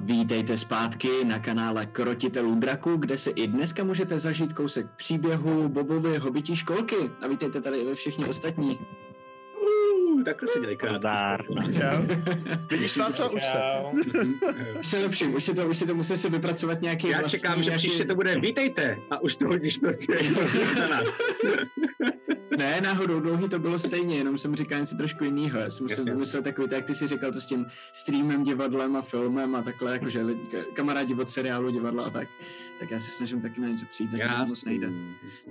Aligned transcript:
Vítejte 0.00 0.56
zpátky 0.56 1.08
na 1.24 1.38
kanále 1.38 1.86
Krotitelů 1.86 2.54
draku, 2.54 2.96
kde 2.96 3.18
si 3.18 3.30
i 3.30 3.46
dneska 3.46 3.84
můžete 3.84 4.18
zažít 4.18 4.52
kousek 4.52 4.86
příběhu 4.96 5.68
Bobovy 5.68 6.18
hobití 6.18 6.56
školky. 6.56 6.96
A 7.22 7.26
vítejte 7.28 7.60
tady 7.60 7.78
i 7.78 7.84
ve 7.84 7.94
všichni 7.94 8.24
ostatní. 8.26 8.78
Uh, 10.22 10.24
takhle 10.24 10.48
se 10.48 10.60
dělají 10.60 10.76
krát. 10.76 10.96
Zdar. 10.96 11.44
Čau. 11.72 12.02
Vidíš 12.70 12.92
tam 12.92 13.12
co? 13.12 13.30
Už 13.30 13.44
se. 13.44 13.58
Už 14.80 14.86
se 14.86 14.98
lepším, 14.98 15.34
už 15.34 15.44
si 15.44 15.54
to, 15.54 15.68
už 15.68 15.78
si 15.78 15.86
to 15.86 15.94
musím 15.94 16.16
si 16.16 16.30
vypracovat 16.30 16.82
nějaký 16.82 17.08
Já 17.08 17.20
vlastní, 17.20 17.38
čekám, 17.38 17.62
že 17.62 17.70
nějaký... 17.70 17.78
příště 17.88 18.04
to 18.04 18.14
bude 18.14 18.40
vítejte 18.40 18.98
a 19.10 19.22
už 19.22 19.36
to 19.36 19.46
hodíš 19.46 19.78
prostě 19.78 20.16
na 20.78 20.88
nás. 20.88 21.04
Ne, 22.58 22.80
náhodou 22.80 23.20
dlouhý 23.20 23.48
to 23.48 23.58
bylo 23.58 23.78
stejně, 23.78 24.16
jenom 24.18 24.38
jsem 24.38 24.56
říkal 24.56 24.80
něco 24.80 24.96
trošku 24.96 25.24
jinýho. 25.24 25.58
Já 25.60 25.70
jsem 25.70 25.84
musel 25.84 26.04
vymyslet 26.04 26.44
takový, 26.44 26.68
tak 26.68 26.76
jak 26.76 26.86
ty 26.86 26.94
si 26.94 27.06
říkal 27.06 27.32
to 27.32 27.40
s 27.40 27.46
tím 27.46 27.66
streamem, 27.92 28.42
divadlem 28.42 28.96
a 28.96 29.02
filmem 29.02 29.54
a 29.56 29.62
takhle, 29.62 29.92
jakože 29.92 30.24
kamarádi 30.74 31.14
od 31.14 31.30
seriálu, 31.30 31.70
divadla 31.70 32.04
a 32.04 32.10
tak. 32.10 32.28
Tak 32.80 32.90
já 32.90 33.00
se 33.00 33.10
snažím 33.10 33.40
taky 33.40 33.60
na 33.60 33.68
něco 33.68 33.86
přijít, 33.90 34.10
zatím 34.10 34.28
to 34.28 34.38
moc 34.38 34.64
nejde. 34.64 34.86
To 34.86 34.92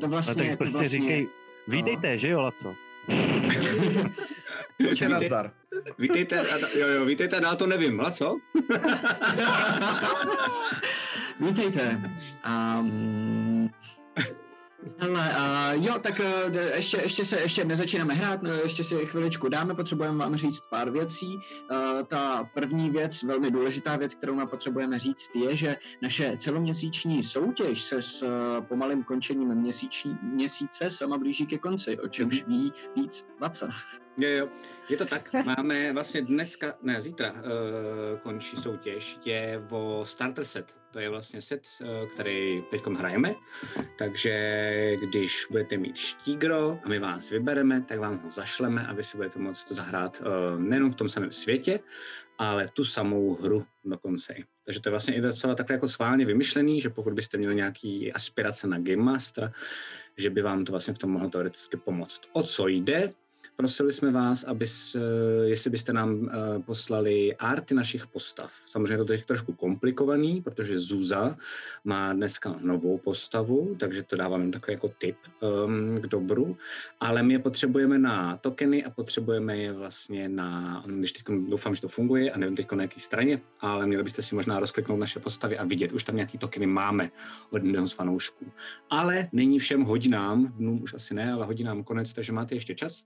No 0.02 0.08
vlastně, 0.08 0.44
tak 0.44 0.52
to 0.52 0.58
prostě 0.58 0.78
vlastně, 0.78 1.00
říkej, 1.00 1.30
vítejte, 1.68 2.18
že 2.18 2.30
jo, 2.30 2.42
Laco? 2.42 2.76
Tě 4.96 5.10
nazdar. 5.10 5.52
Vítejte, 5.98 6.40
a, 6.40 6.58
jo, 6.78 6.88
jo, 6.88 7.06
vítejte, 7.06 7.40
dál 7.40 7.56
to 7.56 7.68
nevím, 7.68 8.02
a 8.02 8.12
co? 8.12 8.38
Vítejte. 11.40 12.02
Um, 12.80 13.70
hele, 14.98 15.30
uh, 15.30 15.86
jo, 15.86 16.00
tak 16.00 16.20
uh, 16.20 16.56
ještě, 16.76 16.98
ještě 16.98 17.26
se 17.26 17.42
ještě 17.42 17.66
nezačínáme 17.66 18.14
hrát, 18.14 18.42
no, 18.42 18.54
ještě 18.54 18.84
si 18.84 18.96
chviličku 19.06 19.50
dáme, 19.50 19.76
potřebujeme 19.76 20.18
vám 20.18 20.36
říct 20.36 20.62
pár 20.70 20.90
věcí. 20.90 21.36
Uh, 21.36 22.04
ta 22.08 22.50
první 22.54 22.90
věc, 22.90 23.24
velmi 23.24 23.52
důležitá 23.52 23.96
věc, 23.96 24.16
kterou 24.16 24.36
nám 24.36 24.48
potřebujeme 24.48 25.00
říct, 25.00 25.36
je, 25.36 25.56
že 25.56 25.78
naše 26.02 26.38
celoměsíční 26.38 27.24
soutěž 27.24 27.82
se 27.82 28.02
s 28.02 28.24
uh, 28.24 28.30
pomalým 28.66 29.04
končením 29.04 29.56
měsíční, 29.56 30.18
měsíce 30.22 30.90
sama 30.90 31.18
blíží 31.18 31.46
ke 31.46 31.58
konci, 31.58 32.00
o 32.00 32.08
čemž 32.08 32.44
ví 32.48 32.74
víc 32.96 33.26
Vaca. 33.40 33.70
Jo, 34.18 34.30
jo, 34.30 34.48
je 34.90 34.98
to 34.98 35.06
tak. 35.06 35.34
Máme 35.46 35.94
vlastně 35.94 36.22
dneska, 36.22 36.74
ne, 36.82 37.02
zítra 37.02 37.32
uh, 37.32 37.40
končí 38.24 38.58
soutěž, 38.58 39.20
je 39.26 39.64
o 39.70 40.04
starter 40.06 40.46
set. 40.46 40.81
To 40.92 41.00
je 41.00 41.10
vlastně 41.10 41.42
set, 41.42 41.62
uh, 41.82 42.10
který 42.10 42.64
teď 42.72 42.82
hrajeme, 42.86 43.36
takže 43.98 44.96
když 45.10 45.48
budete 45.52 45.78
mít 45.78 45.96
štígro 45.96 46.80
a 46.84 46.90
my 46.90 47.00
vás 47.00 47.30
vybereme, 47.30 47.82
tak 47.82 48.00
vám 48.00 48.20
ho 48.20 48.32
zašleme 48.32 48.88
a 48.88 48.94
vy 48.94 49.04
si 49.04 49.18
budete 49.18 49.40
moct 49.40 49.72
zahrát 49.72 50.22
uh, 50.22 50.62
nejenom 50.62 50.92
v 50.92 50.96
tom 50.96 51.10
samém 51.10 51.32
světě, 51.32 51.80
ale 52.38 52.68
tu 52.74 52.86
samou 52.86 53.36
hru 53.36 53.66
dokonce. 53.86 54.36
Takže 54.66 54.82
to 54.82 54.90
je 54.90 54.92
vlastně 54.92 55.16
i 55.16 55.22
docela 55.22 55.56
takhle 55.56 55.74
jako 55.74 55.88
sválně 55.88 56.26
vymyšlený, 56.26 56.82
že 56.82 56.90
pokud 56.90 57.14
byste 57.14 57.38
měli 57.38 57.56
nějaký 57.56 58.14
aspirace 58.14 58.68
na 58.68 58.80
Game 58.80 59.04
Mastera, 59.04 59.52
že 60.18 60.30
by 60.30 60.42
vám 60.42 60.66
to 60.66 60.72
vlastně 60.72 60.94
v 60.94 60.98
tom 60.98 61.12
mohlo 61.12 61.30
teoreticky 61.30 61.78
pomoct. 61.78 62.22
O 62.34 62.44
co 62.44 62.68
jde? 62.68 63.14
Prosili 63.62 63.94
jsme 63.94 64.12
vás, 64.12 64.44
aby, 64.44 64.66
jestli 65.44 65.70
byste 65.70 65.94
nám 65.94 66.30
eh, 66.30 66.60
poslali 66.60 67.36
arty 67.36 67.74
našich 67.74 68.08
postav. 68.08 68.52
Samozřejmě 68.68 69.06
to 69.06 69.14
je 69.14 69.26
trošku 69.26 69.54
komplikovaný, 69.54 70.42
protože 70.42 70.80
Zuza 70.80 71.38
má 71.84 72.14
dneska 72.14 72.56
novou 72.62 72.98
postavu, 72.98 73.76
takže 73.80 74.04
to 74.04 74.16
dávám 74.16 74.42
jen 74.42 74.52
takový 74.52 74.74
jako 74.74 74.92
tip 74.98 75.16
um, 75.66 76.02
k 76.02 76.08
dobru, 76.08 76.58
ale 77.00 77.24
my 77.24 77.34
je 77.34 77.40
potřebujeme 77.40 78.00
na 78.00 78.38
tokeny 78.38 78.84
a 78.84 78.90
potřebujeme 78.90 79.58
je 79.58 79.74
vlastně 79.74 80.30
na, 80.30 80.84
když 80.88 81.12
teď 81.12 81.24
doufám, 81.50 81.76
že 81.76 81.82
to 81.82 81.88
funguje 81.88 82.32
a 82.32 82.38
nevím 82.38 82.56
teď 82.56 82.72
na 82.72 82.82
jaký 82.82 83.00
straně, 83.00 83.42
ale 83.60 83.88
měli 83.88 84.04
byste 84.04 84.22
si 84.22 84.36
možná 84.36 84.60
rozkliknout 84.60 85.00
naše 85.00 85.20
postavy 85.20 85.58
a 85.58 85.64
vidět, 85.64 85.92
už 85.92 86.04
tam 86.04 86.16
nějaký 86.16 86.38
tokeny 86.38 86.66
máme 86.66 87.12
od 87.50 87.64
jednoho 87.64 87.88
z 87.88 87.94
fanoušků. 87.94 88.52
Ale 88.90 89.30
není 89.32 89.60
všem 89.60 89.82
hodinám, 89.82 90.48
dnům 90.48 90.84
už 90.84 90.94
asi 90.94 91.14
ne, 91.14 91.34
ale 91.34 91.46
hodinám 91.46 91.84
konec, 91.84 92.14
takže 92.14 92.32
máte 92.32 92.56
ještě 92.56 92.76
čas. 92.76 93.06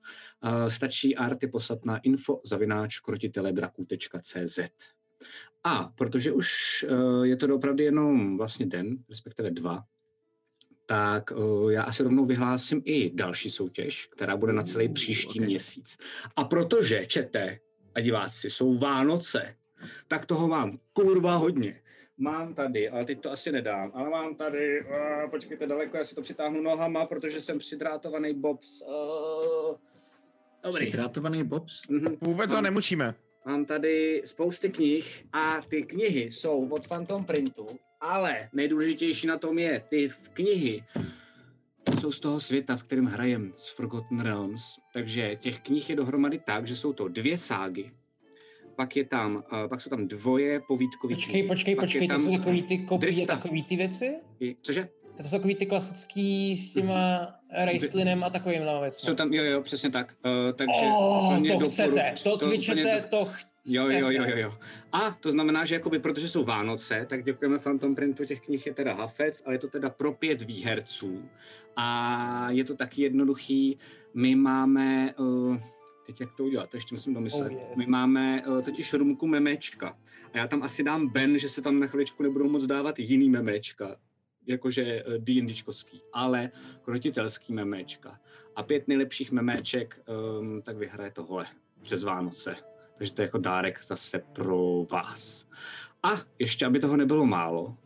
Stačí 0.67 1.15
arty 1.15 1.47
poslat 1.47 1.85
na 1.85 1.97
info 1.97 2.41
zavináč 2.45 2.99
krotiteledraku.cz. 2.99 4.59
A 5.63 5.91
protože 5.95 6.31
už 6.31 6.49
uh, 6.89 7.23
je 7.23 7.37
to 7.37 7.55
opravdu 7.55 7.83
jenom 7.83 8.37
vlastně 8.37 8.65
den, 8.65 8.97
respektive 9.09 9.51
dva, 9.51 9.83
tak 10.85 11.31
uh, 11.31 11.71
já 11.71 11.83
asi 11.83 12.03
rovnou 12.03 12.25
vyhlásím 12.25 12.81
i 12.85 13.09
další 13.09 13.49
soutěž, 13.49 14.05
která 14.05 14.37
bude 14.37 14.53
na 14.53 14.63
celý 14.63 14.89
příští 14.89 15.29
ok. 15.29 15.35
okay. 15.35 15.47
měsíc. 15.47 15.97
A 16.35 16.43
protože, 16.43 17.05
čete 17.05 17.59
a 17.95 17.99
diváci, 18.01 18.49
jsou 18.49 18.77
Vánoce, 18.77 19.55
tak 20.07 20.25
toho 20.25 20.47
mám 20.47 20.71
kurva 20.93 21.35
hodně. 21.35 21.81
Mám 22.17 22.53
tady, 22.53 22.89
ale 22.89 23.05
teď 23.05 23.21
to 23.21 23.31
asi 23.31 23.51
nedám, 23.51 23.91
ale 23.93 24.09
mám 24.09 24.35
tady, 24.35 24.81
uh, 24.81 25.29
počkejte 25.29 25.67
daleko, 25.67 25.97
já 25.97 26.05
si 26.05 26.15
to 26.15 26.21
přitáhnu 26.21 26.61
nohama, 26.61 27.05
protože 27.05 27.41
jsem 27.41 27.59
přidrátovaný 27.59 28.33
Bobs. 28.33 28.81
Uh, 28.81 29.75
dobrý. 30.65 30.85
Přidrátovaný 30.87 31.43
Bobs? 31.43 31.81
Mhm. 31.89 32.15
Vůbec 32.21 32.51
ho 32.51 32.61
nemučíme. 32.61 33.15
Mám 33.45 33.65
tady 33.65 34.21
spousty 34.25 34.69
knih 34.69 35.25
a 35.33 35.61
ty 35.69 35.83
knihy 35.83 36.31
jsou 36.31 36.67
od 36.69 36.87
Phantom 36.87 37.25
Printu, 37.25 37.67
ale 38.01 38.49
nejdůležitější 38.53 39.27
na 39.27 39.37
tom 39.37 39.59
je, 39.59 39.83
ty 39.89 40.09
v 40.09 40.29
knihy 40.29 40.83
jsou 41.99 42.11
z 42.11 42.19
toho 42.19 42.39
světa, 42.39 42.75
v 42.77 42.83
kterém 42.83 43.05
hrajem, 43.05 43.53
z 43.55 43.69
Forgotten 43.69 44.19
Realms. 44.19 44.61
Takže 44.93 45.35
těch 45.35 45.59
knih 45.59 45.89
je 45.89 45.95
dohromady 45.95 46.39
tak, 46.45 46.67
že 46.67 46.75
jsou 46.75 46.93
to 46.93 47.07
dvě 47.07 47.37
ságy, 47.37 47.91
pak 48.75 48.95
je 48.95 49.05
tam, 49.05 49.35
uh, 49.35 49.69
pak 49.69 49.81
jsou 49.81 49.89
tam 49.89 50.07
dvoje 50.07 50.61
povídkové 50.67 51.15
Počkej, 51.15 51.47
počkej, 51.47 51.75
Pak 51.75 51.85
počkej, 51.85 52.07
to 52.07 52.19
jsou 52.19 52.37
takový 52.37 52.63
ty 52.63 52.77
kopie, 52.77 53.11
Drista. 53.11 53.35
takový 53.35 53.63
ty 53.63 53.75
věci? 53.75 54.15
Cože? 54.61 54.89
To 55.17 55.23
jsou 55.23 55.29
takový 55.37 55.55
ty 55.55 55.65
klasický 55.65 56.57
s 56.57 56.73
těma 56.73 57.29
Raistlinem 57.65 58.23
a 58.23 58.29
takovým 58.29 58.61
věcmi. 58.81 59.05
Jsou 59.05 59.15
tam, 59.15 59.33
jo, 59.33 59.43
jo, 59.43 59.61
přesně 59.61 59.91
tak. 59.91 60.15
Uh, 60.25 60.31
takže 60.55 60.81
Oh, 60.85 61.37
to 61.37 61.43
doporu- 61.43 61.69
chcete, 61.69 62.13
to 62.23 62.37
twitchete, 62.37 62.81
plně 62.81 63.01
do- 63.01 63.07
to 63.17 63.25
chcete. 63.25 63.51
Jo, 63.67 63.89
jo, 63.89 64.09
jo, 64.09 64.23
jo, 64.23 64.37
jo. 64.37 64.53
A 64.91 65.11
to 65.11 65.31
znamená, 65.31 65.65
že 65.65 65.75
jakoby, 65.75 65.99
protože 65.99 66.29
jsou 66.29 66.43
Vánoce, 66.43 67.05
tak 67.09 67.23
děkujeme 67.23 67.59
Phantom 67.59 67.95
Printu, 67.95 68.25
těch 68.25 68.41
knih 68.41 68.65
je 68.65 68.73
teda 68.73 68.93
Hafec, 68.93 69.43
ale 69.45 69.55
je 69.55 69.59
to 69.59 69.67
teda 69.67 69.89
pro 69.89 70.11
pět 70.13 70.41
výherců. 70.41 71.29
A 71.75 72.47
je 72.51 72.63
to 72.63 72.75
taky 72.75 73.01
jednoduchý. 73.01 73.77
My 74.13 74.35
máme, 74.35 75.13
uh, 75.17 75.57
teď 76.05 76.21
jak 76.21 76.29
to 76.37 76.43
udělat, 76.43 76.69
to 76.69 76.77
ještě 76.77 76.95
musím 76.95 77.13
domyslet. 77.13 77.51
Oh, 77.51 77.57
yes. 77.59 77.77
My 77.77 77.85
máme 77.87 78.43
uh, 78.47 78.61
totiž 78.61 78.93
rumku 78.93 79.27
memečka. 79.27 79.97
A 80.33 80.37
já 80.37 80.47
tam 80.47 80.63
asi 80.63 80.83
dám 80.83 81.07
Ben, 81.07 81.39
že 81.39 81.49
se 81.49 81.61
tam 81.61 81.79
na 81.79 81.87
chviličku 81.87 82.23
nebudou 82.23 82.49
moc 82.49 82.63
dávat 82.65 82.99
jiný 82.99 83.29
memečka 83.29 83.95
jakože 84.47 85.03
uh, 85.03 85.13
D&Dčkovský, 85.13 86.01
ale 86.13 86.51
krotitelský 86.81 87.53
memečka. 87.53 88.19
A 88.55 88.63
pět 88.63 88.87
nejlepších 88.87 89.31
memeček, 89.31 90.01
um, 90.39 90.61
tak 90.61 90.77
vyhraje 90.77 91.11
tohle 91.11 91.45
přes 91.81 92.03
Vánoce. 92.03 92.55
Takže 92.97 93.13
to 93.13 93.21
je 93.21 93.25
jako 93.25 93.37
dárek 93.37 93.83
zase 93.83 94.19
pro 94.33 94.85
vás. 94.91 95.47
A 96.03 96.09
ještě, 96.39 96.65
aby 96.65 96.79
toho 96.79 96.97
nebylo 96.97 97.25
málo, 97.25 97.77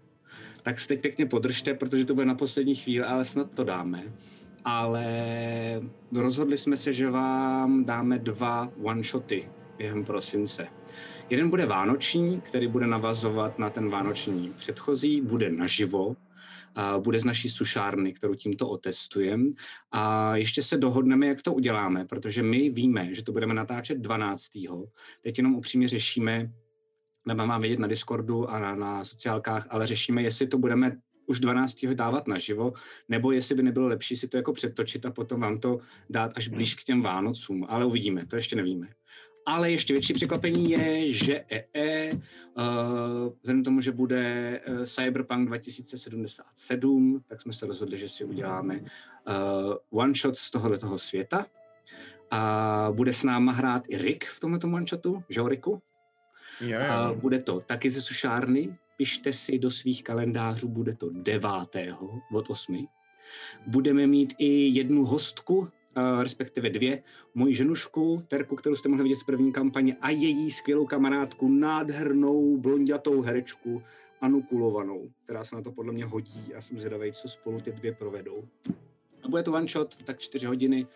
tak 0.61 0.79
se 0.79 0.87
teď 0.87 1.01
pěkně 1.01 1.25
podržte, 1.25 1.73
protože 1.73 2.05
to 2.05 2.13
bude 2.13 2.25
na 2.25 2.35
poslední 2.35 2.75
chvíli, 2.75 3.05
ale 3.05 3.25
snad 3.25 3.51
to 3.51 3.63
dáme. 3.63 4.03
Ale 4.65 5.05
rozhodli 6.11 6.57
jsme 6.57 6.77
se, 6.77 6.93
že 6.93 7.09
vám 7.09 7.85
dáme 7.85 8.19
dva 8.19 8.71
one-shoty 8.83 9.49
během 9.77 10.05
prosince. 10.05 10.67
Jeden 11.29 11.49
bude 11.49 11.65
vánoční, 11.65 12.41
který 12.41 12.67
bude 12.67 12.87
navazovat 12.87 13.59
na 13.59 13.69
ten 13.69 13.89
vánoční 13.89 14.53
předchozí, 14.57 15.21
bude 15.21 15.49
naživo, 15.49 16.15
bude 16.99 17.19
z 17.19 17.23
naší 17.23 17.49
sušárny, 17.49 18.13
kterou 18.13 18.35
tímto 18.35 18.69
otestujeme. 18.69 19.49
A 19.91 20.35
ještě 20.35 20.63
se 20.63 20.77
dohodneme, 20.77 21.27
jak 21.27 21.41
to 21.41 21.53
uděláme, 21.53 22.05
protože 22.05 22.43
my 22.43 22.69
víme, 22.69 23.15
že 23.15 23.23
to 23.23 23.31
budeme 23.31 23.53
natáčet 23.53 23.97
12. 23.97 24.45
Teď 25.21 25.37
jenom 25.37 25.55
upřímně 25.55 25.87
řešíme, 25.87 26.51
nebo 27.27 27.47
mám 27.47 27.61
vědět 27.61 27.79
na 27.79 27.87
Discordu 27.87 28.49
a 28.49 28.59
na, 28.59 28.75
na 28.75 29.03
sociálkách, 29.03 29.67
ale 29.69 29.87
řešíme, 29.87 30.21
jestli 30.21 30.47
to 30.47 30.57
budeme 30.57 30.97
už 31.29 31.39
12. 31.39 31.85
dávat 31.93 32.27
naživo, 32.27 32.73
nebo 33.09 33.31
jestli 33.31 33.55
by 33.55 33.63
nebylo 33.63 33.87
lepší 33.87 34.15
si 34.15 34.27
to 34.27 34.37
jako 34.37 34.53
přetočit 34.53 35.05
a 35.05 35.11
potom 35.11 35.39
vám 35.39 35.59
to 35.59 35.79
dát 36.09 36.31
až 36.35 36.47
blíž 36.47 36.75
k 36.75 36.83
těm 36.83 37.01
Vánocům. 37.01 37.65
Ale 37.69 37.85
uvidíme, 37.85 38.25
to 38.25 38.35
ještě 38.35 38.55
nevíme. 38.55 38.87
Ale 39.45 39.71
ještě 39.71 39.93
větší 39.93 40.13
překvapení 40.13 40.71
je, 40.71 41.13
že 41.13 41.43
EE, 41.49 42.11
uh, 42.13 43.33
vzhledem 43.41 43.61
k 43.61 43.65
tomu, 43.65 43.81
že 43.81 43.91
bude 43.91 44.61
uh, 44.69 44.83
Cyberpunk 44.83 45.47
2077, 45.47 47.23
tak 47.27 47.41
jsme 47.41 47.53
se 47.53 47.65
rozhodli, 47.65 47.97
že 47.97 48.09
si 48.09 48.23
uděláme 48.23 48.79
uh, 48.79 49.99
one 50.01 50.13
shot 50.13 50.35
z 50.35 50.51
tohoto 50.51 50.97
světa. 50.97 51.45
A 52.31 52.89
bude 52.93 53.13
s 53.13 53.23
náma 53.23 53.51
hrát 53.51 53.83
i 53.87 53.97
Rick 53.97 54.25
v 54.25 54.39
tomto 54.39 54.67
one 54.67 54.85
shotu, 54.85 55.23
že 55.29 55.39
jo, 55.39 55.47
Ricku? 55.47 55.81
Jo, 56.61 56.79
A 56.89 57.13
bude 57.13 57.39
to 57.39 57.59
taky 57.59 57.89
ze 57.89 58.01
sušárny. 58.01 58.77
Pište 58.97 59.33
si 59.33 59.59
do 59.59 59.71
svých 59.71 60.03
kalendářů, 60.03 60.67
bude 60.67 60.95
to 60.95 61.09
9. 61.09 61.49
od 62.33 62.49
8. 62.49 62.87
Budeme 63.67 64.07
mít 64.07 64.33
i 64.37 64.67
jednu 64.67 65.05
hostku, 65.05 65.67
eh, 65.67 65.78
respektive 66.21 66.69
dvě, 66.69 67.03
moji 67.33 67.55
ženušku, 67.55 68.23
Terku, 68.27 68.55
kterou 68.55 68.75
jste 68.75 68.89
mohli 68.89 69.03
vidět 69.03 69.15
z 69.15 69.23
první 69.23 69.51
kampaně, 69.53 69.97
a 70.01 70.09
její 70.09 70.51
skvělou 70.51 70.85
kamarádku, 70.85 71.47
nádhernou 71.47 72.57
blondětou 72.57 73.21
herečku 73.21 73.83
Anu 74.21 74.41
Kulovanou, 74.41 75.09
která 75.23 75.43
se 75.43 75.55
na 75.55 75.61
to 75.61 75.71
podle 75.71 75.93
mě 75.93 76.05
hodí 76.05 76.55
a 76.55 76.61
jsem 76.61 76.79
zvědavý, 76.79 77.11
co 77.11 77.29
spolu 77.29 77.61
ty 77.61 77.71
dvě 77.71 77.93
provedou. 77.93 78.43
A 79.23 79.27
bude 79.27 79.43
to 79.43 79.53
one 79.53 79.67
shot, 79.67 79.95
tak 80.03 80.19
čtyři 80.19 80.45
hodiny 80.45 80.87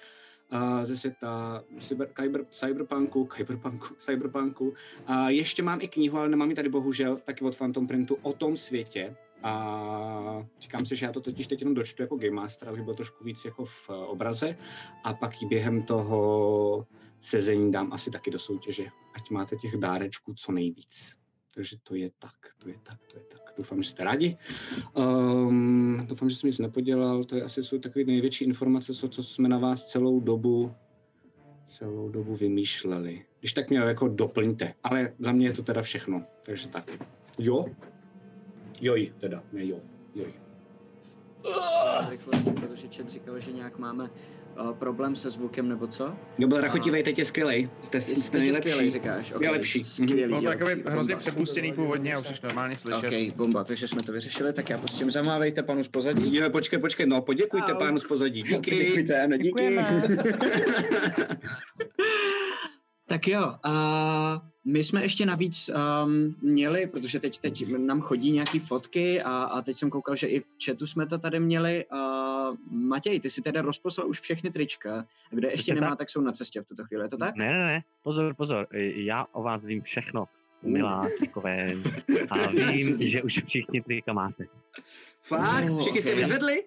uh, 0.53 0.83
ze 0.83 0.97
světa 0.97 1.63
cyber, 1.79 2.07
kyber, 2.13 2.45
cyberpunku, 2.45 3.29
cyberpunku, 3.35 3.87
cyberpunku. 3.97 4.73
A 5.05 5.29
ještě 5.29 5.63
mám 5.63 5.81
i 5.81 5.87
knihu, 5.87 6.17
ale 6.17 6.29
nemám 6.29 6.49
ji 6.49 6.55
tady 6.55 6.69
bohužel, 6.69 7.17
taky 7.25 7.45
od 7.45 7.57
Phantom 7.57 7.87
Printu 7.87 8.17
o 8.21 8.33
tom 8.33 8.57
světě. 8.57 9.15
A 9.43 10.45
říkám 10.59 10.85
si, 10.85 10.95
že 10.95 11.05
já 11.05 11.11
to 11.11 11.21
totiž 11.21 11.47
teď 11.47 11.61
jenom 11.61 11.73
dočtu 11.73 12.01
jako 12.01 12.15
Game 12.15 12.31
Master, 12.31 12.69
abych 12.69 12.83
byl 12.83 12.93
trošku 12.93 13.23
víc 13.23 13.45
jako 13.45 13.65
v 13.65 13.89
eh, 13.89 13.93
obraze 13.93 14.57
a 15.03 15.13
pak 15.13 15.41
ji 15.41 15.47
během 15.47 15.83
toho 15.83 16.87
sezení 17.19 17.71
dám 17.71 17.93
asi 17.93 18.11
taky 18.11 18.31
do 18.31 18.39
soutěže, 18.39 18.85
ať 19.15 19.29
máte 19.29 19.55
těch 19.55 19.77
dárečků 19.77 20.33
co 20.33 20.51
nejvíc. 20.51 21.13
Takže 21.55 21.77
to 21.83 21.95
je 21.95 22.11
tak, 22.19 22.35
to 22.57 22.69
je 22.69 22.75
tak, 22.83 22.99
to 23.11 23.17
je 23.19 23.25
tak. 23.25 23.53
Doufám, 23.57 23.81
že 23.81 23.89
jste 23.89 24.03
rádi. 24.03 24.37
Um, 24.93 26.05
doufám, 26.07 26.29
že 26.29 26.35
jsem 26.35 26.47
nic 26.47 26.59
nepodělal. 26.59 27.23
To 27.23 27.35
je 27.35 27.43
asi 27.43 27.63
jsou 27.63 27.79
takové 27.79 28.05
největší 28.05 28.45
informace, 28.45 28.93
co, 28.93 29.09
co 29.09 29.23
jsme 29.23 29.49
na 29.49 29.57
vás 29.57 29.87
celou 29.87 30.19
dobu 30.19 30.71
celou 31.65 32.09
dobu 32.09 32.35
vymýšleli. 32.35 33.25
Když 33.39 33.53
tak 33.53 33.69
mě 33.69 33.79
jako 33.79 34.07
doplňte. 34.07 34.73
Ale 34.83 35.13
za 35.19 35.31
mě 35.31 35.47
je 35.47 35.53
to 35.53 35.63
teda 35.63 35.81
všechno. 35.81 36.23
Takže 36.43 36.67
tak. 36.67 36.91
Jo? 37.39 37.65
Joj, 38.83 39.11
teda, 39.19 39.43
ne 39.53 39.65
jo. 39.67 39.79
Joj. 40.15 40.33
Rychlosti, 42.09 42.51
protože 42.51 42.87
chat 42.97 43.09
říkal, 43.09 43.39
že 43.39 43.51
nějak 43.51 43.77
máme 43.79 44.03
uh, 44.03 44.09
problém 44.73 45.15
se 45.15 45.29
zvukem, 45.29 45.69
nebo 45.69 45.87
co? 45.87 46.13
Jo, 46.37 46.47
byl 46.47 46.61
rachotivej, 46.61 47.03
teď 47.03 47.19
je 47.19 47.25
skvělej. 47.25 47.69
Jste, 47.81 48.01
jste, 48.01 48.15
Jste 48.15 48.39
nejlepší. 48.39 48.69
skvělý, 48.71 48.91
říkáš. 48.91 49.29
Je 49.29 49.35
Okay. 49.35 49.49
lepší. 49.49 49.85
Skvělý, 49.85 50.33
Byl 50.33 50.43
jo, 50.43 50.49
takový 50.51 50.75
bomba. 50.75 50.91
hrozně 50.91 51.15
přepustěný 51.15 51.73
původně 51.73 52.15
a 52.15 52.19
už 52.19 52.27
jsi 52.27 52.33
normálně 52.43 52.77
slyšet. 52.77 53.07
OK, 53.29 53.35
bomba, 53.35 53.63
takže 53.63 53.87
jsme 53.87 54.03
to 54.03 54.11
vyřešili, 54.11 54.53
tak 54.53 54.69
já 54.69 54.77
prostě 54.77 55.11
zamávejte 55.11 55.63
panu 55.63 55.83
z 55.83 55.87
pozadí. 55.87 56.35
Jo, 56.37 56.49
počkej, 56.49 56.79
počkej, 56.79 57.05
no 57.05 57.21
poděkujte 57.21 57.73
Au. 57.73 57.79
pánu 57.79 57.99
z 57.99 58.07
pozadí. 58.07 58.43
Díky. 58.43 58.75
Děkujte, 58.85 59.21
ano, 59.23 59.37
díky. 59.37 59.77
Tak 63.13 63.27
jo, 63.27 63.55
a 63.63 64.41
my 64.65 64.83
jsme 64.83 65.01
ještě 65.01 65.25
navíc 65.25 65.69
um, 65.69 66.35
měli, 66.41 66.87
protože 66.87 67.19
teď, 67.19 67.37
teď 67.37 67.67
nám 67.77 68.01
chodí 68.01 68.31
nějaký 68.31 68.59
fotky 68.59 69.21
a, 69.21 69.43
a 69.43 69.61
teď 69.61 69.77
jsem 69.77 69.89
koukal, 69.89 70.15
že 70.15 70.27
i 70.27 70.39
v 70.39 70.45
chatu 70.65 70.85
jsme 70.85 71.05
to 71.05 71.17
tady 71.17 71.39
měli. 71.39 71.85
Uh, 71.91 72.55
Matěj, 72.71 73.19
ty 73.19 73.29
si 73.29 73.41
teda 73.41 73.61
rozposlal 73.61 74.09
už 74.09 74.19
všechny 74.19 74.51
trička, 74.51 75.05
kde 75.29 75.47
ještě 75.47 75.57
Přesně 75.57 75.75
nemá, 75.75 75.89
tak. 75.89 75.97
tak 75.97 76.09
jsou 76.09 76.21
na 76.21 76.31
cestě 76.31 76.61
v 76.61 76.67
tuto 76.67 76.83
chvíli, 76.83 77.03
je 77.03 77.09
to 77.09 77.17
tak? 77.17 77.35
Ne, 77.35 77.51
ne, 77.51 77.67
ne, 77.67 77.83
pozor, 78.03 78.33
pozor, 78.33 78.67
já 78.95 79.25
o 79.31 79.43
vás 79.43 79.65
vím 79.65 79.81
všechno, 79.81 80.25
milá 80.61 81.07
takové. 81.19 81.73
A 82.29 82.47
vím, 82.71 82.97
že 83.09 83.21
už 83.21 83.43
všichni 83.43 83.81
trika 83.81 84.13
máte. 84.13 84.45
Fakt? 85.21 85.69
Oh, 85.69 85.81
Všichni 85.81 86.01
se 86.01 86.13
ok. 86.13 86.19
vyzvedli? 86.19 86.63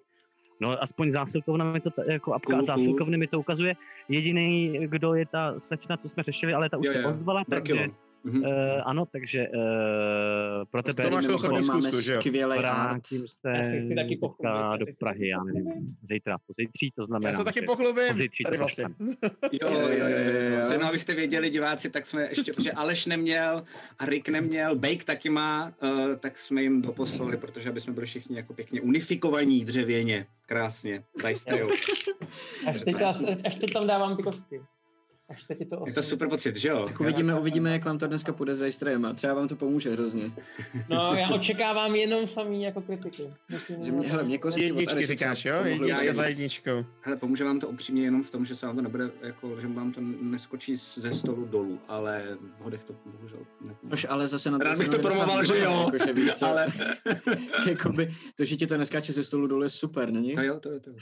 No 0.61 0.83
aspoň 0.83 1.11
zásilkovna 1.11 1.73
mi 1.73 1.81
to, 1.81 1.91
jako 2.11 2.35
apka 2.35 2.53
Cool, 2.53 2.63
zásilkovny 2.63 3.17
mi 3.17 3.27
to 3.27 3.41
ukazuje. 3.41 3.75
Jediný, 4.09 4.79
kdo 4.87 5.15
je 5.15 5.27
ta 5.27 5.59
slečna, 5.59 5.97
co 5.97 6.09
jsme 6.09 6.23
řešili, 6.23 6.55
ale 6.55 6.71
ta 6.71 6.77
už 6.79 6.87
Jo, 6.87 6.93
se 6.93 7.03
jo. 7.03 7.09
ozvala, 7.09 7.45
takže 7.49 7.75
Brakilo. 7.75 7.95
Mhm. 8.27 8.43
uh, 8.43 8.49
ano, 8.85 9.07
takže 9.07 9.47
uh, 9.49 10.65
pro 10.71 10.83
tebe 10.83 11.05
To 11.05 11.11
máš 11.11 11.25
to 11.25 11.29
Mimochodem 11.29 11.57
osobní 11.57 11.69
máme 11.69 11.83
zkusku, 11.83 12.01
že 12.01 12.15
jo? 12.15 12.21
skvělej 12.21 12.59
art. 12.67 13.07
se 13.07 13.51
Já 13.57 13.65
se 13.65 13.81
chci 13.81 13.95
taky 13.95 14.17
pochlubit, 14.17 14.81
do 14.81 14.87
Prahy, 14.99 15.29
já 15.29 15.45
nevím, 15.45 15.87
zítra, 16.13 16.37
pozítří, 16.47 16.91
to 16.97 17.05
znamená, 17.05 17.31
Já 17.31 17.37
se 17.37 17.45
taky 17.45 17.61
že 17.61 17.67
pochlubím. 17.67 18.09
pozítří 18.13 18.45
to 18.45 18.49
Tady 18.51 18.59
vlastně. 18.59 18.85
Jo, 19.53 19.69
jo, 19.71 19.89
jo, 19.89 20.09
jo. 20.09 20.69
To 20.69 20.79
no, 20.79 20.89
abyste 20.89 21.15
věděli, 21.15 21.51
diváci, 21.51 21.91
tak 21.91 22.07
jsme 22.07 22.29
ještě, 22.29 22.53
protože 22.53 22.73
Aleš 22.73 23.07
neměl 23.07 23.63
a 23.99 24.07
Rick 24.07 24.29
neměl, 24.29 24.77
Bake 24.77 25.05
taky 25.05 25.31
má, 25.31 25.73
uh, 25.83 26.17
tak 26.17 26.39
jsme 26.39 26.63
jim 26.63 26.83
doposlali, 26.83 27.37
protože 27.37 27.69
aby 27.69 27.81
jsme 27.81 27.93
byli 27.93 28.07
všichni 28.07 28.37
jako 28.37 28.55
pěkně 28.55 28.81
unifikovaní 28.81 29.65
dřevěně. 29.65 30.27
Krásně. 30.47 31.05
Jo. 31.59 31.69
Až 32.67 32.81
teď, 32.81 32.97
já, 33.01 33.13
až 33.47 33.57
teď 33.57 33.73
tam 33.73 33.87
dávám 33.87 34.17
ty 34.17 34.23
kostky. 34.23 34.61
Až 35.29 35.45
teď 35.45 35.61
je 35.61 35.67
to 35.67 35.85
Je 35.87 35.93
to 35.93 36.03
super 36.03 36.29
pocit, 36.29 36.57
že 36.57 36.69
jo? 36.69 36.85
Tak 36.87 37.01
uvidíme, 37.01 37.39
uvidíme, 37.41 37.73
jak 37.73 37.85
vám 37.85 37.99
to 37.99 38.07
dneska 38.07 38.33
půjde 38.33 38.55
za 38.55 38.67
Jstrema. 38.67 39.13
Třeba 39.13 39.35
vám 39.35 39.49
to 39.49 39.57
pomůže 39.57 39.93
hrozně. 39.93 40.31
No, 40.89 41.15
já 41.15 41.31
očekávám 41.31 41.95
jenom 41.97 42.27
samý 42.27 42.63
jako 42.63 42.81
kritiky. 42.81 43.23
Musím 43.51 43.85
Že 43.85 43.93
mě, 43.93 44.09
hele, 44.09 44.23
mě 44.23 44.39
kosti 44.39 44.63
Jedničky 44.65 45.07
říkáš, 45.07 45.45
jo? 45.45 45.55
Jednička 45.65 46.13
za 46.13 46.27
jedničkou. 46.27 46.85
Hele, 47.01 47.17
pomůže 47.17 47.45
vám 47.45 47.61
to 47.61 47.69
upřímně 47.69 48.05
jenom 48.05 48.23
v 48.23 48.31
tom, 48.31 48.45
že 48.45 48.57
se 48.57 48.67
vám 48.67 48.77
to 48.77 48.83
nebude, 48.83 49.11
jako, 49.23 49.61
že 49.61 49.67
vám 49.69 49.93
to 49.93 50.01
neskočí 50.21 50.77
z- 50.77 50.99
ze 50.99 51.13
stolu 51.13 51.45
dolů, 51.47 51.81
ale 51.89 52.25
v 52.59 52.63
hodech 52.65 52.85
to 52.85 52.95
bohužel 53.07 53.39
nepomůže. 53.61 53.91
Což 53.91 54.07
ale 54.11 54.29
zase 54.29 54.51
na 54.51 54.59
Rád 54.59 54.79
bych 54.79 54.89
to 54.89 54.97
je 54.97 55.03
promoval, 55.03 55.45
že 55.45 55.59
jo, 55.59 55.91
jakože 55.93 56.13
víš 56.13 56.33
co, 56.35 56.47
ale... 56.51 56.67
jakoby, 57.69 58.11
to, 58.35 58.45
že 58.45 58.57
ti 58.57 58.67
to 58.67 58.79
neskáče 58.79 59.13
ze 59.13 59.25
stolu 59.25 59.47
dolů 59.47 59.63
je 59.63 59.69
super, 59.69 60.11
není? 60.13 60.35
To 60.35 60.43
jo, 60.43 60.61
to 60.61 60.71
jo, 60.71 60.81
to 60.81 60.91
to. 60.93 60.99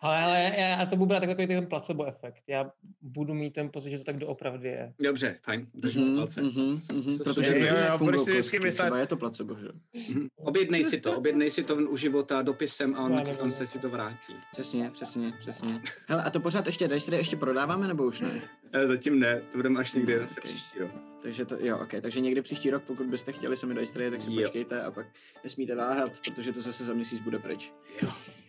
Ale, 0.00 0.22
ale 0.24 0.52
já 0.58 0.86
to 0.86 0.96
budu 0.96 1.06
brát 1.08 1.22
jako 1.22 1.32
takový 1.32 1.46
ten 1.46 1.66
placebo 1.66 2.06
efekt. 2.06 2.42
Já 2.48 2.70
budu 3.02 3.34
mít 3.34 3.53
ten 3.54 3.68
pocit, 3.70 3.90
že 3.90 3.98
to 3.98 4.04
tak 4.04 4.16
doopravdy 4.16 4.68
je. 4.68 4.92
Dobře, 5.00 5.36
fajn, 5.42 5.66
držím 5.74 6.04
Mhm, 6.06 6.16
palce. 6.16 6.42
mhm, 6.42 6.80
mhm, 6.92 7.18
To 7.18 7.24
Protože 7.24 7.52
vím, 7.54 7.64
Jo, 7.64 7.74
jo, 7.92 7.98
budeš 7.98 8.20
si 8.20 8.30
vždycky 8.32 8.56
kostky, 8.56 8.66
myslet- 8.68 8.84
třeba 8.84 8.98
je 8.98 9.06
to 9.06 9.16
placebo, 9.16 9.56
že? 9.58 9.68
Mhm. 10.08 10.26
Objednej 10.36 10.84
si 10.84 11.00
to, 11.00 11.16
objednej 11.16 11.50
si 11.50 11.64
to 11.64 11.76
u 11.76 11.96
života 11.96 12.42
dopisem 12.42 12.94
a 12.94 13.00
on, 13.00 13.14
ne, 13.14 13.24
on 13.40 13.50
se 13.52 13.66
ti 13.66 13.78
to 13.78 13.88
vrátí. 13.88 14.34
Přesně, 14.52 14.90
přesně, 14.90 15.32
přesně. 15.40 15.82
Hele, 16.06 16.22
a 16.22 16.30
to 16.30 16.40
pořád 16.40 16.66
ještě, 16.66 16.88
Dexter 16.88 17.14
ještě 17.14 17.36
prodáváme, 17.36 17.88
nebo 17.88 18.04
už 18.04 18.20
ne? 18.20 18.40
Eh, 18.72 18.86
Zatím 18.86 19.18
ne, 19.20 19.40
to 19.52 19.58
budeme 19.58 19.80
až 19.80 19.92
někdy 19.92 20.14
No, 20.14 20.20
zase 20.22 20.40
ok. 20.40 20.44
příští 20.44 20.78
rok. 20.78 20.90
Takže 21.22 21.44
to, 21.44 21.56
jo, 21.60 21.78
ok. 21.82 21.94
Takže 22.00 22.20
někdy 22.20 22.42
příští 22.42 22.70
rok, 22.70 22.82
pokud 22.82 23.06
byste 23.06 23.32
chtěli 23.32 23.56
se 23.56 23.66
mi 23.66 23.74
Dexter, 23.74 24.10
tak 24.10 24.22
si 24.22 24.30
Jo. 24.32 24.40
počkejte 24.42 24.82
a 24.82 24.90
pak 24.90 25.06
nesmíte 25.44 25.74
váhat, 25.74 26.20
protože 26.24 26.52
to 26.52 26.60
zase 26.60 26.84
za 26.84 26.92
měsíc 26.94 27.20
bude 27.20 27.38
pryč. 27.38 27.72
Jo. 28.02 28.08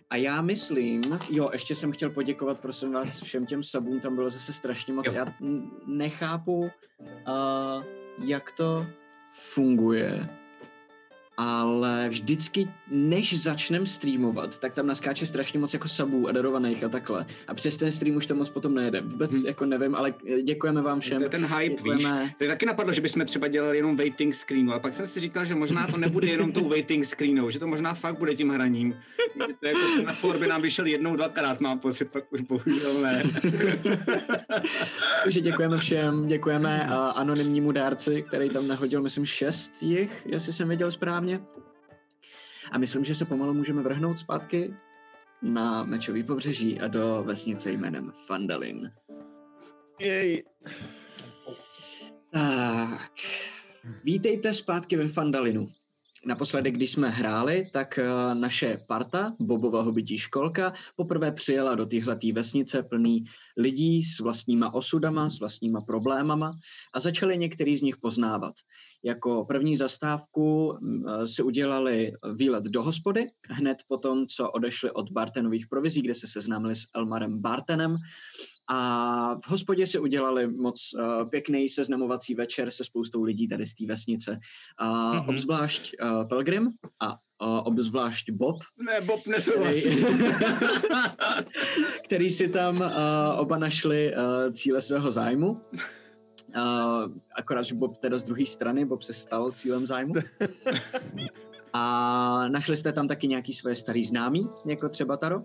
A 0.09 0.15
já 0.15 0.41
myslím, 0.41 1.03
jo, 1.29 1.49
ještě 1.53 1.75
jsem 1.75 1.91
chtěl 1.91 2.09
poděkovat, 2.09 2.59
prosím 2.59 2.91
vás, 2.91 3.21
všem 3.21 3.45
těm 3.45 3.63
sabům, 3.63 3.99
tam 3.99 4.15
bylo 4.15 4.29
zase 4.29 4.53
strašně 4.53 4.93
moc. 4.93 5.05
Jo. 5.05 5.13
Já 5.13 5.25
nechápu, 5.85 6.59
uh, 6.59 7.83
jak 8.23 8.51
to 8.51 8.85
funguje, 9.33 10.29
ale 11.37 12.09
vždycky, 12.09 12.67
než 12.91 13.41
začnem 13.41 13.85
streamovat, 13.85 14.57
tak 14.57 14.73
tam 14.73 14.87
naskáče 14.87 15.25
strašně 15.25 15.59
moc 15.59 15.73
jako 15.73 15.87
sabů 15.87 16.27
a 16.27 16.31
darovaných 16.31 16.83
a 16.83 16.89
takhle. 16.89 17.25
A 17.47 17.53
přes 17.53 17.77
ten 17.77 17.91
stream 17.91 18.15
už 18.15 18.25
to 18.25 18.35
moc 18.35 18.49
potom 18.49 18.75
nejde. 18.75 19.01
Vůbec 19.01 19.31
Hm. 19.33 19.45
jako 19.45 19.65
nevím, 19.65 19.95
ale 19.95 20.13
děkujeme 20.43 20.81
vám 20.81 20.99
všem. 20.99 21.17
To 21.17 21.23
je 21.23 21.29
ten 21.29 21.45
hype, 21.45 21.83
víš. 21.83 21.97
Děkujeme. 21.97 22.33
To 22.37 22.47
taky 22.47 22.65
napadlo, 22.65 22.93
že 22.93 23.01
bychom 23.01 23.25
třeba 23.25 23.47
dělali 23.47 23.77
jenom 23.77 23.97
waiting 23.97 24.35
screenu, 24.35 24.71
ale 24.71 24.79
pak 24.79 24.93
jsem 24.93 25.07
si 25.07 25.19
říkal, 25.19 25.45
že 25.45 25.55
možná 25.55 25.87
to 25.87 25.97
nebude 25.97 26.27
jenom 26.27 26.51
tou 26.51 26.69
waiting 26.69 27.05
screenou, 27.05 27.49
že 27.49 27.59
to 27.59 27.67
možná 27.67 27.93
fakt 27.93 28.19
bude 28.19 28.35
tím 28.35 28.49
hraním. 28.49 28.95
To 29.59 29.67
jako 29.67 29.79
na 30.05 30.13
for 30.13 30.37
by 30.37 30.47
nám 30.47 30.61
vyšel 30.61 30.85
jednou, 30.85 31.15
dvakrát, 31.15 31.59
mám 31.61 31.79
pocit, 31.79 32.11
pak 32.11 32.33
už 32.33 32.41
bohužel 32.41 33.01
ne. 33.03 33.23
Takže 35.23 35.41
děkujeme 35.41 35.77
všem, 35.77 36.27
děkujeme 36.27 36.87
a 36.87 36.95
anonymnímu 37.09 37.71
dárci, 37.71 38.21
který 38.27 38.49
tam 38.49 38.67
nahodil, 38.67 39.01
myslím, 39.01 39.25
šest 39.25 39.83
jich, 39.83 40.23
jestli 40.25 40.53
jsem 40.53 40.69
viděl 40.69 40.91
správně. 40.91 41.24
A 42.71 42.77
myslím, 42.77 43.03
že 43.03 43.15
se 43.15 43.25
pomalu 43.25 43.53
můžeme 43.53 43.81
vrhnout 43.81 44.19
zpátky 44.19 44.75
na 45.41 45.83
mečový 45.83 46.23
pobřeží 46.23 46.79
a 46.79 46.87
do 46.87 47.23
vesnice 47.23 47.71
jménem 47.71 48.11
Fandalin. 48.27 48.91
Jej. 49.99 50.43
Tak, 52.31 53.11
vítejte 54.03 54.53
zpátky 54.53 54.95
ve 54.95 55.07
Fandalinu. 55.07 55.69
Naposledy, 56.27 56.71
když 56.71 56.91
jsme 56.91 57.09
hráli, 57.09 57.63
tak 57.73 57.99
eh, 57.99 58.35
naše 58.35 58.77
parta, 58.87 59.33
Bobova 59.39 59.81
hobití 59.81 60.17
školka, 60.17 60.73
poprvé 60.95 61.31
přijela 61.31 61.75
do 61.75 61.85
téhletý 61.85 62.31
vesnice 62.31 62.83
plný 62.83 63.23
lidí 63.57 64.03
s 64.03 64.19
vlastníma 64.19 64.73
osudama, 64.73 65.29
s 65.29 65.39
vlastníma 65.39 65.81
problémama 65.81 66.51
a 66.93 66.99
začali 66.99 67.37
některý 67.37 67.77
z 67.77 67.81
nich 67.81 67.97
poznávat. 67.97 68.53
Jako 69.03 69.45
první 69.45 69.75
zastávku 69.75 70.77
mm, 70.81 71.03
eh, 71.09 71.27
si 71.27 71.43
udělali 71.43 72.11
výlet 72.35 72.63
do 72.63 72.83
hospody, 72.83 73.25
hned 73.49 73.77
potom, 73.87 74.27
co 74.27 74.51
odešli 74.51 74.91
od 74.91 75.11
Bartenových 75.11 75.67
provizí, 75.67 76.01
kde 76.01 76.13
se 76.13 76.27
seznámili 76.27 76.75
s 76.75 76.83
Elmarem 76.95 77.41
Bartenem 77.41 77.97
A 78.69 79.35
v 79.35 79.47
hospodě 79.49 79.87
si 79.87 79.99
udělali 79.99 80.47
moc 80.47 80.89
uh, 80.93 81.29
pěkný 81.29 81.69
seznamovací 81.69 82.35
večer 82.35 82.71
se 82.71 82.83
spoustou 82.83 83.23
lidí 83.23 83.47
tady 83.47 83.65
z 83.65 83.73
té 83.73 83.85
vesnice. 83.85 84.39
A 84.77 84.85
Mhm. 84.89 85.19
mm-hmm. 85.19 85.29
obzvlášť 85.29 85.95
uh, 86.01 86.27
Pelgrim 86.27 86.69
a 86.99 87.11
uh, 87.11 87.17
obzvlášť 87.67 88.31
Bob, 88.31 88.55
Ne, 88.85 89.01
Bob 89.01 89.21
který, 89.21 89.35
nesouhlasí. 89.35 90.05
který 92.03 92.31
si 92.31 92.49
tam 92.49 92.75
uh, 92.81 92.89
oba 93.37 93.57
našli 93.57 94.13
uh, 94.13 94.51
cíle 94.51 94.81
svého 94.81 95.11
zájmu. 95.11 95.49
Uh, 95.51 97.11
akorát, 97.35 97.61
že 97.61 97.75
Bob 97.75 97.97
teda 97.97 98.17
z 98.17 98.23
druhé 98.23 98.45
strany, 98.45 98.85
Bob 98.85 99.01
se 99.03 99.13
stal 99.13 99.51
cílem 99.51 99.87
zájmu. 99.87 100.13
A 101.77 102.47
našli 102.47 102.77
jste 102.77 102.91
tam 102.91 103.07
taky 103.07 103.27
nějaký 103.27 103.53
svoje 103.53 103.75
starý 103.75 104.03
známý, 104.05 104.47
jako 104.65 104.89
třeba 104.89 105.17
Taro. 105.17 105.41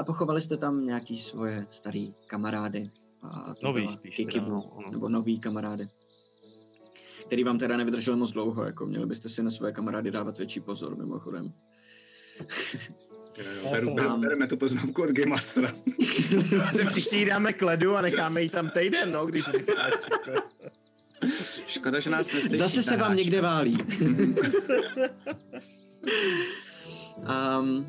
A 0.00 0.04
pochovali 0.04 0.40
jste 0.40 0.56
tam 0.56 0.86
nějaký 0.86 1.18
svoje 1.18 1.66
starý 1.70 2.14
kamarády. 2.26 2.90
A 3.22 3.54
to 3.54 3.66
Nový 3.66 3.82
byla 3.82 3.92
spíš 3.92 4.14
Kikibu, 4.14 4.44
teda, 4.44 4.56
no, 4.56 4.64
no. 4.84 4.90
nebo 4.90 5.08
nový 5.08 5.40
kamarády. 5.40 5.86
Který 7.26 7.44
vám 7.44 7.58
teda 7.58 7.76
nevydrželi 7.76 8.16
moc 8.16 8.32
dlouho, 8.32 8.64
jako 8.64 8.86
měli 8.86 9.06
byste 9.06 9.28
si 9.28 9.42
na 9.42 9.50
své 9.50 9.72
kamarády 9.72 10.10
dávat 10.10 10.38
větší 10.38 10.60
pozor, 10.60 10.96
mimochodem. 10.96 11.52
Beru- 13.72 13.84
jsem- 13.84 13.94
beru- 13.94 14.20
Bereme 14.20 14.46
tu 14.46 14.56
poznámku 14.56 15.02
od 15.02 15.10
Game 15.10 15.30
Mastera. 15.30 15.72
Se 16.76 16.84
příští 16.84 17.18
jí 17.18 17.24
dáme 17.24 17.52
k 17.52 17.62
ledu 17.62 17.96
a 17.96 18.00
necháme 18.00 18.42
jí 18.42 18.48
tam 18.48 18.70
týden, 18.70 19.12
no, 19.12 19.26
když. 19.26 19.44
Škoda, 21.66 22.00
že 22.00 22.10
nás 22.10 22.32
neslyší. 22.32 22.56
Zase 22.56 22.82
se 22.82 22.96
vám 22.96 23.16
někde 23.16 23.40
válí. 23.40 23.78
um, 27.60 27.86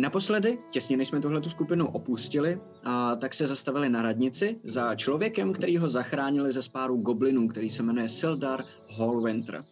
naposledy, 0.00 0.58
těsně 0.70 0.96
než 0.96 1.08
jsme 1.08 1.20
tuhle 1.20 1.42
skupinu 1.44 1.88
opustili, 1.88 2.60
a, 2.84 3.16
tak 3.16 3.34
se 3.34 3.46
zastavili 3.46 3.88
na 3.88 4.02
radnici 4.02 4.60
za 4.64 4.94
člověkem, 4.94 5.52
který 5.52 5.78
ho 5.78 5.88
zachránili 5.88 6.52
ze 6.52 6.62
spáru 6.62 6.96
goblinů, 6.96 7.48
který 7.48 7.70
se 7.70 7.82
jmenuje 7.82 8.08
Sildar 8.08 8.64
Hallwinter. 8.98 9.64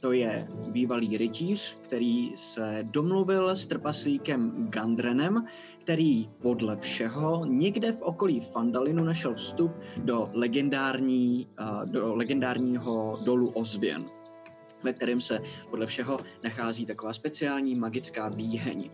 To 0.00 0.12
je 0.12 0.48
bývalý 0.72 1.16
rytíř, 1.16 1.78
který 1.80 2.32
se 2.34 2.78
domluvil 2.82 3.48
s 3.48 3.66
trpaslíkem 3.66 4.68
Gandrenem, 4.68 5.44
který 5.80 6.28
podle 6.42 6.76
všeho 6.76 7.44
někde 7.44 7.92
v 7.92 8.02
okolí 8.02 8.40
Fandalinu 8.40 9.04
našel 9.04 9.34
vstup 9.34 9.72
do, 9.96 10.30
legendární, 10.32 11.48
do 11.84 12.14
legendárního 12.14 13.18
dolu 13.24 13.48
Ozvěn, 13.48 14.04
ve 14.82 14.92
kterém 14.92 15.20
se 15.20 15.38
podle 15.70 15.86
všeho 15.86 16.20
nachází 16.44 16.86
taková 16.86 17.12
speciální 17.12 17.74
magická 17.74 18.28
výheň. 18.28 18.90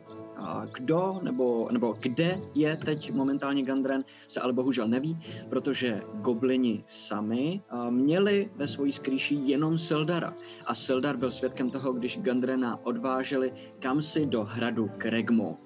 Kdo 0.72 1.18
nebo, 1.22 1.68
nebo 1.72 1.96
kde 2.00 2.36
je 2.54 2.76
teď 2.76 3.12
momentálně 3.12 3.62
Gandren, 3.62 4.04
se 4.28 4.40
ale 4.40 4.52
bohužel 4.52 4.88
neví, 4.88 5.18
protože 5.50 6.02
goblini 6.14 6.84
sami 6.86 7.62
měli 7.90 8.50
ve 8.56 8.68
svojí 8.68 8.92
skrýši 8.92 9.34
jenom 9.34 9.78
Sildara. 9.78 10.32
A 10.66 10.74
Sildar 10.74 11.16
byl 11.16 11.30
svědkem 11.30 11.70
toho, 11.70 11.92
když 11.92 12.18
Gandrena 12.20 12.86
odváželi 12.86 13.52
kamsi 13.78 14.26
do 14.26 14.44
hradu 14.44 14.90
Kregmo. 14.98 15.58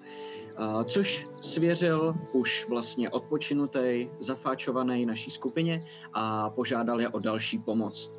Což 0.84 1.26
svěřil 1.40 2.14
už 2.32 2.66
vlastně 2.68 3.10
odpočinutý, 3.10 4.08
zafáčovaný 4.20 5.06
naší 5.06 5.30
skupině 5.30 5.84
a 6.12 6.50
požádal 6.50 7.00
je 7.00 7.08
o 7.08 7.20
další 7.20 7.58
pomoc. 7.58 8.10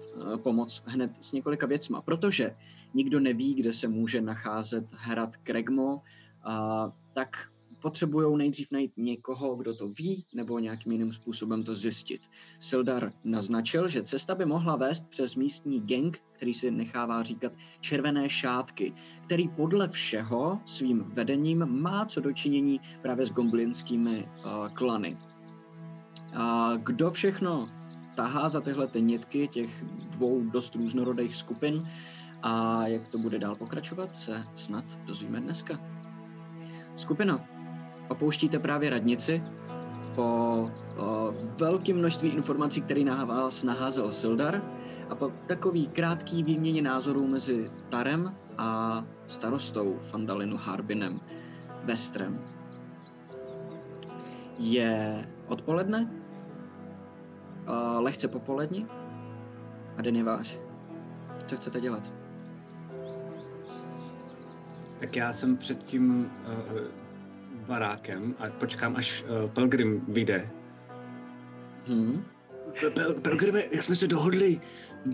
Pomoc 0.43 0.83
hned 0.85 1.11
s 1.21 1.31
několika 1.31 1.67
věcma, 1.67 2.01
protože 2.01 2.55
nikdo 2.93 3.19
neví, 3.19 3.53
kde 3.53 3.73
se 3.73 3.87
může 3.87 4.21
nacházet 4.21 4.85
hrad 4.91 5.37
Kregmo, 5.37 6.01
tak 7.13 7.49
potřebují 7.81 8.37
nejdřív 8.37 8.71
najít 8.71 8.97
někoho, 8.97 9.55
kdo 9.55 9.75
to 9.75 9.87
ví, 9.87 10.25
nebo 10.33 10.59
nějakým 10.59 10.91
jiným 10.91 11.13
způsobem 11.13 11.63
to 11.63 11.75
zjistit. 11.75 12.21
Sildar 12.59 13.11
naznačil, 13.23 13.87
že 13.87 14.03
cesta 14.03 14.35
by 14.35 14.45
mohla 14.45 14.75
vést 14.75 15.07
přes 15.09 15.35
místní 15.35 15.81
gang, 15.81 16.19
který 16.33 16.53
si 16.53 16.71
nechává 16.71 17.23
říkat 17.23 17.51
červené 17.79 18.29
šátky, 18.29 18.93
který 19.25 19.49
podle 19.49 19.89
všeho 19.89 20.59
svým 20.65 21.03
vedením 21.03 21.65
má 21.65 22.05
co 22.05 22.21
dočinění 22.21 22.81
právě 23.01 23.25
s 23.25 23.31
goblinskými 23.31 24.25
uh, 24.25 24.67
klany. 24.69 25.17
A 26.33 26.71
kdo 26.77 27.11
všechno 27.11 27.67
tahá 28.15 28.49
za 28.49 28.61
tyhle 28.61 28.87
ty 28.87 29.01
nitky 29.01 29.47
těch 29.47 29.83
dvou 29.83 30.49
dost 30.49 30.75
různorodých 30.75 31.35
skupin 31.35 31.89
a 32.43 32.87
jak 32.87 33.07
to 33.07 33.17
bude 33.17 33.39
dál 33.39 33.55
pokračovat, 33.55 34.15
se 34.15 34.43
snad 34.55 34.85
dozvíme 35.05 35.41
dneska. 35.41 35.96
Skupina, 36.97 37.39
opouštíte 38.09 38.59
právě 38.59 38.89
radnici 38.89 39.41
po 40.15 40.23
o, 40.97 41.33
velkém 41.59 41.97
množství 41.97 42.29
informací, 42.29 42.81
které 42.81 43.03
na 43.03 43.25
vás 43.25 43.63
naházel 43.63 44.11
Sildar 44.11 44.61
a 45.09 45.15
po 45.15 45.31
takový 45.47 45.87
krátký 45.87 46.43
výměně 46.43 46.81
názorů 46.81 47.27
mezi 47.27 47.69
Tarem 47.89 48.35
a 48.57 49.03
starostou 49.27 49.97
Fandalinu 50.01 50.57
Harbinem, 50.57 51.21
Vestrem. 51.83 52.43
Je 54.59 55.25
odpoledne, 55.47 56.11
a 57.67 57.99
lehce 57.99 58.27
popolední 58.27 58.87
a 59.97 60.01
den 60.01 60.15
je 60.15 60.23
váš. 60.23 60.59
Co 61.45 61.55
chcete 61.55 61.81
dělat? 61.81 62.16
Tak 64.99 65.15
já 65.15 65.33
jsem 65.33 65.57
před 65.57 65.83
tím 65.83 66.19
uh, 66.19 66.79
barákem 67.67 68.35
a 68.39 68.49
počkám, 68.49 68.95
až 68.95 69.23
uh, 69.43 69.49
Pelgrim 69.49 70.01
vyjde. 70.07 70.49
Hm? 71.87 72.23
Pel, 72.93 73.13
Pelgrime, 73.13 73.63
jak 73.71 73.83
jsme 73.83 73.95
se 73.95 74.07
dohodli, 74.07 74.59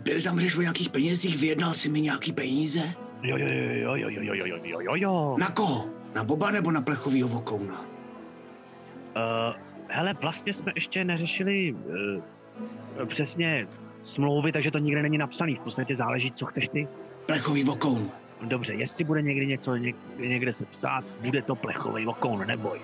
byli 0.04 0.22
tam 0.22 0.40
řeč 0.40 0.56
o 0.56 0.62
nějakých 0.62 0.90
penězích, 0.90 1.38
vyjednal 1.38 1.74
si 1.74 1.90
mi 1.90 2.02
nějaký 2.02 2.34
peníze? 2.34 2.80
Jo, 3.22 3.38
jo, 3.38 3.48
jo, 3.48 3.96
jo, 3.96 3.96
jo, 3.96 4.10
jo, 4.10 4.24
jo, 4.24 4.46
jo, 4.46 4.58
jo, 4.64 4.80
jo, 4.80 4.96
jo. 4.96 5.36
Na 5.40 5.50
koho? 5.50 5.90
Na 6.16 6.24
Boba 6.24 6.52
nebo 6.52 6.72
na 6.72 6.82
plechovýho 6.82 7.28
vokouna? 7.28 7.82
Uh, 7.82 9.56
hele, 9.88 10.14
vlastně 10.22 10.54
jsme 10.54 10.72
ještě 10.76 11.06
neřešili 11.06 11.74
uh, 11.74 13.06
přesně 13.06 13.68
smlouvy, 14.04 14.52
takže 14.52 14.72
to 14.72 14.78
nikde 14.78 15.02
není 15.02 15.18
napsaný. 15.18 15.56
V 15.56 15.60
podstatě 15.60 15.96
záleží, 15.96 16.32
co 16.32 16.46
chceš 16.46 16.68
ty. 16.68 16.88
Plechový 17.26 17.64
vokoun. 17.64 18.12
Dobře, 18.44 18.74
jestli 18.74 19.04
bude 19.04 19.22
někdy 19.22 19.48
něco 19.48 19.76
něk, 19.76 19.96
někde 20.18 20.54
se 20.54 20.66
psát, 20.66 21.04
bude 21.22 21.42
to 21.42 21.56
plechový 21.56 22.06
vokoun, 22.06 22.48
neboj. 22.48 22.82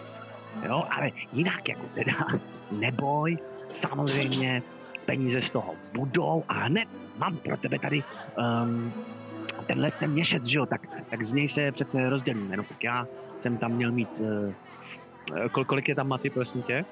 Jo, 0.67 0.83
ale 0.89 1.11
jinak 1.33 1.69
jako 1.69 1.85
teda, 1.93 2.13
neboj, 2.71 3.37
samozřejmě 3.69 4.63
peníze 5.05 5.41
z 5.41 5.49
toho 5.49 5.75
budou 5.93 6.43
a 6.47 6.53
hned 6.53 6.87
mám 7.17 7.37
pro 7.37 7.57
tebe 7.57 7.79
tady 7.79 8.03
um, 8.63 8.93
tenhle 9.67 9.91
ten 9.91 10.11
měšec, 10.11 10.45
že 10.45 10.57
jo, 10.57 10.65
tak, 10.65 10.87
tak 11.09 11.23
z 11.23 11.33
něj 11.33 11.47
se 11.47 11.71
přece 11.71 12.09
rozdělíme, 12.09 12.57
no 12.57 12.63
tak 12.63 12.83
já 12.83 13.07
jsem 13.39 13.57
tam 13.57 13.71
měl 13.71 13.91
mít, 13.91 14.21
uh, 14.21 15.47
kol, 15.51 15.65
kolik 15.65 15.87
je 15.89 15.95
tam 15.95 16.07
maty, 16.07 16.29
prosím 16.29 16.61
tě? 16.61 16.85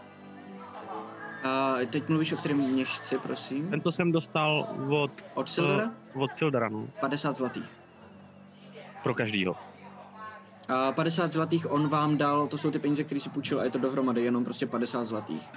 A 1.44 1.74
teď 1.90 2.10
mluvíš 2.10 2.34
o 2.34 2.38
kterém 2.38 2.58
měšci, 2.58 3.18
prosím? 3.18 3.70
Ten, 3.70 3.82
co 3.82 3.92
jsem 3.92 4.12
dostal 4.12 4.68
od, 4.90 5.12
Od 5.34 5.50
Sildara? 5.50 5.92
od 6.14 6.36
Sildara, 6.36 6.70
no, 6.70 6.88
50 7.00 7.36
zlatých. 7.36 7.70
Pro 9.04 9.14
každýho. 9.14 9.56
A 10.70 10.92
50 10.92 11.34
zlatých 11.34 11.72
on 11.72 11.90
vám 11.90 12.18
dal, 12.18 12.48
to 12.48 12.58
jsou 12.58 12.72
ty 12.72 12.80
peníze, 12.80 13.04
které 13.04 13.22
si 13.22 13.30
půjčil 13.30 13.60
a 13.60 13.64
je 13.64 13.70
to 13.70 13.80
dohromady 13.80 14.24
jenom 14.24 14.44
prostě 14.44 14.66
50 14.66 15.04
zlatých. 15.04 15.50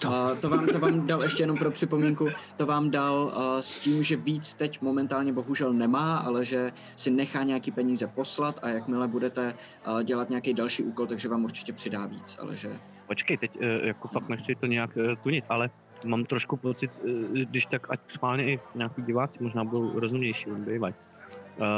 To. 0.00 0.14
A 0.14 0.34
to 0.34 0.48
vám, 0.48 0.66
to 0.66 0.78
vám 0.78 1.06
dal 1.06 1.22
ještě 1.22 1.42
jenom 1.42 1.56
pro 1.56 1.70
připomínku, 1.70 2.28
to 2.56 2.66
vám 2.66 2.90
dal 2.90 3.32
uh, 3.36 3.58
s 3.60 3.78
tím, 3.78 4.02
že 4.02 4.16
víc 4.16 4.54
teď 4.54 4.82
momentálně 4.82 5.32
bohužel 5.32 5.72
nemá, 5.72 6.16
ale 6.16 6.44
že 6.44 6.72
si 6.96 7.10
nechá 7.10 7.42
nějaký 7.42 7.70
peníze 7.70 8.06
poslat 8.06 8.58
a 8.62 8.68
jakmile 8.68 9.08
budete 9.08 9.54
uh, 9.86 10.02
dělat 10.02 10.28
nějaký 10.28 10.54
další 10.54 10.82
úkol, 10.82 11.06
takže 11.06 11.28
vám 11.28 11.44
určitě 11.44 11.72
přidá 11.72 12.06
víc, 12.06 12.38
ale 12.40 12.56
že 12.56 12.78
Počkej, 13.08 13.36
teď 13.36 13.50
eh, 13.60 13.86
jako 13.86 14.08
fakt 14.08 14.28
nechci 14.28 14.54
to 14.54 14.66
nějak 14.66 14.90
eh, 14.96 15.16
tunit, 15.16 15.44
ale 15.48 15.70
mám 16.06 16.24
trošku 16.24 16.56
pocit, 16.56 16.90
eh, 17.04 17.44
když 17.44 17.66
tak 17.66 17.90
ať 17.90 18.00
schválně 18.06 18.52
i 18.52 18.60
nějaký 18.74 19.02
diváci 19.02 19.42
možná 19.42 19.64
budou 19.64 20.00
rozumnější, 20.00 20.50
on 20.50 20.64
bývají. 20.64 20.94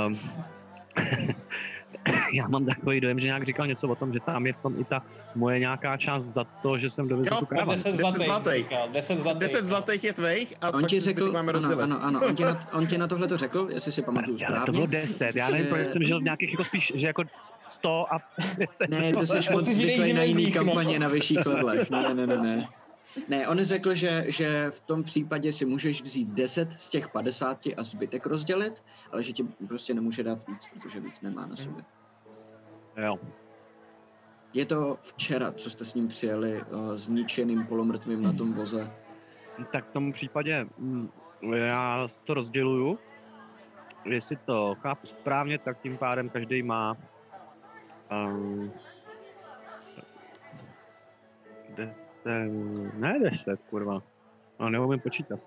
Um, 0.07 0.19
já 2.35 2.49
mám 2.49 2.67
takový 2.67 3.01
dojem, 3.01 3.21
že 3.21 3.27
nějak 3.27 3.47
říkal 3.47 3.67
něco 3.67 3.89
o 3.89 3.95
tom, 3.95 4.13
že 4.13 4.21
tam 4.21 4.47
je 4.47 4.53
v 4.53 4.57
tom 4.57 4.81
i 4.81 4.85
ta 4.85 5.03
moje 5.35 5.59
nějaká 5.59 5.97
část 5.97 6.25
za 6.25 6.45
to, 6.45 6.79
že 6.79 6.91
jsem 6.91 7.09
dovezl 7.09 7.29
Jo, 7.35 7.39
tu 7.39 7.47
kráva. 7.47 7.75
10 7.75 7.89
10 7.89 7.97
zlatých. 8.01 8.27
zlatých. 8.27 8.63
říkal, 8.65 8.89
10 8.93 9.19
zlatých. 9.19 9.41
10 9.41 9.65
zlatých 9.65 10.05
je 10.05 10.13
tvých 10.13 10.55
a 10.61 10.75
on 10.75 10.85
ti 10.85 11.01
řekl, 11.01 11.33
máme 11.33 11.39
ano, 11.41 11.53
rozdělit. 11.53 11.83
ano, 11.83 12.05
ano, 12.05 12.21
on 12.27 12.35
ti 12.37 12.43
na, 12.45 12.61
on 12.73 12.87
ti 12.87 12.99
na 12.99 13.07
tohle 13.07 13.27
to 13.29 13.37
řekl, 13.37 13.69
jestli 13.73 13.93
si 13.93 14.03
pamatuju 14.03 14.37
Ale 14.47 14.57
to 14.57 14.61
správně. 14.61 14.73
bylo 14.73 14.87
10, 14.87 15.37
já 15.37 15.49
nevím, 15.49 15.65
že- 15.67 15.71
proč 15.71 15.93
jsem 15.93 16.03
žil 16.05 16.21
v 16.21 16.23
nějakých 16.23 16.51
jako 16.51 16.65
spíš, 16.65 16.93
že 16.95 17.07
jako 17.07 17.23
100 17.69 18.15
a 18.15 18.19
10. 18.59 18.89
Ne, 18.91 19.13
to 19.13 19.27
jsi 19.27 19.47
To 19.49 19.53
moc 19.53 19.65
zvyklý 19.65 20.13
na 20.13 20.23
jiný 20.23 20.47
no. 20.47 20.53
kampaně 20.53 20.99
na 20.99 21.09
vyšších 21.09 21.47
levelech. 21.47 21.91
Ne, 21.91 22.03
ne, 22.03 22.15
ne, 22.15 22.27
ne, 22.27 22.37
ne. 22.43 22.69
Ne, 23.29 23.49
on 23.49 23.59
řekl, 23.59 23.95
že, 23.95 24.25
že 24.29 24.71
v 24.71 24.81
tom 24.81 25.03
případě 25.03 25.53
si 25.53 25.65
můžeš 25.65 26.03
vzít 26.03 26.29
10 26.29 26.73
z 26.73 26.91
těch 26.91 27.09
50 27.09 27.59
a 27.77 27.83
zbytek 27.83 28.27
rozdělit, 28.27 28.83
ale 29.13 29.23
že 29.23 29.33
ti 29.33 29.45
prostě 29.69 29.95
nemůže 29.95 30.23
dát 30.23 30.49
víc, 30.49 30.67
protože 30.73 31.01
víc 31.01 31.21
nemá 31.21 31.47
na 31.47 31.57
sobě. 31.57 31.85
Jo. 32.97 33.19
Je 34.53 34.67
to 34.67 34.99
včera, 35.03 35.53
co 35.53 35.71
jste 35.71 35.85
s 35.85 35.95
ním 35.95 36.09
přijeli 36.09 36.63
uh, 36.63 36.95
zničeným 36.95 37.67
polomrtvým 37.67 38.23
na 38.23 38.33
tom 38.33 38.53
voze. 38.53 38.91
Tak 39.73 39.85
v 39.85 39.91
tom 39.91 40.13
případě 40.13 40.67
mm, 40.79 41.11
já 41.55 42.09
to 42.25 42.35
rozděluju. 42.35 42.99
Jestli 44.05 44.37
to 44.37 44.77
chápu 44.81 45.07
správně, 45.07 45.59
tak 45.59 45.81
tím 45.81 45.97
pádem 45.97 46.29
každý 46.29 46.63
má 46.63 46.97
um, 48.13 48.73
deset, 51.77 52.25
ne 52.99 53.19
deset, 53.23 53.61
kurva. 53.71 54.03
No, 54.61 54.71
neumím 54.71 55.01
počítat. 55.01 55.41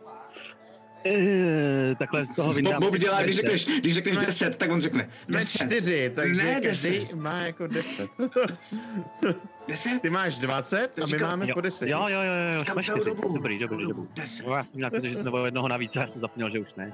E, 1.06 1.96
takhle 1.96 2.26
z 2.26 2.34
toho 2.34 2.54
vydám. 2.54 2.80
Bob 2.82 2.96
dělá, 2.98 3.24
když 3.24 3.36
řekneš, 3.36 3.66
když 3.66 3.94
řekneš 3.94 4.16
Jsme- 4.16 4.26
10, 4.26 4.58
tak 4.58 4.72
on 4.72 4.82
řekne 4.82 5.10
Jsme 5.18 5.38
10. 5.40 5.58
čtyři, 5.66 6.12
takže 6.16 6.44
Ne, 6.44 6.62
každý 6.62 6.90
deset. 7.00 7.14
má 7.16 7.38
jako 7.40 7.68
deset. 7.68 8.10
10? 9.68 10.02
Ty 10.02 10.10
máš 10.10 10.38
20 10.38 11.00
a 11.00 11.06
my 11.12 11.18
máme 11.18 11.48
Jo, 11.48 11.54
po 11.54 11.62
10. 11.62 11.88
jo, 11.90 12.00
jo, 12.08 12.22
jo, 12.22 12.34
jo, 12.58 12.66
jsme 12.66 12.84
celou 12.84 13.00
čtyři. 13.00 13.16
dobu, 13.16 13.34
Dobrý, 13.36 13.60
dobrý, 13.60 13.88
dobrý. 13.88 14.04
10. 14.16 14.46
No, 14.48 14.56
já 14.56 14.64
jsem 14.64 14.72
měl 14.74 14.90
pocit, 14.90 15.10
že 15.10 15.16
jsme 15.16 15.30
o 15.32 15.46
jednoho 15.46 15.68
navíc, 15.68 15.96
já 15.96 16.08
jsem 16.08 16.22
zapomněl, 16.22 16.50
že 16.50 16.60
už 16.60 16.74
ne. 16.76 16.94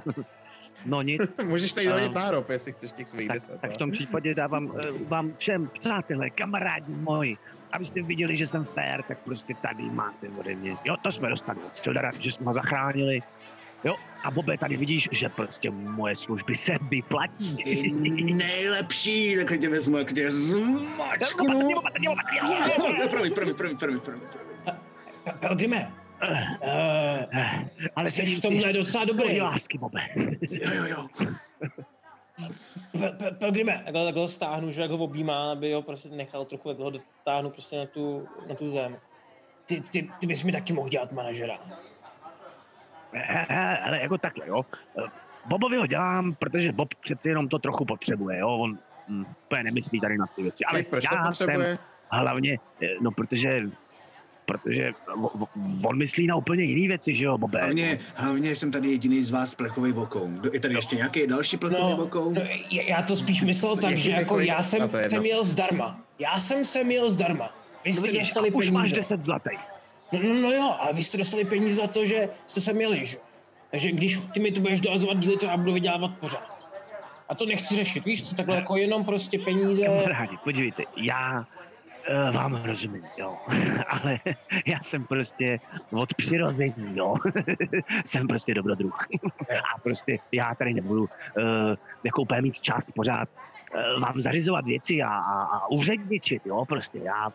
No 0.86 1.01
nic, 1.01 1.21
Můžeš 1.45 1.74
tady 1.74 1.88
dohodit 1.88 2.07
Um, 2.07 2.13
nárok, 2.13 2.50
jestli 2.50 2.71
chceš 2.74 2.91
těch 2.91 3.07
svých 3.07 3.27
tak, 3.27 3.36
10. 3.38 3.62
tak 3.62 3.69
v 3.69 3.74
no. 3.74 3.77
tom 3.77 3.91
případě 3.91 4.33
dávám 4.36 4.71
eh, 4.86 4.91
vám 5.09 5.33
všem, 5.38 5.69
přátelé, 5.79 6.29
kamarádi 6.29 6.93
moji, 6.93 7.38
abyste 7.71 8.01
viděli, 8.01 8.35
že 8.38 8.47
jsem 8.47 8.65
fair, 8.65 9.03
tak 9.03 9.17
prostě 9.19 9.53
tady 9.61 9.83
máte 9.83 10.29
ode 10.29 10.55
mě. 10.55 10.77
Jo, 10.85 10.95
to 11.01 11.11
jsme 11.11 11.29
dostali 11.29 11.59
od 11.63 11.75
Stildara, 11.75 12.11
že 12.19 12.31
jsme 12.31 12.45
ho 12.45 12.53
zachránili. 12.53 13.21
Jo, 13.83 13.95
a 14.23 14.31
Bobe, 14.31 14.57
tady 14.57 14.77
vidíš, 14.77 15.09
že 15.11 15.29
prostě 15.29 15.71
moje 15.71 16.15
služby 16.15 16.55
se 16.55 16.77
vyplatí. 16.89 17.55
Nejlepší, 18.35 19.35
tak 19.35 19.59
tě 19.59 19.69
vezmu, 19.69 19.97
jak 19.97 20.13
tě 20.13 20.31
zmačknu. 20.31 21.69
Promiň, 23.09 23.09
promiň, 23.09 23.55
promiň, 23.55 23.77
promiň, 23.77 23.99
promiň. 23.99 24.21
Pelgrime, 25.39 25.91
uh, 26.23 26.29
Ale 27.95 28.11
jsi 28.11 28.35
v 28.35 28.39
tomhle 28.39 28.73
docela 28.73 29.05
dobrý. 29.05 29.41
lásky, 29.41 29.77
Bobe. 29.77 30.01
Jo, 30.49 30.73
jo, 30.73 30.85
jo. 30.85 31.07
Pe- 32.91 33.17
Pe- 33.17 33.38
Pelgrime, 33.38 33.81
takhle, 33.86 34.05
takhle 34.05 34.22
ho 34.22 34.27
stáhnu, 34.27 34.72
že 34.72 34.81
jak 34.81 34.91
ho 34.91 34.98
objímá, 34.98 35.51
aby 35.51 35.74
ho 35.74 35.81
prostě 35.81 36.10
nechal 36.10 36.46
trochu, 36.46 36.69
jak 36.69 36.77
ho 36.77 36.89
dotáhnu 36.89 37.50
prostě 37.50 37.77
na 37.77 37.86
tu, 37.86 38.27
na 38.50 38.55
tu 38.55 38.69
zem. 38.69 38.98
Ty, 39.65 39.81
ty, 39.81 40.10
ty 40.19 40.27
bys 40.27 40.43
mi 40.43 40.51
taky 40.51 40.74
mohl 40.74 40.89
dělat 40.89 41.12
manažera. 41.12 41.60
Ale 43.86 44.00
jako 44.01 44.17
takhle, 44.17 44.48
jo. 44.48 44.65
Bobovi 45.46 45.77
ho 45.77 45.86
dělám, 45.86 46.36
protože 46.36 46.72
Bob 46.72 46.96
přeci 46.96 47.29
jenom 47.29 47.50
to 47.50 47.60
trochu 47.60 47.86
potřebuje, 47.86 48.39
jo. 48.39 48.50
On 48.50 48.77
hm, 49.08 49.25
úplně 49.46 49.63
nemyslí 49.63 50.00
tady 50.00 50.17
na 50.17 50.27
ty 50.27 50.43
věci. 50.43 50.65
Ale 50.65 50.84
proč 50.84 51.08
to 51.08 51.15
já 51.15 51.31
jsem 51.31 51.77
hlavně, 52.12 52.58
eh, 52.84 52.88
no 53.01 53.12
protože 53.12 53.62
protože 54.50 54.91
on 55.86 55.98
myslí 55.98 56.27
na 56.27 56.36
úplně 56.36 56.63
jiné 56.63 56.88
věci, 56.88 57.15
že 57.15 57.25
jo, 57.25 57.38
Bobe? 57.38 57.60
Hlavně, 57.60 58.00
hlavně 58.15 58.56
jsem 58.56 58.72
tady 58.72 58.91
jediný 58.91 59.24
z 59.24 59.32
vás 59.32 59.56
plechový 59.56 59.91
vokoun. 59.91 60.41
Je 60.53 60.60
tady 60.60 60.74
ještě 60.75 60.96
nějaký 60.96 61.27
další 61.27 61.58
plechový 61.58 61.82
No, 61.91 61.98
vokoun? 61.98 62.34
no, 62.34 62.41
já 62.72 62.84
já 62.84 63.01
to 63.01 63.15
spíš 63.15 63.41
myslel 63.41 63.77
tak, 63.77 63.98
že 63.98 64.12
jako 64.12 64.39
já 64.39 64.56
a 64.56 64.63
jsem 64.63 64.89
sem 65.10 65.25
jel 65.25 65.46
zdarma. 65.46 66.00
Já 66.20 66.39
jsem 66.39 66.65
sem 66.65 66.91
jel 66.91 67.10
zdarma. 67.12 67.50
Vy 67.86 67.89
No 67.91 67.96
jste 67.98 68.08
vidíš, 68.08 68.20
dostali 68.22 68.50
a 68.50 68.53
už 68.53 68.65
peníze. 68.65 68.72
máš 68.72 68.94
10 68.94 69.22
zlatých. 69.22 69.60
No, 70.12 70.20
no, 70.24 70.34
no 70.34 70.51
jo, 70.51 70.75
ale 70.79 70.94
vy 70.94 71.03
jste 71.03 71.18
dostali 71.18 71.46
peníze 71.46 71.75
za 71.75 71.88
to, 71.88 72.06
že 72.06 72.29
jste 72.46 72.62
se 72.62 72.74
měli, 72.74 73.06
že? 73.06 73.18
jo? 73.18 73.24
Takže 73.72 73.91
když 73.91 74.20
ty 74.34 74.39
mi 74.39 74.51
tu 74.51 74.62
budeš 74.62 74.82
dohazovat 74.82 75.18
díly, 75.18 75.38
to 75.38 75.46
já 75.46 75.58
budu 75.58 75.74
vydělávat 75.74 76.12
pořád. 76.20 76.60
A 77.29 77.36
to 77.36 77.46
nechci 77.46 77.75
řešit, 77.75 78.06
víš 78.06 78.29
co, 78.29 78.36
takhle 78.36 78.56
jako 78.56 78.77
jenom 78.77 79.06
prostě 79.06 79.39
peníze. 79.39 79.84
Kamarádi, 79.86 80.38
podívejte, 80.44 80.84
já 80.98 81.48
vám 82.31 82.63
rozumím, 82.65 83.03
jo, 83.17 83.37
ale 83.87 84.19
já 84.65 84.77
jsem 84.83 85.05
prostě 85.05 85.59
od 85.93 86.13
přirození, 86.13 86.73
jo, 86.95 87.15
jsem 88.05 88.27
prostě 88.27 88.53
dobrodruh. 88.53 89.07
A 89.49 89.79
prostě 89.83 90.19
já 90.31 90.55
tady 90.55 90.73
nebudu 90.73 91.01
uh, 91.01 91.07
jako 92.03 92.21
úplně 92.21 92.41
mít 92.41 92.61
čas 92.61 92.83
pořád 92.95 93.29
uh, 93.95 94.01
vám 94.01 94.21
zařizovat 94.21 94.65
věci 94.65 95.01
a, 95.01 95.09
a, 95.09 95.43
a 95.43 95.67
úředničit, 95.71 96.45
jo, 96.45 96.65
prostě 96.65 96.99
já... 97.03 97.29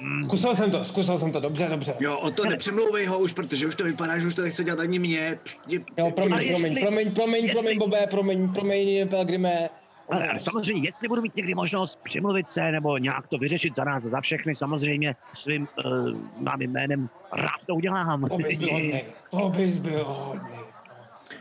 Mm, 0.00 0.24
Zkusil 0.24 0.54
jsem 0.54 0.70
to, 0.70 0.84
zkusil 0.84 1.18
jsem 1.18 1.32
to, 1.32 1.40
dobře, 1.40 1.68
dobře. 1.68 1.94
Jo, 2.00 2.18
o 2.18 2.30
to 2.30 2.44
nepřemlouvej 2.44 3.06
ho 3.06 3.18
už, 3.18 3.32
protože 3.32 3.66
už 3.66 3.74
to 3.74 3.84
vypadá, 3.84 4.18
že 4.18 4.26
už 4.26 4.34
to 4.34 4.42
nechce 4.42 4.64
dělat 4.64 4.80
ani 4.80 4.98
mě. 4.98 5.38
Je- 5.66 5.80
Jo, 5.96 6.10
promiň, 6.10 6.48
promiň, 6.48 6.80
promiň, 6.80 7.14
promiň, 7.14 7.50
promiň, 7.52 7.78
Bobé, 7.78 8.06
promiň, 8.06 8.52
promiň, 8.52 9.08
Pelgrime. 9.08 9.68
Ale, 10.10 10.28
ale 10.28 10.40
samozřejmě, 10.40 10.88
jestli 10.88 11.08
budu 11.08 11.22
mít 11.22 11.36
někdy 11.36 11.54
možnost 11.54 12.00
přimluvit 12.04 12.50
se 12.50 12.72
nebo 12.72 12.98
nějak 12.98 13.26
to 13.26 13.38
vyřešit 13.38 13.76
za 13.76 13.84
nás 13.84 14.06
a 14.06 14.08
za 14.08 14.20
všechny, 14.20 14.54
samozřejmě 14.54 15.16
svým 15.34 15.68
uh, 15.84 16.10
známým 16.36 16.70
jménem 16.72 17.08
rád 17.32 17.66
to 17.66 17.74
udělám. 17.74 18.28
To 18.28 18.36
bys 18.36 18.56
byl 18.58 18.72
hodnej, 18.72 19.04
to 19.30 19.48
bys 19.48 19.76
byl 19.76 20.04
hodnej. 20.04 20.58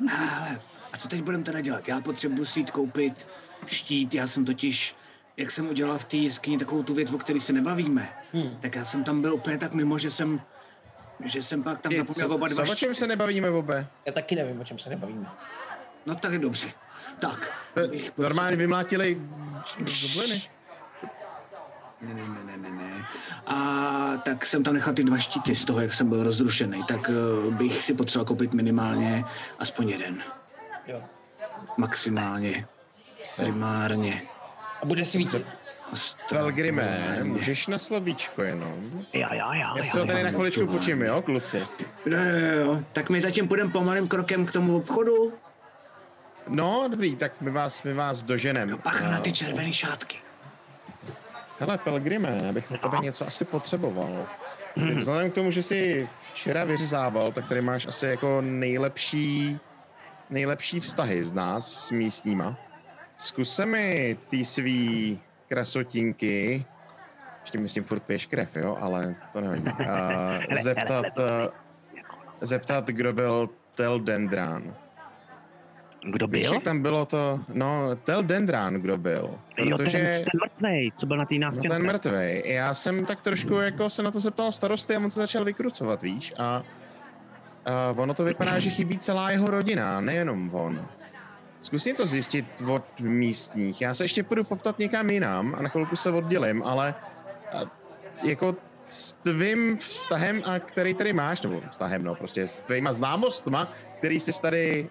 Hele, 0.10 0.62
a 0.94 0.98
co 0.98 1.08
teď 1.08 1.22
budeme 1.24 1.44
teda 1.44 1.62
dělat? 1.62 1.88
Já 1.88 2.02
potřebuji 2.02 2.46
si 2.46 2.60
jít 2.60 2.72
koupit 2.72 3.28
štít, 3.66 4.14
já 4.14 4.28
jsem 4.28 4.46
totiž, 4.46 4.96
jak 5.38 5.52
jsem 5.52 5.70
udělal 5.70 5.98
v 5.98 6.06
té 6.06 6.18
jeskyni 6.18 6.58
takovou 6.58 6.84
tu 6.84 6.94
věc, 6.94 7.12
o 7.12 7.18
které 7.18 7.40
se 7.40 7.54
nebavíme, 7.54 8.10
Hmm. 8.34 8.58
tak 8.60 8.76
já 8.76 8.86
jsem 8.86 9.04
tam 9.04 9.22
byl 9.22 9.34
úplně 9.34 9.58
tak 9.58 9.74
mimo, 9.74 9.98
že 9.98 10.12
jsem, 10.12 10.42
že 11.26 11.44
jsem 11.44 11.64
pak 11.64 11.82
tam 11.82 11.92
zapomněl 11.96 12.34
oba 12.34 12.48
dva 12.48 12.66
co, 12.66 12.72
o 12.72 12.76
čem 12.76 12.94
se 12.94 13.08
nebavíme, 13.08 13.52
Bobe? 13.52 13.88
Já 14.06 14.12
taky 14.14 14.36
nevím, 14.36 14.62
o 14.62 14.64
čem 14.64 14.80
se 14.80 14.90
nebavíme. 14.90 15.26
No 16.06 16.16
tak 16.16 16.32
je 16.34 16.40
dobře. 16.40 16.68
Tak. 17.20 17.54
bych 17.92 18.18
Normálně 18.18 18.58
vymlátili 18.58 19.22
gobliny. 19.78 20.42
Ne, 22.02 22.14
ne, 22.14 22.22
ne, 22.28 22.58
ne, 22.58 22.58
ne, 22.58 22.84
ne. 22.84 23.06
A 23.48 24.18
tak 24.26 24.46
jsem 24.46 24.64
tam 24.64 24.74
nechal 24.74 24.94
ty 24.94 25.04
dva 25.04 25.18
štíty 25.18 25.56
z 25.56 25.66
toho, 25.66 25.82
jak 25.82 25.94
jsem 25.94 26.10
byl 26.10 26.24
rozrušený, 26.24 26.84
tak 26.84 27.10
uh, 27.10 27.54
bych 27.54 27.78
si 27.78 27.94
potřeboval 27.94 28.26
koupit 28.26 28.54
minimálně 28.54 29.24
aspoň 29.60 29.90
jeden. 29.90 30.24
Jo. 30.88 31.04
Maximálně. 31.78 32.68
Primárně. 33.36 34.22
A 34.82 34.86
bude 34.86 35.06
svítit. 35.06 35.46
Pelgrime, 36.30 37.20
můžeš 37.24 37.68
na 37.68 37.78
slovíčko 37.78 38.42
jenom? 38.42 39.06
Já, 39.14 39.34
já, 39.34 39.56
já. 39.56 39.78
Já 39.78 39.84
si 39.84 39.98
ho 39.98 40.06
tady 40.06 40.24
na 40.24 40.30
chviličku 40.30 40.68
počím, 40.68 41.02
jo, 41.02 41.22
kluci? 41.22 41.58
Jo, 42.06 42.20
jo, 42.20 42.66
jo. 42.66 42.84
Tak 42.94 43.10
my 43.10 43.22
zatím 43.22 43.48
půjdeme 43.48 43.72
pomalým 43.72 44.08
krokem 44.08 44.46
k 44.46 44.52
tomu 44.52 44.78
obchodu. 44.78 45.34
No, 46.48 46.88
dobrý, 46.92 47.16
tak 47.16 47.42
my 47.42 47.52
vás, 47.52 47.84
my 47.84 47.94
vás 47.94 48.24
doženem. 48.24 48.70
No 48.70 48.78
bacha 48.78 49.10
na 49.10 49.20
ty 49.20 49.32
červené 49.32 49.74
šátky. 49.74 50.18
Hele, 51.60 51.78
Pelgrime, 51.78 52.42
já 52.44 52.54
bych 52.54 52.72
na 52.72 52.78
tebe 52.78 52.98
něco 53.02 53.28
asi 53.28 53.46
potřeboval. 53.46 54.28
Ty 54.74 54.96
Vzhledem 54.96 55.32
k 55.32 55.34
tomu, 55.34 55.52
že 55.52 55.64
jsi 55.64 56.10
včera 56.26 56.64
vyřezával, 56.64 57.32
tak 57.32 57.48
tady 57.48 57.62
máš 57.62 57.88
asi 57.88 58.06
jako 58.06 58.42
nejlepší, 58.42 59.60
nejlepší 60.30 60.80
vztahy 60.80 61.24
z 61.24 61.34
nás 61.34 61.86
s 61.86 61.92
místníma. 61.92 62.58
Zkus 63.18 63.60
mi 63.66 64.18
ty 64.30 64.46
svý 64.46 65.20
krasotinky, 65.48 66.66
ještě 67.42 67.58
myslím 67.58 67.84
furt 67.84 68.00
piješ 68.00 68.26
krev, 68.26 68.56
jo, 68.56 68.78
ale 68.82 69.16
to 69.34 69.42
nevadí. 69.42 69.64
Uh, 69.80 70.58
zeptat, 70.62 71.06
uh, 71.18 71.24
zeptat, 72.42 72.88
kdo 72.88 73.14
byl 73.14 73.50
Teldendran. 73.76 74.76
Kdo 76.12 76.28
Víš, 76.28 76.44
byl? 76.44 76.54
jak 76.54 76.64
tam 76.64 76.82
bylo 76.82 77.06
to, 77.06 77.40
no, 77.54 77.96
Teldendran, 78.04 78.74
kdo 78.74 78.98
byl. 78.98 79.30
Jo, 79.58 79.78
ten, 79.78 79.78
Protože... 79.78 79.98
ten 80.00 80.40
mrtvej, 80.44 80.92
co 80.96 81.06
byl 81.06 81.18
na 81.18 81.26
té 81.26 81.36
No 81.36 81.40
nástěnce. 81.42 81.78
ten 81.78 81.86
mrtvej. 81.86 82.44
Já 82.46 82.74
jsem 82.74 83.06
tak 83.06 83.22
trošku 83.22 83.54
jako 83.54 83.90
se 83.90 84.04
na 84.04 84.12
to 84.12 84.20
zeptal 84.20 84.52
starosty 84.52 84.96
a 84.96 85.00
on 85.00 85.12
se 85.12 85.20
začal 85.20 85.44
vykrucovat, 85.46 86.02
víš? 86.02 86.34
A, 86.38 86.64
a 87.66 87.94
ono 87.98 88.14
to 88.14 88.24
vypadá, 88.24 88.60
že 88.60 88.70
chybí 88.70 89.00
celá 89.00 89.32
jeho 89.32 89.48
rodina, 89.52 90.02
nejenom 90.02 90.50
on. 90.56 90.86
Zkus 91.62 91.86
něco 91.86 92.08
zjistit 92.08 92.46
od 92.68 92.84
místních. 93.00 93.82
Já 93.82 93.94
se 93.94 94.04
ještě 94.04 94.24
půjdu 94.24 94.44
poptat 94.44 94.80
někam 94.80 95.10
jinam 95.10 95.56
a 95.58 95.62
na 95.62 95.70
chvilku 95.70 95.96
se 95.96 96.12
oddělím, 96.12 96.64
ale 96.64 96.96
a, 97.54 97.60
jako 98.24 98.56
s 98.88 99.14
tvým 99.14 99.78
vztahem, 99.78 100.42
a 100.46 100.60
který 100.60 100.94
tady 100.94 101.14
máš, 101.14 101.42
nebo 101.42 101.62
vztahem, 101.72 102.04
no, 102.04 102.16
prostě 102.16 102.48
s 102.48 102.62
tvýma 102.62 102.94
známostma, 102.94 103.72
který 103.98 104.20
jsi 104.20 104.42
tady 104.42 104.90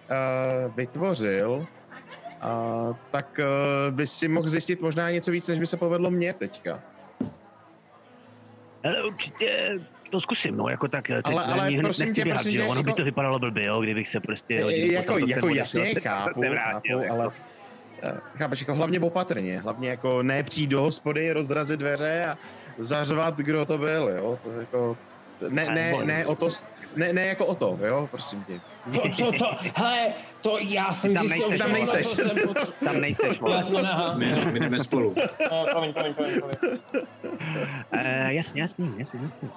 uh, 0.67 0.75
vytvořil, 0.75 1.49
uh, 1.51 2.95
tak 3.11 3.39
uh, 3.39 3.95
by 3.95 4.07
si 4.07 4.27
mohl 4.27 4.49
zjistit 4.49 4.81
možná 4.81 5.09
něco 5.09 5.31
víc, 5.31 5.47
než 5.47 5.59
by 5.59 5.67
se 5.67 5.77
povedlo 5.77 6.11
mně 6.11 6.33
teďka. 6.33 6.81
Ale 8.83 9.03
určitě 9.03 9.79
to 10.09 10.19
zkusím, 10.19 10.57
no, 10.57 10.69
jako 10.69 10.87
tak. 10.87 11.07
teď 11.07 11.25
Ale- 11.25 11.43
ale 11.43 11.67
hned 11.67 11.81
prosím 11.81 12.13
tě, 12.13 12.23
běhat, 12.23 12.41
prosím 12.41 12.61
tě, 12.61 12.67
ono 12.67 12.83
by 12.83 12.89
jako- 12.89 12.97
to 12.97 13.03
vypadalo 13.05 13.39
blbě, 13.39 13.65
jo, 13.65 13.81
kdybych 13.81 14.07
se 14.07 14.19
prostě 14.19 14.63
hodil 14.63 14.91
jako, 14.91 15.17
jako 15.17 15.47
jasně, 15.47 15.93
chápu, 15.99 16.41
chápu, 16.55 16.87
jako. 16.87 17.13
ale 17.13 17.27
eh, 17.27 17.46
chápeš, 18.37 18.59
jako 18.59 18.73
hlavně 18.75 18.99
opatrně, 18.99 19.59
hlavně 19.59 19.89
jako 19.89 20.23
ne 20.23 20.43
přijít 20.43 20.67
do 20.67 20.81
hospody, 20.81 21.31
rozrazit 21.31 21.79
dveře 21.79 22.25
a 22.25 22.37
zařvat, 22.77 23.37
kdo 23.37 23.65
to 23.65 23.77
byl, 23.77 24.09
jo, 24.09 24.39
to 24.43 24.51
jako, 24.51 24.97
Ne, 25.49 25.65
ne, 25.65 25.93
ne, 26.05 26.25
o 26.25 26.35
to, 26.35 26.49
ne, 26.95 27.13
ne 27.13 27.21
jako 27.25 27.45
o 27.45 27.55
to, 27.55 27.77
jo, 27.85 28.07
prosím 28.11 28.43
tě. 28.43 28.59
Co, 28.93 29.01
co, 29.09 29.31
co? 29.37 29.45
Hele, 29.75 30.13
to 30.41 30.57
já 30.61 30.93
jsem 30.93 31.13
Tam 31.13 31.27
zjistil, 31.27 31.49
nejseš, 31.49 31.57
že 31.57 31.63
tam 31.63 31.73
nejseš. 31.73 32.07
to 32.07 32.21
jsem 32.21 32.37
Tam 32.85 33.01
nejseš, 33.01 33.29
Já 33.29 33.37
vole. 33.41 33.63
jsem 33.63 33.75
aha. 33.77 34.13
My, 34.17 34.45
my 34.51 34.59
jdeme 34.59 34.79
spolu. 34.79 35.15
No, 35.51 35.65
promiň, 35.71 35.93
promiň, 35.93 36.13
promiň, 36.13 36.39
promiň. 36.39 36.57
Uh, 37.93 38.27
jasně, 38.27 38.61
jasně, 38.61 38.85
jasně, 38.97 39.19
jasně. 39.19 39.51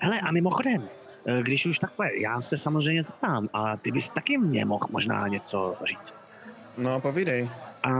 Hele, 0.00 0.20
a 0.20 0.32
mimochodem, 0.32 0.88
eh, 1.26 1.42
když 1.42 1.66
už 1.66 1.78
takhle, 1.78 2.10
já 2.20 2.40
se 2.40 2.58
samozřejmě 2.58 3.02
zeptám, 3.04 3.48
a 3.52 3.76
ty 3.76 3.92
bys 3.92 4.10
taky 4.10 4.38
mě 4.38 4.64
mohl 4.64 4.86
možná 4.90 5.28
něco 5.28 5.76
říct. 5.88 6.14
No, 6.78 7.00
povídej. 7.00 7.50
A, 7.82 7.90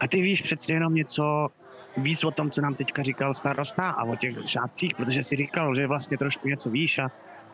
a 0.00 0.08
ty 0.08 0.22
víš 0.22 0.42
přeci 0.42 0.72
jenom 0.72 0.94
něco 0.94 1.48
víc 1.96 2.24
o 2.24 2.30
tom, 2.30 2.50
co 2.50 2.60
nám 2.60 2.74
teďka 2.74 3.02
říkal 3.02 3.34
starosta 3.34 3.90
a 3.90 4.04
o 4.04 4.16
těch 4.16 4.36
šátcích, 4.46 4.94
protože 4.96 5.22
si 5.22 5.36
říkal, 5.36 5.74
že 5.74 5.86
vlastně 5.86 6.18
trošku 6.18 6.48
něco 6.48 6.70
víš 6.70 6.98
a, 6.98 7.08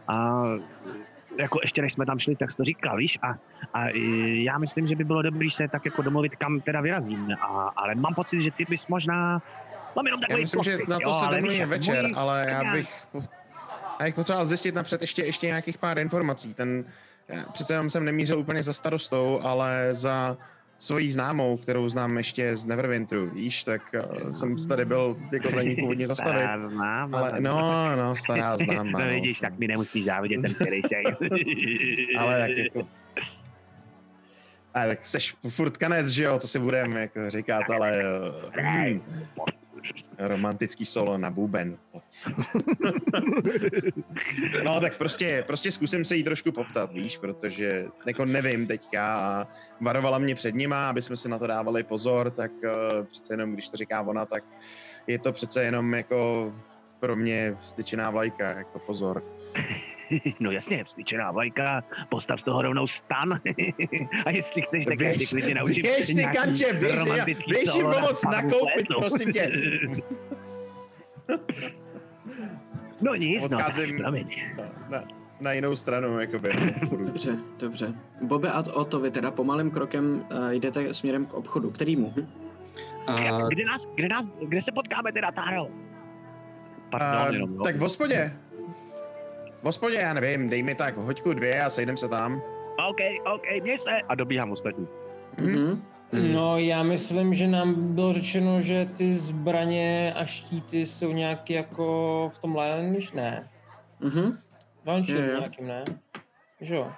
a 0.08 0.44
jako 1.38 1.58
ještě 1.62 1.82
než 1.82 1.92
jsme 1.92 2.06
tam 2.06 2.18
šli, 2.18 2.36
tak 2.36 2.50
jsi 2.50 2.56
to 2.56 2.64
říkal, 2.64 2.96
víš, 2.96 3.18
a, 3.22 3.28
a 3.72 3.88
já 4.44 4.58
myslím, 4.58 4.86
že 4.86 4.96
by 4.96 5.04
bylo 5.04 5.22
dobré 5.22 5.50
se 5.50 5.68
tak 5.68 5.84
jako 5.84 6.02
domluvit, 6.02 6.36
kam 6.36 6.60
teda 6.60 6.80
vyrazíme, 6.80 7.34
a, 7.34 7.46
ale 7.76 7.94
mám 7.94 8.14
pocit, 8.14 8.42
že 8.42 8.50
ty 8.50 8.64
bys 8.68 8.86
možná, 8.86 9.42
mám 9.96 10.06
jenom 10.06 10.20
Já 10.20 10.26
takový 10.28 10.42
myslím, 10.42 10.62
že 10.62 10.72
pocit, 10.72 10.88
na 10.88 10.98
to 11.00 11.08
jo, 11.08 11.14
se 11.14 11.26
domluvíme 11.34 11.66
večer, 11.66 12.04
můj- 12.04 12.12
ale 12.16 12.44
já 12.48 12.62
já- 12.64 12.72
bych, 12.72 13.04
já 14.00 14.06
bych 14.06 14.14
potřeboval 14.14 14.46
zjistit 14.46 14.74
napřed 14.74 15.00
ještě, 15.00 15.24
ještě 15.24 15.46
nějakých 15.46 15.78
pár 15.78 15.98
informací. 15.98 16.54
Ten, 16.54 16.84
já 17.28 17.44
přece 17.52 17.74
jenom 17.74 17.90
jsem 17.90 18.04
nemířil 18.04 18.38
úplně 18.38 18.62
za 18.62 18.72
starostou, 18.72 19.40
ale 19.42 19.88
za 19.92 20.36
svojí 20.78 21.12
známou, 21.12 21.56
kterou 21.56 21.88
znám 21.88 22.16
ještě 22.16 22.56
z 22.56 22.64
Neverwinteru, 22.64 23.30
víš, 23.30 23.64
tak 23.64 23.82
uh, 24.22 24.30
jsem 24.30 24.58
se 24.58 24.68
tady 24.68 24.84
byl 24.84 25.16
jako 25.32 25.50
za 25.50 25.62
ní 25.62 25.76
původně 25.76 26.06
zastavit. 26.12 26.38
Stará 26.38 26.68
známá. 26.68 27.18
Ale 27.18 27.40
no, 27.40 27.96
no, 27.96 28.16
stará 28.16 28.56
známá. 28.64 28.98
No 28.98 29.06
no. 29.06 29.12
vidíš, 29.12 29.40
tak 29.40 29.58
mi 29.58 29.68
nemusíš 29.68 30.04
závidět 30.04 30.42
ten 30.42 30.54
Kirišek. 30.54 31.06
Ale 32.18 32.48
tak 32.48 32.56
jako... 32.56 32.88
Ale 34.74 34.86
tak 34.88 35.06
seš 35.06 35.34
furt 35.48 35.76
kanec, 35.76 36.08
že 36.08 36.24
jo, 36.24 36.38
co 36.38 36.48
si 36.48 36.58
budeme 36.58 37.00
jako 37.00 37.30
říkat, 37.30 37.70
ale 37.70 38.02
uh, 38.02 39.46
romantický 40.18 40.84
solo 40.84 41.18
na 41.18 41.30
buben. 41.30 41.78
No 44.64 44.80
tak 44.80 44.98
prostě, 44.98 45.44
prostě 45.46 45.72
zkusím 45.72 46.04
se 46.04 46.16
jí 46.16 46.24
trošku 46.24 46.52
poptat, 46.52 46.92
víš, 46.92 47.18
protože 47.18 47.86
jako 48.06 48.24
nevím 48.24 48.66
teďka 48.66 49.16
a 49.16 49.48
varovala 49.80 50.18
mě 50.18 50.34
před 50.34 50.54
nima, 50.54 50.88
aby 50.88 51.02
jsme 51.02 51.16
si 51.16 51.28
na 51.28 51.38
to 51.38 51.46
dávali 51.46 51.82
pozor, 51.82 52.30
tak 52.30 52.50
uh, 52.52 53.04
přece 53.04 53.32
jenom, 53.32 53.52
když 53.52 53.68
to 53.68 53.76
říká 53.76 54.02
ona, 54.02 54.26
tak 54.26 54.44
je 55.06 55.18
to 55.18 55.32
přece 55.32 55.64
jenom 55.64 55.94
jako 55.94 56.52
pro 57.00 57.16
mě 57.16 57.56
vstyčená 57.60 58.10
vlajka, 58.10 58.48
jako 58.48 58.78
pozor. 58.78 59.24
No 60.40 60.50
jasně, 60.50 60.84
vstyčená 60.84 61.30
vlajka, 61.30 61.84
postav 62.08 62.40
z 62.40 62.44
toho 62.44 62.62
rovnou 62.62 62.86
stan. 62.86 63.32
a 64.26 64.30
jestli 64.30 64.62
chceš, 64.62 64.84
tak 64.84 65.00
já 65.00 65.12
tě 65.12 65.18
Běž, 65.18 65.30
klidně 65.30 65.54
naučím 65.54 65.82
běž 65.82 66.06
ty 66.06 66.26
kanče, 66.34 66.72
běž, 66.72 66.94
romantický 66.98 67.50
běž 67.50 67.62
jim 67.62 67.72
solo 67.72 67.88
na 67.92 68.00
pomoct 68.00 68.24
nakoupit, 68.24 68.86
prosím 68.98 69.32
tě. 69.32 69.52
No 73.00 73.14
nic, 73.14 73.42
no, 73.42 73.48
tak, 73.48 73.58
Odcházím 73.58 73.96
promiň. 73.96 74.26
na, 74.88 75.04
na 75.40 75.52
jinou 75.52 75.76
stranu, 75.76 76.20
jakoby. 76.20 76.48
Dobře, 76.90 77.36
dobře. 77.58 77.94
Bobe 78.22 78.52
a 78.52 78.64
Oto, 78.72 79.00
vy 79.00 79.10
teda 79.10 79.30
pomalým 79.30 79.70
krokem 79.70 80.24
uh, 80.32 80.50
jdete 80.50 80.94
směrem 80.94 81.26
k 81.26 81.34
obchodu. 81.34 81.70
Kterýmu? 81.70 82.14
A 83.06 83.48
Kde 83.48 83.64
nás, 83.64 83.86
kde 83.94 84.08
nás, 84.08 84.30
kde 84.48 84.62
se 84.62 84.72
potkáme 84.72 85.12
teda, 85.12 85.30
Táro? 85.30 85.68
Pardon, 86.90 87.22
A, 87.22 87.32
jenom, 87.32 87.56
no. 87.56 87.62
tak 87.62 87.76
v 87.76 87.80
hospodě. 87.80 88.32
V 89.66 89.68
hospodě, 89.68 89.96
já 89.96 90.12
nevím, 90.12 90.48
dej 90.48 90.62
mi 90.62 90.74
tak 90.74 90.96
hoďku 90.96 91.32
dvě 91.32 91.62
a 91.62 91.70
sejdem 91.70 91.96
se 91.96 92.08
tam. 92.08 92.42
OK, 92.88 93.00
OK, 93.34 93.62
měj 93.62 93.78
se. 93.78 93.90
A 94.08 94.14
dobíhám 94.14 94.52
ostatní. 94.52 94.88
Mhm. 95.38 95.82
Hmm. 96.12 96.32
No, 96.32 96.58
já 96.58 96.82
myslím, 96.82 97.34
že 97.34 97.46
nám 97.46 97.94
bylo 97.94 98.12
řečeno, 98.12 98.62
že 98.62 98.88
ty 98.96 99.14
zbraně 99.14 100.14
a 100.16 100.24
štíty 100.24 100.86
jsou 100.86 101.12
nějaký 101.12 101.52
jako 101.52 102.30
v 102.34 102.38
tom 102.38 102.56
Lionish, 102.56 103.12
ne? 103.12 103.48
Mhm. 104.00 104.38
Jo. 104.86 105.20
nějakým, 105.20 105.66
ne? 105.66 105.84
Že 106.60 106.74
jo? 106.74 106.92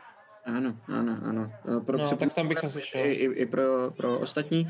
Ano, 0.45 0.75
ano, 0.89 1.19
ano. 1.29 1.53
Pro 1.87 1.99
No, 1.99 2.17
tak 2.17 2.33
tam 2.33 2.49
bych 2.49 2.65
asi 2.65 2.81
šel. 2.81 3.01
I, 3.05 3.13
i, 3.13 3.25
i 3.25 3.47
pro, 3.47 3.91
pro 3.97 4.19
ostatní, 4.19 4.69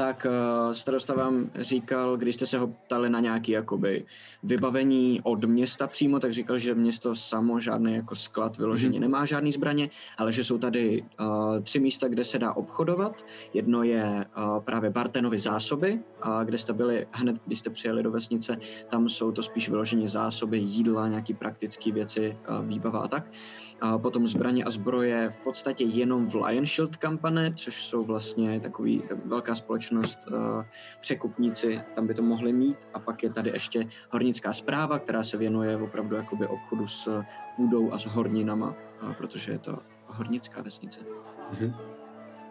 tak 0.00 0.26
uh, 0.26 0.72
starosta 0.72 1.14
vám 1.14 1.50
říkal, 1.54 2.16
když 2.16 2.34
jste 2.34 2.46
se 2.46 2.58
ho 2.58 2.66
ptali 2.66 3.10
na 3.10 3.20
nějaké 3.20 3.52
jakoby 3.52 4.04
vybavení 4.42 5.20
od 5.22 5.44
města 5.44 5.86
přímo, 5.86 6.20
tak 6.20 6.32
říkal, 6.32 6.58
že 6.58 6.74
město 6.74 7.14
samo 7.14 7.60
žádný 7.60 7.94
jako 7.94 8.14
sklad 8.14 8.58
vyloženě 8.58 8.98
Mhm. 8.98 9.00
nemá 9.00 9.24
žádný 9.24 9.52
zbraně, 9.52 9.90
ale 10.18 10.32
že 10.32 10.44
jsou 10.44 10.58
tady 10.58 11.02
uh, 11.20 11.60
tři 11.60 11.78
místa, 11.80 12.08
kde 12.08 12.24
se 12.24 12.38
dá 12.38 12.52
obchodovat. 12.52 13.24
Jedno 13.54 13.82
je 13.82 14.24
uh, 14.36 14.60
právě 14.64 14.90
Bartenovy 14.90 15.38
zásoby, 15.38 16.00
uh, 16.26 16.44
kde 16.44 16.58
jste 16.58 16.72
byli 16.72 17.06
hned, 17.12 17.36
když 17.46 17.58
jste 17.58 17.70
přijeli 17.70 18.02
do 18.02 18.10
vesnice, 18.10 18.56
tam 18.88 19.08
jsou 19.08 19.32
to 19.32 19.42
spíš 19.42 19.68
vyloženě 19.68 20.08
zásoby 20.08 20.58
jídla, 20.58 21.08
nějaké 21.08 21.34
praktické 21.34 21.92
věci, 21.92 22.36
uh, 22.48 22.66
výbava 22.66 23.00
a 23.00 23.08
tak. 23.08 23.30
A 23.80 23.98
potom 23.98 24.26
zbraně 24.26 24.64
a 24.64 24.70
zbroje 24.70 25.30
v 25.30 25.44
podstatě 25.44 25.84
jenom 25.84 26.26
v 26.30 26.34
Lion 26.34 26.66
Shield 26.66 26.96
Company, 26.96 27.52
což 27.56 27.84
jsou 27.84 28.04
vlastně 28.04 28.60
takový 28.60 29.02
tak 29.08 29.26
velká 29.26 29.54
společnost, 29.54 29.89
uh, 29.98 30.36
překupníci, 31.00 31.80
tam 31.94 32.06
by 32.06 32.14
to 32.14 32.22
mohli 32.22 32.52
mít. 32.52 32.76
A 32.94 32.98
pak 32.98 33.22
je 33.22 33.30
tady 33.30 33.50
ještě 33.50 33.86
hornická 34.10 34.52
zpráva, 34.52 34.98
která 34.98 35.22
se 35.22 35.36
věnuje 35.36 35.76
opravdu 35.76 36.16
jakoby 36.16 36.46
obchodu 36.46 36.86
s 36.86 37.22
půdou 37.56 37.92
a 37.92 37.98
s 37.98 38.06
horninama, 38.06 38.74
uh, 39.02 39.12
protože 39.12 39.52
je 39.52 39.58
to 39.58 39.78
hornická 40.06 40.62
vesnice. 40.62 41.00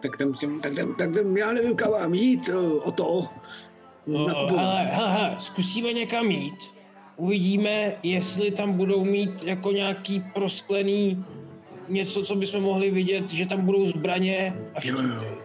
tak 0.02 0.12
jdem, 0.16 0.34
těm- 0.34 0.60
tak 0.60 0.72
jdem, 0.72 0.94
tak 0.94 1.10
jdem, 1.10 1.36
já 1.36 1.52
nevím, 1.52 1.76
kam 1.76 1.90
mám 1.90 2.14
jít, 2.14 2.48
eh, 2.48 2.56
o 2.56 2.92
to. 2.92 3.20
No, 4.06 4.26
nakupovat. 4.28 4.64
hele, 4.64 4.84
hele, 4.92 5.08
hele, 5.12 5.36
zkusíme 5.38 5.92
někam 5.92 6.30
jít. 6.30 6.58
Uvidíme, 7.16 7.92
jestli 8.02 8.50
tam 8.50 8.72
budou 8.72 9.04
mít 9.04 9.42
jako 9.44 9.72
nějaký 9.72 10.20
prosklený 10.34 11.24
něco, 11.88 12.22
co 12.22 12.34
bychom 12.34 12.62
mohli 12.62 12.90
vidět, 12.90 13.30
že 13.30 13.46
tam 13.46 13.60
budou 13.60 13.86
zbraně 13.86 14.54
a 14.74 14.80
Jo, 14.84 14.96
štíty. 14.96 15.24
jo. 15.26 15.38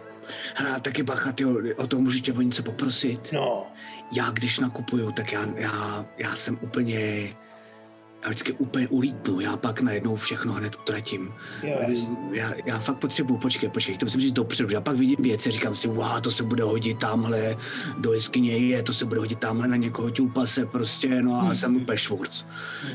Hele, 0.54 0.80
taky 0.80 1.02
bacha, 1.02 1.32
ty 1.32 1.44
o 1.74 1.86
to 1.86 1.98
můžu 1.98 2.18
tě 2.20 2.32
o 2.32 2.40
něco 2.40 2.62
poprosit. 2.62 3.28
No, 3.32 3.66
Já 4.16 4.30
když 4.30 4.58
nakupuju, 4.58 5.12
tak 5.12 5.32
já, 5.32 5.46
já, 5.56 6.06
já 6.18 6.36
jsem 6.36 6.58
úplně, 6.62 7.00
já 8.22 8.28
vždycky 8.28 8.52
úplně 8.52 8.88
ulítnu, 8.88 9.40
já 9.40 9.56
pak 9.56 9.80
najednou 9.80 10.16
všechno 10.16 10.52
hned 10.52 10.76
utratím. 10.76 11.34
jo. 11.62 11.78
Já, 12.32 12.52
já 12.66 12.78
fakt 12.78 12.98
potřebuju, 12.98 13.38
počkej, 13.38 13.68
počkej, 13.68 13.98
to 13.98 14.06
musím 14.06 14.20
říct 14.20 14.32
dopředu, 14.32 14.68
já 14.72 14.80
pak 14.80 14.96
vidím 14.96 15.16
věci, 15.20 15.50
říkám 15.50 15.76
si, 15.76 15.88
wow, 15.88 16.20
to 16.20 16.30
se 16.30 16.42
bude 16.42 16.62
hodit 16.62 16.98
tamhle 16.98 17.56
do 17.98 18.12
jeskyně 18.12 18.56
je, 18.56 18.82
to 18.82 18.92
se 18.92 19.04
bude 19.04 19.20
hodit 19.20 19.38
tamhle 19.38 19.68
na 19.68 19.76
někoho 19.76 20.10
ťupa 20.10 20.46
se 20.46 20.66
prostě, 20.66 21.22
no 21.22 21.34
a 21.34 21.42
Hmm. 21.42 21.54
jsem 21.54 21.76
úplně 21.76 21.98
švorc. 21.98 22.44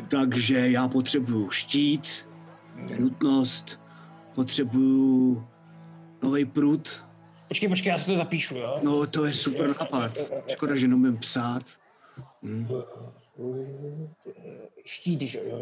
Takže 0.08 0.70
já 0.72 0.88
potřebuju 0.88 1.50
štít, 1.50 2.28
to 2.88 2.94
je 2.94 3.00
nutnost, 3.00 3.80
potřebuju 4.36 5.44
nový 6.24 6.46
prut, 6.46 7.06
Počkej, 7.52 7.70
počkej, 7.70 7.90
já 7.90 8.00
si 8.00 8.06
to 8.06 8.18
zapíšu, 8.18 8.56
jo? 8.56 8.80
no 8.84 9.08
to 9.08 9.26
je 9.26 9.34
super 9.34 9.68
nápad, 9.68 10.18
škoda, 10.48 10.76
že 10.76 10.88
neumím 10.88 11.18
psát. 11.18 11.64
Hm. 12.44 12.68
Štíty, 14.86 15.28
že 15.28 15.40
jo? 15.40 15.60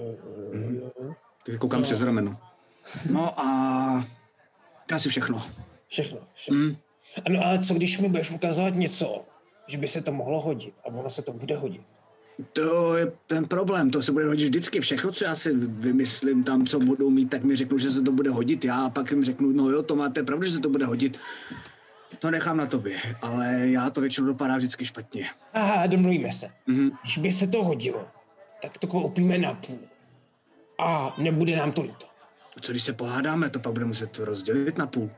jo. 0.54 1.12
Tak 1.45 1.58
koukám 1.58 1.80
No. 1.80 1.84
přes 1.84 2.02
rameno. 2.02 2.38
No 3.12 3.39
a 3.39 4.08
to 4.86 4.95
asi 4.95 5.10
všechno. 5.10 5.43
Všechno, 5.88 6.19
všechno. 6.36 6.60
Hm. 6.60 6.75
Ano, 7.25 7.39
ale 7.45 7.60
co 7.60 7.73
když 7.73 7.99
mi 7.99 8.10
budeš 8.10 8.32
ukazovat 8.32 8.75
něco, 8.75 9.25
že 9.67 9.78
by 9.78 9.88
se 9.88 10.02
to 10.02 10.12
mohlo 10.12 10.41
hodit 10.41 10.73
a 10.84 10.88
ono 10.88 11.10
se 11.10 11.21
to 11.21 11.34
bude 11.34 11.56
hodit? 11.56 11.82
To 12.54 12.97
je 12.97 13.12
ten 13.28 13.45
problém, 13.45 13.89
to 13.89 14.02
se 14.02 14.12
bude 14.12 14.25
hodit 14.25 14.43
vždycky. 14.45 14.80
Všechno, 14.80 15.12
co 15.12 15.25
já 15.25 15.36
si 15.36 15.54
vymyslím 15.56 16.43
tam, 16.43 16.65
co 16.65 16.80
budou 16.80 17.10
mít, 17.10 17.30
tak 17.30 17.43
mi 17.43 17.56
řeknou, 17.56 17.78
že 17.78 17.91
se 17.91 18.02
to 18.02 18.12
bude 18.12 18.30
hodit. 18.30 18.65
Já 18.65 18.89
pak 18.89 19.12
jim 19.12 19.23
řeknu, 19.25 19.52
no 19.52 19.69
jo, 19.69 19.84
to 19.84 19.95
máte 19.95 20.23
pravdu, 20.23 20.45
že 20.45 20.52
se 20.52 20.60
to 20.60 20.69
bude 20.69 20.86
hodit. 20.86 21.19
To 22.19 22.32
nechám 22.32 22.58
na 22.58 22.65
tobě, 22.65 22.98
ale 23.22 23.69
já 23.69 23.89
to 23.89 24.02
většinou 24.02 24.28
dopadá 24.28 24.58
vždycky 24.58 24.86
špatně. 24.86 25.30
Aha, 25.54 25.88
domluvíme 25.88 26.32
se. 26.32 26.50
Mhm. 26.67 26.91
Když 27.02 27.17
by 27.17 27.32
se 27.32 27.48
to 27.48 27.63
hodilo, 27.63 28.08
tak 28.62 28.78
to 28.78 28.88
koupíme 28.88 29.38
na 29.38 29.54
půl. 29.54 29.80
A 30.80 31.15
nebude 31.17 31.56
nám 31.56 31.72
to 31.72 31.82
líto. 31.82 32.06
Co 32.62 32.72
když 32.72 32.84
se 32.84 32.93
pohádáme, 32.93 33.50
to 33.50 33.60
pak 33.60 33.74
budeme 33.74 33.88
muset 33.88 34.17
rozdělit 34.19 34.78
na 34.78 34.88
půl. 34.88 35.12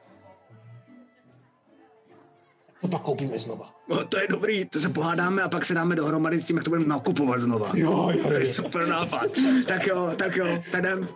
To 2.81 2.87
pak 2.87 3.01
koupíme 3.01 3.39
znova. 3.39 3.73
No, 3.89 4.05
to 4.05 4.19
je 4.19 4.27
dobrý, 4.29 4.65
to 4.65 4.79
se 4.79 4.89
pohádáme 4.89 5.41
a 5.41 5.49
pak 5.49 5.65
se 5.65 5.73
dáme 5.73 5.95
dohromady 5.95 6.39
s 6.39 6.45
tím, 6.45 6.55
jak 6.55 6.63
to 6.63 6.69
budeme 6.69 6.87
nakupovat 6.87 7.39
znova. 7.39 7.71
Jo, 7.73 8.09
jo, 8.13 8.23
To 8.23 8.33
je 8.33 8.45
super 8.45 8.87
nápad. 8.87 9.27
Tak 9.67 9.87
jo, 9.87 10.11
tak 10.15 10.35
jo, 10.35 10.63
tak 10.71 10.81
jdem. 10.81 11.07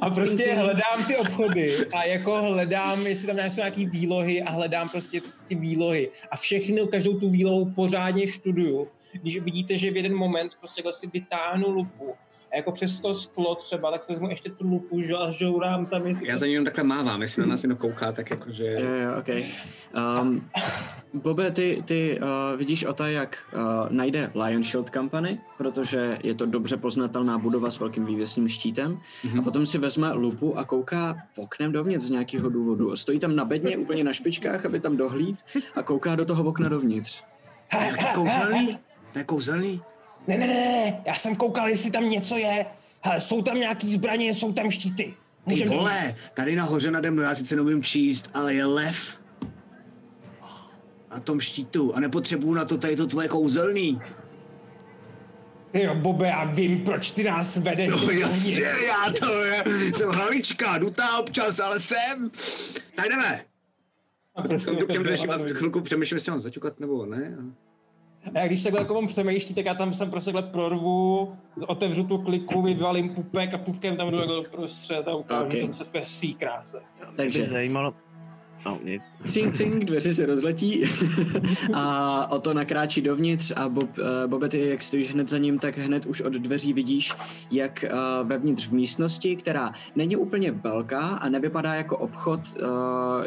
A 0.00 0.10
prostě 0.10 0.54
hledám 0.54 1.04
ty 1.06 1.16
obchody 1.16 1.76
a 1.92 2.04
jako 2.04 2.42
hledám, 2.42 3.06
jestli 3.06 3.26
tam 3.26 3.36
nejsou 3.36 3.56
nějaký 3.56 3.86
výlohy 3.86 4.42
a 4.42 4.50
hledám 4.50 4.88
prostě 4.88 5.20
ty 5.48 5.54
výlohy. 5.54 6.10
A 6.30 6.36
všechny, 6.36 6.88
každou 6.90 7.20
tu 7.20 7.30
výlohu 7.30 7.72
pořádně 7.74 8.26
študuju. 8.26 8.88
Když 9.12 9.38
vidíte, 9.38 9.76
že 9.76 9.90
v 9.90 9.96
jeden 9.96 10.14
moment 10.14 10.52
prostě 10.58 10.82
si 10.90 11.06
vytáhnu 11.06 11.70
lupu 11.70 12.14
a 12.52 12.56
jako 12.56 12.72
přes 12.72 13.00
to 13.00 13.14
sklo 13.14 13.54
třeba, 13.54 13.90
tak 13.90 14.02
se 14.02 14.12
vezmu 14.12 14.28
ještě 14.28 14.50
tu 14.50 14.68
lupu 14.68 15.00
že, 15.00 15.14
a 15.14 15.30
žourám 15.30 15.86
tam, 15.86 16.06
jestli... 16.06 16.28
Já 16.28 16.36
za 16.36 16.46
ním 16.46 16.64
takhle 16.64 16.84
mávám, 16.84 17.22
jestli 17.22 17.42
na 17.42 17.48
nás 17.48 17.62
jenom 17.62 17.78
kouká, 17.78 18.12
tak 18.12 18.30
jakože... 18.30 18.66
Jo, 18.66 18.90
jo, 18.90 19.18
ok. 19.18 19.28
Um, 20.22 20.48
Bobe, 21.14 21.50
ty, 21.50 21.82
ty 21.86 22.20
uh, 22.20 22.58
vidíš 22.58 22.84
o 22.84 22.92
to, 22.92 23.04
jak 23.04 23.38
uh, 23.54 23.60
najde 23.90 24.30
Lion 24.34 24.64
Shield 24.64 24.90
Company, 24.90 25.40
protože 25.58 26.18
je 26.24 26.34
to 26.34 26.46
dobře 26.46 26.76
poznatelná 26.76 27.38
budova 27.38 27.70
s 27.70 27.78
velkým 27.78 28.06
vývěsným 28.06 28.48
štítem. 28.48 29.00
Mhm. 29.24 29.40
A 29.40 29.42
potom 29.42 29.66
si 29.66 29.78
vezme 29.78 30.12
lupu 30.12 30.58
a 30.58 30.64
kouká 30.64 31.16
v 31.34 31.38
oknem 31.38 31.72
dovnitř 31.72 32.04
z 32.04 32.10
nějakého 32.10 32.48
důvodu. 32.48 32.96
Stojí 32.96 33.18
tam 33.18 33.36
na 33.36 33.44
bedně, 33.44 33.76
úplně 33.76 34.04
na 34.04 34.12
špičkách, 34.12 34.64
aby 34.64 34.80
tam 34.80 34.96
dohlíd 34.96 35.36
a 35.74 35.82
kouká 35.82 36.14
do 36.14 36.24
toho 36.24 36.44
okna 36.44 36.68
dovnitř. 36.68 37.22
To 37.70 38.06
kouzelný? 38.14 38.78
Je 39.14 39.24
kouzelný? 39.24 39.82
Ne, 40.26 40.38
ne, 40.38 40.46
ne, 40.46 41.02
já 41.06 41.14
jsem 41.14 41.36
koukal, 41.36 41.68
jestli 41.68 41.90
tam 41.90 42.10
něco 42.10 42.36
je. 42.36 42.66
Hele, 43.00 43.20
jsou 43.20 43.42
tam 43.42 43.56
nějaký 43.60 43.92
zbraně, 43.92 44.34
jsou 44.34 44.52
tam 44.52 44.70
štíty. 44.70 45.04
Ty 45.04 45.50
Můžeme 45.50 45.70
vole, 45.76 46.16
tady 46.34 46.56
nahoře 46.56 46.90
nade 46.90 47.10
mnou, 47.10 47.22
já 47.22 47.34
sice 47.34 47.56
neumím 47.56 47.82
číst, 47.82 48.30
ale 48.34 48.54
je 48.54 48.64
lev. 48.64 49.16
Na 51.10 51.20
tom 51.20 51.40
štítu 51.40 51.94
a 51.96 52.00
nepotřebuju 52.00 52.54
na 52.54 52.64
to 52.64 52.78
tady 52.78 52.96
to 52.96 53.06
tvoje 53.06 53.28
kouzelný. 53.28 54.00
Ty 55.70 55.82
jo, 55.82 55.94
Bobe, 55.94 56.26
já 56.28 56.44
vím, 56.44 56.84
proč 56.84 57.10
ty 57.10 57.24
nás 57.24 57.56
vedeš. 57.56 57.90
No 57.90 58.10
jasně, 58.10 58.60
já 58.62 59.12
to 59.20 59.44
je, 59.44 59.64
jsem 59.94 60.10
hlavička, 60.10 60.78
dutá 60.78 61.18
občas, 61.18 61.60
ale 61.60 61.80
jsem. 61.80 62.30
Tak 62.94 63.08
jdeme. 63.08 63.44
A 64.34 64.58
Jsem 64.58 64.76
tu 64.76 64.86
k 64.86 64.92
těm 64.92 65.06
a 65.06 65.10
jako- 65.10 65.54
chvilku 65.54 65.80
přemýšlím, 65.80 66.16
jestli 66.16 66.30
mám 66.30 66.40
zaťukat 66.40 66.80
nebo 66.80 67.06
ne. 67.06 67.36
A 67.38 67.42
já 68.34 68.46
když 68.46 68.62
takhle 68.62 68.80
jako 68.80 68.94
mám 68.94 69.06
přemýšlí, 69.06 69.54
tak 69.54 69.64
já 69.64 69.74
tam 69.74 69.94
jsem 69.94 70.10
prostě 70.10 70.32
takhle 70.32 70.50
prorvu, 70.52 71.36
otevřu 71.66 72.04
tu 72.04 72.18
kliku, 72.18 72.62
vyvalím 72.62 73.08
pupek 73.14 73.54
a 73.54 73.58
pupkem 73.58 73.96
tam 73.96 74.10
jdu 74.10 74.16
jako 74.18 74.42
prostřed 74.50 75.08
a 75.08 75.14
ukážu 75.14 75.52
Ok. 75.56 75.60
tam 75.60 75.74
se 75.74 75.84
tvé 75.84 76.04
sí 76.04 76.34
kráse. 76.34 76.82
Takže 77.16 77.44
zajímalo, 77.44 77.94
no 78.66 78.78
nic. 78.84 79.02
cink, 79.26 79.54
cink, 79.54 79.84
dveře 79.84 80.14
se 80.14 80.26
rozletí. 80.26 80.82
A 81.72 82.30
o 82.30 82.38
to 82.38 82.54
nakráčí 82.54 83.02
dovnitř 83.02 83.52
a 83.56 83.68
Bob, 83.68 83.98
uh, 83.98 84.04
Bobe, 84.26 84.48
ty 84.48 84.68
jak 84.68 84.82
stojíš 84.82 85.12
hned 85.12 85.28
za 85.28 85.38
ním, 85.38 85.58
tak 85.58 85.78
hned 85.78 86.06
už 86.06 86.20
od 86.20 86.32
dveří 86.32 86.72
vidíš, 86.72 87.12
jak 87.50 87.84
uh, 87.84 88.28
vevnitř 88.28 88.68
v 88.68 88.72
místnosti, 88.72 89.36
která 89.36 89.72
není 89.96 90.16
úplně 90.16 90.52
velká 90.52 91.00
a 91.00 91.28
nevypadá 91.28 91.74
jako 91.74 91.98
obchod, 91.98 92.40
uh, 92.40 92.66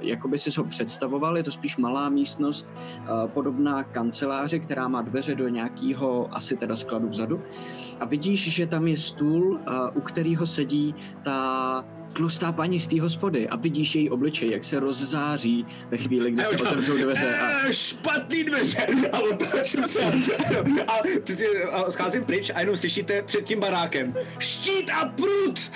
jako 0.02 0.28
by 0.28 0.39
si 0.39 0.50
ho 0.58 0.63
představoval, 0.63 1.38
je 1.38 1.43
to 1.43 1.52
spíš 1.52 1.78
malá 1.78 2.10
místnost, 2.10 2.74
uh, 2.74 3.30
podobná 3.30 3.84
kanceláři, 3.84 4.60
která 4.60 4.88
má 4.88 5.02
dveře 5.02 5.36
do 5.36 5.48
nějakého 5.48 6.36
asi 6.36 6.58
teda 6.58 6.76
skladu 6.76 7.08
vzadu. 7.08 7.41
A 8.00 8.06
vidíš, 8.06 8.54
že 8.54 8.67
tam 8.67 8.88
je 8.88 8.98
stůl, 8.98 9.52
uh, 9.52 9.60
u 9.93 10.02
kterého 10.02 10.45
sedí 10.45 10.95
ta 11.24 11.86
tlustá 12.15 12.51
paní 12.51 12.80
z 12.80 12.88
té 12.88 13.01
hospody 13.01 13.49
a 13.49 13.56
vidíš 13.56 13.95
její 13.95 14.10
obličej, 14.10 14.51
jak 14.51 14.63
se 14.63 14.80
rozzáří 14.80 15.65
ve 15.89 15.97
chvíli, 15.97 16.32
kdy 16.32 16.43
se 16.43 16.56
otevřou 16.56 16.97
dveře. 16.97 17.36
A... 17.39 17.67
Eh, 17.67 17.73
špatný 17.73 18.43
dveře! 18.43 18.88
A 19.12 19.19
otáčím 19.19 19.84
se. 19.88 19.99
A, 20.88 20.93
ty 21.23 21.36
si, 21.36 21.63
a 21.63 21.91
scházím 21.91 22.23
pryč 22.23 22.51
a 22.56 22.60
jenom 22.60 22.78
slyšíte 22.78 23.21
před 23.21 23.43
tím 23.45 23.60
barákem. 23.60 24.13
Štít 24.39 24.91
a 25.01 25.06
prut! 25.06 25.71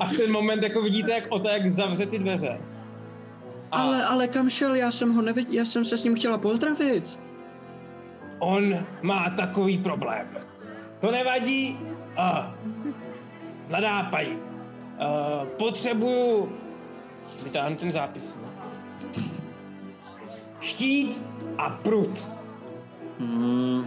A 0.00 0.06
v 0.06 0.16
ten 0.16 0.32
moment 0.32 0.62
jako 0.62 0.82
vidíte, 0.82 1.12
jak 1.12 1.24
Ota 1.28 1.50
jak 1.52 1.68
zavře 1.68 2.06
ty 2.06 2.18
dveře. 2.18 2.60
A 3.72 3.78
Ale, 3.78 4.04
ale 4.04 4.28
kam 4.28 4.50
šel? 4.50 4.74
Já 4.74 4.92
jsem 4.92 5.14
ho 5.14 5.22
neviděl, 5.22 5.54
já 5.54 5.64
jsem 5.64 5.84
se 5.84 5.98
s 5.98 6.04
ním 6.04 6.14
chtěla 6.16 6.38
pozdravit. 6.38 7.18
on 8.38 8.74
má 9.02 9.30
takový 9.30 9.78
problém. 9.78 10.28
To 11.00 11.10
nevadí. 11.10 11.78
A 12.16 12.54
mladá 13.68 14.02
paní, 14.02 14.38
a 14.98 15.44
potřebuju... 15.58 16.52
Vytáhnu 17.44 17.76
ten 17.76 17.90
zápis. 17.90 18.38
Štít 20.60 21.22
a 21.58 21.70
prut. 21.70 22.28
Hmm. 23.18 23.86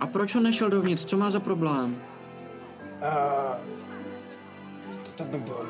A 0.00 0.06
proč 0.06 0.34
on 0.34 0.42
nešel 0.42 0.70
dovnitř? 0.70 1.04
Co 1.04 1.16
má 1.16 1.30
za 1.30 1.40
problém? 1.40 1.96
A 3.02 3.58
to, 5.02 5.10
to 5.16 5.24
by 5.24 5.38
bylo... 5.38 5.66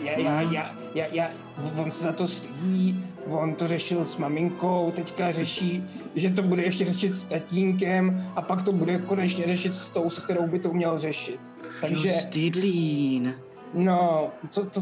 Já, 0.00 0.18
já, 0.18 0.40
já, 0.40 0.70
já, 0.94 1.06
já, 1.12 1.30
on 1.76 1.90
se 1.90 2.04
za 2.04 2.12
to 2.12 2.28
stydí, 2.28 3.06
on 3.30 3.54
to 3.54 3.68
řešil 3.68 4.04
s 4.04 4.16
maminkou, 4.16 4.92
teďka 4.96 5.32
řeší, 5.32 5.84
že 6.14 6.30
to 6.30 6.42
bude 6.42 6.62
ještě 6.62 6.84
řešit 6.84 7.14
s 7.14 7.24
tatínkem 7.24 8.32
a 8.36 8.42
pak 8.42 8.62
to 8.62 8.72
bude 8.72 8.98
konečně 8.98 9.46
řešit 9.46 9.74
s 9.74 9.90
tou, 9.90 10.10
s 10.10 10.18
kterou 10.18 10.46
by 10.46 10.58
to 10.58 10.72
měl 10.72 10.98
řešit. 10.98 11.40
Takže, 11.80 12.08
Stydlín. 12.10 13.34
no, 13.74 14.30
co 14.50 14.66
to, 14.66 14.80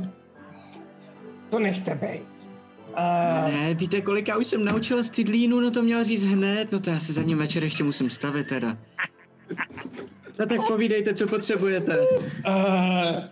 to 1.48 1.58
nechte 1.58 1.94
být. 1.94 2.48
A, 2.94 3.48
Ne, 3.48 3.74
víte, 3.74 4.00
kolik 4.00 4.28
já 4.28 4.36
už 4.36 4.46
jsem 4.46 4.64
naučila 4.64 5.02
Stydlínu, 5.02 5.60
no 5.60 5.70
to 5.70 5.82
měla 5.82 6.02
říct 6.02 6.24
hned, 6.24 6.72
no 6.72 6.80
to 6.80 6.90
já 6.90 7.00
se 7.00 7.12
za 7.12 7.22
ním 7.22 7.38
večer 7.38 7.64
ještě 7.64 7.84
musím 7.84 8.10
stavit 8.10 8.48
teda. 8.48 8.78
No 10.38 10.46
tak 10.46 10.66
povídejte, 10.68 11.14
co 11.14 11.26
potřebujete. 11.26 11.98
uh, 12.00 13.24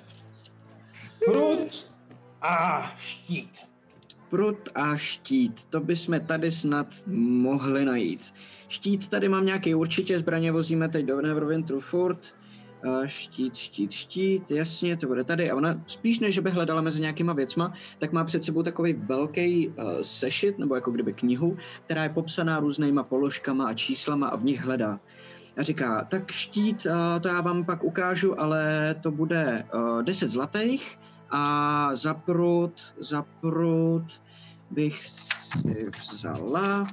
prut 1.24 1.90
a 2.42 2.92
štít. 2.98 3.61
Prut 4.32 4.68
a 4.74 4.96
štít, 4.96 5.64
to 5.64 5.80
bychom 5.80 6.20
tady 6.20 6.50
snad 6.50 6.86
mohli 7.06 7.84
najít. 7.84 8.34
Štít 8.68 9.08
tady 9.08 9.28
mám 9.28 9.46
nějaký 9.46 9.74
určitě, 9.74 10.18
zbraně 10.18 10.52
vozíme 10.52 10.88
teď 10.88 11.06
do 11.06 11.20
Neverwinteru 11.20 11.80
furt. 11.80 12.34
A 12.82 13.06
štít, 13.06 13.56
štít, 13.56 13.92
štít, 13.92 14.50
jasně, 14.50 14.96
to 14.96 15.06
bude 15.06 15.24
tady. 15.24 15.50
A 15.50 15.56
ona 15.56 15.82
spíš 15.86 16.20
než 16.20 16.38
by 16.38 16.50
hledala 16.50 16.80
mezi 16.80 17.00
nějakýma 17.00 17.32
věcma, 17.32 17.72
tak 17.98 18.12
má 18.12 18.24
před 18.24 18.44
sebou 18.44 18.62
takový 18.62 18.92
velký 18.92 19.68
uh, 19.68 19.74
sešit, 20.02 20.58
nebo 20.58 20.74
jako 20.74 20.90
kdyby 20.90 21.12
knihu, 21.12 21.56
která 21.84 22.02
je 22.02 22.08
popsaná 22.08 22.60
různýma 22.60 23.02
položkama 23.02 23.66
a 23.66 23.74
číslama 23.74 24.28
a 24.28 24.36
v 24.36 24.44
nich 24.44 24.60
hledá. 24.60 25.00
A 25.56 25.62
říká, 25.62 26.04
tak 26.04 26.30
štít, 26.30 26.86
uh, 26.86 26.92
to 27.20 27.28
já 27.28 27.40
vám 27.40 27.64
pak 27.64 27.84
ukážu, 27.84 28.40
ale 28.40 28.94
to 29.02 29.10
bude 29.10 29.66
uh, 29.74 30.02
10 30.02 30.28
zlatých 30.28 30.98
a 31.32 31.96
za 31.96 32.14
prut, 32.14 32.94
za 32.96 33.22
prut 33.22 34.22
bych 34.70 35.06
si 35.06 35.90
vzala. 36.00 36.86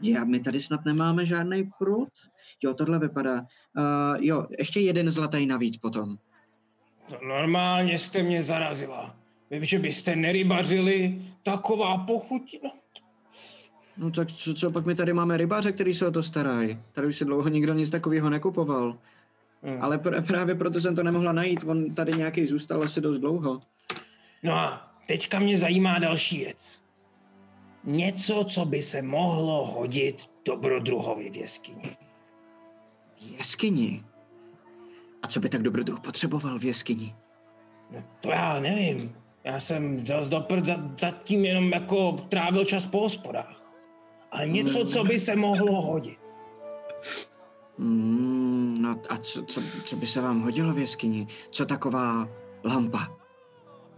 Já, 0.00 0.24
my 0.24 0.40
tady 0.40 0.60
snad 0.60 0.84
nemáme 0.84 1.26
žádný 1.26 1.70
prut. 1.78 2.08
Jo, 2.64 2.74
tohle 2.74 2.98
vypadá. 2.98 3.40
Uh, 3.40 3.44
jo, 4.18 4.46
ještě 4.58 4.80
jeden 4.80 5.10
zlatý 5.10 5.46
navíc 5.46 5.76
potom. 5.76 6.16
No, 7.12 7.28
normálně 7.28 7.98
jste 7.98 8.22
mě 8.22 8.42
zarazila. 8.42 9.16
Vím, 9.50 9.64
že 9.64 9.78
byste 9.78 10.16
nerybařili, 10.16 11.22
taková 11.42 11.98
pochutina. 11.98 12.70
No 13.96 14.10
tak 14.10 14.32
co, 14.32 14.54
co 14.54 14.70
pak 14.70 14.86
my 14.86 14.94
tady 14.94 15.12
máme 15.12 15.36
rybáře, 15.36 15.72
který 15.72 15.94
se 15.94 16.06
o 16.06 16.10
to 16.10 16.22
starají. 16.22 16.78
Tady 16.92 17.06
už 17.06 17.16
si 17.16 17.24
dlouho 17.24 17.48
nikdo 17.48 17.74
nic 17.74 17.90
takového 17.90 18.30
nekupoval. 18.30 18.98
Hmm. 19.62 19.82
Ale 19.82 19.98
pr- 19.98 20.26
právě 20.26 20.54
proto 20.54 20.80
jsem 20.80 20.96
to 20.96 21.02
nemohla 21.02 21.32
najít, 21.32 21.64
on 21.66 21.94
tady 21.94 22.12
nějaký 22.12 22.46
zůstal 22.46 22.82
asi 22.82 23.00
dost 23.00 23.18
dlouho. 23.18 23.60
No 24.42 24.54
a 24.54 24.92
teďka 25.08 25.38
mě 25.38 25.58
zajímá 25.58 25.98
další 25.98 26.38
věc. 26.38 26.82
Něco, 27.84 28.44
co 28.44 28.64
by 28.64 28.82
se 28.82 29.02
mohlo 29.02 29.66
hodit 29.66 30.30
dobrodruhovi 30.46 31.30
v 31.30 31.36
jeskyni. 31.36 31.96
V 33.16 33.38
jeskyni? 33.38 34.04
A 35.22 35.26
co 35.26 35.40
by 35.40 35.48
tak 35.48 35.62
dobrodruh 35.62 36.00
potřeboval 36.00 36.58
v 36.58 36.64
jeskyni? 36.64 37.14
No 37.90 38.04
to 38.20 38.30
já 38.30 38.60
nevím. 38.60 39.16
Já 39.44 39.60
jsem 39.60 40.06
zas 40.06 40.28
do 40.28 40.40
prd 40.40 40.64
za, 40.64 40.76
zatím 41.00 41.44
jenom 41.44 41.72
jako 41.72 42.12
trávil 42.12 42.64
čas 42.64 42.86
po 42.86 43.00
hospodách. 43.00 43.72
Ale 44.30 44.48
něco, 44.48 44.84
co 44.84 45.04
by 45.04 45.18
se 45.18 45.36
mohlo 45.36 45.82
hodit. 45.82 46.18
Mm, 47.80 48.78
no 48.82 48.96
a 49.08 49.16
co, 49.16 49.42
co, 49.42 49.62
co 49.84 49.96
by 49.96 50.06
se 50.06 50.20
vám 50.20 50.40
hodilo 50.40 50.72
v 50.72 50.78
jeskyni? 50.78 51.26
Co 51.50 51.66
taková 51.66 52.28
lampa? 52.64 53.16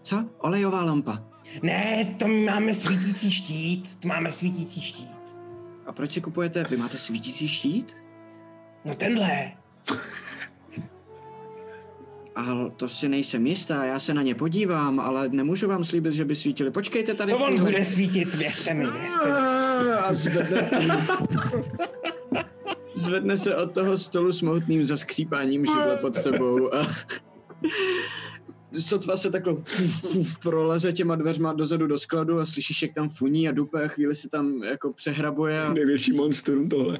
Co? 0.02 0.24
Olejová 0.38 0.84
lampa. 0.84 1.22
Ne, 1.62 2.14
to 2.18 2.28
máme 2.28 2.74
svítící 2.74 3.30
štít. 3.30 3.96
To 4.00 4.08
máme 4.08 4.32
svítící 4.32 4.80
štít. 4.80 5.34
A 5.86 5.92
proč 5.92 6.12
si 6.12 6.20
kupujete? 6.20 6.64
Vy 6.70 6.76
máte 6.76 6.98
svítící 6.98 7.48
štít? 7.48 7.96
No 8.84 8.94
tenhle. 8.94 9.52
Ale 12.34 12.70
to 12.70 12.88
si 12.88 13.08
nejsem 13.08 13.46
jistá, 13.46 13.84
já 13.84 13.98
se 13.98 14.14
na 14.14 14.22
ně 14.22 14.34
podívám, 14.34 15.00
ale 15.00 15.28
nemůžu 15.28 15.68
vám 15.68 15.84
slíbit, 15.84 16.12
že 16.12 16.24
by 16.24 16.36
svítili. 16.36 16.70
Počkejte 16.70 17.14
tady. 17.14 17.32
To 17.32 17.38
on 17.38 17.54
bude 17.60 17.84
svítit, 17.84 18.34
věřte 18.34 18.74
mi. 18.74 18.84
Věřte 18.84 19.26
mi. 19.26 19.90
A 19.90 20.14
zvedne, 20.14 20.70
zvedne 23.02 23.38
se 23.38 23.56
od 23.56 23.74
toho 23.74 23.98
stolu 23.98 24.32
s 24.32 24.42
moutným 24.42 24.84
zaskřípáním 24.84 25.66
židle 25.66 25.96
pod 25.96 26.14
sebou. 26.14 26.74
A 26.74 26.86
sotva 28.78 29.16
se 29.16 29.30
takhle 29.30 29.56
proleze 30.42 30.92
těma 30.92 31.16
dveřma 31.16 31.52
dozadu 31.52 31.86
do 31.86 31.98
skladu 31.98 32.38
a 32.38 32.46
slyšíš, 32.46 32.82
jak 32.82 32.94
tam 32.94 33.08
funí 33.08 33.48
a 33.48 33.52
dupe 33.52 33.84
a 33.84 33.88
chvíli 33.88 34.14
se 34.14 34.28
tam 34.28 34.62
jako 34.62 34.92
přehrabuje 34.92 35.62
a, 35.62 35.72
Největší 35.72 36.12
monstrum 36.12 36.68
tohle. 36.68 36.98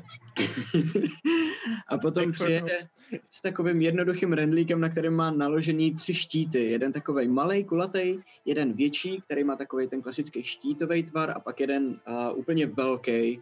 a 1.89 1.99
potom 1.99 2.33
přijede 2.33 2.89
s 3.31 3.41
takovým 3.41 3.81
jednoduchým 3.81 4.33
rendlíkem, 4.33 4.81
na 4.81 4.89
kterém 4.89 5.15
má 5.15 5.31
naložený 5.31 5.95
tři 5.95 6.15
štíty. 6.15 6.71
Jeden 6.71 6.93
takový 6.93 7.29
malý, 7.29 7.65
kulatý, 7.65 8.19
jeden 8.45 8.73
větší, 8.73 9.21
který 9.21 9.45
má 9.45 9.57
takový 9.57 9.89
ten 9.89 10.03
klasický 10.03 10.43
štítový 10.43 11.03
tvar 11.03 11.31
a 11.31 11.41
pak 11.41 11.61
jeden 11.61 11.85
uh, 11.87 12.39
úplně 12.39 12.67
velký, 12.67 13.41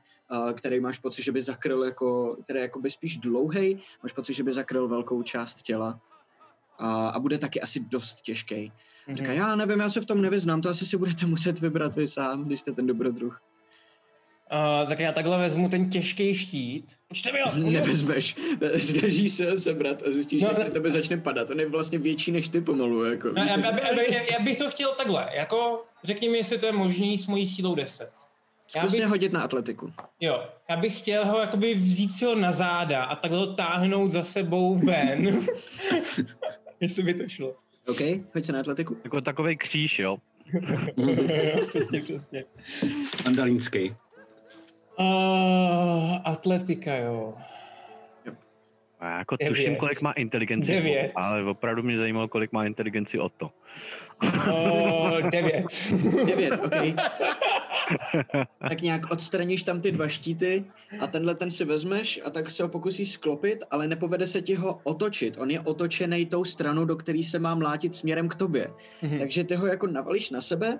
který 0.54 0.80
máš 0.80 0.98
pocit, 0.98 1.22
že 1.22 1.32
by 1.32 1.42
zakryl 1.42 1.84
jako, 1.84 2.36
který 2.44 2.60
jako 2.60 2.80
by 2.80 2.90
spíš 2.90 3.16
dlouhý, 3.16 3.78
máš 4.02 4.12
pocit, 4.12 4.32
že 4.34 4.42
by 4.42 4.52
zakryl 4.52 4.88
velkou 4.88 5.22
část 5.22 5.62
těla. 5.62 6.00
A, 6.78 7.08
a 7.08 7.18
bude 7.18 7.38
taky 7.38 7.60
asi 7.60 7.80
dost 7.80 8.20
těžký. 8.22 8.72
Mhm. 9.06 9.16
Říká, 9.16 9.32
já 9.32 9.56
nevím, 9.56 9.80
já 9.80 9.90
se 9.90 10.00
v 10.00 10.06
tom 10.06 10.22
nevyznám, 10.22 10.60
to 10.60 10.68
asi 10.68 10.86
si 10.86 10.96
budete 10.96 11.26
muset 11.26 11.60
vybrat 11.60 11.96
vy 11.96 12.08
sám, 12.08 12.44
když 12.44 12.60
jste 12.60 12.72
ten 12.72 12.86
dobrodruh. 12.86 13.40
Uh, 14.82 14.88
tak 14.88 14.98
já 15.00 15.12
takhle 15.12 15.38
vezmu 15.38 15.68
ten 15.68 15.90
těžký 15.90 16.34
štít. 16.34 16.96
Počte 17.08 17.32
mi 17.32 17.38
ho! 17.40 17.70
Nevezmeš, 17.70 18.36
snažíš 18.76 19.32
se 19.32 19.50
ho 19.50 19.58
sebrat 19.58 20.02
a 20.06 20.10
zjistíš, 20.10 20.42
No, 20.42 20.48
že 20.48 20.64
ne- 20.64 20.70
tebe 20.70 20.90
začne 20.90 21.16
padat. 21.18 21.50
On 21.50 21.60
je 21.60 21.68
vlastně 21.68 21.98
větší 21.98 22.32
než 22.32 22.48
ty 22.48 22.60
pomalu. 22.60 23.04
Jako, 23.04 23.28
No, 23.28 23.42
já, 23.42 23.58
já, 23.58 24.02
já, 24.02 24.22
já, 24.32 24.38
bych 24.44 24.58
to 24.58 24.70
chtěl 24.70 24.94
takhle, 24.94 25.28
jako 25.34 25.84
řekni 26.04 26.28
mi, 26.28 26.38
jestli 26.38 26.58
to 26.58 26.66
je 26.66 26.72
možný 26.72 27.18
s 27.18 27.26
mojí 27.26 27.46
sílou 27.46 27.74
10. 27.74 28.10
Já 28.76 28.82
Zkus 28.82 28.92
bych, 28.92 29.00
se 29.00 29.06
hodit 29.06 29.32
na 29.32 29.42
atletiku. 29.42 29.92
jo, 30.20 30.44
já 30.70 30.76
bych 30.76 30.98
chtěl 30.98 31.26
ho 31.26 31.38
jakoby 31.40 31.74
vzít 31.74 32.08
si 32.08 32.24
ho 32.24 32.34
na 32.34 32.52
záda 32.52 33.04
a 33.04 33.16
takhle 33.16 33.38
ho 33.38 33.54
táhnout 33.54 34.10
za 34.10 34.22
sebou 34.22 34.74
ven. 34.78 35.40
jestli 36.80 37.02
by 37.02 37.14
to 37.14 37.28
šlo. 37.28 37.54
OK, 37.88 38.00
hoď 38.34 38.44
se 38.44 38.52
na 38.52 38.60
atletiku. 38.60 38.96
Jako 39.04 39.20
takový 39.20 39.56
kříž, 39.56 39.98
jo. 39.98 40.16
přesně, 41.68 42.00
přesně. 42.02 42.44
Andalínský. 43.26 43.94
Uh, 44.98 46.16
atletika, 46.24 46.96
jo. 46.96 47.34
A 49.00 49.08
já 49.10 49.18
jako 49.18 49.36
Devět. 49.36 49.48
tuším, 49.56 49.76
kolik 49.76 50.00
má 50.00 50.12
inteligenci, 50.12 50.72
Devět. 50.72 51.12
ale 51.16 51.44
opravdu 51.44 51.82
mě 51.82 51.98
zajímalo, 51.98 52.28
kolik 52.28 52.52
má 52.52 52.64
inteligenci 52.66 53.18
o 53.18 53.28
to. 53.28 53.50
Devět. 55.30 55.64
Devět, 56.26 56.60
OK. 56.64 56.74
tak 58.68 58.80
nějak 58.80 59.10
odstraníš 59.10 59.62
tam 59.62 59.80
ty 59.80 59.92
dva 59.92 60.08
štíty 60.08 60.64
a 61.00 61.06
tenhle 61.06 61.34
ten 61.34 61.50
si 61.50 61.64
vezmeš 61.64 62.20
a 62.24 62.30
tak 62.30 62.50
se 62.50 62.62
ho 62.62 62.68
pokusíš 62.68 63.12
sklopit, 63.12 63.58
ale 63.70 63.88
nepovede 63.88 64.26
se 64.26 64.42
ti 64.42 64.54
ho 64.54 64.80
otočit. 64.82 65.36
On 65.38 65.50
je 65.50 65.60
otočený 65.60 66.26
tou 66.26 66.44
stranou, 66.44 66.84
do 66.84 66.96
který 66.96 67.22
se 67.24 67.38
má 67.38 67.54
mlátit 67.54 67.94
směrem 67.94 68.28
k 68.28 68.34
tobě. 68.34 68.70
Mhm. 69.02 69.18
Takže 69.18 69.44
ty 69.44 69.54
ho 69.54 69.66
jako 69.66 69.86
navalíš 69.86 70.30
na 70.30 70.40
sebe 70.40 70.78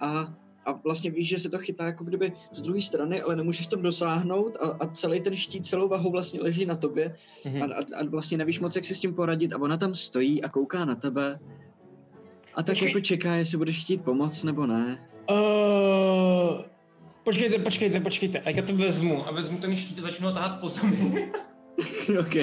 a, 0.00 0.34
a 0.66 0.72
vlastně 0.72 1.10
víš, 1.10 1.28
že 1.28 1.38
se 1.38 1.48
to 1.50 1.58
chytá 1.58 1.84
jako 1.86 2.04
kdyby 2.04 2.32
z 2.52 2.62
druhé 2.62 2.80
strany, 2.80 3.22
ale 3.22 3.36
nemůžeš 3.36 3.66
tam 3.66 3.82
dosáhnout 3.82 4.56
a, 4.60 4.66
a 4.80 4.86
celý 4.86 5.20
ten 5.20 5.36
štít 5.36 5.66
celou 5.66 5.88
vahou 5.88 6.10
vlastně 6.10 6.40
leží 6.40 6.66
na 6.66 6.76
tobě 6.76 7.16
Mhm. 7.44 7.62
a, 7.62 7.66
a, 7.66 8.00
a 8.00 8.04
vlastně 8.08 8.38
nevíš 8.38 8.60
moc, 8.60 8.76
jak 8.76 8.84
si 8.84 8.94
s 8.94 9.00
tím 9.00 9.14
poradit 9.14 9.52
a 9.52 9.60
ona 9.60 9.76
tam 9.76 9.94
stojí 9.94 10.42
a 10.42 10.48
kouká 10.48 10.84
na 10.84 10.94
tebe 10.94 11.38
a 12.54 12.62
tak 12.62 12.72
Počkej. 12.74 12.88
jako 12.88 13.00
čeká, 13.00 13.34
jestli 13.34 13.58
budeš 13.58 13.84
chtít 13.84 14.04
pomoct 14.04 14.44
nebo 14.44 14.66
ne. 14.66 15.08
Uh, 15.30 16.60
počkejte, 17.24 17.58
počkejte, 17.58 18.00
počkejte. 18.00 18.38
A 18.40 18.50
já 18.50 18.62
to 18.62 18.76
vezmu 18.76 19.28
a 19.28 19.32
vezmu 19.32 19.58
ten 19.58 19.76
štít 19.76 19.98
a 19.98 20.02
začnu 20.02 20.28
ho 20.28 20.34
tahat 20.34 20.60
po 20.60 20.68
zemi. 20.68 21.32
OK. 22.20 22.36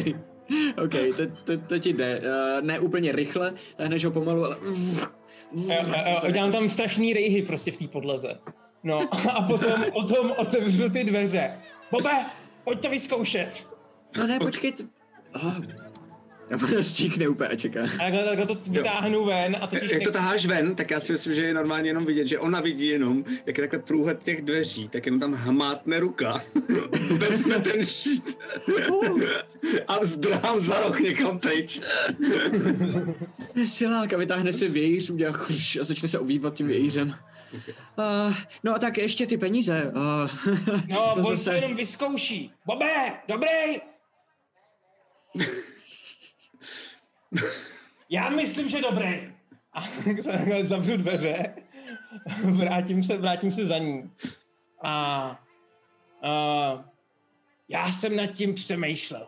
OK, 0.84 0.94
to, 1.18 1.24
to, 1.44 1.58
to 1.68 1.80
ti 1.80 1.94
jde. 1.94 2.20
Uh, 2.22 2.66
ne 2.66 2.80
úplně 2.80 3.12
rychle, 3.12 3.54
táhneš 3.76 4.06
ho 4.06 4.12
pomalu, 4.12 4.46
ale... 4.46 4.56
a, 5.96 6.16
a 6.20 6.30
dělám 6.32 6.52
tam 6.52 6.70
strašný 6.70 7.14
rejhy 7.14 7.42
prostě 7.42 7.72
v 7.72 7.78
té 7.78 7.88
podlaze. 7.88 8.40
No 8.84 9.02
a 9.34 9.42
potom, 9.42 9.84
potom 9.94 10.32
otevřu 10.38 10.90
ty 10.90 11.04
dveře. 11.04 11.54
Bobe, 11.92 12.26
pojď 12.64 12.80
to 12.80 12.90
vyzkoušet. 12.90 13.68
No 14.18 14.28
ne, 14.28 14.40
počkej. 14.40 14.72
t- 14.72 14.84
Oh. 15.34 15.58
A 16.52 16.64
ona 16.64 16.84
stíkne 16.84 17.28
úplně 17.28 17.50
a 17.50 17.56
čeká. 17.56 17.84
A 17.84 17.88
takhle, 17.98 18.24
takhle 18.26 18.46
to 18.46 18.58
vytáhnu 18.70 19.26
ven 19.26 19.58
a 19.62 19.68
totiž... 19.68 19.92
Jak 19.92 20.04
to 20.04 20.12
taháš 20.12 20.46
ven, 20.46 20.76
tak 20.76 20.92
já 20.92 21.00
si 21.00 21.12
myslím, 21.12 21.34
že 21.34 21.42
je 21.44 21.54
normálně 21.54 21.90
jenom 21.90 22.06
vidět, 22.06 22.28
že 22.28 22.40
ona 22.40 22.62
vidí 22.62 22.88
jenom, 22.88 23.24
jak 23.46 23.58
je 23.58 23.62
takhle 23.64 23.80
průhled 23.80 24.24
těch 24.24 24.42
dveří, 24.42 24.90
tak 24.90 25.06
jenom 25.06 25.20
tam 25.20 25.34
hmátne 25.34 26.00
ruka, 26.00 26.42
vezme 27.18 27.60
ten 27.60 27.86
štít 27.86 28.38
a 29.88 30.06
zdrhám 30.06 30.60
za 30.60 30.80
roh 30.82 31.00
někam 31.00 31.40
pryč. 31.40 31.82
Je 33.56 33.68
silák 33.68 34.14
a 34.14 34.18
vytáhne 34.18 34.54
si 34.54 34.70
vějíř, 34.70 35.10
udělá 35.10 35.32
chruš 35.32 35.78
a 35.78 35.84
začne 35.84 36.08
se 36.10 36.20
ovývat 36.20 36.54
tím 36.54 36.68
vějířem. 36.68 37.16
Uh, 37.98 38.34
no 38.64 38.76
a 38.76 38.80
tak 38.80 38.98
ještě 38.98 39.28
ty 39.28 39.38
peníze. 39.38 39.92
Uh, 39.96 40.30
No, 40.90 41.12
to 41.16 41.22
on 41.30 41.38
zase- 41.38 41.44
se 41.44 41.56
jenom 41.56 41.76
vyzkouší. 41.76 42.52
Bobe, 42.66 43.14
dobrý. 43.28 43.50
Já 48.10 48.30
myslím, 48.30 48.70
že 48.70 48.82
dobrý. 48.82 49.34
A 49.74 49.84
zavřu 50.64 50.98
dveře, 50.98 51.56
vrátím 52.44 53.04
se, 53.04 53.18
vrátím 53.18 53.52
se 53.52 53.68
za 53.68 53.78
ní. 53.78 54.12
A, 54.84 54.92
a 56.24 56.86
já 57.68 57.92
jsem 57.92 58.16
nad 58.16 58.28
tím 58.28 58.56
přemýšlel. 58.56 59.28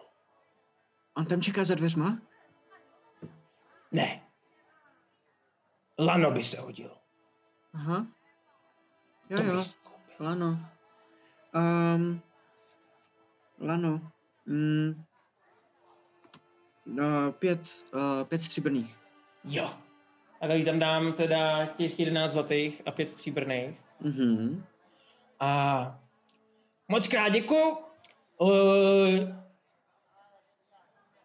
On 1.18 1.26
tam 1.26 1.42
čeká 1.42 1.64
za 1.64 1.76
dveřma? 1.76 2.18
Ne. 3.92 4.22
Lano 6.00 6.32
by 6.32 6.44
se 6.44 6.62
hodilo. 6.62 6.98
Aha. 7.74 8.08
Jo, 9.30 9.38
To 9.38 9.44
jo. 9.44 9.64
Lano. 10.20 10.60
Um, 11.56 12.22
Lano. 13.60 14.12
Mm. 14.46 15.04
Uh, 16.86 17.32
pět, 17.40 17.60
uh, 17.94 18.28
pět 18.28 18.44
stříbrných. 18.44 18.98
Jo. 19.44 19.70
A 20.42 20.48
tady 20.48 20.66
tam 20.66 20.80
dám 20.80 21.14
teda 21.14 21.66
těch 21.66 22.00
11 22.00 22.32
zlatých 22.32 22.82
a 22.86 22.92
pět 22.92 23.10
stříbrných. 23.10 23.76
Mhm. 24.00 24.64
A 25.40 26.00
moc 26.88 27.08
krát 27.08 27.30
děkuju. 27.30 27.78
Uh, 28.38 28.50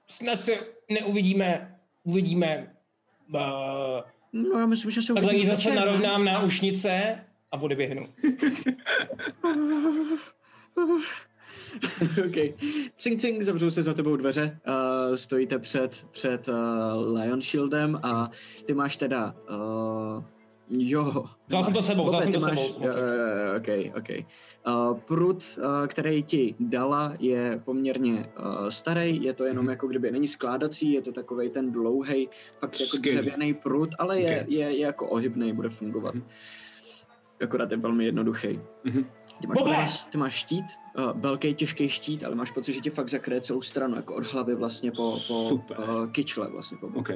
snad 0.06 0.40
se 0.40 0.52
neuvidíme, 0.88 1.78
uvidíme. 2.04 2.76
Uh, 3.34 3.40
No 4.32 4.58
já 4.58 4.66
myslím, 4.66 4.90
že 4.90 5.02
se 5.02 5.14
takhle 5.14 5.32
uvidíme 5.32 5.56
zase 5.56 5.74
narovnám 5.74 6.24
náušnice 6.24 7.24
a 7.52 7.56
odeběhnu. 7.56 8.06
OK. 12.26 12.36
Cing, 12.96 13.20
cing, 13.20 13.42
zavřou 13.42 13.70
se 13.70 13.82
za 13.82 13.94
tebou 13.94 14.16
dveře. 14.16 14.58
Uh, 14.68 15.14
stojíte 15.14 15.58
před, 15.58 16.06
před 16.10 16.48
uh, 16.48 16.54
Lion 17.18 17.42
Shieldem 17.42 18.00
a 18.02 18.30
ty 18.64 18.74
máš 18.74 18.96
teda... 18.96 19.34
Uh, 19.50 20.24
jo. 20.68 21.24
Vzal 21.48 21.64
jsem 21.64 21.74
to 21.74 21.82
sebou, 21.82 22.06
vzal 22.06 22.22
jsem 22.22 22.32
to 22.32 22.40
máš, 22.40 22.60
sebou. 22.60 22.84
Jo, 22.86 22.92
OK, 23.56 23.96
OK. 23.98 24.08
Uh, 24.66 24.98
prut, 24.98 25.58
uh, 25.58 25.86
který 25.86 26.22
ti 26.22 26.54
dala, 26.60 27.12
je 27.18 27.60
poměrně 27.64 28.26
uh, 28.40 28.68
starý, 28.68 29.24
je 29.24 29.32
to 29.32 29.44
jenom 29.44 29.64
Mhm. 29.64 29.70
jako 29.70 29.86
kdyby 29.86 30.10
není 30.10 30.28
skládací, 30.28 30.92
je 30.92 31.02
to 31.02 31.12
takový 31.12 31.50
ten 31.50 31.72
dlouhý, 31.72 32.28
fakt 32.60 32.80
jako 32.80 32.96
dřevěný 32.96 33.54
prut, 33.54 33.88
ale 33.98 34.20
je, 34.20 34.40
Ok. 34.42 34.48
je, 34.48 34.58
je 34.58 34.78
jako 34.80 35.08
ohybný, 35.08 35.52
bude 35.52 35.68
fungovat. 35.68 36.14
Mhm. 36.14 36.24
Akorát 37.42 37.70
je 37.70 37.76
velmi 37.76 38.04
jednoduchý. 38.04 38.60
Mhm. 38.84 39.06
Ty 39.40 39.46
máš, 39.46 39.58
Bobe! 39.58 39.74
pás, 39.74 40.02
ty 40.10 40.18
máš 40.18 40.34
štít, 40.34 40.64
uh, 40.98 41.20
velký, 41.20 41.54
těžký 41.54 41.88
štít, 41.88 42.24
ale 42.24 42.34
máš 42.34 42.50
pocit, 42.50 42.72
že 42.72 42.80
ti 42.80 42.90
fakt 42.90 43.08
zakryje 43.08 43.40
celou 43.40 43.62
stranu, 43.62 43.96
jako 43.96 44.14
od 44.14 44.26
hlavy 44.26 44.54
vlastně 44.54 44.90
po, 44.90 45.10
po 45.12 45.48
Super. 45.48 45.80
uh, 45.80 46.10
kyčle 46.10 46.50
vlastně 46.50 46.78
po 46.78 46.86
boku. 46.88 46.98
OK. 46.98 47.10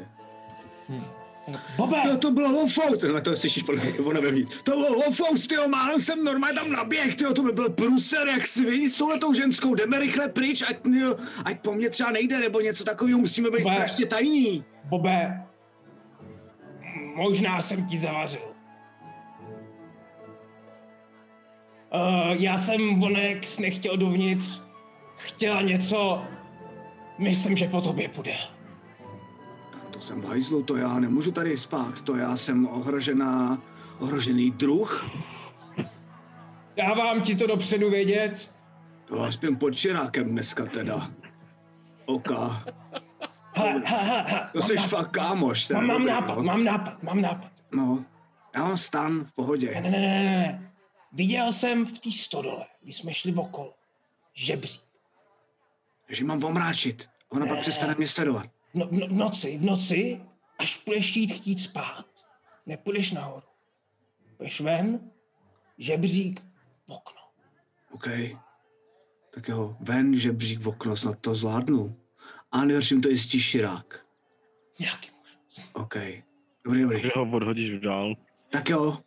Bobe! 1.76 1.96
No 2.06 2.18
to 2.18 2.30
bylo 2.30 2.48
Wolfous, 2.52 3.02
na 3.12 3.20
to 3.20 3.36
slyšíš 3.36 3.62
podle 3.62 3.80
mě, 3.84 3.92
ona 3.98 4.20
vevnitř. 4.20 4.62
To 4.62 4.70
bylo 4.70 4.94
Wolfous, 4.94 5.46
tyjo, 5.46 5.68
málem 5.68 6.00
jsem 6.00 6.24
normálně 6.24 6.54
tam 6.54 6.72
naběh, 6.72 7.16
tyjo, 7.16 7.34
to 7.34 7.42
by 7.42 7.52
byl 7.52 7.70
pruser, 7.70 8.28
jak 8.28 8.46
sviní 8.46 8.88
s 8.88 8.94
touhletou 8.96 9.32
ženskou, 9.34 9.74
jdeme 9.74 9.98
rychle 9.98 10.28
pryč, 10.28 10.62
ať, 10.62 10.76
jo, 10.90 11.16
ať 11.44 11.60
po 11.60 11.72
mně 11.72 11.90
třeba 11.90 12.10
nejde, 12.10 12.40
nebo 12.40 12.60
něco 12.60 12.84
takového, 12.84 13.18
musíme 13.18 13.50
být 13.50 13.62
Bobe. 13.62 13.74
strašně 13.74 14.06
tajní. 14.06 14.64
Bobe! 14.84 15.46
Možná 17.16 17.62
jsem 17.62 17.86
ti 17.86 17.98
zavařil. 17.98 18.49
Uh, 21.94 22.32
já 22.42 22.58
jsem 22.58 23.00
Vonex 23.00 23.58
nechtěl 23.58 23.96
dovnitř. 23.96 24.60
Chtěla 25.16 25.62
něco. 25.62 26.22
Myslím, 27.18 27.56
že 27.56 27.68
po 27.68 27.80
tobě 27.80 28.08
půjde. 28.08 28.34
Tak 29.72 29.82
to 29.90 30.00
jsem 30.00 30.20
v 30.20 30.24
hajzlu, 30.24 30.62
to 30.62 30.76
já 30.76 30.98
nemůžu 30.98 31.32
tady 31.32 31.56
spát, 31.56 32.02
to 32.02 32.16
já 32.16 32.36
jsem 32.36 32.66
ohrožená, 32.68 33.58
ohrožený 33.98 34.50
druh. 34.50 35.10
Dávám 36.76 37.20
ti 37.20 37.34
to 37.34 37.46
dopředu 37.46 37.90
vědět. 37.90 38.50
To 39.04 39.24
já 39.24 39.32
spím 39.32 39.56
pod 39.56 39.70
čirákem 39.70 40.30
dneska 40.30 40.64
teda. 40.66 41.10
Oka. 42.06 42.64
hele, 43.54 43.82
hele, 43.84 44.02
hele, 44.04 44.24
hele, 44.28 44.50
To 44.52 44.62
jsi 44.62 44.74
nápad, 44.74 44.88
fakt 44.88 45.10
kámoš. 45.10 45.68
Mám, 45.68 45.86
mám 45.86 46.06
nápad, 46.06 46.36
no. 46.36 46.42
mám 46.42 46.64
nápad, 46.64 47.02
mám 47.02 47.20
nápad. 47.20 47.50
No, 47.72 48.04
já 48.54 48.64
mám 48.64 48.76
stan 48.76 49.24
v 49.24 49.32
pohodě. 49.32 49.70
Ne, 49.74 49.80
ne, 49.80 49.90
ne, 49.90 50.22
ne. 50.24 50.69
Viděl 51.12 51.52
jsem 51.52 51.86
v 51.86 51.98
té 51.98 52.10
stodole, 52.10 52.66
když 52.82 52.96
jsme 52.96 53.14
šli 53.14 53.34
okolo, 53.34 53.74
žebřík. 54.32 54.82
že 56.08 56.24
mám 56.24 56.44
omráčit. 56.44 57.08
Ona 57.28 57.46
pak 57.46 57.60
přestane 57.60 57.94
mě 57.94 58.06
sledovat. 58.06 58.46
No, 58.74 58.88
no, 58.90 59.06
v 59.06 59.12
noci, 59.12 59.58
v 59.58 59.62
noci, 59.64 60.20
až 60.58 60.76
půjdeš 60.76 61.16
jít 61.16 61.32
chtít 61.32 61.58
spát, 61.58 62.06
nepůjdeš 62.66 63.12
nahoru. 63.12 63.46
Půjdeš 64.36 64.60
ven, 64.60 65.10
žebřík, 65.78 66.42
okno. 66.88 67.20
OK. 67.90 68.06
Tak 69.34 69.48
jo, 69.48 69.76
ven, 69.80 70.14
žebřík 70.14 70.60
v 70.60 70.68
okno, 70.68 70.96
snad 70.96 71.18
to 71.20 71.34
zvládnu. 71.34 71.96
A 72.52 72.64
nejhorším 72.64 73.00
to 73.00 73.08
jistí 73.08 73.40
širák. 73.40 74.06
Nějaký 74.78 75.10
OK. 75.72 75.94
Dobrý, 76.64 76.82
dobrý. 76.82 77.02
Že 77.02 77.10
ho 77.16 77.30
odhodíš 77.30 77.80
dál. 77.80 78.14
Tak 78.50 78.68
jo. 78.68 78.98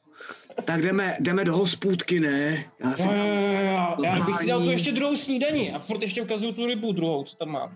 Tak 0.66 0.82
jdeme, 0.82 1.18
jdeme 1.20 1.46
do 1.46 1.58
hospůdky, 1.58 2.20
ne? 2.20 2.66
Já 2.80 2.96
si 2.96 3.08
Jo, 3.08 3.14
jo, 3.14 3.26
jo, 3.26 3.52
jo. 3.52 3.96
Já 4.04 4.20
bych 4.26 4.38
si 4.38 4.48
dal 4.48 4.62
tu 4.64 4.70
ještě 4.70 4.92
druhou 4.92 5.16
snídaní 5.16 5.72
a 5.72 5.80
furt 5.80 6.02
ještě 6.02 6.22
ukazuju 6.22 6.52
tu 6.52 6.66
rybu 6.66 6.92
druhou, 6.92 7.24
co 7.24 7.36
tam 7.36 7.50
mám. 7.50 7.76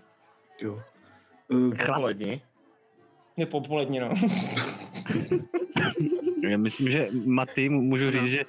Jo. 0.62 0.82
Uh, 1.48 1.74
Poledni. 1.96 2.42
Je 3.38 3.46
popolední, 3.46 4.00
no. 4.00 4.10
Já 6.50 6.58
myslím, 6.58 6.92
že 6.92 7.08
Maty, 7.26 7.70
můžu 7.70 8.12
říct, 8.12 8.26
že 8.26 8.44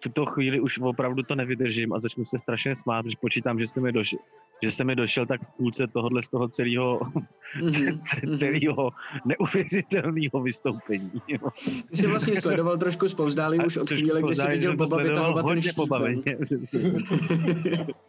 tuto 0.00 0.26
chvíli 0.26 0.60
už 0.60 0.78
opravdu 0.78 1.22
to 1.22 1.34
nevydržím 1.34 1.92
a 1.92 2.00
začnu 2.00 2.24
se 2.24 2.38
strašně 2.38 2.74
smát, 2.76 3.02
protože 3.02 3.16
počítám, 3.20 3.58
že 3.60 3.66
se 3.68 3.80
mi 3.80 3.92
došel, 3.92 4.18
že 4.62 4.70
se 4.70 4.84
mi 4.84 4.96
došel 4.96 5.26
tak 5.26 5.40
v 5.42 5.56
půlce 5.56 5.86
tohohle 5.86 6.22
z 6.22 6.28
toho 6.28 6.48
celého, 6.48 7.00
Mhm. 7.62 8.00
celého 8.36 8.90
neuvěřitelného 9.24 10.42
vystoupení. 10.42 11.12
jo. 11.28 11.48
Ty 11.90 11.96
jsi 11.96 12.06
vlastně 12.06 12.40
sledoval 12.40 12.78
trošku 12.78 13.08
zpovzdálí 13.08 13.58
už 13.66 13.76
od 13.76 13.88
chvíle, 13.88 14.22
kdy 14.22 14.34
jsi 14.34 14.46
viděl 14.48 14.76
Boba 14.76 14.96
vytahovat 15.02 15.46
ten 15.46 15.62
štít 15.62 15.76
pobaveně. 15.76 16.22
ven. 16.50 17.06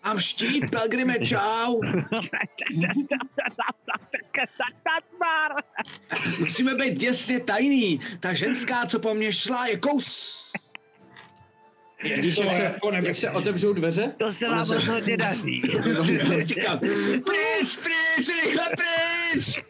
mám 0.06 0.20
štít, 0.20 0.72
Pelgrime, 0.72 1.16
čau! 1.20 1.80
Musíme 6.40 6.76
být 6.76 7.00
děsně 7.00 7.40
tajný. 7.40 8.00
Ta 8.20 8.34
ženská, 8.34 8.86
co 8.86 9.00
po 9.00 9.14
mně 9.14 9.34
šla, 9.34 9.68
je 9.68 9.78
kous. 9.78 10.40
Vidíš, 12.04 12.36
To 12.36 12.44
jak 12.44 12.52
se, 12.52 12.64
jako 12.64 12.92
jak 12.92 13.16
se 13.16 13.32
otevřou 13.32 13.74
dveře? 13.74 14.14
To 14.18 14.32
se 14.32 14.48
vám 14.50 14.66
se- 14.66 14.74
rozhodně 14.74 15.18
daří. 15.18 15.62
Čekám. 16.46 16.80
Pryč, 16.80 17.78
pryč, 17.84 18.30
rychle 18.44 18.66
pryč! 18.78 19.64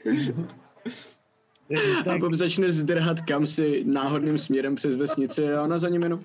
A 2.08 2.18
Bob 2.18 2.34
začne 2.34 2.72
zdrhat 2.72 3.22
kam 3.22 3.48
si 3.48 3.84
náhodným 3.84 4.38
směrem 4.38 4.76
přes 4.76 4.96
vesnici 4.96 5.54
a 5.54 5.64
ona 5.64 5.78
za 5.78 5.90
ním 5.90 6.04
jenom... 6.04 6.24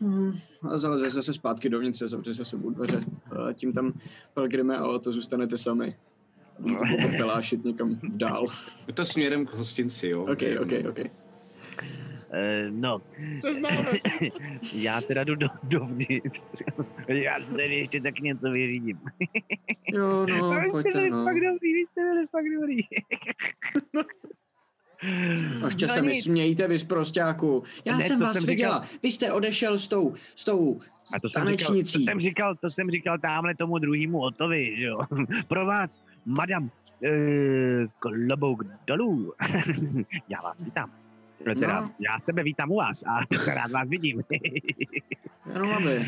Hmm. 0.00 0.32
A 0.70 0.78
zaleze 0.78 1.10
zase 1.10 1.32
zpátky 1.32 1.68
dovnitř 1.68 2.02
a 2.02 2.08
zavře 2.08 2.34
za 2.34 2.44
sebou 2.44 2.70
dveře. 2.70 3.00
A 3.30 3.52
tím 3.52 3.72
tam 3.72 3.92
Pelgrime 4.34 4.76
a 4.76 4.98
to 4.98 5.12
zůstanete 5.12 5.58
sami. 5.58 5.96
Budete 6.58 6.84
popelášit 7.02 7.64
někam 7.64 7.94
v 7.94 8.16
dál. 8.16 8.46
Je 8.86 8.92
to 8.92 9.04
směrem 9.04 9.46
k 9.46 9.54
hostinci, 9.54 10.08
jo? 10.08 10.22
OK, 10.22 10.42
OK, 10.60 10.72
OK. 10.88 10.98
Eh, 12.30 12.66
No, 12.70 13.00
Co 13.42 13.54
známe? 13.54 13.86
já 14.72 15.00
teda 15.00 15.24
jdu 15.24 15.34
do, 15.34 15.48
dovnitř. 15.62 16.40
Já 17.08 17.40
si 17.40 17.50
tady 17.54 17.78
ještě 17.78 18.00
tak 18.00 18.18
něco 18.18 18.50
vyřídím. 18.50 19.00
Jo, 19.92 20.26
no, 20.26 20.50
vy 20.50 20.60
jste 20.60 20.70
pojďte, 20.70 20.90
byli 20.92 21.10
no. 21.10 21.24
fakt 21.24 21.34
dobrý, 21.40 21.72
vy 21.74 21.80
jste 21.86 22.00
byli 22.00 22.26
fakt 22.26 22.44
dobrý. 22.60 22.78
A 25.62 25.66
ještě 25.66 25.86
No 25.86 25.92
se 25.94 26.02
mi 26.02 26.22
smějte, 26.22 26.68
vy 26.68 26.78
zprostáku. 26.78 27.62
Já 27.84 27.96
Ne, 27.96 28.04
jsem 28.04 28.20
vás 28.20 28.32
jsem 28.32 28.46
viděla. 28.46 28.84
Vy 29.02 29.12
jste 29.12 29.32
odešel 29.32 29.78
s 29.78 29.88
tou, 29.88 30.14
s 30.34 30.44
tou 30.44 30.80
A 31.16 31.20
to 31.20 31.28
jsem, 31.28 31.46
říkal, 31.48 31.76
to 31.76 32.00
jsem 32.00 32.20
říkal, 32.20 32.54
to 32.56 32.70
jsem 32.70 32.90
říkal 32.90 33.18
tamhle 33.18 33.54
tomu 33.54 33.78
druhému 33.78 34.20
Otovi, 34.20 34.76
že 34.76 34.84
jo. 34.84 34.98
Pro 35.48 35.66
vás, 35.66 36.02
madam, 36.24 36.70
eh, 37.04 37.86
klobouk 37.98 38.62
dolů. 38.86 39.32
já 40.28 40.40
vás 40.42 40.62
vítám. 40.62 41.05
Teda, 41.44 41.80
No. 41.80 41.88
já 42.10 42.18
sebe 42.18 42.42
vítám 42.42 42.70
u 42.70 42.76
vás 42.76 43.02
a 43.02 43.20
rád 43.54 43.70
vás 43.70 43.90
vidím. 43.90 44.22
Jenom 45.54 45.72
aby. 45.72 46.04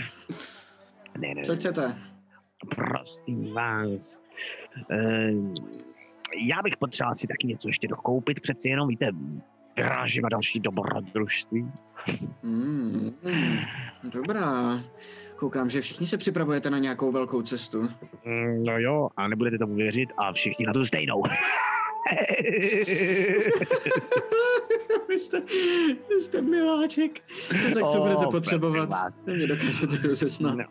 ne, 1.18 1.34
ne, 1.34 1.42
Co 1.42 1.56
chcete? 1.56 1.98
prosím 2.76 3.52
vás. 3.54 4.22
Eh, 4.90 5.30
já 6.48 6.62
bych 6.64 6.76
potřeboval 6.76 7.14
si 7.14 7.26
taky 7.26 7.46
něco 7.46 7.68
ještě 7.68 7.88
dokoupit, 7.88 8.40
přeci 8.40 8.68
jenom, 8.68 8.88
víte, 8.88 9.10
vyrážím 9.76 10.24
další 10.30 10.60
dobrodružství. 10.60 11.70
Mm, 12.42 13.14
mm, 13.24 13.58
dobrá. 14.10 14.80
Koukám, 15.36 15.70
že 15.70 15.80
všichni 15.80 16.06
se 16.06 16.18
připravujete 16.18 16.70
na 16.70 16.78
nějakou 16.78 17.12
velkou 17.12 17.42
cestu. 17.42 17.82
Mm, 18.24 18.64
No 18.64 18.78
jo, 18.78 19.08
a 19.16 19.28
nebudete 19.28 19.58
tomu 19.58 19.74
věřit 19.74 20.08
a 20.16 20.32
všichni 20.32 20.66
na 20.66 20.72
tu 20.72 20.84
stejnou. 20.84 21.22
vy, 25.08 25.18
jste, 25.18 25.40
vy 26.08 26.20
jste 26.20 26.40
miláček. 26.40 27.20
No, 27.52 27.74
tak 27.74 27.90
co 27.90 27.98
O, 27.98 28.02
budete 28.02 28.26
potřebovat? 28.30 28.88
mě 29.26 29.46
dokážete 29.46 29.96
rozesmát. 30.08 30.54
No, 30.56 30.64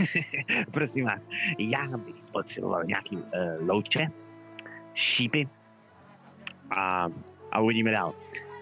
prosím 0.72 1.04
vás, 1.04 1.28
já 1.58 1.96
bych 1.96 2.14
potřeboval 2.32 2.84
nějaký 2.84 3.16
uh, 3.16 3.22
louče, 3.68 4.06
šípy 4.94 5.48
a, 6.70 7.08
a 7.52 7.60
uvidíme 7.60 7.90
dál. 7.90 8.14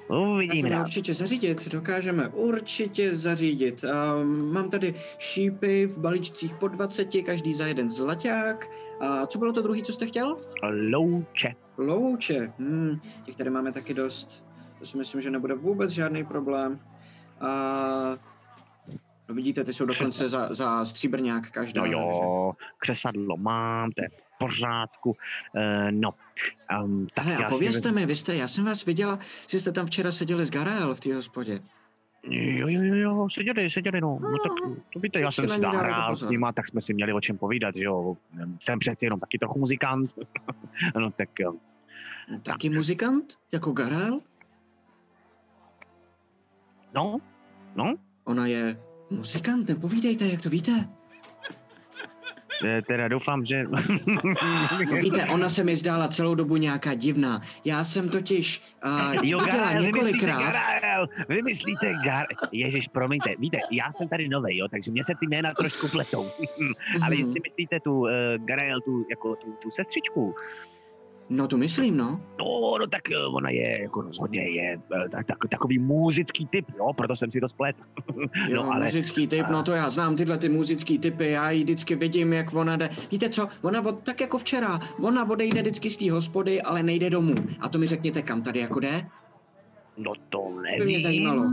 Uvidíme 0.09 0.54
Můžeme 0.54 0.70
dál. 0.70 0.80
určitě 0.80 1.14
zařídit, 1.14 1.68
dokážeme 1.68 2.28
určitě 2.28 3.14
zařídit. 3.14 3.84
Um, 3.84 4.52
mám 4.52 4.70
tady 4.70 4.94
šípy 5.18 5.86
v 5.86 5.98
balíčcích 5.98 6.54
po 6.54 6.68
20, 6.68 7.09
každý 7.26 7.54
za 7.54 7.66
jeden 7.66 7.90
zlaťák. 7.90 8.68
A 9.00 9.26
co 9.26 9.38
bylo 9.38 9.52
to 9.52 9.62
druhý, 9.62 9.82
co 9.82 9.92
jste 9.92 10.06
chtěl? 10.06 10.36
Louče. 10.92 11.54
Louče. 11.78 12.52
Hmm, 12.59 13.00
těch 13.24 13.36
tady 13.36 13.50
máme 13.50 13.72
taky 13.72 13.94
dost. 13.94 14.47
To 14.78 14.86
si 14.86 14.96
myslím, 14.96 15.20
že 15.20 15.30
nebude 15.30 15.54
vůbec 15.54 15.90
žádný 15.90 16.24
problém. 16.24 16.80
A 17.40 18.18
no 19.28 19.34
vidíte, 19.34 19.64
ty 19.64 19.72
jsou 19.72 19.86
dokonce 19.86 20.28
za, 20.28 20.54
za 20.54 20.84
stříbrňák 20.84 21.50
každá. 21.50 21.80
No 21.80 21.84
takže- 21.84 21.94
jo, 21.94 22.52
křesadlo 22.78 23.36
mám, 23.36 23.90
to 23.90 24.02
je 24.02 24.08
v 24.08 24.38
pořádku. 24.38 25.10
Uh, 25.10 25.90
no, 25.90 26.14
um, 26.84 27.06
tak 27.14 27.24
Hele, 27.24 27.44
a 27.44 27.48
povězte 27.48 27.92
mi, 27.92 28.06
vy 28.06 28.16
jste, 28.16 28.36
já 28.36 28.48
jsem 28.48 28.64
vás 28.64 28.84
viděla, 28.84 29.18
že 29.46 29.60
jste 29.60 29.72
tam 29.72 29.86
včera 29.86 30.12
seděli 30.12 30.46
s 30.46 30.50
Garael 30.50 30.94
v 30.94 31.00
té 31.00 31.14
hospodě. 31.14 31.60
Jo, 32.22 32.68
jo, 32.68 32.82
jo, 32.82 32.94
jo, 32.94 33.28
seděli, 33.30 33.70
seděli, 33.70 34.00
no. 34.00 34.18
no 34.22 34.38
tak 34.38 34.52
to 34.92 35.00
víte, 35.00 35.20
já 35.20 35.26
tak 35.26 35.34
jsem 35.34 35.48
si 35.48 35.60
zahrál 35.60 36.16
s 36.16 36.28
nima, 36.28 36.52
tak 36.52 36.68
jsme 36.68 36.80
si 36.80 36.94
měli 36.94 37.12
o 37.12 37.20
čem 37.20 37.38
povídat, 37.38 37.74
že 37.74 37.84
jo. 37.84 38.16
Jsem 38.60 38.78
přeci 38.78 39.06
jenom 39.06 39.20
taky 39.20 39.38
trochu 39.38 39.58
muzikant. 39.58 40.14
no 40.98 41.10
tak 41.10 41.28
jo. 41.40 41.54
Taky 42.42 42.70
muzikant? 42.70 43.34
Jako 43.52 43.72
Garael? 43.72 44.20
No, 46.95 47.18
no, 47.76 47.95
Ona 48.24 48.47
je 48.47 48.80
muzikant, 49.11 49.68
nepovídejte, 49.68 50.26
jak 50.26 50.43
to 50.43 50.51
víte. 50.51 50.89
eh, 52.64 52.82
teda 52.82 53.09
doufám, 53.09 53.47
že... 53.47 53.64
No 53.68 54.97
víte, 55.01 55.26
ona 55.26 55.49
se 55.49 55.64
mi 55.64 55.76
zdála 55.76 56.09
celou 56.09 56.34
dobu 56.34 56.57
nějaká 56.57 56.95
divná. 56.95 57.41
Já 57.64 57.84
jsem 57.84 58.09
totiž 58.09 58.62
uh, 58.86 59.14
Jo, 59.14 59.20
viděla 59.20 59.47
Garael, 59.47 59.82
vymyslíte 59.82 60.07
několikrát. 60.07 60.43
Garael, 60.43 61.07
vymyslíte 61.28 61.93
Gar... 62.05 62.26
Ježiš, 62.53 62.89
promiňte, 62.89 63.30
víte, 63.39 63.59
já 63.70 63.93
jsem 63.93 64.09
tady 64.09 64.28
novej, 64.28 64.57
jo, 64.57 64.68
takže 64.70 64.91
mě 64.91 65.05
se 65.05 65.12
ty 65.20 65.26
jména 65.26 65.55
trošku 65.55 65.89
pletou. 65.89 66.24
Ale 67.03 67.11
Mhm. 67.11 67.18
jestli 67.18 67.41
myslíte 67.45 67.80
tu 67.80 68.01
uh, 68.01 68.09
Garael, 68.36 68.80
tu, 68.80 69.07
jako 69.11 69.36
tu, 69.36 69.53
tu 69.62 69.70
sestřičku, 69.70 70.34
No 71.30 71.48
to 71.48 71.56
myslím, 71.56 71.96
no. 71.96 72.20
no, 72.38 72.78
no 72.80 72.86
tak 72.86 73.10
eh, 73.10 73.26
ona 73.26 73.50
je, 73.50 73.82
jako 73.82 74.02
rozhodně 74.02 74.40
je 74.50 74.80
eh, 75.04 75.08
tak, 75.08 75.26
tak, 75.26 75.36
takový 75.50 75.78
muzický 75.78 76.46
typ, 76.46 76.66
jo, 76.78 76.92
proto 76.96 77.16
jsem 77.16 77.30
si 77.30 77.40
to 77.40 77.48
splet. 77.48 77.76
Jo, 78.48 78.62
no, 78.62 78.72
ale 78.72 78.84
muzický 78.84 79.26
typ, 79.26 79.46
no 79.50 79.62
to 79.62 79.72
já 79.72 79.90
znám 79.90 80.16
tyhle 80.16 80.38
ty 80.38 80.48
muzický 80.48 80.98
typy, 80.98 81.30
já 81.30 81.50
ji 81.50 81.62
vždycky 81.62 81.94
vidím, 81.96 82.32
jak 82.32 82.54
ona 82.54 82.76
jde. 82.76 82.90
Víte 83.10 83.28
co, 83.28 83.48
ona 83.62 83.86
od, 83.86 84.02
tak 84.02 84.20
jako 84.20 84.38
včera, 84.38 84.80
ona 85.02 85.30
odejde 85.30 85.60
vždycky 85.60 85.90
z 85.90 85.96
té 85.96 86.10
hospody, 86.10 86.62
ale 86.62 86.82
nejde 86.82 87.10
domů. 87.10 87.34
A 87.60 87.68
to 87.68 87.78
mi 87.78 87.86
řekněte, 87.86 88.22
kam 88.22 88.42
tady 88.42 88.60
jako 88.60 88.80
jde? 88.80 89.06
no 89.96 90.12
to 90.14 90.38
To 90.38 90.60
nevím. 90.62 90.78
by 90.80 90.84
mě 90.86 91.00
zajímalo. 91.00 91.44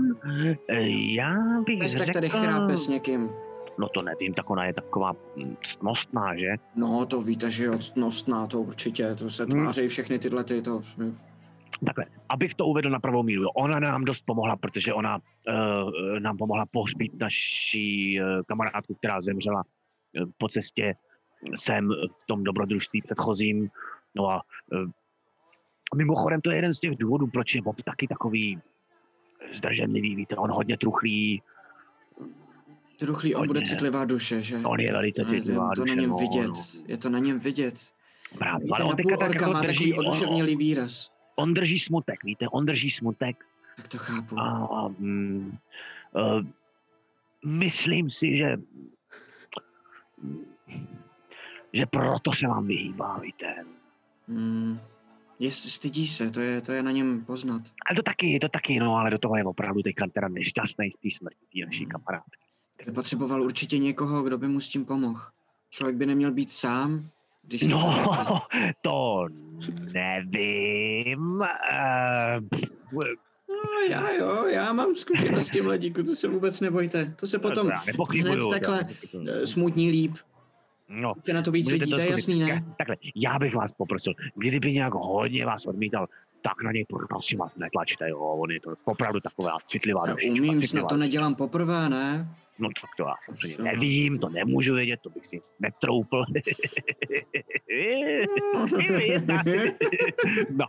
Eh, 0.69 0.87
Já 1.13 1.35
bych 1.65 1.79
Bez 1.79 1.93
tak 1.93 2.01
řekl... 2.05 2.13
tady 2.13 2.29
chrápe 2.29 2.77
s 2.77 2.87
někým. 2.87 3.29
No 3.79 3.89
to 3.89 4.03
nevím, 4.03 4.33
tak 4.33 4.49
ona 4.49 4.65
je 4.65 4.73
taková 4.73 5.13
hm, 5.37 5.55
ctnostná, 5.63 6.35
že? 6.37 6.55
No, 6.75 7.05
to 7.05 7.21
víte, 7.21 7.51
že 7.51 7.65
jo, 7.65 7.79
ctnostná, 7.79 8.47
to 8.47 8.61
určitě, 8.61 9.15
to 9.15 9.29
se 9.29 9.43
Hmm. 9.43 9.51
tváří 9.51 9.87
všechny 9.87 10.19
tyhle 10.19 10.43
ty, 10.43 10.61
to... 10.61 10.81
Takhle, 11.85 12.05
abych 12.29 12.53
to 12.53 12.65
uvedl 12.65 12.89
na 12.89 12.99
pravou 12.99 13.23
míru, 13.23 13.49
ona 13.49 13.79
nám 13.79 14.05
dost 14.05 14.23
pomohla, 14.25 14.55
protože 14.55 14.93
ona 14.93 15.17
uh, 15.17 16.19
nám 16.19 16.37
pomohla 16.37 16.65
pohřbít 16.71 17.19
naší 17.19 18.19
uh, 18.21 18.27
kamarádku, 18.47 18.95
která 18.95 19.21
zemřela 19.21 19.63
uh, 19.63 20.29
po 20.37 20.47
cestě 20.47 20.95
sem 21.55 21.89
v 21.89 22.27
tom 22.27 22.43
dobrodružství 22.43 23.01
předchozím. 23.01 23.69
No 24.15 24.29
a 24.29 24.41
eh, 24.73 25.95
mimochodem 25.95 26.41
to 26.41 26.49
je 26.49 26.55
jeden 26.55 26.73
z 26.73 26.79
těch 26.79 26.97
důvodů, 26.97 27.27
proč 27.27 27.55
je 27.55 27.61
Bob 27.61 27.81
taky 27.81 28.07
takový 28.07 28.59
zdrženlivý, 29.53 30.15
víte, 30.15 30.35
on 30.35 30.51
hodně 30.51 30.77
truchlí, 30.77 31.41
Truchlý, 32.99 33.35
on 33.35 33.47
bude 33.47 33.61
citlivá 33.61 34.05
duše, 34.05 34.41
že? 34.41 34.57
on 34.57 34.79
je 34.79 34.91
velice 34.91 35.21
Je 35.21 35.25
citlivá 35.25 35.61
to 35.75 35.81
na 35.81 35.85
duše, 35.85 35.95
něm 35.95 36.09
no, 36.09 36.17
vidět, 36.17 36.51
je 36.87 36.97
to 36.97 37.09
na 37.09 37.19
něm 37.19 37.39
vidět. 37.39 37.89
Právě, 38.37 38.65
Víte, 38.65 38.75
ale 38.75 38.83
on 38.85 38.95
teďka 38.95 39.17
tak 39.17 39.33
jako 39.33 39.51
má 39.53 39.61
drží, 39.61 39.91
takový 39.91 40.07
oduševnělý 40.07 40.55
výraz. 40.55 41.11
on 41.35 41.53
drží 41.53 41.79
smutek, 41.79 42.23
víte, 42.23 42.45
on 42.51 42.65
drží 42.65 42.89
smutek 42.89 43.45
Tak 43.77 43.87
to 43.87 43.97
chápu. 43.97 44.39
a, 44.39 44.65
a 44.65 44.87
mm, 44.87 45.57
uh, 46.15 46.41
myslím 47.45 48.09
si, 48.09 48.37
že 48.37 48.57
že 51.73 51.85
proto 51.85 52.33
se 52.33 52.47
vám 52.47 52.67
vyhýbá, 52.67 53.19
víte. 53.19 53.65
Hmm. 54.27 54.79
Je, 55.39 55.51
stydí 55.51 56.07
se, 56.07 56.31
to 56.31 56.39
je, 56.39 56.61
to 56.61 56.71
je 56.71 56.83
na 56.83 56.91
něm 56.91 57.25
poznat. 57.25 57.61
Ale 57.89 57.95
to 57.95 58.01
taky, 58.03 58.39
to 58.41 58.49
taky, 58.49 58.79
no, 58.79 58.95
ale 58.95 59.09
do 59.11 59.17
toho 59.17 59.35
je 59.37 59.43
opravdu 59.43 59.81
teďka 59.81 60.07
teda 60.07 60.27
nešťastný 60.27 60.91
z 60.91 60.97
té 60.97 61.09
smrti 61.11 61.45
té 61.53 61.65
naší 61.65 61.83
Hmm. 61.83 61.91
kamarádky. 61.91 62.44
By 62.85 62.91
potřeboval 62.91 63.41
určitě 63.41 63.77
někoho, 63.77 64.23
kdo 64.23 64.37
by 64.37 64.47
mu 64.47 64.59
s 64.59 64.67
tím 64.67 64.85
pomohl. 64.85 65.21
Člověk 65.69 65.95
by 65.97 66.05
neměl 66.05 66.31
být 66.31 66.51
sám, 66.51 67.09
když... 67.43 67.61
No, 67.63 68.07
to 68.81 69.25
nevím. 69.93 71.41
Uh, 72.93 73.05
No, 73.49 73.81
já 73.89 74.11
jo, 74.11 74.45
já 74.45 74.73
mám 74.73 74.95
zkušenost 74.95 75.47
s 75.47 75.49
tím 75.49 75.67
ledíku, 75.67 76.03
to 76.03 76.15
se 76.15 76.27
vůbec 76.27 76.61
nebojte. 76.61 77.13
To 77.19 77.27
se 77.27 77.39
potom 77.39 77.67
hned 77.67 77.95
takhle 78.49 78.87
já 79.27 79.33
eh, 79.33 79.47
smutní 79.47 79.91
líp. 79.91 80.15
No, 80.89 81.13
Tě 81.23 81.33
na 81.33 81.41
to 81.41 81.51
víc 81.51 81.71
lidí, 81.71 81.91
to 81.91 81.99
je 81.99 82.11
jasný, 82.11 82.39
ne? 82.39 82.49
Já- 82.49 82.75
Takhle, 82.77 82.95
já 83.15 83.39
bych 83.39 83.55
vás 83.55 83.71
poprosil, 83.71 84.13
kdyby 84.35 84.73
nějak 84.73 84.93
hodně 84.93 85.45
vás 85.45 85.65
odmítal, 85.65 86.07
tak 86.41 86.63
na 86.63 86.71
něj 86.71 86.85
prosím 87.09 87.39
vás 87.39 87.55
netlačte, 87.55 88.09
jo, 88.09 88.19
on 88.19 88.51
je 88.51 88.59
to 88.59 88.73
opravdu 88.85 89.19
taková 89.19 89.57
citlivá 89.67 90.01
Já 90.07 90.13
dušička, 90.13 90.33
umím, 90.33 90.61
snad 90.61 90.87
to 90.89 90.97
nedělám 90.97 91.35
poprvé, 91.35 91.89
ne? 91.89 92.29
No 92.59 92.69
tak 92.81 92.89
to 92.97 93.03
já 93.03 93.15
samozřejmě 93.21 93.63
nevím, 93.63 94.19
to 94.19 94.29
nemůžu 94.29 94.75
vědět, 94.75 94.99
to 95.03 95.09
bych 95.09 95.25
si 95.25 95.41
netroufl. 95.59 96.23
no. 100.49 100.65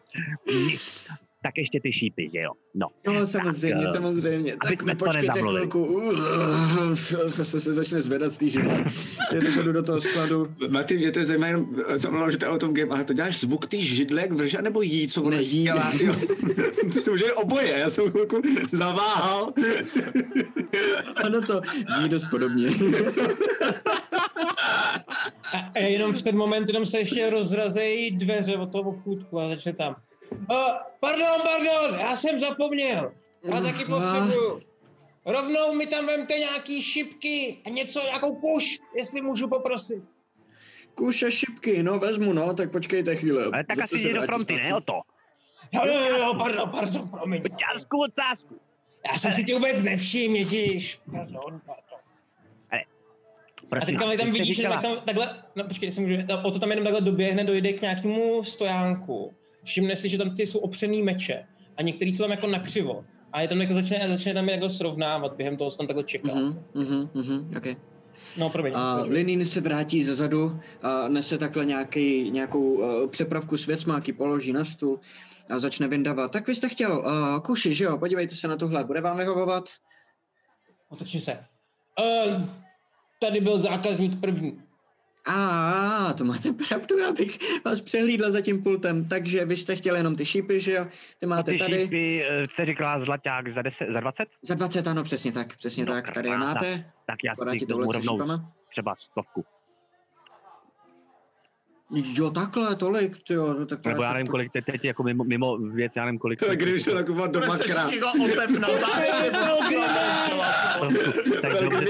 Tak 1.47 1.59
ještě 1.59 1.81
ty 1.81 1.93
šípy, 1.93 2.29
že 2.33 2.39
jo? 2.41 2.51
No, 2.75 2.87
No 3.15 3.27
samozřejmě, 3.27 3.75
Tak, 3.75 3.85
eh, 3.89 3.93
samozřejmě. 3.93 4.53
aby 4.53 4.71
Tak 4.77 4.81
jsme 4.83 4.97
to 4.97 5.05
počkejte 5.05 5.27
nezamluvili. 5.33 5.61
chvilku. 5.71 5.85
Uh, 5.85 6.95
se, 7.29 7.45
se, 7.45 7.61
se 7.61 7.73
začne 7.73 8.03
zvedat 8.03 8.33
z 8.33 8.39
té 8.39 8.49
židle. 8.49 8.85
Já 9.33 9.41
to 9.55 9.63
jdu 9.63 9.73
do 9.73 9.83
toho 9.83 10.01
skladu. 10.01 10.49
Martin, 10.69 10.99
mě 10.99 11.13
to 11.13 11.19
je 11.19 11.25
zajímavé, 11.25 11.51
jenom 11.51 11.67
zamluvám, 11.97 12.31
že 12.31 12.39
to 12.39 12.45
je 12.45 12.51
auto 12.51 12.69
v 12.69 12.73
game, 12.73 12.91
ale 12.95 13.05
to 13.05 13.13
děláš 13.13 13.41
zvuk 13.41 13.67
ty 13.67 13.85
židle, 13.85 14.21
jak 14.21 14.33
vrže, 14.33 14.63
nebo 14.63 14.83
jí, 14.83 15.09
co 15.09 15.23
ono 15.23 15.31
Ne, 15.37 15.43
jí. 15.43 15.63
dělá? 15.63 15.93
Jo. 16.01 16.15
to 17.05 17.13
už 17.13 17.21
je 17.21 17.33
oboje, 17.35 17.79
já 17.79 17.91
jsem 17.91 18.11
chvilku 18.11 18.43
zaváhal. 18.73 19.53
Ano 21.25 21.41
to 21.47 21.61
zní 21.99 22.09
dost 22.09 22.25
podobně. 22.31 22.69
A, 25.53 25.59
a 25.75 25.79
jenom 25.79 26.13
v 26.13 26.23
ten 26.23 26.37
moment 26.37 26.69
jenom 26.69 26.87
se 26.87 26.99
ještě 26.99 27.31
rozrazejí 27.31 28.11
dveře 28.11 28.57
od 28.57 28.73
toho 28.73 28.91
obchůdku 28.91 29.41
a 29.41 29.49
začne 29.49 29.73
tam. 29.73 29.97
Uh, 30.33 30.57
pardon, 31.01 31.41
pardon, 31.43 32.01
já 32.01 32.17
jsem 32.17 32.41
zapomněl. 32.41 33.13
Já 33.45 33.61
taky 33.61 33.85
potřebuju. 33.85 34.61
Rovnou 35.27 35.75
mi 35.75 35.87
tam 35.87 36.07
vemte 36.07 36.35
nějaký 36.39 36.83
šipky 36.83 37.59
a 37.65 37.71
něco, 37.71 38.01
nějakou 38.03 38.35
kuš, 38.37 38.79
jestli 38.97 39.21
můžu 39.23 39.49
poprosit. 39.49 40.05
Kuše 40.95 41.31
šipky, 41.31 41.83
no 41.83 41.99
vezmu, 41.99 42.33
no, 42.33 42.55
tak 42.55 42.73
počkejte 42.73 43.17
chvíli. 43.17 43.45
ale 43.45 43.65
tak 43.65 43.79
asi 43.79 43.99
jde 43.99 44.15
do 44.15 44.23
zpátky. 44.23 44.57
ne 44.57 44.75
o 44.75 44.81
to. 44.81 45.01
Jo, 45.73 45.83
jo, 45.87 46.17
jo, 46.19 46.35
pardon, 46.39 46.71
pardon, 46.71 47.09
promiň. 47.09 47.43
Čásku 47.57 47.99
odsázku. 47.99 48.61
Já 49.13 49.19
jsem 49.19 49.33
si 49.33 49.45
tě 49.45 49.55
vůbec 49.55 49.83
nevšiml, 49.83 50.37
Ježíš. 50.37 51.01
Pardon, 51.13 51.61
pardon. 51.67 51.99
A 52.73 52.77
Prosím, 53.71 53.95
teďka 53.95 54.07
mi 54.11 54.17
tam 54.17 54.31
vidíš, 54.33 54.57
že 54.57 54.63
říkala- 54.63 54.83
tam 54.83 54.97
takhle, 55.05 55.43
no 55.57 55.65
počkej, 55.65 55.87
jestli 55.87 56.03
můžu, 56.03 56.27
tam- 56.27 56.45
o 56.45 56.51
to 56.51 56.59
tam 56.59 56.71
jenom 56.71 56.85
takhle 56.85 57.01
doběhne, 57.01 57.45
dojde 57.45 57.73
k 57.73 57.81
nějakému 57.83 58.45
stojánku. 58.45 59.35
Všimne 59.67 59.97
si, 59.97 60.09
že 60.09 60.19
tam 60.19 60.35
ty 60.35 60.47
jsou 60.47 60.59
opřený 60.59 61.03
meče 61.03 61.47
a 61.77 61.83
některý 61.83 62.15
jsou 62.15 62.25
tam 62.25 62.31
jako 62.31 62.47
nakřivo. 62.47 63.05
A 63.33 63.41
je 63.41 63.49
tam 63.49 63.61
jako 63.61 63.75
začne, 63.75 64.09
začne 64.09 64.35
tam 64.35 64.49
jako 64.49 64.69
srovnávat 64.71 65.37
během 65.37 65.57
toho, 65.57 65.71
co 65.71 65.77
tam 65.77 65.87
takhle 65.87 66.05
čeká. 66.05 66.35
Mhm, 66.35 66.63
mhm, 66.75 67.11
mhm, 67.15 67.57
okay. 67.57 67.77
No, 68.39 68.51
promiň. 68.51 68.73
A. 68.77 69.03
Linín 69.03 69.47
se 69.47 69.61
vrátí 69.61 70.05
ze 70.05 70.15
zadu 70.15 70.61
a 70.83 71.09
nese 71.09 71.39
takhle 71.39 71.65
nějaký, 71.65 72.31
nějakou 72.31 72.73
uh, 72.73 73.11
přepravku 73.11 73.57
s 73.57 73.67
věcmáky, 73.67 74.13
položí 74.13 74.53
na 74.53 74.65
stůl 74.65 75.01
a 75.51 75.59
začne 75.59 75.89
vyndavat. 75.89 76.31
Tak 76.31 76.47
vy 76.47 76.55
jste 76.55 76.69
chtěl 76.69 76.99
uh, 76.99 77.41
kuši, 77.41 77.75
že 77.75 77.85
jo? 77.85 77.99
Podívejte 77.99 78.35
se 78.35 78.49
na 78.49 78.57
tohle, 78.57 78.85
bude 78.85 79.01
vám 79.01 79.17
vyhovovat? 79.17 79.65
Otočím 80.89 81.21
se. 81.21 81.45
Uh, 82.01 82.43
tady 83.21 83.41
byl 83.41 83.59
zákazník 83.59 84.21
první. 84.21 84.66
A, 85.27 86.13
to 86.13 86.25
máte 86.25 86.53
pravdu, 86.69 86.99
já 86.99 87.13
bych 87.13 87.39
vás 87.65 87.81
přehlídla 87.81 88.31
za 88.31 88.41
tím 88.41 88.63
pultem, 88.63 89.09
takže 89.09 89.45
vy 89.45 89.57
jste 89.57 89.77
chtěli 89.77 89.99
jenom 89.99 90.17
ty 90.17 90.25
šípy, 90.25 90.61
že 90.61 90.73
jo? 90.73 90.85
Ty 91.21 91.27
A 91.27 91.29
máte 91.29 91.53
ty 91.53 91.59
tady. 91.59 91.83
šípy, 91.83 92.25
eh, 92.29 92.45
jste 92.53 92.65
říkala 92.67 92.99
zlaťák 92.99 93.49
za, 93.49 93.63
10, 93.63 93.87
za 93.93 94.01
20? 94.01 94.29
Za 94.43 94.55
20, 94.55 94.87
ano, 94.87 95.05
přesně 95.05 95.33
tak, 95.33 95.57
přesně 95.57 95.85
No, 95.85 95.93
tak, 95.93 96.11
tady 96.13 96.29
je 96.29 96.37
krása. 96.37 96.55
máte. 96.55 96.93
Tak 97.07 97.17
já 97.25 97.35
si 97.35 97.67
k 97.67 97.69
tomu 97.69 97.93
se 97.93 97.99
rovnou 97.99 98.39
třeba 98.71 98.95
stovku. 98.99 99.45
Jo, 101.91 102.31
takhle, 102.31 102.77
tolik, 102.77 103.31
jo, 103.31 103.55
no, 103.59 103.67
tak 103.67 103.81
to 103.81 103.89
Nebo 103.89 104.03
já 104.03 104.13
nevím, 104.13 104.27
kolik 104.27 104.53
teď, 104.53 104.65
teď 104.65 104.85
jako 104.85 105.03
mimo, 105.03 105.25
mimo 105.25 105.59
věc, 105.59 105.97
já 105.97 106.05
nevím, 106.05 106.19
kolik. 106.19 106.41
Když 106.55 106.83
se 106.83 106.95
nakupovat 106.95 107.31
do 107.31 107.41
makra. 107.41 107.91
tak 111.43 111.53
dobře, 111.63 111.87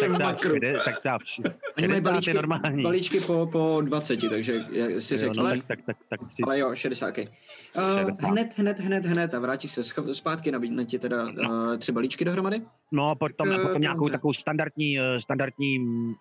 tak 0.85 1.01
třeba 1.01 1.19
tak 1.19 1.23
vš- 1.23 1.55
Oni 1.79 1.89
mají 1.89 2.01
60 2.01 2.09
je 2.09 2.13
balíčky, 2.13 2.35
normální. 2.35 2.83
balíčky 2.83 3.21
po, 3.21 3.49
po 3.53 3.81
20, 3.85 4.21
takže 4.31 4.65
si 4.99 5.19
řekl. 5.19 5.35
no, 5.43 5.51
tak, 5.51 5.63
tak, 5.67 5.79
tak, 5.87 5.97
tak, 6.09 6.21
tak, 6.21 6.31
ale 6.45 6.59
jo, 6.59 6.75
60. 6.75 7.09
Okay. 7.09 7.29
Uh, 7.77 7.99
60. 8.07 8.29
hned, 8.29 8.49
hned, 8.57 8.79
hned, 8.79 9.05
hned 9.07 9.35
a 9.35 9.39
vrátí 9.39 9.69
se 9.69 9.83
zpátky, 10.13 10.51
nabídne 10.53 10.85
ti 10.85 10.99
teda 10.99 11.25
uh, 11.25 11.77
tři 11.79 11.93
balíčky 11.93 12.25
dohromady. 12.25 12.63
No 12.93 13.11
a 13.11 13.15
potom, 13.15 13.53
Eh, 13.53 13.59
potom 13.59 13.83
nějakou 13.83 14.09
takovou 14.09 14.33
standardní, 14.33 14.99
standardní 15.19 15.79
mm, 15.79 16.15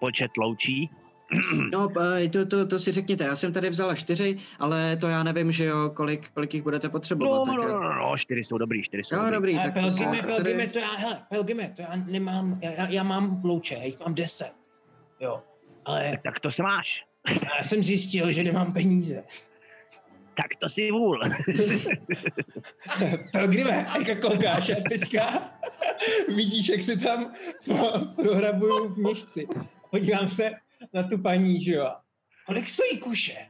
počet 0.00 0.30
loučí. 0.38 0.90
No, 1.72 1.88
eh, 2.24 2.28
to, 2.28 2.46
to, 2.46 2.66
to 2.66 2.78
si 2.78 2.92
řekněte, 2.92 3.24
já 3.24 3.36
jsem 3.36 3.52
tady 3.52 3.70
vzala 3.70 3.94
čtyři, 3.94 4.36
ale 4.58 4.96
to 4.96 5.08
já 5.08 5.22
nevím, 5.22 5.52
že 5.52 5.64
jo, 5.64 5.90
kolik, 5.94 6.30
kolik 6.30 6.54
jich 6.54 6.62
budete 6.62 6.88
potřebovat. 6.88 7.46
No, 7.46 7.52
tak, 7.52 7.62
no, 7.68 7.68
no, 7.68 7.80
no, 7.82 7.94
no, 7.94 8.16
čtyři 8.16 8.44
jsou 8.44 8.58
dobrý, 8.58 8.82
čtyři 8.82 9.04
jsou 9.04 9.16
jo, 9.16 9.20
dobrý. 9.22 9.34
dobrý, 9.34 9.58
Ale 9.58 9.70
tak 9.72 9.84
to 9.84 9.90
si- 9.90 9.98
Pelgrime, 10.04 10.22
tak 10.22 10.30
tady- 10.30 10.42
Pelgrime, 10.42 10.66
to 10.66 10.78
já, 10.78 10.92
hele, 10.92 11.22
Pelgrime, 11.28 11.72
to 11.76 11.82
já 11.82 11.96
nemám, 11.96 12.58
já, 12.62 12.88
já, 12.88 13.02
mám 13.02 13.40
louče, 13.44 13.74
já 13.74 13.82
jich 13.84 13.98
mám 14.00 14.14
deset. 14.14 14.52
Jo, 15.20 15.42
ale 15.84 16.18
Tak 16.24 16.40
to 16.40 16.50
se 16.50 16.62
máš. 16.62 17.04
já 17.58 17.64
jsem 17.64 17.82
zjistil, 17.82 18.32
že 18.32 18.44
nemám 18.44 18.72
peníze. 18.72 19.24
Tak 20.34 20.46
to 20.60 20.68
si 20.68 20.90
vůl. 20.90 21.20
Pelgrime, 23.32 23.86
jak 24.06 24.20
koukáš 24.20 24.70
a 24.70 24.74
teďka 24.88 25.44
vidíš, 26.36 26.68
jak 26.68 26.82
si 26.82 26.96
tam 26.98 27.32
pro- 27.66 28.24
prohrabuju 28.24 28.94
měšci. 28.96 29.46
Podívám 29.90 30.28
se 30.28 30.50
na 30.92 31.02
tu 31.02 31.18
paní, 31.18 31.64
že 31.64 31.72
jo. 31.72 31.94
Kolik 32.46 32.68
stojí 32.68 32.98
kuše? 32.98 33.48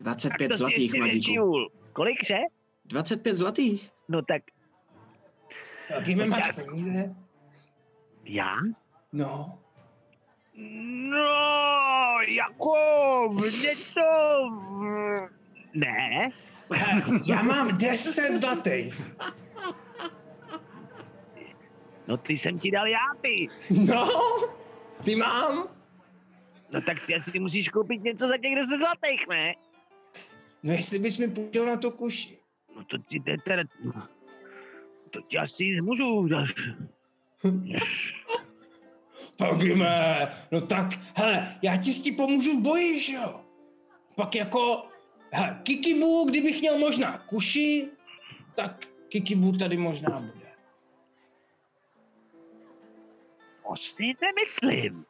25 0.00 0.48
to 0.48 0.54
si 0.54 0.58
zlatých, 0.60 0.94
mladíku. 0.94 1.44
vůl. 1.46 1.70
Kolik, 1.92 2.24
že? 2.24 2.36
25 2.84 3.34
zlatých? 3.36 3.90
No 4.08 4.22
tak 4.22 4.42
Pelgrime, 5.88 6.26
máš 6.26 6.46
Já- 6.58 6.64
peníze? 6.64 7.14
já? 8.24 8.56
No. 9.12 9.58
No, 11.10 12.18
jako 12.28 12.74
něco... 13.62 14.00
Ne, 15.74 16.30
Já 17.24 17.42
mám 17.42 17.78
10 17.78 18.32
zlatých. 18.34 19.10
no 22.06 22.16
ty 22.16 22.36
jsem 22.38 22.58
ti 22.58 22.70
dal 22.70 22.86
já, 22.86 22.98
ty. 23.20 23.48
No, 23.70 24.08
ty 25.04 25.16
mám. 25.16 25.68
No 26.74 26.80
tak 26.80 27.00
si 27.00 27.14
asi 27.14 27.38
musíš 27.38 27.68
koupit 27.68 28.02
něco 28.02 28.28
za 28.28 28.38
těch 28.38 28.54
10 28.54 28.78
zlatých, 28.78 29.26
ne? 29.28 29.54
No 30.62 30.72
jestli 30.72 30.98
bys 30.98 31.18
mi 31.18 31.28
půjčil 31.28 31.66
na 31.66 31.76
to 31.76 31.90
kuši. 31.90 32.38
No 32.76 32.84
to 32.84 32.98
ti 32.98 33.18
jde 33.18 33.36
teda... 33.38 33.62
To 35.10 35.20
ti 35.20 35.38
asi 35.38 35.74
nemůžu 35.74 36.28
dát. 36.28 36.48
Pelgrime, 39.36 40.46
no 40.50 40.60
tak, 40.60 40.86
hele, 41.14 41.58
já 41.62 41.76
ti 41.76 41.92
s 41.92 42.02
tím 42.02 42.16
pomůžu 42.16 42.60
v 42.60 42.62
boji, 42.62 43.00
že 43.00 43.14
jo? 43.14 43.40
Pak 44.14 44.34
jako, 44.34 44.86
hele, 45.30 45.60
Kikibu, 45.62 46.24
kdybych 46.24 46.60
měl 46.60 46.78
možná 46.78 47.18
kuši, 47.18 47.88
tak 48.54 48.86
Kikibu 49.08 49.56
tady 49.56 49.76
možná 49.76 50.20
bude. 50.20 50.50
To 53.68 53.76
si 53.76 54.12
nemyslím. 54.20 55.04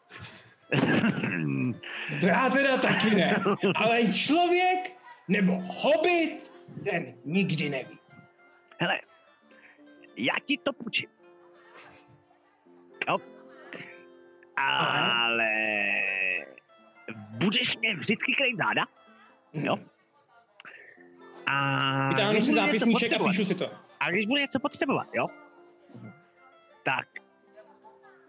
To 2.21 2.27
já 2.27 2.51
teda 2.51 2.79
taky 2.79 3.11
ne. 3.11 3.45
Ale 3.75 4.13
člověk 4.13 4.93
nebo 5.29 5.59
hobit, 5.61 6.53
ten 6.85 7.15
nikdy 7.25 7.69
neví. 7.69 7.99
Hele, 8.79 9.01
já 10.17 10.35
ti 10.45 10.59
to 10.59 10.73
půjčím. 10.73 11.09
Jo? 13.09 13.19
Ale 14.57 15.51
budeš 17.31 17.77
mě 17.77 17.95
vždycky 17.97 18.33
krejt 18.35 18.59
záda, 18.59 18.87
jo? 19.53 19.77
A 21.47 22.09
Vytáhnu 22.09 22.41
si 22.45 22.55
zápisníček 22.55 23.13
a 23.13 23.25
píšu 23.25 23.45
si 23.45 23.55
to. 23.55 23.71
A 24.01 24.11
když 24.11 24.27
budu 24.27 24.41
něco 24.41 24.59
potřebovat, 24.59 25.07
jo? 25.15 25.27
Tak 26.83 27.09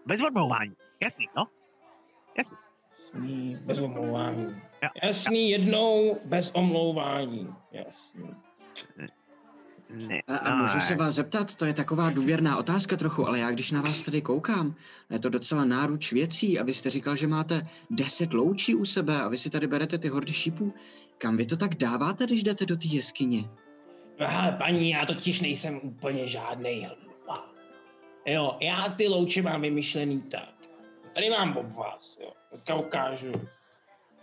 bez 0.06 0.22
odmlouvání. 0.22 0.76
Jasný, 1.00 1.28
no? 1.36 1.46
Jasný. 2.38 2.56
Jasný, 3.14 3.56
bez 3.64 3.80
omlouvání. 3.80 4.44
Jo. 4.82 4.88
Jasný, 5.02 5.50
jednou 5.50 6.20
bez 6.24 6.50
omlouvání. 6.54 7.48
Jasný. 7.72 8.30
Ne, 9.90 10.22
A, 10.26 10.36
a 10.36 10.54
můžu 10.54 10.80
se 10.80 10.94
vás 10.94 11.14
zeptat, 11.14 11.54
to 11.54 11.64
je 11.64 11.74
taková 11.74 12.10
důvěrná 12.10 12.56
otázka 12.56 12.96
trochu, 12.96 13.26
ale 13.28 13.38
já 13.38 13.50
když 13.50 13.70
na 13.70 13.80
vás 13.80 14.02
tady 14.02 14.22
koukám, 14.22 14.74
je 15.10 15.18
to 15.18 15.28
docela 15.28 15.64
náruč 15.64 16.12
věcí 16.12 16.58
a 16.58 16.62
vy 16.62 16.74
jste 16.74 16.90
říkal, 16.90 17.16
že 17.16 17.26
máte 17.26 17.66
10 17.90 18.34
loučí 18.34 18.74
u 18.74 18.84
sebe 18.84 19.20
a 19.20 19.28
vy 19.28 19.38
si 19.38 19.50
tady 19.50 19.66
berete 19.66 19.98
ty 19.98 20.08
hordy 20.08 20.32
šípů. 20.32 20.74
Kam 21.18 21.36
vy 21.36 21.46
to 21.46 21.56
tak 21.56 21.74
dáváte, 21.74 22.26
když 22.26 22.42
jdete 22.42 22.66
do 22.66 22.76
té 22.76 22.86
jeskyně? 22.86 23.44
Aha, 24.18 24.52
paní, 24.52 24.90
já 24.90 25.06
totiž 25.06 25.40
nejsem 25.40 25.80
úplně 25.82 26.26
žádnej 26.26 26.80
hlupák. 26.80 27.50
Jo, 28.26 28.58
já 28.60 28.88
ty 28.88 29.08
louče 29.08 29.42
mám 29.42 29.60
vymyšlený 29.60 30.22
tak. 30.22 30.55
Tady 31.16 31.30
mám 31.30 31.56
obvaz, 31.56 32.18
jo. 32.20 32.32
Teďka 32.50 32.74
ukážu. 32.74 33.32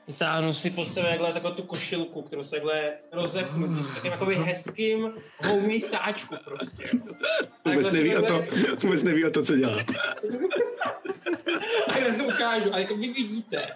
Vytáhnu 0.07 0.53
si 0.53 0.69
pod 0.71 0.87
sebe 0.87 1.09
takhle 1.09 1.33
takovou 1.33 1.53
tu 1.53 1.63
košilku, 1.63 2.21
kterou 2.21 2.43
se 2.43 2.51
takhle 2.55 2.93
rozepnu. 3.11 3.75
Jsem 3.75 3.93
takovým 3.93 4.11
jakoby 4.11 4.35
hezkým 4.35 5.13
houmí 5.47 5.81
sáčku 5.81 6.35
prostě. 6.45 6.83
Vůbec 6.93 7.17
Takhle 7.63 7.91
neví 7.91 8.09
si 8.09 8.17
o 8.17 8.21
to, 8.21 8.39
takhle- 8.39 8.75
vůbec 8.75 9.03
neví 9.03 9.25
o 9.25 9.31
to, 9.31 9.43
co 9.45 9.55
dělá. 9.55 9.77
A 11.87 11.97
já 11.97 12.13
se 12.13 12.23
ukážu. 12.23 12.73
A 12.73 12.77
jako 12.79 12.95
vy 12.97 13.07
vidíte, 13.07 13.67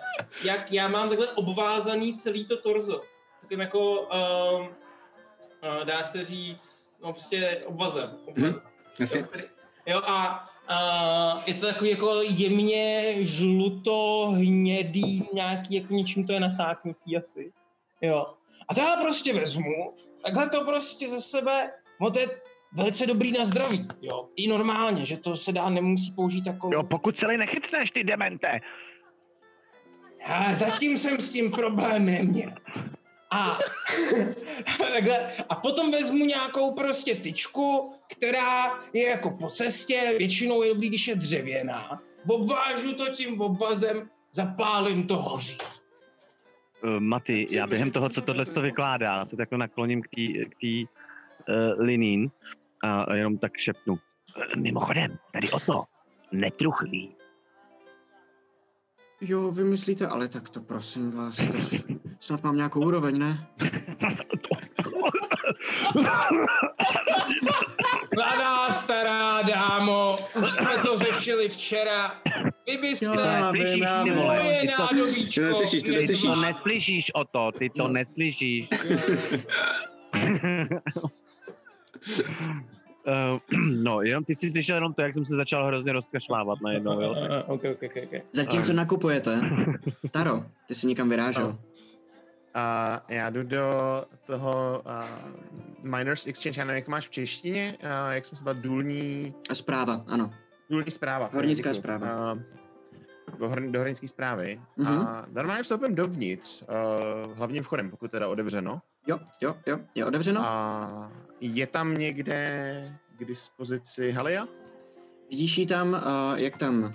jak 0.45 0.71
já 0.71 0.87
mám 0.87 1.09
takhle 1.09 1.27
obvázaný 1.27 2.13
celý 2.13 2.45
to 2.45 2.57
torzo. 2.57 3.01
Takovým 3.41 3.59
jako, 3.59 4.01
um, 4.01 4.67
uh, 4.67 5.85
dá 5.85 6.03
se 6.03 6.25
říct, 6.25 6.91
no 7.03 7.13
prostě 7.13 7.61
obvazem. 7.65 8.17
obvazem. 8.25 8.61
Jasně. 8.99 9.19
Jo, 9.19 9.25
tady- 9.31 9.49
jo 9.85 10.01
a 10.05 10.49
uh, 10.69 11.41
je 11.45 11.53
to 11.53 11.65
takový 11.65 11.89
jako 11.89 12.21
jemně 12.21 13.15
žluto, 13.19 14.27
hnědý, 14.35 15.29
nějaký, 15.33 15.75
jako 15.75 15.93
něčím 15.93 16.25
to 16.25 16.33
je 16.33 16.39
nasáknutý 16.39 17.17
asi. 17.17 17.51
Jo. 18.01 18.25
A 18.69 18.75
to 18.75 18.81
já 18.81 18.95
prostě 18.95 19.33
vezmu, 19.33 19.93
takhle 20.23 20.49
to 20.49 20.65
prostě 20.65 21.09
ze 21.09 21.21
sebe, 21.21 21.71
no 22.01 22.11
to 22.11 22.19
je 22.19 22.27
velice 22.73 23.05
dobrý 23.05 23.31
na 23.31 23.45
zdraví, 23.45 23.87
jo. 24.01 24.27
I 24.35 24.47
normálně, 24.47 25.05
že 25.05 25.17
to 25.17 25.37
se 25.37 25.51
dá, 25.51 25.69
nemusí 25.69 26.11
použít 26.11 26.45
jako... 26.45 26.69
Jo, 26.73 26.83
pokud 26.83 27.17
celý 27.17 27.37
nechytneš, 27.37 27.91
ty 27.91 28.03
demente. 28.03 28.59
A 30.25 30.55
zatím 30.55 30.97
jsem 30.97 31.19
s 31.19 31.29
tím 31.29 31.51
problém 31.51 32.05
neměl. 32.05 32.51
A, 33.31 33.59
takhle, 34.93 35.33
a 35.49 35.55
potom 35.55 35.91
vezmu 35.91 36.25
nějakou 36.25 36.71
prostě 36.71 37.15
tyčku, 37.15 37.93
která 38.11 38.79
je 38.93 39.09
jako 39.09 39.31
po 39.31 39.49
cestě, 39.49 40.15
většinou 40.17 40.63
je 40.63 40.73
dobrý, 40.73 40.89
když 40.89 41.07
je 41.07 41.15
dřevěná. 41.15 42.01
Obvážu 42.27 42.93
to 42.93 43.05
tím 43.15 43.41
obvazem, 43.41 44.09
zapálím 44.31 45.07
to 45.07 45.17
hoří. 45.17 45.57
Uh, 46.83 46.99
Maty, 46.99 47.47
já 47.49 47.67
během 47.67 47.91
toho, 47.91 48.09
co 48.09 48.21
tohle 48.21 48.45
to 48.45 48.61
vykládá, 48.61 49.25
se 49.25 49.35
takhle 49.35 49.57
nakloním 49.57 50.01
k 50.01 50.07
té 50.07 50.45
k 50.49 50.55
tý, 50.59 50.85
uh, 50.85 50.89
linín 51.77 52.31
a 52.83 53.13
jenom 53.15 53.37
tak 53.37 53.57
šepnu. 53.57 53.99
"Eh, 54.53 54.59
Mimochodem, 54.59 55.17
tady 55.33 55.49
o 55.51 55.59
to, 55.59 55.83
netruchlí. 56.31 57.15
Jo, 59.21 59.51
vy 59.51 59.63
myslíte, 59.63 60.07
ale 60.07 60.27
tak 60.27 60.49
to 60.49 60.61
prosím 60.61 61.11
vás, 61.11 61.35
to 61.35 61.43
snad 62.19 62.43
mám 62.43 62.55
nějakou 62.55 62.79
úroveň, 62.81 63.19
ne? 63.19 63.47
Mladá 68.17 68.71
stará 68.71 69.41
dámo, 69.41 70.17
už 70.41 70.51
jsme 70.51 70.77
to 70.77 70.97
řešili 70.97 71.49
včera. 71.49 72.15
Vy 72.67 72.77
byste 72.77 73.05
Neslyšíš, 73.15 73.85
ty 74.03 74.11
vole, 74.11 74.35
moje 74.43 74.61
ty 74.61 74.67
to, 74.67 74.81
nádovíčko. 74.81 75.41
Ty 75.41 75.47
neslyšíš, 75.47 75.83
ty 75.83 75.89
ty 75.89 75.95
neslyšíš. 75.95 76.21
to 76.29 76.35
neslyšíš 76.41 77.11
o 77.15 77.23
to, 77.25 77.51
ty 77.59 77.69
to 77.69 77.83
Jo. 77.83 77.87
neslyšíš. 77.87 78.69
Uh, 83.07 83.39
no, 83.83 84.01
jenom 84.01 84.23
ty 84.23 84.35
jsi 84.35 84.49
slyšel 84.49 84.75
jenom 84.75 84.93
to, 84.93 85.01
jak 85.01 85.13
jsem 85.13 85.25
se 85.25 85.35
začal 85.35 85.67
hrozně 85.67 85.93
rozkašlávat 85.93 86.61
najednou, 86.61 87.01
jo? 87.01 87.11
Uh, 87.11 87.53
ok, 87.53 87.61
ok, 87.71 87.83
ok, 87.83 88.03
ok. 88.03 88.21
Zatímco 88.33 88.73
nakupujete, 88.73 89.41
Taro, 90.11 90.43
ty 90.67 90.75
jsi 90.75 90.87
někam 90.87 91.09
vyrážel. 91.09 91.57
A 92.57 93.03
já 93.09 93.29
jdu 93.29 93.43
do 93.43 93.63
toho 94.25 94.83
uh, 94.85 95.91
Miners 95.91 96.27
Exchange, 96.27 96.59
já 96.59 96.65
nevím, 96.65 96.77
jak 96.77 96.87
máš 96.87 97.07
v 97.07 97.11
češtině, 97.11 97.77
uh, 97.83 98.13
jak 98.13 98.25
jsme 98.25 98.37
se 98.37 98.43
bavili, 98.43 98.63
důlní, 98.63 99.33
A 99.49 99.55
zpráva, 99.55 100.03
ano. 100.07 100.33
důlní 100.69 100.91
zpráva. 100.91 101.29
Hornická 101.33 101.73
zpráva. 101.73 102.33
Uh, 102.33 102.39
do, 103.39 103.49
hor, 103.49 103.61
do 103.61 103.79
hornické 103.79 104.07
zprávy. 104.07 104.61
Mhm. 104.77 104.99
A 104.99 105.25
normálně 105.31 105.63
vstoupím 105.63 105.95
dovnitř, 105.95 106.61
uh, 106.61 107.33
hlavním 107.37 107.63
vchodem, 107.63 107.89
pokud 107.89 108.11
teda 108.11 108.27
otevřeno. 108.27 108.81
Jo, 109.07 109.19
jo, 109.41 109.55
jo, 109.65 109.79
je 109.95 110.05
otevřeno. 110.05 110.41
A 110.45 111.11
je 111.41 111.67
tam 111.67 111.93
někde 111.93 112.97
k 113.17 113.25
dispozici 113.25 114.11
Halia? 114.11 114.47
Vidíš 115.29 115.57
ji 115.57 115.65
tam, 115.65 115.93
uh, 115.93 116.39
jak 116.39 116.57
tam 116.57 116.83
uh, 116.83 116.91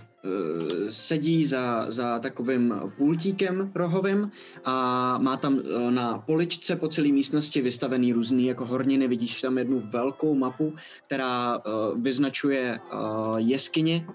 sedí 0.88 1.46
za, 1.46 1.90
za 1.90 2.18
takovým 2.18 2.74
pultíkem 2.96 3.72
rohovým 3.74 4.30
a 4.64 5.18
má 5.18 5.36
tam 5.36 5.54
uh, 5.54 5.90
na 5.90 6.18
poličce 6.18 6.76
po 6.76 6.88
celé 6.88 7.08
místnosti 7.08 7.60
vystavený 7.60 8.12
různý 8.12 8.46
jako 8.46 8.66
horniny. 8.66 9.08
Vidíš 9.08 9.40
tam 9.40 9.58
jednu 9.58 9.80
velkou 9.80 10.34
mapu, 10.34 10.74
která 11.06 11.58
uh, 11.58 11.62
vyznačuje 12.02 12.80
jeskyně, 13.36 14.06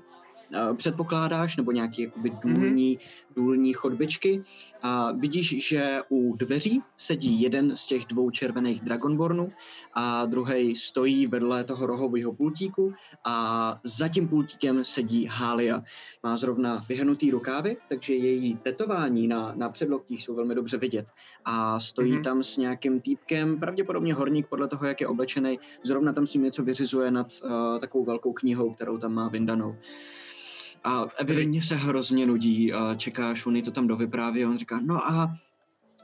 předpokládáš, 0.78 1.58
nebo 1.58 1.72
nějaký 1.72 2.02
jakoby 2.02 2.30
důlní, 2.42 3.00
důlní 3.36 3.74
chodbičky. 3.74 4.42
A 4.82 5.12
vidíš, 5.12 5.68
že 5.68 6.00
u 6.10 6.36
dveří 6.36 6.82
sedí 6.96 7.42
jeden 7.42 7.76
z 7.76 7.86
těch 7.86 8.06
dvou 8.06 8.32
červených 8.32 8.82
Dragonbornů 8.82 9.52
a 9.94 10.26
druhý 10.26 10.76
stojí 10.76 11.28
vedle 11.28 11.64
toho 11.64 11.86
rohového 11.86 12.34
pultíku 12.34 12.94
a 13.26 13.78
za 13.84 14.08
tím 14.08 14.28
pultíkem 14.28 14.84
sedí 14.84 15.26
Hália. 15.26 15.84
Má 16.24 16.38
zrovna 16.38 16.86
vyhrnutý 16.90 17.32
rukávy, 17.32 17.78
takže 17.90 18.14
její 18.14 18.58
tetování 18.58 19.28
na, 19.28 19.54
na 19.56 19.70
předloktích 19.70 20.24
jsou 20.24 20.36
velmi 20.36 20.56
dobře 20.56 20.78
vidět. 20.78 21.08
A 21.46 21.80
stojí 21.80 22.12
Mhm. 22.12 22.20
mm-hmm. 22.20 22.24
tam 22.24 22.44
s 22.44 22.58
nějakým 22.58 23.02
týpkem, 23.02 23.60
pravděpodobně 23.60 24.14
horník 24.14 24.48
podle 24.48 24.68
toho, 24.68 24.86
jak 24.86 25.02
je 25.02 25.08
oblečený. 25.08 25.60
Zrovna 25.84 26.14
tam 26.14 26.28
s 26.28 26.34
ním 26.34 26.44
něco 26.44 26.64
vyřizuje 26.64 27.12
nad 27.12 27.28
uh, 27.44 27.80
takovou 27.80 28.06
velkou 28.06 28.34
knihou, 28.34 28.74
kterou 28.74 28.98
tam 28.98 29.14
má 29.14 29.28
vyndanou. 29.30 29.76
A 30.88 31.08
evidentně 31.18 31.62
se 31.62 31.76
hrozně 31.76 32.26
nudí 32.26 32.74
a 32.74 32.96
čeká, 32.96 33.32
až 33.32 33.46
on 33.46 33.62
to 33.62 33.72
tam 33.72 33.88
dovypráví 33.88 34.44
a 34.44 34.50
on 34.50 34.58
říká, 34.58 34.80
no 34.84 35.08
a, 35.08 35.38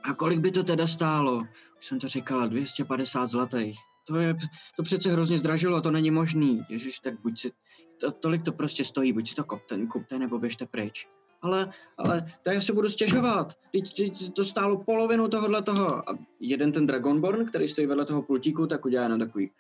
a 0.04 0.14
kolik 0.14 0.40
by 0.40 0.52
to 0.52 0.64
teda 0.64 0.88
stálo? 0.88 1.44
Už 1.80 1.86
jsem 1.86 2.00
to 2.00 2.08
říkala, 2.08 2.48
250 2.48 3.28
zlatých. 3.28 3.80
To 4.08 4.16
je, 4.16 4.36
to 4.76 4.84
přece 4.84 5.12
hrozně 5.12 5.40
zdražilo, 5.40 5.82
to 5.82 5.92
není 5.92 6.12
možný. 6.12 6.66
Ježiš, 6.70 7.00
tak 7.00 7.22
buď 7.22 7.40
si, 7.40 7.52
to, 7.98 8.12
tolik 8.12 8.44
to 8.44 8.52
prostě 8.52 8.84
stojí, 8.84 9.14
buď 9.14 9.30
si 9.30 9.36
to 9.36 9.44
kopte, 9.44 9.86
kupte 9.86 10.20
nebo 10.20 10.40
běžte 10.40 10.66
pryč. 10.66 11.08
Ale, 11.42 11.72
ale 11.98 12.26
to 12.42 12.52
já 12.52 12.62
se 12.62 12.74
budu 12.74 12.90
stěžovat. 12.90 13.54
Teď, 13.72 13.96
teď 13.96 14.34
to 14.34 14.46
stálo 14.46 14.84
polovinu 14.84 15.28
tohohle 15.28 15.64
toho. 15.64 16.10
A 16.10 16.18
jeden 16.40 16.72
ten 16.72 16.86
Dragonborn, 16.86 17.46
který 17.46 17.68
stojí 17.68 17.88
vedle 17.88 18.06
toho 18.06 18.22
pultíku, 18.22 18.68
tak 18.68 18.86
udělá 18.86 19.04
jenom 19.04 19.20
takový 19.20 19.52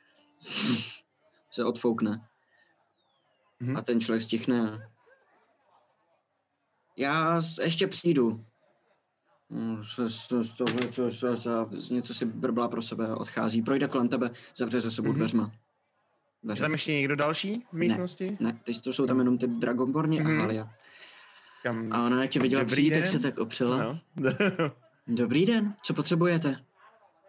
se 1.52 1.66
odfoukne. 1.66 2.22
Mhm. 3.60 3.78
A 3.78 3.82
ten 3.82 4.02
člověk 4.02 4.22
stichne. 4.22 4.90
Já 6.98 7.42
ještě 7.64 7.88
přijdu. 7.88 8.46
Něco 11.92 12.14
si 12.14 12.26
brbla 12.26 12.68
pro 12.68 12.82
sebe, 12.82 13.16
odchází, 13.16 13.62
projde 13.62 13.88
kolem 13.88 14.10
tebe, 14.10 14.32
zavře 14.58 14.82
za 14.82 14.92
sebou 14.92 15.10
Mhm. 15.10 15.18
dveřma. 15.18 15.44
Je 15.54 15.60
Dveře. 16.44 16.62
tam 16.62 16.72
ještě 16.72 16.94
někdo 16.94 17.16
další 17.16 17.66
v 17.72 17.74
místnosti? 17.74 18.38
Ne, 18.40 18.60
teď 18.66 18.82
to 18.82 18.94
jsou 18.94 19.06
tam 19.08 19.20
jenom 19.20 19.38
ty 19.38 19.48
Dragonborni 19.48 20.20
Mhm. 20.22 20.38
a 20.38 20.42
Halia. 20.42 20.70
Kam? 21.64 21.94
A 21.94 22.06
ona 22.06 22.22
jak 22.22 22.32
tě 22.32 22.40
viděla 22.40 22.64
Dobrý 22.64 22.74
přijít, 22.74 22.90
tak 22.92 23.00
den. 23.04 23.12
se 23.12 23.20
tak 23.20 23.38
opřela. 23.40 23.78
No. 23.84 24.00
Dobrý 25.08 25.46
den, 25.46 25.74
co 25.84 25.94
potřebujete? 25.94 26.64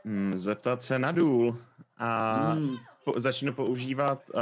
Hmm, 0.04 0.32
Zeptat 0.36 0.82
se 0.82 0.98
na 0.98 1.12
důl 1.12 1.58
a 1.98 2.32
Hmm, 2.52 2.76
po, 3.04 3.14
začnu 3.20 3.52
používat 3.52 4.30
uh, 4.34 4.40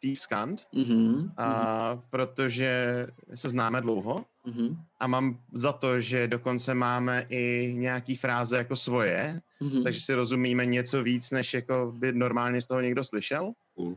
Thieves 0.00 0.26
Cant, 0.26 0.66
Mhm. 0.72 1.32
a 1.36 2.00
protože 2.10 3.06
se 3.34 3.48
známe 3.48 3.80
dlouho 3.80 4.24
Mhm. 4.46 4.76
a 5.00 5.06
mám 5.06 5.40
za 5.52 5.72
to, 5.72 6.00
že 6.00 6.28
dokonce 6.28 6.74
máme 6.74 7.26
i 7.28 7.74
nějaký 7.78 8.16
fráze 8.16 8.56
jako 8.58 8.76
svoje, 8.76 9.40
Mhm. 9.60 9.84
takže 9.84 10.00
si 10.00 10.14
rozumíme 10.14 10.66
něco 10.66 11.02
víc, 11.02 11.30
než 11.30 11.54
jako 11.54 11.92
by 11.96 12.12
normálně 12.12 12.60
z 12.60 12.66
toho 12.66 12.80
někdo 12.80 13.04
slyšel. 13.04 13.52
Cool. 13.74 13.96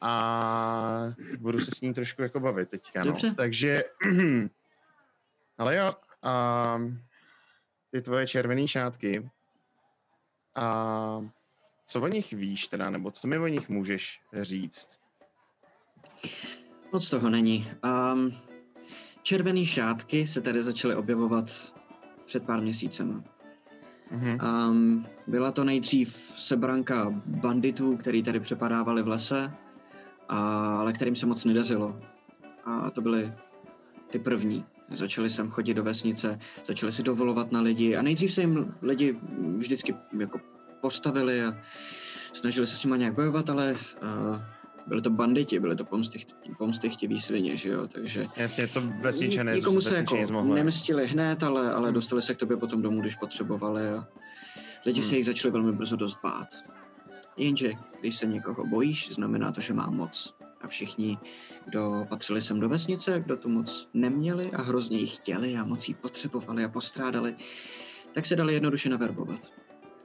A 0.00 1.14
budu 1.38 1.60
se 1.60 1.70
s 1.74 1.80
ní 1.80 1.94
trošku 1.94 2.22
jako 2.22 2.40
bavit 2.40 2.68
teďka, 2.68 3.00
no. 3.04 3.06
Dobře. 3.10 3.34
Takže, 3.36 3.84
ale 5.58 5.76
jo, 5.76 5.92
a 6.22 6.78
ty 7.90 8.02
tvoje 8.02 8.26
červené 8.26 8.68
šátky, 8.68 9.30
a 10.54 11.28
co 11.86 12.00
o 12.00 12.06
nich 12.08 12.32
víš 12.32 12.68
teda, 12.68 12.90
nebo 12.90 13.10
co 13.10 13.28
mi 13.28 13.38
o 13.38 13.46
nich 13.46 13.68
můžeš 13.68 14.20
říct? 14.42 14.98
Moc 16.92 17.08
toho 17.08 17.30
není. 17.30 17.68
Um, 18.12 18.32
červený 19.22 19.66
šátky 19.66 20.26
se 20.26 20.40
tady 20.40 20.62
začaly 20.62 20.94
objevovat 20.94 21.74
před 22.26 22.44
pár 22.44 22.60
měsícema. 22.60 23.22
Um, 24.70 25.06
byla 25.26 25.52
to 25.52 25.64
nejdřív 25.64 26.32
sebranka 26.36 27.12
banditů, 27.26 27.96
který 27.96 28.22
tady 28.22 28.40
přepadávali 28.40 29.02
v 29.02 29.08
lese, 29.08 29.52
a, 30.28 30.38
ale 30.76 30.92
kterým 30.92 31.16
se 31.16 31.26
moc 31.26 31.44
nedařilo. 31.44 31.98
A 32.64 32.90
to 32.90 33.00
byly 33.00 33.32
ty 34.10 34.18
první. 34.18 34.64
Začali 34.90 35.30
sem 35.30 35.50
chodit 35.50 35.74
do 35.74 35.84
vesnice, 35.84 36.38
začali 36.64 36.92
si 36.92 37.02
dovolovat 37.02 37.52
na 37.52 37.60
lidi 37.60 37.96
a 37.96 38.02
nejdřív 38.02 38.34
se 38.34 38.40
jim 38.40 38.74
lidi 38.82 39.16
vždycky 39.56 39.94
jako 40.18 40.40
postavili 40.80 41.44
a 41.44 41.62
snažili 42.32 42.66
se 42.66 42.76
s 42.76 42.84
nimi 42.84 42.98
nějak 42.98 43.14
bojovat, 43.14 43.50
ale 43.50 43.72
uh, 43.72 44.40
byli 44.88 45.02
to 45.02 45.10
banditi, 45.10 45.60
byli 45.60 45.76
to 45.76 45.84
pomsty, 45.84 46.18
pomstychtiví 46.58 47.18
svině, 47.20 47.56
že 47.56 47.68
jo, 47.68 47.86
takže 47.88 48.26
Jasně, 48.36 48.68
co 48.68 48.80
vesničané, 49.00 49.54
Nikomu 49.54 49.80
se 49.80 49.96
jako 49.96 50.16
zmohli. 50.26 50.54
nemstili 50.54 51.06
hned, 51.06 51.42
ale, 51.42 51.72
ale 51.72 51.92
dostali 51.92 52.22
se 52.22 52.34
k 52.34 52.38
tobě 52.38 52.56
potom 52.56 52.82
domů, 52.82 53.00
když 53.00 53.14
potřebovali 53.14 53.88
a 53.88 54.06
lidi 54.86 55.02
se 55.02 55.08
Hmm. 55.08 55.16
jich 55.16 55.26
začali 55.26 55.52
velmi 55.52 55.72
brzo 55.72 55.96
dost 55.96 56.18
bát. 56.22 56.48
Jenže, 57.36 57.72
když 58.00 58.16
se 58.16 58.26
někoho 58.26 58.66
bojíš, 58.66 59.12
znamená 59.14 59.52
to, 59.52 59.60
že 59.60 59.72
má 59.74 59.90
moc. 59.90 60.34
A 60.60 60.66
všichni, 60.68 61.18
kdo 61.64 62.06
patřili 62.08 62.40
sem 62.40 62.60
do 62.60 62.68
vesnice, 62.68 63.20
kdo 63.20 63.36
tu 63.36 63.48
moc 63.48 63.88
neměli 63.94 64.50
a 64.50 64.62
hrozně 64.62 64.98
ji 64.98 65.06
chtěli 65.06 65.56
a 65.56 65.64
moc 65.64 65.88
ji 65.88 65.94
potřebovali 65.94 66.64
a 66.64 66.68
postrádali, 66.68 67.36
tak 68.12 68.26
se 68.26 68.36
dali 68.36 68.54
jednoduše 68.54 68.88
naverbovat. 68.88 69.40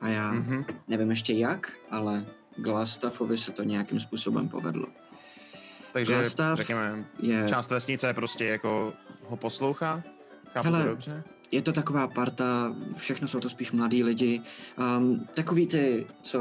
A 0.02 0.08
já 0.08 0.32
Mhm. 0.32 0.66
nevím 0.88 1.10
ještě 1.10 1.34
jak, 1.34 1.72
ale 1.92 2.26
Glastaffovi 2.56 3.38
se 3.38 3.51
to 3.51 3.64
nějakým 3.64 3.99
způsobem 3.99 4.49
povedlo. 4.49 4.88
Takže 5.93 6.14
Glastav 6.14 6.58
řekněme, 6.58 7.06
Je 7.22 7.45
část 7.49 7.70
vesnice 7.70 8.14
prostě 8.14 8.45
jako 8.45 8.93
ho 9.28 9.38
poslouchá. 9.38 10.04
Chápu 10.54 10.66
Hele, 10.66 10.84
to 10.84 10.89
dobře? 10.89 11.24
Je 11.51 11.62
to 11.62 11.74
taková 11.74 12.08
parta, 12.08 12.76
všechno 12.95 13.28
jsou 13.28 13.39
to 13.39 13.49
spíš 13.49 13.72
mladí 13.72 14.04
lidi. 14.04 14.41
Um, 14.97 15.28
takový 15.34 15.68
ty, 15.68 16.08
co 16.22 16.39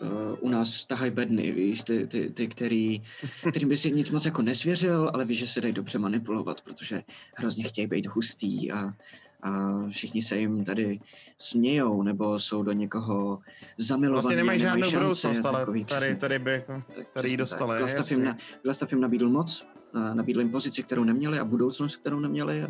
uh, 0.00 0.08
u 0.40 0.48
nás 0.48 0.84
tahají 0.84 1.10
bedny, 1.10 1.52
víš, 1.52 1.82
ty, 1.82 2.06
ty, 2.06 2.30
ty 2.30 2.48
který, 2.48 3.02
kterým 3.50 3.68
by 3.68 3.76
si 3.76 3.92
nic 3.92 4.10
moc 4.10 4.24
jako 4.24 4.42
nesvěřil, 4.42 5.10
ale 5.14 5.24
víš, 5.24 5.38
že 5.38 5.46
se 5.46 5.60
dají 5.60 5.74
dobře 5.74 5.98
manipulovat, 5.98 6.60
protože 6.60 7.02
hrozně 7.34 7.64
chtějí 7.64 7.86
být 7.86 8.06
hustý 8.06 8.72
a, 8.72 8.94
a 9.42 9.82
všichni 9.90 10.22
se 10.22 10.36
jim 10.36 10.64
tady 10.64 11.00
smějou, 11.38 12.02
nebo 12.02 12.38
jsou 12.38 12.62
do 12.62 12.72
někoho 12.72 13.38
zamilovaní. 13.78 14.12
Vlastně 14.12 14.36
nemají 14.36 14.58
žádnou 14.60 14.90
budoucnost, 14.90 15.44
ale 15.44 15.66
tady, 15.66 15.84
přesně 15.84 16.16
tady 16.16 16.38
by 16.38 16.64
tady 17.12 17.30
ji 17.30 17.36
dostali. 17.36 17.78
Glastav 17.78 18.10
jim, 18.10 18.24
na, 18.24 18.36
Glastav 18.62 18.92
jim 18.92 19.00
nabídl 19.00 19.28
moc, 19.28 19.66
a 19.94 20.14
nabídl 20.14 20.40
jim 20.40 20.50
pozici, 20.50 20.82
kterou 20.82 21.04
neměli 21.04 21.38
a 21.38 21.44
budoucnost, 21.44 21.96
kterou 21.96 22.20
neměli 22.20 22.62
a 22.62 22.68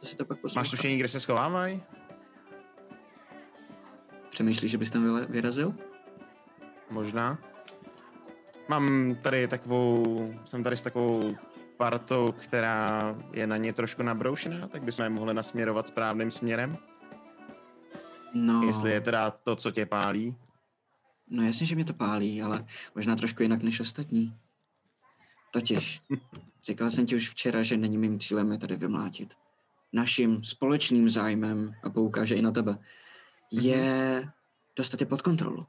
to 0.00 0.06
si 0.06 0.16
to 0.16 0.24
pak. 0.24 0.38
Máš 0.56 0.70
tušení, 0.70 0.98
kde 0.98 1.08
se 1.08 1.20
schovávají? 1.20 1.82
Přemýšlíš, 4.30 4.70
že 4.70 4.78
bys 4.78 4.90
tam 4.90 5.26
vyrazil? 5.28 5.74
Možná. 6.90 7.38
Mám 8.68 9.16
tady 9.22 9.48
takovou, 9.48 10.34
jsem 10.44 10.62
tady 10.62 10.76
s 10.76 10.82
takovou 10.82 11.36
partou, 11.76 12.32
která 12.32 13.16
je 13.32 13.46
na 13.46 13.56
ně 13.56 13.72
trošku 13.72 14.02
nabroušená, 14.02 14.68
tak 14.68 14.82
bychom 14.82 15.02
je 15.02 15.10
mohli 15.10 15.34
nasměrovat 15.34 15.88
správným 15.88 16.30
směrem. 16.30 16.76
No, 18.34 18.62
Jestli 18.62 18.90
je 18.90 19.00
teda 19.00 19.30
to, 19.30 19.56
co 19.56 19.70
tě 19.70 19.86
pálí. 19.86 20.36
no 21.30 21.42
jasně, 21.42 21.66
že 21.66 21.74
mě 21.74 21.84
to 21.84 21.94
pálí, 21.94 22.42
ale 22.42 22.66
možná 22.94 23.16
trošku 23.16 23.42
jinak 23.42 23.62
než 23.62 23.80
ostatní. 23.80 24.36
Totiž, 25.52 26.00
říkal 26.66 26.90
jsem 26.90 27.06
ti 27.06 27.16
už 27.16 27.30
včera, 27.30 27.62
že 27.62 27.76
není 27.76 27.98
mým 27.98 28.18
cílem 28.18 28.52
je 28.52 28.58
tady 28.58 28.76
vymlátit. 28.76 29.34
Naším 29.92 30.44
společným 30.44 31.08
zájmem, 31.08 31.74
a 31.82 31.90
poukáže 31.90 32.34
i 32.34 32.42
na 32.42 32.50
tebe, 32.50 32.78
je 33.52 34.28
dostat 34.76 35.00
je 35.00 35.06
pod 35.06 35.22
kontrolu. 35.22 35.66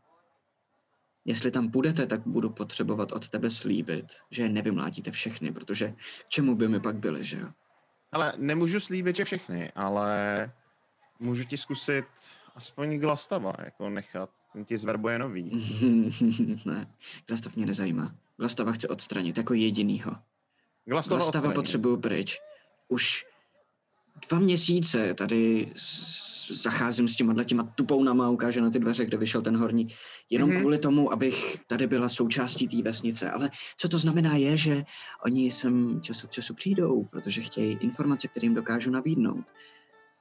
Jestli 1.28 1.52
tam 1.52 1.72
půjdete, 1.72 2.06
tak 2.06 2.22
budu 2.28 2.50
potřebovat 2.50 3.12
od 3.12 3.30
tebe 3.30 3.52
slíbit, 3.52 4.06
že 4.32 4.44
je 4.44 4.50
nevymlátíte 4.50 5.12
všechny, 5.12 5.52
protože 5.52 5.94
k 6.26 6.30
čemu 6.30 6.56
by 6.56 6.68
mi 6.68 6.80
pak 6.80 6.96
byli, 6.96 7.24
že 7.24 7.38
jo? 7.38 7.48
Ale 8.12 8.34
nemůžu 8.38 8.80
slíbit, 8.80 9.16
že 9.16 9.26
všechny, 9.26 9.72
ale 9.76 10.52
můžu 11.20 11.44
ti 11.44 11.58
zkusit 11.58 12.06
aspoň 12.56 13.00
Glastava 13.00 13.54
jako 13.60 13.90
nechat. 13.90 14.30
Ten 14.54 14.66
ti 14.66 14.78
zverbuje 14.78 15.20
nový. 15.20 15.52
ne, 16.66 16.88
Glastav 17.28 17.56
mě 17.56 17.66
nezajímá. 17.66 18.16
Glastava 18.38 18.72
chci 18.72 18.88
odstranit 18.88 19.38
jako 19.38 19.54
jedinýho. 19.54 20.12
Glastava 20.86 21.20
Glastava 21.20 21.54
potřebuju 21.54 21.98
pryč. 21.98 22.40
Už 22.88 23.26
dva 24.30 24.40
měsíce 24.40 25.14
tady 25.14 25.72
zacházím 26.50 27.08
s 27.08 27.16
těma 27.16 27.44
těma 27.44 27.64
tupounama, 27.64 28.30
ukáže 28.30 28.62
na 28.62 28.70
ty 28.70 28.80
dveře, 28.80 29.06
kde 29.06 29.18
vyšel 29.18 29.42
ten 29.42 29.58
horní, 29.58 29.88
jenom 30.30 30.50
Mhm. 30.50 30.60
kvůli 30.60 30.78
tomu, 30.80 31.12
abych 31.12 31.58
tady 31.68 31.88
byla 31.88 32.10
součástí 32.10 32.68
té 32.68 32.82
vesnice. 32.82 33.32
Ale 33.32 33.50
co 33.78 33.90
to 33.90 33.98
znamená 33.98 34.36
je, 34.36 34.58
že 34.58 34.84
oni 35.26 35.52
sem 35.52 36.02
čas 36.02 36.24
od 36.24 36.32
času 36.32 36.54
přijdou, 36.54 37.04
protože 37.04 37.42
chtějí 37.42 37.78
informace, 37.82 38.28
které 38.28 38.46
jim 38.46 38.54
dokážu 38.54 38.92
nabídnout. 38.92 39.46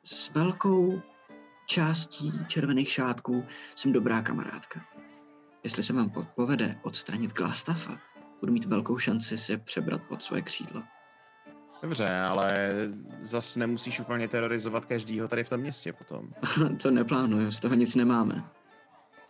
S 0.05 0.35
velkou 0.35 1.03
částí 1.67 2.33
červených 2.49 2.89
šátků 2.93 3.45
jsem 3.75 3.93
dobrá 3.93 4.23
kamarádka. 4.23 4.81
Jestli 5.65 5.83
se 5.83 5.93
vám 5.93 6.11
po- 6.11 6.27
povede 6.35 6.79
odstranit 6.83 7.33
Glastafa, 7.33 7.99
budu 8.41 8.53
mít 8.53 8.65
velkou 8.65 8.99
šanci 8.99 9.39
se 9.39 9.59
přebrat 9.59 10.03
pod 10.09 10.23
svoje 10.23 10.43
křídlo. 10.43 10.83
Dobře, 11.83 12.09
ale 12.09 12.75
zas 13.23 13.57
nemusíš 13.57 14.01
úplně 14.01 14.29
terorizovat 14.29 14.87
každýho 14.87 15.29
tady 15.29 15.45
v 15.45 15.49
tom 15.49 15.61
městě 15.61 15.93
potom. 15.93 16.29
to 16.83 16.91
neplánuju, 16.91 17.51
z 17.51 17.61
toho 17.61 17.75
nic 17.75 17.95
nemáme. 17.95 18.45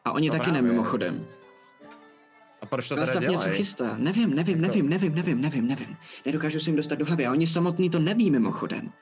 A 0.04 0.12
oni 0.12 0.30
No 0.30 0.38
taky 0.38 0.52
ne 0.52 0.62
mimochodem. 0.62 1.26
A 2.62 2.66
proč 2.66 2.88
to 2.88 2.94
teda 2.94 3.06
Glastav 3.06 3.30
něco 3.30 3.48
chystá. 3.50 3.96
Nevím, 3.96 4.34
nevím, 4.34 4.64
Jako- 4.64 4.76
nevím, 4.76 4.88
nevím, 4.88 5.14
nevím, 5.14 5.40
nevím, 5.40 5.66
nevím. 5.66 5.96
Nedokážu 6.26 6.60
se 6.60 6.70
jim 6.70 6.76
dostat 6.76 6.94
do 6.94 7.04
hlavy 7.04 7.26
a 7.26 7.30
oni 7.30 7.46
samotný 7.46 7.90
to 7.90 7.98
neví 7.98 8.30
mimochodem. 8.30 8.92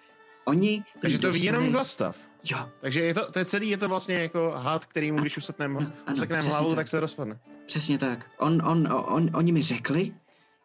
Oni... 0.45 0.85
Takže 1.01 1.19
to 1.19 1.33
ví 1.33 1.45
jenom 1.45 1.71
Glastav. 1.71 2.17
Jo, 2.45 2.69
Takže 2.81 3.01
je 3.01 3.15
to, 3.15 3.33
to 3.33 3.39
je 3.39 3.45
celý 3.45 3.71
je 3.71 3.77
to 3.77 3.89
vlastně 3.89 4.15
jako 4.15 4.51
had, 4.57 4.87
který 4.87 5.13
mu, 5.13 5.19
když 5.19 5.37
usekneme 5.37 5.93
přesně 6.15 6.51
hlavu, 6.51 6.69
tak. 6.69 6.77
tak 6.77 6.89
se 6.89 7.01
rozpadne. 7.01 7.39
přesně 7.67 7.99
tak. 7.99 8.27
On, 8.39 8.63
on, 8.67 8.89
on, 9.07 9.31
oni 9.35 9.53
mi 9.53 9.63
řekli, 9.63 10.13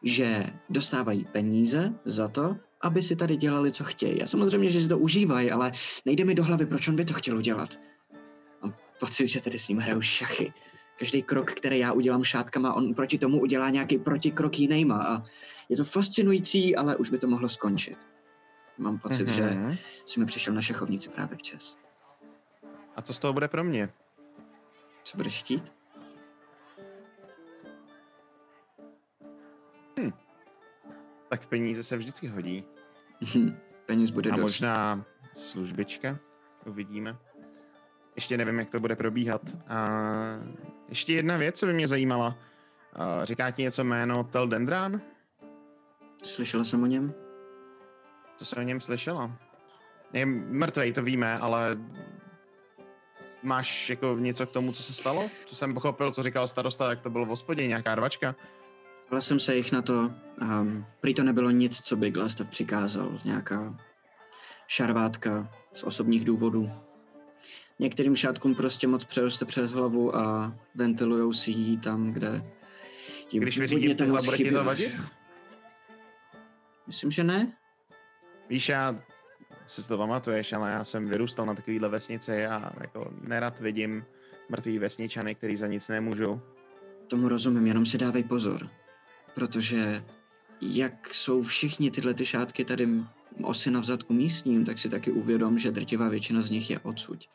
že 0.03 0.45
dostávají 0.69 1.25
peníze 1.31 1.93
za 2.05 2.27
to, 2.27 2.55
aby 2.81 3.01
si 3.03 3.15
tady 3.15 3.35
dělali, 3.37 3.71
co 3.71 3.83
chtějí. 3.83 4.21
A 4.23 4.27
samozřejmě, 4.27 4.69
že 4.69 4.81
si 4.81 4.89
to 4.89 4.97
užívají, 4.97 5.51
ale 5.51 5.71
nejde 6.05 6.25
mi 6.25 6.35
do 6.35 6.43
hlavy, 6.43 6.65
proč 6.65 6.87
on 6.87 6.95
by 6.95 7.05
to 7.05 7.13
chtěl 7.13 7.37
udělat. 7.37 7.79
Mám 8.61 8.73
pocit, 8.99 9.27
že 9.27 9.41
tady 9.41 9.59
s 9.59 9.67
ním 9.67 9.77
hrajou 9.77 10.01
šachy. 10.01 10.53
Každý 10.99 11.23
krok, 11.23 11.51
který 11.51 11.79
já 11.79 11.91
udělám 11.93 12.23
šátkama, 12.23 12.73
on 12.73 12.93
proti 12.93 13.17
tomu 13.17 13.41
udělá 13.41 13.69
nějaký 13.69 13.97
protikrok 13.97 14.59
jinýma. 14.59 15.03
A 15.03 15.23
je 15.69 15.77
to 15.77 15.85
fascinující, 15.85 16.75
ale 16.75 16.95
už 16.95 17.09
by 17.09 17.17
to 17.17 17.27
mohlo 17.27 17.49
skončit. 17.49 17.97
Mám 18.77 18.99
pocit, 18.99 19.27
mm-hmm. 19.27 19.33
že 19.33 19.41
Mhm. 19.49 19.77
si 20.05 20.19
mi 20.19 20.25
přišel 20.25 20.53
na 20.53 20.61
šachovnici 20.61 21.09
právě 21.09 21.37
včas. 21.37 21.77
A 22.95 23.01
co 23.01 23.13
z 23.13 23.19
toho 23.19 23.33
bude 23.33 23.47
pro 23.47 23.63
mě? 23.63 23.89
Co 25.03 25.17
budeš 25.17 25.39
chtít? 25.39 25.63
Tak 31.29 31.45
peníze 31.45 31.83
se 31.83 31.97
vždycky 31.97 32.27
hodí. 32.27 32.63
Peněz 33.85 34.09
bude 34.09 34.29
A 34.29 34.35
dost. 34.35 34.41
možná 34.41 35.05
službička. 35.33 36.17
Uvidíme. 36.65 37.17
Ještě 38.15 38.37
nevím, 38.37 38.59
jak 38.59 38.69
to 38.69 38.79
bude 38.79 38.95
probíhat. 38.95 39.41
A 39.67 39.89
ještě 40.89 41.13
jedna 41.13 41.37
věc, 41.37 41.59
co 41.59 41.65
by 41.65 41.73
mě 41.73 41.87
zajímala. 41.87 42.35
A 42.93 43.25
říká 43.25 43.51
ti 43.51 43.61
něco 43.61 43.83
jméno 43.83 44.23
Tel 44.23 44.47
Dendran? 44.47 45.01
Slyšela 46.23 46.63
jsem 46.63 46.83
o 46.83 46.85
něm? 46.85 47.13
Co 48.37 48.45
jsi 48.45 48.55
o 48.55 48.61
něm 48.61 48.81
slyšela? 48.81 49.31
Je 50.13 50.25
mrtvej, 50.25 50.93
to 50.93 51.03
víme, 51.03 51.39
ale 51.39 51.77
máš 53.43 53.89
jako 53.89 54.15
něco 54.19 54.47
k 54.47 54.51
tomu, 54.51 54.71
co 54.71 54.83
se 54.83 54.93
stalo? 54.93 55.29
Co 55.45 55.55
jsem 55.55 55.73
pochopil, 55.73 56.11
co 56.13 56.23
říkal 56.23 56.47
starosta, 56.47 56.89
jak 56.89 57.01
to 57.01 57.09
bylo 57.09 57.25
v 57.25 57.29
hospodě, 57.29 57.67
nějaká 57.67 57.95
rvačka? 57.95 58.35
Ptal 59.09 59.21
jsem 59.21 59.39
se 59.39 59.55
jich 59.55 59.71
na 59.71 59.81
to, 59.81 60.13
um, 60.41 60.85
prý 61.01 61.13
to 61.13 61.23
nebylo 61.23 61.49
nic, 61.49 61.81
co 61.81 61.95
by 61.95 62.11
Glastav 62.11 62.49
přikázal, 62.49 63.19
nějaká 63.25 63.77
šarvátka 64.67 65.51
z 65.73 65.83
osobních 65.83 66.25
důvodů. 66.25 66.71
Některým 67.79 68.15
šátkům 68.15 68.55
prostě 68.55 68.87
moc 68.87 69.05
přeroste 69.05 69.45
přes 69.45 69.71
hlavu 69.71 70.15
a 70.15 70.53
ventilujou 70.75 71.33
si 71.33 71.51
ji 71.51 71.77
tam, 71.77 72.11
kde 72.13 72.45
jim 73.31 73.43
Když 73.43 73.59
vyřídím 73.59 73.95
bude 73.95 74.05
ti 74.05 74.51
to 74.51 74.63
vadit? 74.63 74.93
Myslím, 76.87 77.11
že 77.11 77.23
ne. 77.23 77.57
Víš, 78.49 78.69
já 78.69 78.99
si 79.65 79.87
to 79.87 79.97
pamatuješ, 79.97 80.53
ale 80.53 80.71
já 80.71 80.83
jsem 80.83 81.05
vyrůstal 81.05 81.45
na 81.45 81.55
takovýhle 81.55 81.89
vesnici 81.89 82.45
a 82.45 82.71
jako 82.81 83.13
nerad 83.21 83.59
vidím 83.59 84.05
mrtvý 84.49 84.79
vesničany, 84.79 85.35
který 85.35 85.57
za 85.57 85.67
nic 85.67 85.87
nemůžou. 85.87 86.41
Tomu 87.07 87.29
rozumím, 87.29 87.67
jenom 87.67 87.85
si 87.85 87.97
dávej 87.97 88.23
pozor. 88.23 88.69
Protože 89.35 90.03
jak 90.61 91.13
jsou 91.13 91.43
všichni 91.43 91.91
tyhle 91.91 92.13
ty 92.13 92.25
šátky 92.25 92.65
tady 92.65 92.87
osy 93.43 93.71
na 93.71 93.79
vzadku 93.79 94.13
místním, 94.13 94.65
tak 94.65 94.79
si 94.79 94.89
taky 94.89 95.11
uvědom, 95.11 95.59
že 95.59 95.71
drtivá 95.71 96.09
většina 96.09 96.41
z 96.41 96.49
nich 96.49 96.69
je 96.69 96.79
odsuť. 96.79 97.29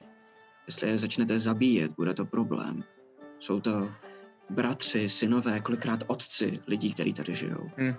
Jestli 0.67 0.89
je 0.89 0.99
začnete 0.99 1.39
zabíjet, 1.39 1.93
bude 1.97 2.15
to 2.15 2.25
problém. 2.25 2.85
Jsou 3.39 3.61
to 3.61 3.93
bratři, 4.51 5.09
synové, 5.09 5.61
kolikrát 5.61 6.01
otci 6.07 6.61
lidí, 6.67 6.95
kteří 6.95 7.15
tady 7.15 7.35
žijou. 7.35 7.71
Hm. 7.77 7.95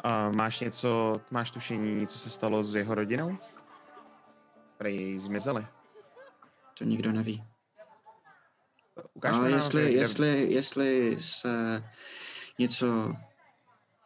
A 0.00 0.30
máš 0.30 0.60
něco, 0.60 1.20
máš 1.30 1.50
tušení, 1.50 2.06
co 2.06 2.18
se 2.18 2.30
stalo 2.30 2.64
s 2.64 2.74
jeho 2.74 2.94
rodinou? 2.94 3.38
Prej 4.76 5.18
zmizeli. 5.18 5.66
To 6.78 6.84
nikdo 6.84 7.12
neví. 7.12 7.44
Ukáž 9.14 9.36
Ale 9.36 9.50
jestli, 9.50 9.82
kde- 9.82 9.90
jestli, 9.92 10.52
jestli 10.52 11.16
se 11.18 11.84
něco, 12.58 13.12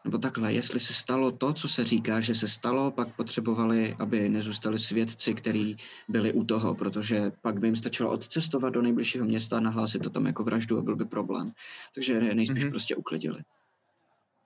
nebo 0.04 0.18
takhle, 0.18 0.52
jestli 0.52 0.80
se 0.80 0.94
stalo 0.94 1.30
to, 1.32 1.52
co 1.52 1.68
se 1.68 1.84
říká, 1.84 2.20
že 2.20 2.34
se 2.34 2.48
stalo, 2.48 2.90
pak 2.90 3.16
potřebovali, 3.16 3.96
aby 3.98 4.28
nezůstali 4.28 4.78
svědci, 4.78 5.34
kteří 5.34 5.76
byli 6.08 6.32
u 6.32 6.44
toho, 6.44 6.74
protože 6.74 7.32
pak 7.42 7.60
by 7.60 7.66
jim 7.68 7.76
stačilo 7.76 8.10
odcestovat 8.10 8.72
do 8.72 8.82
nejbližšího 8.82 9.24
města 9.24 9.56
a 9.56 9.60
nahlásit 9.60 10.02
to 10.02 10.10
tam 10.10 10.26
jako 10.26 10.44
vraždu 10.44 10.78
a 10.78 10.82
byl 10.82 10.96
by 10.96 11.04
problém. 11.04 11.52
Takže 11.94 12.20
nejspíš 12.34 12.58
Mhm. 12.58 12.68
mm-hmm. 12.68 12.70
prostě 12.72 12.96
uklidili. 12.96 13.40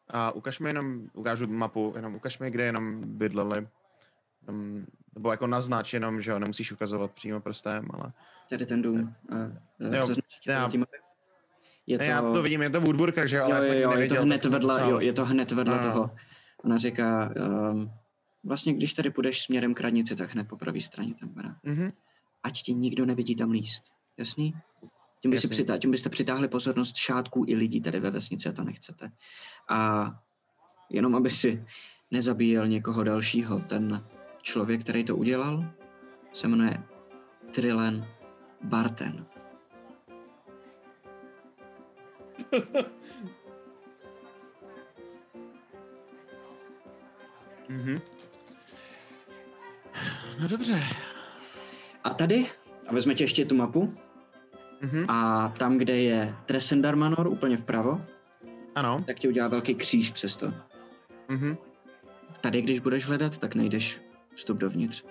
A 0.08 0.30
ukaž 0.32 0.58
mi 0.58 0.68
jenom, 0.68 1.02
ukážu 1.12 1.46
mapu, 1.46 1.92
jenom 1.96 2.14
ukaž 2.14 2.38
mi, 2.38 2.50
kde 2.50 2.64
jenom 2.64 3.02
bydleli. 3.18 3.68
Jenom, 4.46 4.86
nebo 5.16 5.30
jako 5.30 5.46
naznač 5.46 5.92
jenom, 5.92 6.20
že 6.22 6.30
jo, 6.30 6.38
nemusíš 6.38 6.72
ukazovat 6.72 7.10
přímo 7.12 7.40
prstem, 7.40 7.88
ale... 7.94 8.12
Tady 8.50 8.66
ten 8.66 8.82
dům. 8.82 9.14
Uh, 9.30 9.38
Jo, 9.80 9.92
já- 10.46 10.70
je 11.86 11.98
To... 11.98 12.04
Já 12.04 12.22
to 12.32 12.42
vidím, 12.42 12.62
je 12.62 12.70
to 12.70 12.80
Woodburger, 12.80 13.28
že 13.28 13.36
jo, 13.36 13.44
ale 13.44 13.68
jo, 13.68 13.72
jo, 13.72 13.72
jo, 13.72 13.78
je 13.78 13.84
to 13.84 13.90
nevěděl, 13.94 14.22
hned 14.22 14.44
vedle, 14.44 14.90
jo, 14.90 15.00
je 15.00 15.12
to 15.12 15.24
hned 15.24 15.52
vedle 15.52 15.76
No. 15.76 15.82
toho. 15.82 16.10
Ona 16.64 16.76
říká, 16.76 17.32
um, 17.70 17.90
vlastně 18.44 18.72
když 18.74 18.94
tady 18.94 19.10
půjdeš 19.10 19.42
směrem 19.42 19.74
k 19.74 19.80
radnici, 19.80 20.16
tak 20.16 20.32
hned 20.32 20.48
po 20.48 20.56
pravé 20.56 20.80
straně 20.80 21.14
ten 21.14 21.28
barák. 21.28 21.56
Mhm. 21.62 21.92
Ať 22.42 22.62
tě 22.62 22.72
nikdo 22.72 23.06
nevidí 23.06 23.36
tam 23.36 23.50
líst. 23.50 23.84
Jasný? 24.18 24.54
Tím, 25.22 25.30
by 25.30 25.38
si 25.38 25.46
Jasný. 25.46 25.50
přitá, 25.54 25.78
tím 25.78 25.90
byste 25.90 26.08
přitáhli 26.08 26.48
pozornost 26.48 26.96
šátků 26.96 27.44
i 27.48 27.56
lidí 27.56 27.80
tady 27.80 28.00
ve 28.00 28.10
vesnici 28.10 28.48
a 28.48 28.52
to 28.52 28.64
nechcete. 28.64 29.10
A 29.68 30.10
jenom 30.90 31.14
aby 31.14 31.30
si 31.30 31.64
nezabíjel 32.10 32.68
někoho 32.68 33.02
dalšího, 33.04 33.58
ten 33.60 34.04
člověk, 34.46 34.80
který 34.80 35.04
to 35.04 35.16
udělal, 35.16 35.64
se 36.32 36.48
jmenuje 36.48 36.82
Trillen 37.54 38.06
Barten. 38.62 39.26
Mhm. 47.68 47.98
No 50.40 50.48
dobře. 50.48 50.82
A 52.04 52.10
tady, 52.10 52.46
a 52.88 52.92
vezmete 52.92 53.22
ještě 53.22 53.44
tu 53.44 53.54
mapu, 53.54 53.94
Mhm. 54.82 55.04
a 55.10 55.48
tam, 55.58 55.78
kde 55.78 55.96
je 55.96 56.34
Tresendar 56.46 56.96
Manor, 56.96 57.26
úplně 57.28 57.56
vpravo, 57.56 58.00
Ano. 58.74 59.04
tak 59.06 59.18
ti 59.18 59.28
udělá 59.28 59.48
velký 59.48 59.74
kříž 59.74 60.10
přesto. 60.10 60.52
Mhm. 61.28 61.56
Tady, 62.40 62.62
když 62.62 62.80
budeš 62.80 63.06
hledat, 63.06 63.38
tak 63.38 63.54
najdeš 63.54 64.00
vstup 64.36 64.58
dovnitř. 64.58 65.04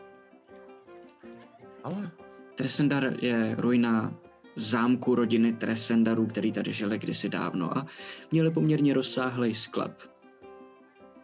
Ale... 1.84 2.12
Tresendar 2.56 3.14
je 3.20 3.56
ruina 3.60 4.14
zámku 4.56 5.16
rodiny 5.16 5.54
Tresendarů, 5.54 6.26
který 6.26 6.52
tady 6.52 6.74
žili 6.74 6.98
kdysi 6.98 7.30
dávno 7.30 7.78
a 7.78 7.86
měli 8.32 8.52
poměrně 8.52 8.94
rozsáhlý 8.94 9.54
sklep. 9.54 10.02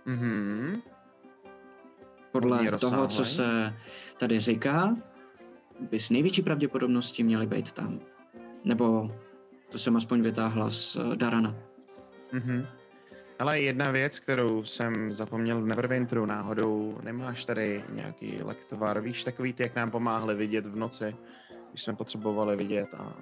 Mhm. 0.05 0.81
Podle 2.31 2.71
toho, 2.71 3.07
co 3.07 3.19
rozsáhlej. 3.19 3.25
se 3.25 3.73
tady 4.17 4.39
říká, 4.39 4.95
by 5.79 5.99
s 5.99 6.09
největší 6.09 6.41
pravděpodobností 6.41 7.23
měli 7.23 7.47
být 7.47 7.71
tam. 7.71 7.99
Nebo 8.63 9.15
to 9.69 9.77
jsem 9.77 9.95
aspoň 9.95 10.21
vytáhla 10.21 10.69
z 10.69 10.95
eh, 10.95 11.15
Darana. 11.15 11.55
Mhm. 12.31 12.65
Ale 13.41 13.61
jedna 13.61 13.91
věc, 13.91 14.19
kterou 14.19 14.63
jsem 14.63 15.11
zapomněl 15.11 15.61
v 15.61 15.65
Neverwinteru 15.65 16.25
náhodou, 16.25 16.97
nemáš 17.03 17.45
tady 17.45 17.83
nějaký 17.89 18.43
lektvar, 18.43 19.01
víš, 19.01 19.23
takový 19.23 19.53
ty, 19.53 19.63
jak 19.63 19.75
nám 19.75 19.91
pomáhli 19.91 20.35
vidět 20.35 20.65
v 20.65 20.75
noci, 20.75 21.15
když 21.69 21.81
jsme 21.83 21.95
potřebovali 21.95 22.55
vidět 22.55 22.93
a 22.97 23.13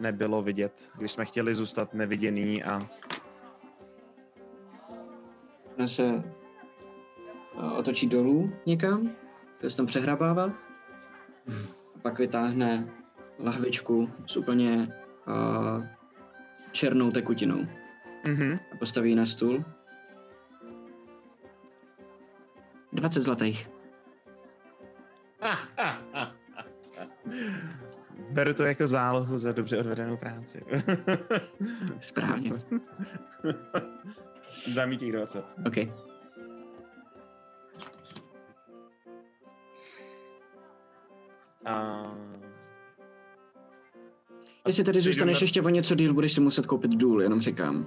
nebylo 0.00 0.42
vidět, 0.42 0.90
když 0.98 1.12
jsme 1.12 1.24
chtěli 1.24 1.54
zůstat 1.54 1.94
neviděný 1.94 2.64
a 2.64 2.88
Ona 5.78 5.88
se 5.88 6.04
eh, 6.04 7.72
otočí 7.78 8.06
dolů 8.06 8.52
někam, 8.66 9.10
se 9.68 9.76
tam 9.76 9.86
přehrabává. 9.86 10.44
A 11.94 11.98
pak 12.02 12.18
vytáhne 12.18 12.88
lahvičku 13.38 14.10
s 14.26 14.36
úplně 14.36 14.88
uh, 15.26 15.86
černou 16.72 17.10
tekutinou 17.10 17.66
mhm. 18.26 18.58
a 18.72 18.76
postaví 18.76 19.10
ji 19.10 19.16
na 19.16 19.26
stůl. 19.26 19.64
20 22.92 23.20
zlatých. 23.20 23.66
Beru 28.30 28.54
to 28.54 28.62
jako 28.62 28.86
zálohu 28.86 29.38
za 29.38 29.52
dobře 29.52 29.78
odvedenou 29.78 30.16
práci. 30.16 30.64
Správně. 32.00 32.52
Dám 34.74 34.92
jí 34.92 34.98
těch 34.98 35.12
20. 35.12 35.44
OK. 35.66 35.76
A... 41.64 42.02
Jestli 44.66 44.84
tady 44.84 45.00
zůstaneš 45.00 45.40
ještě 45.40 45.62
o 45.62 45.68
něco 45.68 45.94
díl, 45.94 46.14
budeš 46.14 46.32
si 46.32 46.40
muset 46.40 46.66
koupit 46.66 46.90
důl, 46.90 47.22
jenom 47.22 47.40
říkám. 47.40 47.86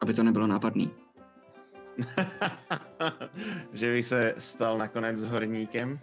Aby 0.00 0.14
to 0.14 0.22
nebylo 0.22 0.46
nápadný. 0.46 0.90
že 3.72 3.92
bych 3.92 4.06
se 4.06 4.34
stal 4.38 4.78
nakonec 4.78 5.24
horníkem. 5.24 6.00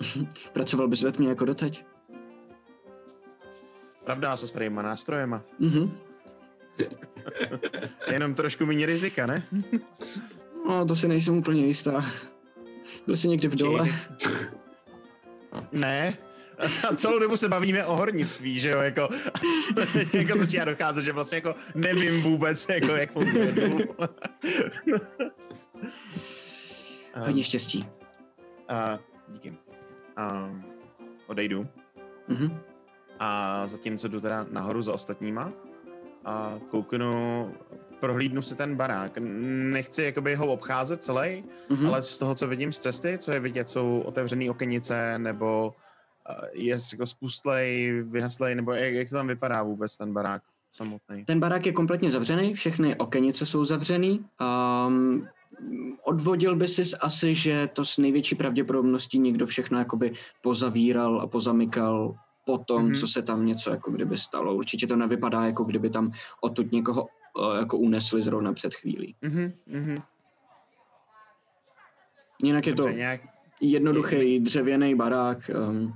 Pracoval 0.52 0.88
bys 0.88 1.02
ve 1.02 1.12
tmě 1.12 1.28
jako 1.28 1.44
doteď? 1.44 1.84
Pravda, 4.04 4.36
s 4.36 4.42
ostrýma 4.42 4.82
nástrojema. 4.82 5.42
Mhm. 5.58 5.98
Jenom 8.12 8.34
trošku 8.34 8.66
méně 8.66 8.86
rizika, 8.86 9.26
ne? 9.26 9.42
No, 10.68 10.86
to 10.86 10.96
si 10.96 11.08
nejsem 11.08 11.38
úplně 11.38 11.66
jistá. 11.66 12.04
Byl 13.06 13.16
jsi 13.16 13.28
někdy 13.28 13.48
v 13.48 13.56
dole? 13.56 13.88
Ne. 15.72 16.16
A 16.90 16.96
celou 16.96 17.18
dobu 17.18 17.36
se 17.36 17.48
bavíme 17.48 17.84
o 17.86 17.96
hornictví, 17.96 18.60
že 18.60 18.70
jo, 18.70 18.78
jako, 18.80 19.08
jako 20.12 20.38
začíná 20.38 20.64
docházet, 20.64 21.02
že 21.02 21.12
vlastně 21.12 21.36
jako 21.36 21.54
nevím 21.74 22.22
vůbec, 22.22 22.66
jako 22.68 22.86
jak 22.96 23.12
funguje. 23.12 23.54
Hodně 27.26 27.44
štěstí. 27.44 27.86
A, 28.68 28.98
díky. 29.28 29.52
A, 30.16 30.50
odejdu. 31.26 31.68
Mhm. 32.28 32.58
A 33.18 33.62
zatímco 33.66 34.08
jdu 34.08 34.20
teda 34.20 34.46
nahoru 34.50 34.82
za 34.82 34.92
ostatníma 34.92 35.52
a 36.24 36.58
kouknu, 36.70 37.52
prohlídnu 38.00 38.42
si 38.42 38.54
ten 38.54 38.76
barák. 38.76 39.18
Nechci 39.18 40.02
jakoby 40.02 40.34
ho 40.34 40.46
obcházet 40.46 41.02
celý, 41.04 41.44
Mhm. 41.68 41.86
ale 41.86 42.02
z 42.02 42.18
toho, 42.18 42.34
co 42.34 42.48
vidím 42.48 42.72
z 42.72 42.78
cesty, 42.78 43.18
co 43.18 43.32
je 43.32 43.40
vidět, 43.40 43.68
jsou 43.68 44.00
otevřené 44.00 44.50
okenice, 44.50 45.18
nebo 45.18 45.66
uh, 45.68 45.72
je 46.52 46.78
jako 46.92 47.06
spustlej, 47.06 47.92
vyhaslej, 48.02 48.54
nebo 48.54 48.72
jak, 48.72 48.94
jak 48.94 49.08
to 49.08 49.14
tam 49.14 49.26
vypadá 49.26 49.62
vůbec 49.62 49.96
ten 49.96 50.12
barák 50.12 50.42
samotný. 50.70 51.24
Ten 51.24 51.40
barák 51.40 51.66
je 51.66 51.72
kompletně 51.72 52.10
zavřený, 52.10 52.54
všechny 52.54 52.96
okenice 52.96 53.46
jsou 53.46 53.64
zavřený. 53.64 54.24
Um, 54.88 55.28
odvodil 56.02 56.56
by 56.56 56.68
si 56.68 56.82
asi, 57.00 57.34
že 57.34 57.68
to 57.72 57.84
s 57.84 57.98
největší 57.98 58.34
pravděpodobností 58.34 59.18
někdo 59.18 59.46
všechno 59.46 59.78
jakoby 59.78 60.12
pozavíral 60.42 61.20
a 61.20 61.26
pozamykal 61.26 62.14
po 62.46 62.58
tom, 62.58 62.84
Mhm. 62.84 62.94
co 62.94 63.08
se 63.08 63.22
tam 63.22 63.46
něco 63.46 63.70
jako 63.70 63.90
kdyby 63.90 64.16
stalo. 64.16 64.54
Určitě 64.54 64.86
to 64.86 64.96
nevypadá, 64.96 65.44
jako 65.46 65.64
kdyby 65.64 65.90
tam 65.90 66.12
odtud 66.40 66.72
někoho 66.72 67.06
eh, 67.06 67.58
jako 67.58 67.78
unesli 67.78 68.22
zrovna 68.22 68.52
před 68.52 68.74
chvílí. 68.74 69.14
Mhm, 69.22 69.52
mhm. 69.66 69.96
Jinak 72.42 72.66
je 72.66 72.74
to 72.74 72.88
nějak, 72.88 73.20
jednoduchý 73.60 74.40
dřevěný 74.40 74.94
barák, 74.94 75.50
um, 75.70 75.94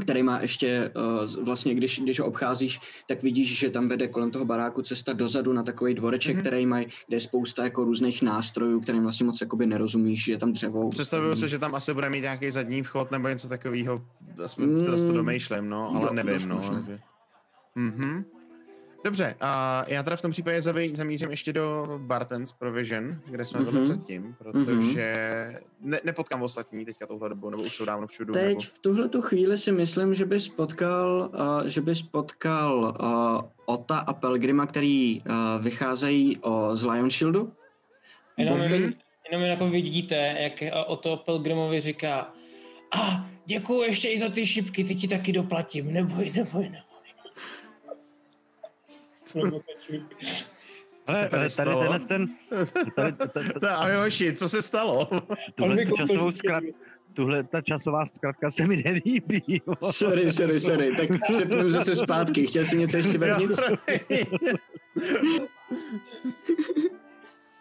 který 0.00 0.22
má 0.22 0.40
ještě, 0.40 0.90
z- 1.24 1.36
vlastně 1.36 1.74
když, 1.74 2.00
když 2.00 2.20
ho 2.20 2.26
obcházíš, 2.26 2.80
tak 3.08 3.22
vidíš, 3.22 3.58
že 3.58 3.70
tam 3.70 3.88
vede 3.88 4.08
kolem 4.08 4.30
toho 4.30 4.44
baráku 4.44 4.82
cesta 4.82 5.12
dozadu 5.12 5.52
na 5.52 5.62
takový 5.62 5.94
dvoreček, 5.94 6.34
Mhm. 6.36 6.40
mm-hmm. 6.44 6.48
který 6.48 6.66
mají, 6.66 6.86
kde 7.08 7.16
je 7.16 7.20
spousta 7.20 7.64
jako 7.64 7.84
různých 7.84 8.22
nástrojů, 8.22 8.80
kterým 8.80 9.02
vlastně 9.02 9.26
moc 9.26 9.40
jakoby 9.40 9.66
nerozumíš, 9.66 10.24
že 10.24 10.32
je 10.32 10.38
tam 10.38 10.52
dřevo. 10.52 10.90
představuju 10.90 11.36
se, 11.36 11.48
že 11.48 11.58
tam 11.58 11.74
asi 11.74 11.94
bude 11.94 12.10
mít 12.10 12.20
nějaký 12.20 12.50
zadní 12.50 12.82
vchod 12.82 13.10
nebo 13.10 13.28
něco 13.28 13.48
takového, 13.48 14.02
aspoň 14.44 14.76
se 14.76 14.90
to 14.90 14.96
Mm, 14.96 15.14
domýšlím, 15.14 15.68
no, 15.68 15.90
ale 15.96 16.04
jo, 16.06 16.12
nevím, 16.12 16.32
dost 16.34 16.46
no. 16.46 16.60
takže- 16.74 16.98
Mhm. 17.74 18.24
Dobře, 19.06 19.34
a 19.40 19.84
já 19.88 20.02
teda 20.02 20.16
v 20.16 20.22
tom 20.22 20.30
případě 20.30 20.60
zamířím 20.94 21.30
ještě 21.30 21.52
do 21.52 21.86
Bartens 21.98 22.52
Provision, 22.52 23.20
kde 23.26 23.44
jsme 23.44 23.60
byli 23.60 23.72
Mhm. 23.72 23.84
předtím, 23.84 24.34
protože 24.38 25.14
ne, 25.80 26.00
nepotkám 26.04 26.42
ostatní 26.42 26.84
teďka 26.84 27.06
touhle 27.06 27.28
dobou, 27.28 27.50
nebo 27.50 27.62
už 27.62 27.76
jsou 27.76 27.84
dávno 27.84 28.06
všudu. 28.06 28.32
Teď 28.32 28.48
Nebo... 28.48 28.60
v 28.60 28.78
tuhle 28.78 29.08
tu 29.08 29.22
chvíli 29.22 29.58
si 29.58 29.72
myslím, 29.72 30.14
že 30.14 30.24
bys 30.26 30.48
potkal, 30.48 31.30
uh, 31.34 31.66
že 31.66 31.80
bys 31.80 32.02
potkal 32.02 32.96
uh, 33.00 33.74
Ota 33.74 33.98
a 33.98 34.12
Pelgrima, 34.12 34.66
který 34.66 35.20
uh, 35.20 35.34
vycházejí 35.64 36.36
o, 36.36 36.76
z 36.76 36.84
Lion 36.84 37.10
Shieldu. 37.10 37.52
Jenom, 38.36 38.58
Mhm. 38.58 38.72
jenom, 38.72 38.92
jenom 39.30 39.42
jako 39.42 39.70
vidíte, 39.70 40.16
jak 40.40 40.62
eh, 40.62 40.72
o 40.72 40.96
to 40.96 41.16
Pelgrimovi 41.16 41.80
říká 41.80 42.32
a 42.98 43.26
děkuju 43.46 43.82
ještě 43.82 44.08
i 44.08 44.18
za 44.18 44.28
ty 44.28 44.46
šipky, 44.46 44.84
ty 44.84 44.94
ti 44.94 45.08
taky 45.08 45.32
doplatím, 45.32 45.92
neboj, 45.92 46.32
neboj, 46.36 46.62
neboj. 46.62 46.80
Ale, 51.08 51.28
tady 51.28 51.48
tady 51.56 51.70
tenhle 51.70 52.00
ten, 52.00 52.28
tady, 52.96 53.12
tady, 53.12 53.48
Ta, 53.60 53.76
ahoj 53.76 53.94
hoši, 54.04 54.32
co 54.32 54.48
se 54.48 54.62
stalo? 54.62 55.06
tuhle 55.54 55.70
On 55.70 55.74
mi 55.74 55.86
tu 55.86 55.96
časovou 55.96 56.30
šipky. 56.30 56.38
zkrat, 56.38 56.64
tuhle 57.14 57.44
ta 57.44 57.60
časová 57.60 58.04
zkratka 58.06 58.50
se 58.50 58.66
mi 58.66 58.76
nelíbí. 58.82 59.42
jo. 59.66 59.74
Sorry, 59.90 60.32
sorry, 60.32 60.60
sorry, 60.60 60.96
tak 60.96 61.08
přepnu 61.32 61.70
zase 61.70 61.96
zpátky. 61.96 62.46
Chtěl 62.46 62.64
jsi 62.64 62.78
něco 62.78 62.96
ještě 62.96 63.18
vevnitř? 63.18 63.60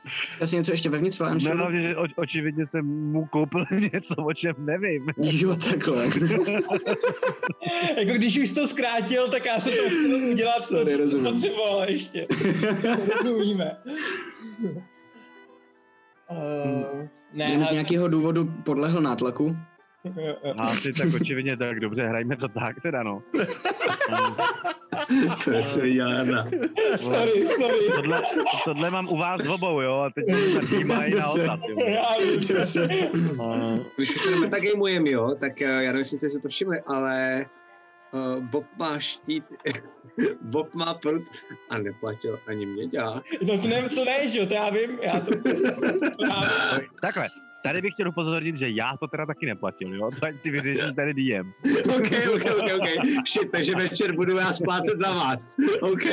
Chtěl 0.08 0.48
jsi 0.48 0.56
něco 0.56 0.72
ještě 0.72 0.90
vevnitř 0.90 1.18
v 1.18 1.22
Lion 1.22 1.38
No, 1.50 1.58
hlavně, 1.58 1.82
že 1.82 1.96
o, 1.98 2.06
očividně 2.16 2.66
jsem 2.66 2.86
mu 3.12 3.26
koupil 3.26 3.66
něco, 3.94 4.16
o 4.16 4.34
čem 4.34 4.56
nevím. 4.58 5.06
Jo, 5.18 5.56
takhle. 5.56 6.06
Jako 7.98 8.12
když 8.14 8.40
už 8.40 8.50
jsi 8.50 8.56
to 8.56 8.68
zkrátil, 8.68 9.30
tak 9.30 9.46
já 9.46 9.60
jsem 9.60 9.74
to 9.74 9.84
chtěl 9.90 10.16
udělat, 10.32 10.62
Sorry, 10.62 10.92
to, 10.92 10.98
co 10.98 11.04
rozumím. 11.04 11.32
potřeboval 11.34 11.84
ještě. 11.90 12.28
Rozumíme. 13.24 13.78
Uh, 16.32 17.08
ne, 17.34 17.46
Jen 17.52 17.66
z 17.66 17.72
nějakého 17.72 18.08
důvodu 18.08 18.54
podlehl 18.64 19.02
nátlaku. 19.02 19.56
Jo, 20.06 20.36
jo. 20.44 20.54
A 20.62 20.68
asi 20.68 20.94
tak 20.94 21.14
očividně, 21.14 21.58
tak 21.58 21.80
dobře, 21.80 22.08
hrajme 22.08 22.36
to 22.38 22.48
tak 22.48 22.82
teda, 22.82 23.04
no. 23.04 23.24
To 25.44 25.52
je 25.52 25.64
se 25.64 25.88
Jana. 25.88 26.48
Sorry, 26.96 27.48
sorry. 27.48 27.80
Tohle, 27.96 28.22
tohle 28.66 28.92
mám 28.92 29.10
u 29.10 29.18
vás 29.18 29.42
obou, 29.48 29.82
jo, 29.82 29.94
a 29.94 30.10
teď 30.10 30.26
mě 30.26 30.54
nadímají 30.54 31.16
na 31.16 31.30
otat, 31.30 31.60
jo. 31.68 31.76
Já 31.80 32.04
vím. 32.20 32.40
Když 33.96 34.10
už 34.10 34.22
to 34.22 34.50
tak 34.50 34.64
gamujeme, 34.64 35.10
jo, 35.10 35.36
tak 35.40 35.62
eh, 35.62 35.66
já 35.66 35.92
nevím, 35.92 35.98
jestli 36.00 36.18
jste 36.18 36.30
si 36.30 36.42
to 36.42 36.50
všimli, 36.50 36.82
ale 36.88 37.46
uh, 38.12 38.44
Bob 38.44 38.66
má 38.78 39.00
štít, 39.00 39.44
Bob 40.42 40.74
má 40.74 40.94
prut 40.94 41.24
a 41.70 41.78
neplatil 41.78 42.40
ani 42.48 42.66
mě 42.66 42.88
dělá. 42.88 43.24
No 43.42 43.58
to 43.58 43.68
ne, 43.68 43.90
to 43.90 44.06
ne, 44.06 44.28
že 44.28 44.40
jo, 44.40 44.46
to 44.46 44.54
já 44.54 44.70
vím, 44.70 45.00
já 45.02 45.20
to, 45.20 45.32
to 45.42 45.50
já 46.26 46.78
vím. 46.78 46.90
Takhle, 47.02 47.28
tady 47.68 47.82
bych 47.82 47.94
chtěl 47.94 48.10
upozornit, 48.10 48.56
že 48.56 48.70
já 48.70 48.98
to 49.00 49.08
teda 49.08 49.26
taky 49.26 49.46
neplatil, 49.46 49.94
jo, 49.96 50.10
to 50.20 50.26
ať 50.26 50.42
si 50.42 50.52
vyřeší 50.52 50.96
tady 50.96 51.14
DM. 51.14 51.52
OK, 51.96 52.12
OK, 52.36 52.46
OK, 52.58 52.72
OK. 52.76 52.90
Shit, 53.28 53.52
takže 53.52 53.76
večer 53.76 54.16
budu 54.16 54.38
já 54.38 54.54
splácet 54.54 55.00
za 55.00 55.14
vás. 55.14 55.56
OK. 55.82 56.04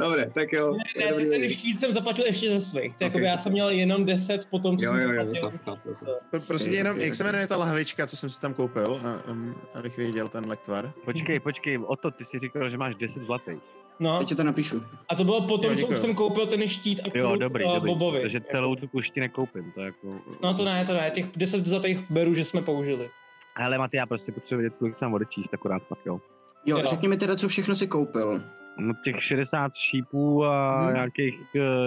Dobré, 0.00 0.30
tak 0.34 0.52
jo. 0.52 0.76
Ne, 1.00 1.12
ty 1.12 1.24
ten 1.26 1.50
štít 1.50 1.78
jsem 1.80 1.92
zaplatil 1.92 2.24
ještě 2.24 2.50
ze 2.50 2.60
svých. 2.60 2.96
To 2.96 3.06
Ok, 3.06 3.14
jako 3.14 3.18
já 3.18 3.30
super. 3.30 3.38
jsem 3.38 3.52
měl 3.52 3.68
jenom 3.68 4.04
10 4.04 4.46
po 4.50 4.58
tom, 4.58 4.76
co 4.76 4.84
Jo, 4.84 4.90
jsem 4.90 5.00
jo, 5.00 5.08
jo, 5.12 5.14
zaplatil. 5.24 5.42
chápu, 5.50 5.58
chápu, 5.64 5.94
chápu. 5.94 6.12
Pro- 6.30 6.40
Prostě 6.40 6.70
jenom, 6.70 6.98
jak 7.00 7.14
se 7.14 7.24
jmenuje 7.24 7.46
ta 7.46 7.56
lahvička, 7.56 8.06
co 8.06 8.16
jsem 8.16 8.30
si 8.30 8.40
tam 8.40 8.54
koupil, 8.54 9.00
a, 9.04 9.30
um, 9.30 9.54
abych 9.74 9.96
věděl 9.96 10.28
ten 10.28 10.46
lektvar. 10.48 10.92
Počkej, 11.04 11.40
počkej, 11.40 11.78
o 11.86 11.96
to 11.96 12.10
ty 12.10 12.24
si 12.24 12.38
říkal, 12.38 12.68
že 12.70 12.76
máš 12.78 12.94
10 12.94 13.22
zlatých. 13.22 13.62
No, 14.00 14.18
Teď 14.18 14.36
to 14.36 14.44
napíšu. 14.44 14.82
a 15.08 15.14
to 15.14 15.24
bylo 15.24 15.40
potom, 15.46 15.70
Jo, 15.72 15.76
co 15.78 15.86
už 15.86 15.98
jsem 15.98 16.14
koupil 16.14 16.46
ten 16.46 16.68
štít 16.68 17.00
a 17.00 17.18
Jo, 17.18 17.36
dobrý, 17.36 17.64
eh, 17.64 17.74
dobrý, 17.74 17.92
Bobovi. 17.92 18.20
protože 18.20 18.40
celou 18.40 18.74
tu 18.76 18.88
kušti 18.88 19.20
nekoupím, 19.20 19.72
to 19.72 19.80
jako... 19.80 20.18
No 20.42 20.54
to 20.54 20.64
ne, 20.64 20.84
to 20.84 20.94
ne, 20.94 21.10
těch 21.10 21.26
10 21.36 21.66
zlatých 21.66 22.10
beru, 22.10 22.34
že 22.34 22.44
jsme 22.44 22.62
použili. 22.62 23.10
Ale 23.56 23.78
Maty, 23.78 23.96
já 23.96 24.06
prostě 24.06 24.32
potřebuji 24.32 24.60
vědět, 24.60 24.76
kolik 24.78 24.96
jsem 24.96 25.14
odečíst, 25.14 25.54
akorát 25.54 25.82
pak, 25.82 25.98
jo. 26.06 26.20
Jo, 26.66 26.78
Jo. 26.78 26.84
řekni 26.86 27.08
mi 27.08 27.16
teda, 27.16 27.36
co 27.36 27.48
všechno 27.48 27.74
si 27.74 27.86
koupil. 27.86 28.42
No 28.78 28.94
těch 29.04 29.22
60 29.22 29.74
šípů 29.74 30.44
a 30.44 30.82
Mhm. 30.84 30.94
nějakých 30.94 31.34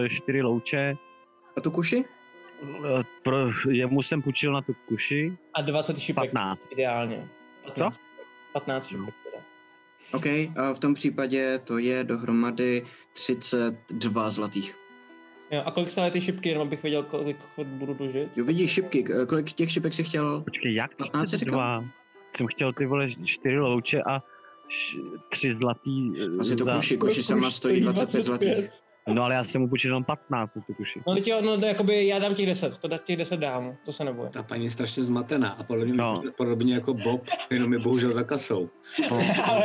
uh, 0.01 0.07
4 0.07 0.41
louče. 0.41 0.97
A 1.57 1.61
tu 1.61 1.71
kuši? 1.71 2.05
Eh, 2.63 3.03
Pro, 3.23 3.37
jemu 3.69 4.01
jsem 4.01 4.21
půjčil 4.21 4.51
na 4.53 4.61
tu 4.61 4.73
kuši 4.87 5.37
A 5.53 5.61
20 5.61 5.99
šipek 5.99 6.31
15. 6.31 6.67
ideálně. 6.71 7.29
Co? 7.65 7.83
15. 7.83 7.99
15 8.53 8.87
šipek 8.87 9.13
teda. 9.23 9.26
OK, 10.13 10.25
a 10.25 10.73
v 10.73 10.79
tom 10.79 10.93
případě 10.93 11.59
to 11.63 11.77
je 11.77 12.03
dohromady 12.03 12.85
32 13.13 14.29
zlatých. 14.29 14.75
Jo, 15.51 15.63
a 15.65 15.71
kolik 15.71 15.89
stále 15.89 16.11
ty 16.11 16.21
šipky, 16.21 16.49
jenom 16.49 16.67
abych 16.67 16.83
věděl, 16.83 17.03
kolik 17.03 17.37
budu 17.65 17.93
dožit? 17.93 18.37
Jo, 18.37 18.45
vidíš 18.45 18.71
šipky, 18.71 19.05
kolik 19.27 19.51
těch 19.51 19.71
šipek 19.71 19.93
si 19.93 20.03
chtěl? 20.03 20.41
Počkej, 20.41 20.73
jak 20.73 20.95
15 20.95 21.29
jsi 21.29 21.37
32? 21.37 21.85
Jsem 22.37 22.47
chtěl 22.47 22.73
ty 22.73 22.85
vole 22.85 23.07
4 23.25 23.57
louče 23.57 24.01
a 24.01 24.23
3 25.29 25.55
zlatý 25.61 26.11
Asi 26.39 26.55
to 26.55 26.63
za... 26.63 26.75
kuši, 26.75 26.97
kuši 26.97 27.23
sama 27.23 27.51
stojí 27.51 27.81
25 27.81 28.23
zlatých. 28.23 28.69
No 29.13 29.23
ale 29.23 29.35
já 29.35 29.43
jsem 29.43 29.61
mu 29.61 29.69
půjčil 29.69 29.89
jenom 29.89 30.03
15 30.03 30.55
na 30.55 30.61
tu 30.61 30.73
kuši. 30.73 31.01
No, 31.07 31.13
teď 31.15 31.27
jo, 31.27 31.41
no, 31.41 31.57
to 31.57 31.65
jakoby 31.65 32.07
já 32.07 32.19
dám 32.19 32.35
těch 32.35 32.45
10, 32.45 32.77
to 32.77 32.87
dá 32.87 32.97
těch 32.97 33.17
10 33.17 33.37
dám, 33.39 33.75
to 33.85 33.91
se 33.91 34.03
neboje. 34.03 34.29
Ta 34.29 34.43
paní 34.43 34.65
je 34.65 34.71
strašně 34.71 35.03
zmatená 35.03 35.49
a 35.49 35.63
podobně, 35.63 35.93
No. 35.93 36.21
podobně 36.37 36.73
jako 36.73 36.93
Bob, 36.93 37.21
jenom 37.49 37.73
je 37.73 37.79
bohužel 37.79 38.11
za 38.11 38.23
kasou. 38.23 38.69
No. 39.11 39.19
Ale 39.43 39.63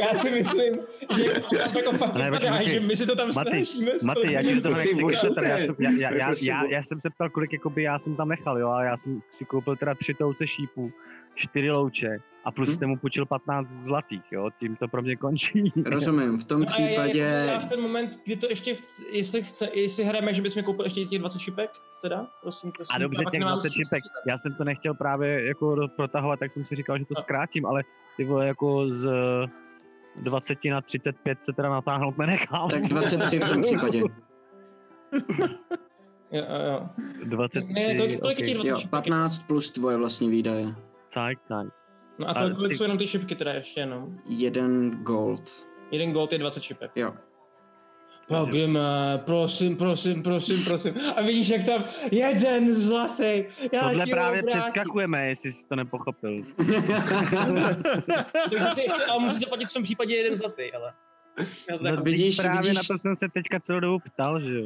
já 0.00 0.14
si 0.14 0.30
myslím, 0.30 0.78
že 1.16 1.24
to 1.72 1.78
jako 1.78 1.92
fakt 1.92 2.14
Ne, 2.14 2.30
vypadá, 2.30 2.50
počkej, 2.56 2.74
že 2.74 2.80
my 2.80 2.96
si 2.96 3.06
to 3.06 3.16
tam 3.16 3.28
Maty, 3.36 3.50
snažíme. 3.50 3.90
Maty, 4.04 4.32
já 4.32 4.42
to 4.62 4.70
nechci 4.70 5.02
ale 5.36 5.48
já, 5.48 5.58
jsem, 5.58 5.74
já, 5.78 5.90
já, 5.90 6.14
já, 6.14 6.26
Prosím, 6.26 6.48
já, 6.48 6.64
já, 6.64 6.82
jsem 6.82 7.00
se 7.00 7.10
ptal, 7.10 7.30
kolik 7.30 7.52
jakoby 7.52 7.82
já 7.82 7.98
jsem 7.98 8.16
tam 8.16 8.28
nechal, 8.28 8.58
jo, 8.58 8.68
ale 8.68 8.86
já 8.86 8.96
jsem 8.96 9.22
si 9.30 9.44
koupil 9.44 9.76
teda 9.76 9.94
tři 9.94 10.14
touce 10.14 10.46
šípů, 10.46 10.92
čtyři 11.34 11.70
louče 11.70 12.18
a 12.44 12.50
plus 12.50 12.68
Hm. 12.68 12.74
jsem 12.74 12.88
mu 12.88 12.96
půjčil 12.96 13.26
15 13.26 13.68
zlatých, 13.68 14.22
jo, 14.32 14.50
tím 14.60 14.76
to 14.76 14.88
pro 14.88 15.02
mě 15.02 15.16
končí. 15.16 15.72
Rozumím, 15.84 16.38
v 16.38 16.44
tom 16.44 16.60
No 16.60 16.66
a 16.68 16.80
já, 16.80 16.86
případě... 16.88 17.18
já, 17.18 17.28
já 17.52 17.58
v 17.58 17.66
ten 17.66 17.80
moment, 17.80 18.20
kdy 18.24 18.36
to 18.36 18.46
ještě, 18.50 18.76
jestli, 19.12 19.42
chce, 19.42 19.68
jestli 19.74 20.04
hrajeme, 20.04 20.34
že 20.34 20.42
bychom 20.42 20.62
koupili 20.62 20.86
ještě 20.86 21.04
těch 21.04 21.18
20 21.18 21.38
šipek, 21.38 21.70
teda, 22.02 22.26
prosím, 22.42 22.72
prosím. 22.72 22.94
A 22.94 22.98
dobře, 22.98 23.24
těch 23.30 23.40
nemám 23.40 23.54
20 23.54 23.68
s 23.68 23.72
čím 23.72 23.84
šipek, 23.84 24.02
já 24.28 24.38
jsem 24.38 24.54
to 24.54 24.64
nechtěl 24.64 24.94
právě 24.94 25.46
jako 25.46 25.76
protahovat, 25.96 26.38
tak 26.40 26.50
jsem 26.50 26.64
si 26.64 26.76
říkal, 26.76 26.98
že 26.98 27.04
to 27.04 27.14
No. 27.16 27.20
zkrátím, 27.20 27.66
ale 27.66 27.82
ty 28.16 28.24
vole 28.24 28.46
jako 28.46 28.90
z 28.90 29.08
20 30.16 30.58
na 30.70 30.80
35 30.80 31.40
se 31.40 31.52
teda 31.52 31.68
natáhnout 31.68 32.18
nenechám. 32.18 32.70
Tak 32.70 32.82
23 32.82 33.38
v 33.38 33.48
tom 33.48 33.62
případě. 33.62 34.02
Jo, 36.32 36.44
jo, 36.48 36.72
jo. 36.72 36.88
23, 37.24 37.72
Ne, 37.72 37.96
kolik, 37.96 38.20
kolik 38.20 38.38
je 38.38 38.46
těch 38.46 38.54
okay. 38.54 38.54
20 38.54 38.68
Jo, 38.70 38.76
šipek? 38.78 38.90
15 38.90 39.38
plus 39.38 39.70
tvoje 39.70 39.96
vlastní 39.96 40.30
výdaje. 40.30 40.74
Cajk, 41.14 41.38
cajk. 41.42 41.68
No 42.18 42.28
a 42.28 42.30
A 42.30 42.50
kolik, 42.50 42.68
ty- 42.72 42.74
jsou 42.78 42.84
jenom 42.84 42.98
ty 42.98 43.06
šipky 43.06 43.34
teda 43.34 43.52
ještě 43.52 43.80
jenom? 43.80 44.16
Jeden 44.28 44.90
gold. 44.90 45.66
Jeden 45.90 46.12
gold 46.12 46.32
je 46.32 46.38
20 46.38 46.62
šipek. 46.62 46.90
Jo. 46.96 47.14
Pilgrim, 48.28 48.78
prosím, 49.24 49.76
prosím, 49.76 50.22
prosím, 50.22 50.64
prosím. 50.64 50.94
A 51.16 51.22
vidíš, 51.22 51.48
jak 51.48 51.62
tam 51.64 51.84
jeden 52.10 52.74
zlatý. 52.74 53.44
Já 53.72 53.80
Tohle 53.88 54.06
právě 54.10 54.40
ho 54.40 54.46
vrátím. 54.46 54.60
přeskakujeme, 54.60 55.28
jestli 55.28 55.52
jsi 55.52 55.68
to 55.68 55.76
nepochopil. 55.76 56.42
Takže 58.50 58.66
si 58.74 58.80
ještě, 58.80 59.04
ale 59.10 59.18
musíš 59.22 59.40
zaplatit 59.40 59.64
v 59.68 59.72
tom 59.74 59.82
případě 59.82 60.16
jeden 60.16 60.36
zlatý, 60.36 60.72
ale. 60.72 60.92
To 61.68 61.82
No, 61.84 61.90
jako- 61.90 62.02
vidíš, 62.02 62.36
právě 62.36 62.60
vidíš- 62.60 62.74
na 62.76 62.94
to 62.94 62.98
jsem 62.98 63.16
se 63.16 63.26
teďka 63.28 63.60
celou 63.60 63.80
dobu 63.80 63.98
ptal, 63.98 64.40
že 64.40 64.54
jo. 64.58 64.64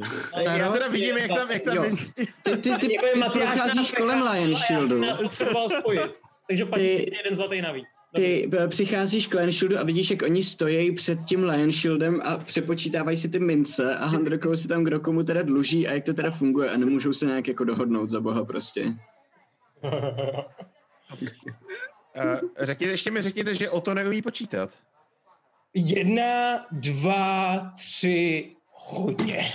Já 0.51 0.71
teda 0.71 0.87
vidím, 0.87 1.17
jak 1.17 1.27
tam, 1.35 1.51
jak 1.51 1.61
tam 1.63 1.75
Jo. 1.75 1.81
vys... 1.81 2.13
Ty, 2.13 2.25
ty, 2.43 2.57
ty, 2.57 2.71
ty, 2.79 2.93
Jako 2.93 3.05
je 3.05 3.15
Matyáš 3.15 3.49
procházíš 3.49 3.75
nás 3.75 3.91
kolem 3.91 4.19
nechal, 4.19 4.33
Lion 4.33 4.45
ale 4.55 4.55
Shieldu. 4.65 4.87
Já 4.87 4.87
jsem 4.89 5.01
nás 5.01 5.19
potřeboval 5.19 5.69
spojit. 5.69 6.19
Takže 6.49 6.65
platíš 6.65 6.95
Ty- 6.95 7.15
jeden 7.15 7.35
zlatý 7.35 7.61
navíc. 7.61 7.87
Dobrý. 8.13 8.49
Ty 8.49 8.57
eh, 8.57 8.67
přicházíš 8.67 9.27
k 9.27 9.33
Lion 9.33 9.51
Shieldu 9.51 9.79
a 9.79 9.83
vidíš, 9.83 10.09
jak 10.09 10.21
oni 10.21 10.43
stojí 10.43 10.95
před 10.95 11.19
tím 11.23 11.43
Lion 11.43 11.71
Shieldem 11.71 12.21
a 12.23 12.37
přepočítávají 12.37 13.17
si 13.17 13.29
ty 13.29 13.39
mince 13.39 13.97
a 13.97 14.05
handrokou 14.05 14.55
si 14.55 14.67
tam, 14.67 14.83
kdo 14.83 14.99
komu 14.99 15.23
teda 15.23 15.41
dluží 15.41 15.87
a 15.87 15.93
jak 15.93 16.03
to 16.03 16.13
teda 16.13 16.31
funguje 16.31 16.69
a 16.69 16.77
nemůžou 16.77 17.13
se 17.13 17.25
nějak 17.25 17.47
jako 17.47 17.63
dohodnout 17.63 18.09
za 18.09 18.19
boha 18.19 18.45
prostě. 18.45 18.85
Uh, 19.83 20.41
řekněte, 22.59 22.93
ještě 22.93 23.11
mi 23.11 23.21
řekněte, 23.21 23.55
že 23.55 23.69
o 23.69 23.81
to 23.81 23.93
neumí 23.93 24.21
počítat. 24.21 24.69
Jedna, 25.73 26.65
dva, 26.71 27.59
tři, 27.77 28.55
hodně. 28.71 29.51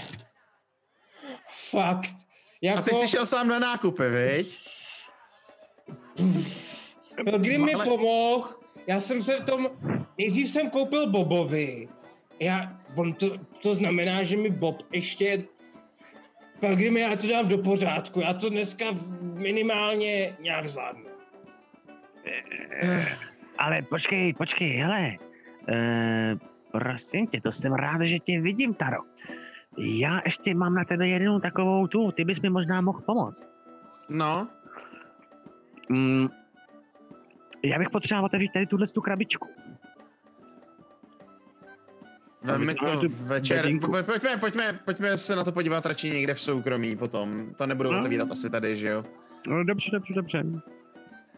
Fakt. 1.71 2.15
Jako, 2.63 2.79
A 2.79 2.83
teď 2.83 2.95
jsi 2.97 3.09
šel 3.09 3.27
sám 3.27 3.49
na 3.49 3.59
nákupy, 3.59 4.09
viď? 4.09 4.59
Kdy 7.39 7.59
mi 7.59 7.75
Ale- 7.75 7.85
pomohl, 7.85 8.49
já 8.87 9.01
jsem 9.01 9.23
se 9.23 9.41
v 9.41 9.45
tom, 9.45 9.69
nejdřív 10.19 10.51
jsem 10.51 10.71
koupil 10.71 11.11
Bobovi. 11.11 11.89
Já, 12.41 12.77
on 12.97 13.13
to, 13.13 13.39
to 13.63 13.75
znamená, 13.75 14.23
že 14.23 14.37
mi 14.37 14.51
Bob 14.51 14.83
ještě, 14.93 15.45
Pelgrimy, 16.61 17.01
já 17.01 17.17
to 17.17 17.27
dám 17.27 17.49
do 17.49 17.59
pořádku, 17.59 18.21
já 18.21 18.35
to 18.35 18.49
dneska 18.51 18.85
minimálně 19.21 20.37
nějak 20.41 20.69
zvládnu. 20.69 21.05
Ale 23.59 23.83
počkej, 23.83 24.33
počkej, 24.35 24.71
hele. 24.71 25.17
Uh, 25.69 26.39
prosím 26.73 27.27
tě, 27.27 27.41
to 27.41 27.53
jsem 27.53 27.73
rád, 27.73 28.03
že 28.03 28.19
tě 28.19 28.41
vidím, 28.41 28.75
Taro. 28.75 28.99
Já 29.79 30.21
ještě 30.25 30.55
mám 30.55 30.75
na 30.75 30.85
tebe 30.85 31.09
jednu 31.09 31.41
takovou 31.41 31.87
tu, 31.87 32.11
ty 32.13 32.25
bys 32.25 32.41
mi 32.41 32.51
možná 32.51 32.81
mohl 32.81 33.01
pomoct. 33.01 33.51
No, 34.09 34.49
Mm, 35.89 36.29
já 37.65 37.79
bych 37.79 37.91
potřeboval 37.91 38.25
otevřít 38.27 38.53
tady 38.53 38.67
tuhle 38.67 38.87
tu 38.87 39.01
krabičku. 39.01 39.49
Veme 42.43 42.73
Aby 42.73 43.09
to 43.09 43.15
večer. 43.21 43.69
Po- 43.81 44.03
Pojďme, 44.03 44.37
pojďme, 44.37 44.73
pojďme 44.85 45.19
se 45.19 45.37
na 45.37 45.45
to 45.45 45.53
podívat 45.53 45.87
radši 45.87 46.11
někde 46.11 46.35
v 46.35 46.41
soukromí 46.41 46.97
potom. 46.97 47.55
To 47.59 47.67
nebudou 47.67 47.93
No. 47.93 47.99
otevírat 48.01 48.31
asi 48.31 48.51
tady, 48.51 48.77
že 48.77 48.89
jo? 48.89 49.05
No, 49.49 49.65
dobře, 49.65 49.91
dobře, 49.93 50.15
dobře. 50.15 50.43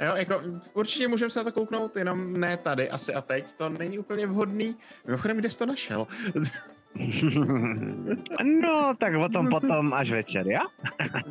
Jo, 0.01 0.13
jako 0.17 0.43
určitě 0.75 1.09
můžeme 1.09 1.31
se 1.31 1.39
na 1.41 1.45
to 1.45 1.53
kouknout, 1.53 1.97
jenom 1.97 2.41
ne 2.41 2.57
tady, 2.57 2.91
asi 2.91 3.15
a 3.15 3.21
teď. 3.21 3.53
To 3.53 3.69
není 3.69 3.99
úplně 3.99 4.27
vhodný. 4.27 4.77
Mimochodem, 5.07 5.37
kde 5.37 5.51
jsi 5.51 5.59
to 5.59 5.67
našel? 5.67 6.07
no, 8.63 8.95
tak 8.99 9.15
o 9.15 9.29
tom 9.29 9.51
potom 9.51 9.93
až 9.93 10.11
večer, 10.11 10.47
já? 10.47 10.61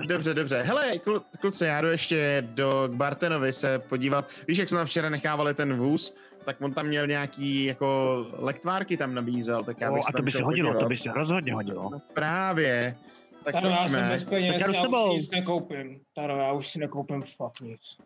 dobře, 0.07 0.33
dobře. 0.33 0.61
Hele, 0.61 0.97
klu, 0.97 1.21
kluci, 1.39 1.65
já 1.65 1.81
jdu 1.81 1.87
ještě 1.87 2.47
do 2.47 2.89
k 2.91 2.95
Bartenovi 2.95 3.53
se 3.53 3.79
podívat. 3.79 4.29
Víš, 4.47 4.57
jak 4.57 4.69
jsme 4.69 4.77
tam 4.77 4.87
včera 4.87 5.09
nechávali 5.09 5.53
ten 5.53 5.77
vůz, 5.77 6.15
tak 6.45 6.61
on 6.61 6.73
tam 6.73 6.85
měl 6.85 7.07
nějaký 7.07 7.65
jako 7.65 8.17
lektvárky 8.33 8.97
tam 8.97 9.13
nabízel, 9.13 9.63
tak 9.63 9.81
já 9.81 9.91
O, 9.91 9.93
bych 9.93 10.03
se 10.03 10.09
a 10.09 10.17
to 10.17 10.23
by 10.23 10.31
se 10.31 10.43
hodilo, 10.43 10.69
to 10.69 10.73
podívat. 10.73 10.89
by 10.89 10.97
se 10.97 11.11
rozhodně 11.13 11.53
hodilo. 11.53 11.89
No 11.91 11.99
právě. 12.13 12.95
Tak 13.43 13.53
Taro, 13.53 13.69
já 13.69 13.89
jsem 13.89 14.09
bez 14.09 14.23
peněz, 14.23 14.53
Tak 14.53 14.61
já 14.61 14.67
já 14.75 14.87
už 14.87 15.03
si 15.03 15.09
nic 15.09 15.29
nekoupím. 15.29 15.99
Taro, 16.15 16.37
já 16.37 16.51
už 16.51 16.67
si 16.69 16.79
nekoupím 16.79 17.23
fakt 17.37 17.61
nic. 17.61 17.97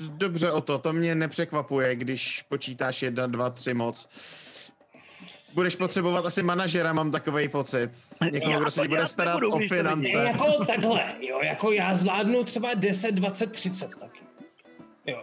Dobře 0.00 0.52
o 0.52 0.60
to, 0.60 0.78
to 0.78 0.92
mě 0.92 1.14
nepřekvapuje, 1.14 1.96
když 1.96 2.42
počítáš 2.42 3.02
jedna, 3.02 3.26
dva, 3.26 3.50
tři 3.50 3.74
moc. 3.74 4.08
Budeš 5.54 5.76
potřebovat 5.76 6.26
asi 6.26 6.42
manažera, 6.42 6.92
mám 6.92 7.10
takový 7.10 7.48
pocit. 7.48 7.90
Někoho, 8.32 8.52
Já 8.52 8.58
kdo 8.60 8.70
se 8.70 8.80
ti 8.82 8.88
bude 8.88 9.06
starat 9.08 9.34
nebudu, 9.40 9.50
o 9.52 9.58
finance. 9.68 10.08
jako 10.08 10.64
takhle, 10.64 11.12
jo, 11.20 11.40
jako 11.42 11.72
já 11.72 11.94
zvládnu 11.94 12.44
třeba 12.44 12.74
10, 12.74 13.12
20, 13.14 13.52
30 13.52 13.96
taky. 13.96 14.20
Jo. 15.06 15.20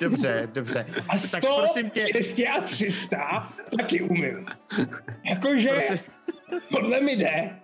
Dobře, 0.00 0.48
dobře. 0.52 0.86
A 1.08 1.18
100, 1.18 1.38
prosím 1.58 1.90
tě- 1.90 2.06
200 2.12 2.48
a 2.48 2.60
300 2.60 3.52
taky 3.78 4.00
umím. 4.00 4.46
Jakože 5.24 5.68
Prosím, 5.68 5.98
podle 6.70 7.00
mi 7.00 7.12
jde. 7.16 7.56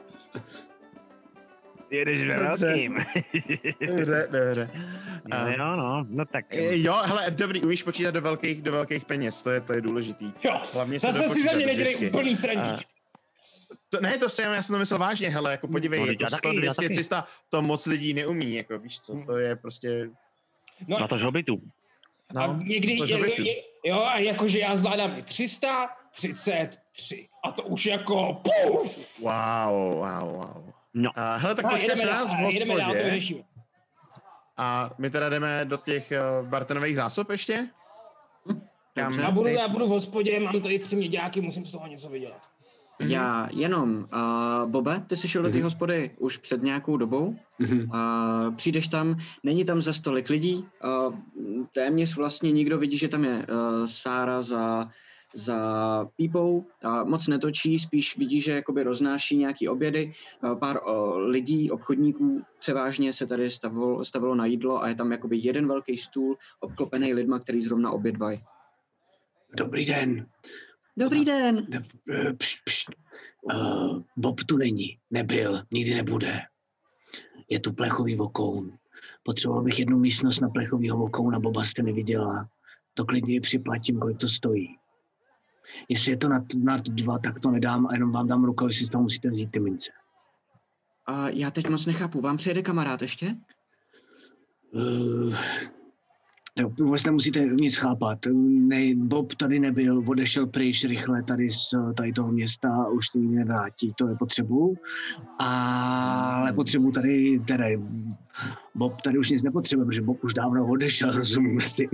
Jedeš 1.91 2.29
ve 2.29 2.35
Dobře. 2.49 2.67
velkým. 2.67 2.99
dobře, 3.89 4.29
dobře. 4.33 4.71
No, 5.27 5.49
jo, 5.49 5.77
no, 5.77 6.07
no 6.09 6.25
tak. 6.25 6.45
Eh, 6.51 6.77
Jo, 6.77 6.95
hele, 7.05 7.27
dobrý, 7.31 7.63
umíš 7.63 7.83
počítat 7.83 8.11
do 8.11 8.21
velkých, 8.21 8.63
do 8.63 8.73
velkých 8.73 9.05
peněz, 9.05 9.43
to 9.43 9.51
je, 9.51 9.61
to 9.61 9.73
je 9.73 9.81
důležitý. 9.81 10.33
Jo, 10.45 10.61
Hlavně 10.73 11.01
se 11.01 11.13
zase 11.13 11.29
si 11.29 11.45
za 11.45 11.53
mě 11.53 11.67
nedělej 11.67 11.97
úplný 12.09 12.37
srandík. 12.37 12.87
To, 13.91 14.01
ne, 14.01 14.19
to 14.19 14.29
jsem, 14.31 14.53
já 14.53 14.63
jsem 14.63 14.75
to 14.75 14.79
myslel 14.79 14.99
vážně, 15.01 15.29
hele, 15.31 15.51
jako 15.51 15.69
podívej, 15.69 16.01
No, 16.01 16.07
jako 16.07 16.23
já 16.23 16.29
100, 16.29 16.37
taky, 16.37 16.49
já 16.57 16.61
200, 16.61 16.83
taky. 16.83 16.95
300, 16.95 17.25
to 17.49 17.63
moc 17.63 17.87
lidí 17.87 18.15
neumí, 18.15 18.55
jako 18.55 18.79
víš 18.79 19.01
co, 19.01 19.23
to 19.27 19.37
je 19.39 19.57
prostě, 19.57 20.11
No, 20.89 20.99
Na 20.99 21.09
to 21.09 21.19
žobitu. 21.19 21.61
a 22.37 22.47
no, 22.47 22.59
někdy, 22.63 22.97
to 22.97 23.05
je, 23.05 23.09
žobitu. 23.09 23.43
je, 23.43 23.55
jo, 23.85 23.99
a 24.01 24.19
jakože 24.19 24.59
já 24.59 24.77
zvládám 24.77 25.19
i 25.19 25.23
333. 25.23 27.29
A 27.45 27.53
to 27.53 27.63
už 27.63 27.87
jako 27.87 28.35
puf. 28.35 29.19
Wow, 29.21 29.95
wow, 29.95 30.33
wow. 30.33 30.70
No. 30.95 31.11
A, 31.15 31.37
hele, 31.37 31.55
tak 31.55 31.65
A 31.65 31.69
počkáš 31.69 32.01
na 32.03 32.11
dál, 32.11 32.15
nás 32.21 32.29
v 32.33 32.37
dál, 32.37 32.45
hospodě 32.45 33.03
vyřešíme. 33.05 33.41
a 34.57 34.91
my 34.99 35.11
teda 35.11 35.29
jdeme 35.29 35.65
do 35.65 35.77
těch 35.77 36.13
uh, 36.43 36.49
Bartonových 36.49 36.97
zásob 36.97 37.31
ještě? 37.31 37.69
Kam? 38.95 39.05
Dobře. 39.07 39.23
Já 39.23 39.31
budu, 39.31 39.45
Ty- 39.47 39.55
já 39.55 39.69
budu 39.69 39.87
v 39.87 39.91
hospodě, 39.91 40.41
mám 40.41 40.61
tady 40.61 40.79
tři 40.79 40.97
měďáky, 40.97 41.41
musím 41.41 41.67
z 41.67 41.73
toho 41.73 41.87
něco 41.87 42.09
vydělat. 42.09 42.41
Já 43.01 43.49
jenom, 43.53 43.99
uh, 43.99 44.71
Bobe, 44.71 45.05
ty 45.07 45.17
jsi 45.17 45.29
šel 45.29 45.43
do 45.43 45.49
té 45.49 45.55
Mhm. 45.59 45.65
hospody 45.65 46.11
už 46.19 46.37
před 46.37 46.63
nějakou 46.63 46.97
dobou. 46.97 47.37
Mhm. 47.59 47.81
Uh, 47.81 48.55
přijdeš 48.55 48.89
tam, 48.89 49.19
není 49.43 49.65
tam 49.65 49.83
za 49.83 49.93
stolik 49.93 50.31
lidí, 50.31 50.69
uh, 51.09 51.15
téměř 51.73 52.17
vlastně 52.17 52.53
nikdo 52.53 52.79
vidí, 52.79 52.99
že 52.99 53.09
tam 53.09 53.25
je 53.25 53.37
uh, 53.37 53.85
Sára 53.87 54.43
za, 54.43 54.89
za 55.35 55.59
pípou, 56.17 56.67
a 56.83 57.05
moc 57.05 57.29
netočí, 57.29 57.79
spíš 57.79 58.17
vidí, 58.17 58.41
že 58.41 58.53
jakoby 58.53 58.83
roznáší 58.83 59.37
nějaký 59.37 59.69
obědy. 59.69 60.13
Uh, 60.43 60.59
pár 60.59 60.81
uh, 60.87 61.17
lidí, 61.19 61.71
obchodníků 61.71 62.43
převážně 62.59 63.13
se 63.13 63.27
tady 63.27 63.51
stavilo, 63.51 64.05
stavilo 64.05 64.35
na 64.35 64.47
jídlo 64.47 64.83
a 64.83 64.89
je 64.89 64.95
tam 64.95 65.13
jakoby 65.13 65.39
jeden 65.43 65.69
velký 65.69 65.99
stůl 65.99 66.37
obklopený 66.61 67.15
lidma, 67.15 67.39
který 67.39 67.61
zrovna 67.61 67.91
obědvají. 67.91 68.41
Dobrý 69.57 69.87
den. 69.87 70.27
Dobrý 70.97 71.25
den! 71.25 71.67
Eh, 72.11 72.33
Pšt, 72.33 72.59
pšt. 72.65 72.91
Uh, 73.43 74.03
Bob 74.17 74.45
tu 74.45 74.57
není, 74.57 74.99
nebyl, 75.11 75.63
nikdy 75.73 75.95
nebude. 75.95 76.41
Je 77.49 77.61
tu 77.61 77.73
plechový 77.73 78.17
vokoun. 78.17 78.79
Potřeboval 79.23 79.63
bych 79.63 79.79
jednu 79.79 79.99
místnost 79.99 80.41
na 80.41 80.49
plechovýho 80.49 80.97
vokouna, 80.99 81.41
Boba 81.41 81.65
jste 81.65 81.83
neviděla. 81.83 82.49
To 82.95 83.05
klidně 83.05 83.35
i 83.35 83.41
připlatím, 83.41 83.99
kolik 83.99 84.19
to 84.19 84.29
stojí. 84.29 84.80
Jestli 85.89 86.13
je 86.13 86.17
to 86.17 86.29
nad, 86.29 86.43
nad 86.65 86.89
dva, 86.89 87.19
tak 87.19 87.41
to 87.41 87.51
nedám 87.51 87.87
a 87.87 87.95
jenom 87.95 88.13
vám 88.13 88.27
dám 88.27 88.45
rukou, 88.45 88.67
jestli 88.67 88.87
toho 88.87 89.03
musíte 89.03 89.31
vzít 89.31 89.51
ty 89.51 89.61
mince. 89.61 89.93
A 91.07 91.29
já 91.29 91.51
teď 91.51 91.69
moc 91.69 91.87
nechápu, 91.87 92.21
vám 92.21 92.37
přijede 92.37 92.63
kamarád 92.63 93.03
ještě? 93.03 93.37
Uh, 94.73 95.37
jo, 96.61 96.73
vůbec 96.79 97.05
nemusíte 97.05 97.41
nic 97.41 97.77
chápat. 97.77 98.19
Ne, 98.33 98.95
Bob 98.95 99.35
tady 99.35 99.61
nebyl, 99.61 100.03
odešel 100.07 100.47
pryč 100.47 100.85
rychle 100.85 101.23
tady 101.23 101.51
z 101.51 101.69
tady 101.97 102.13
toho 102.13 102.33
města 102.33 102.69
a 102.75 102.89
už 102.89 103.07
se 103.13 103.19
nikdy 103.19 103.37
nevrátí, 103.37 103.93
to 103.99 104.09
je 104.09 104.17
potřebu. 104.17 104.75
Ale 105.39 106.53
potřebu 106.53 106.93
tady, 106.93 107.41
tedy 107.47 107.81
Bob 108.75 109.01
tady 109.01 109.19
už 109.19 109.31
nic 109.31 109.43
nepotřebuje, 109.43 109.87
protože 109.87 110.03
Bob 110.03 110.25
už 110.25 110.35
dávno 110.35 110.67
odešel, 110.67 111.11
rozumíme 111.17 111.61
si. 111.61 111.89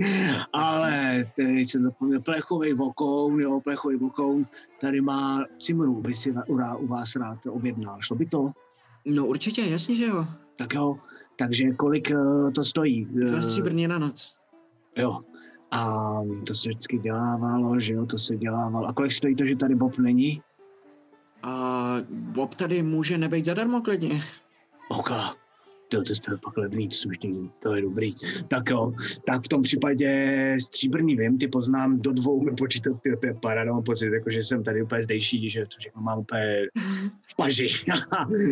Ale 0.53 1.25
teď 1.35 1.69
jsem 1.69 1.83
zapomněl, 1.83 2.21
plechový 2.21 2.73
vokoun, 2.73 3.41
jo, 3.41 3.61
plechový 3.61 3.97
vokoun, 3.97 4.45
tady 4.81 5.01
má 5.01 5.45
cimru, 5.59 6.01
by 6.01 6.13
si 6.13 6.31
u, 6.31 6.59
u 6.77 6.87
vás 6.87 7.15
rád 7.15 7.39
objednal. 7.45 7.97
Šlo 8.01 8.15
by 8.15 8.25
to? 8.25 8.51
No 9.05 9.25
určitě, 9.25 9.61
jasně, 9.61 9.95
že 9.95 10.05
jo. 10.05 10.27
Tak 10.55 10.73
jo, 10.73 10.97
takže 11.35 11.71
kolik 11.71 12.11
eh, 12.11 12.51
to 12.55 12.63
stojí? 12.63 13.05
Dva 13.05 13.41
stříbrně 13.41 13.87
na 13.87 13.99
noc. 13.99 14.36
Jo. 14.97 15.19
A 15.71 16.11
to 16.47 16.55
se 16.55 16.69
vždycky 16.69 16.97
dělávalo, 16.97 17.79
že 17.79 17.93
jo, 17.93 18.05
to 18.05 18.17
se 18.17 18.37
dělávalo. 18.37 18.87
A 18.87 18.93
kolik 18.93 19.11
stojí 19.11 19.35
to, 19.35 19.45
že 19.45 19.55
tady 19.55 19.75
Bob 19.75 19.97
není? 19.97 20.41
A 21.43 21.95
Bob 22.09 22.55
tady 22.55 22.83
může 22.83 23.17
nebejt 23.17 23.45
zadarmo 23.45 23.81
klidně. 23.81 24.21
Oka. 24.89 25.35
To, 25.89 26.03
to 26.03 26.31
je 26.31 26.37
pak 26.43 26.57
levný, 26.57 26.91
slušný, 26.91 27.51
to 27.59 27.75
je 27.75 27.81
dobrý. 27.81 28.15
Tak 28.47 28.69
jo, 28.69 28.93
tak 29.25 29.43
v 29.43 29.47
tom 29.47 29.61
případě 29.61 30.55
stříbrný 30.61 31.15
vím, 31.15 31.37
ty 31.37 31.47
poznám, 31.47 31.99
do 31.99 32.11
dvou 32.11 32.43
mi 32.43 32.51
počítat, 32.51 33.01
ty, 33.01 33.09
je 33.27 33.33
paráda, 33.33 33.73
mám 33.73 33.83
pocit, 33.83 34.13
jako, 34.13 34.29
že 34.29 34.43
jsem 34.43 34.63
tady 34.63 34.83
úplně 34.83 35.01
zdejší, 35.01 35.49
že 35.49 35.65
to 35.65 35.75
všechno 35.79 36.01
mám 36.01 36.19
úplně 36.19 36.67
v 37.31 37.35
paži. 37.35 37.67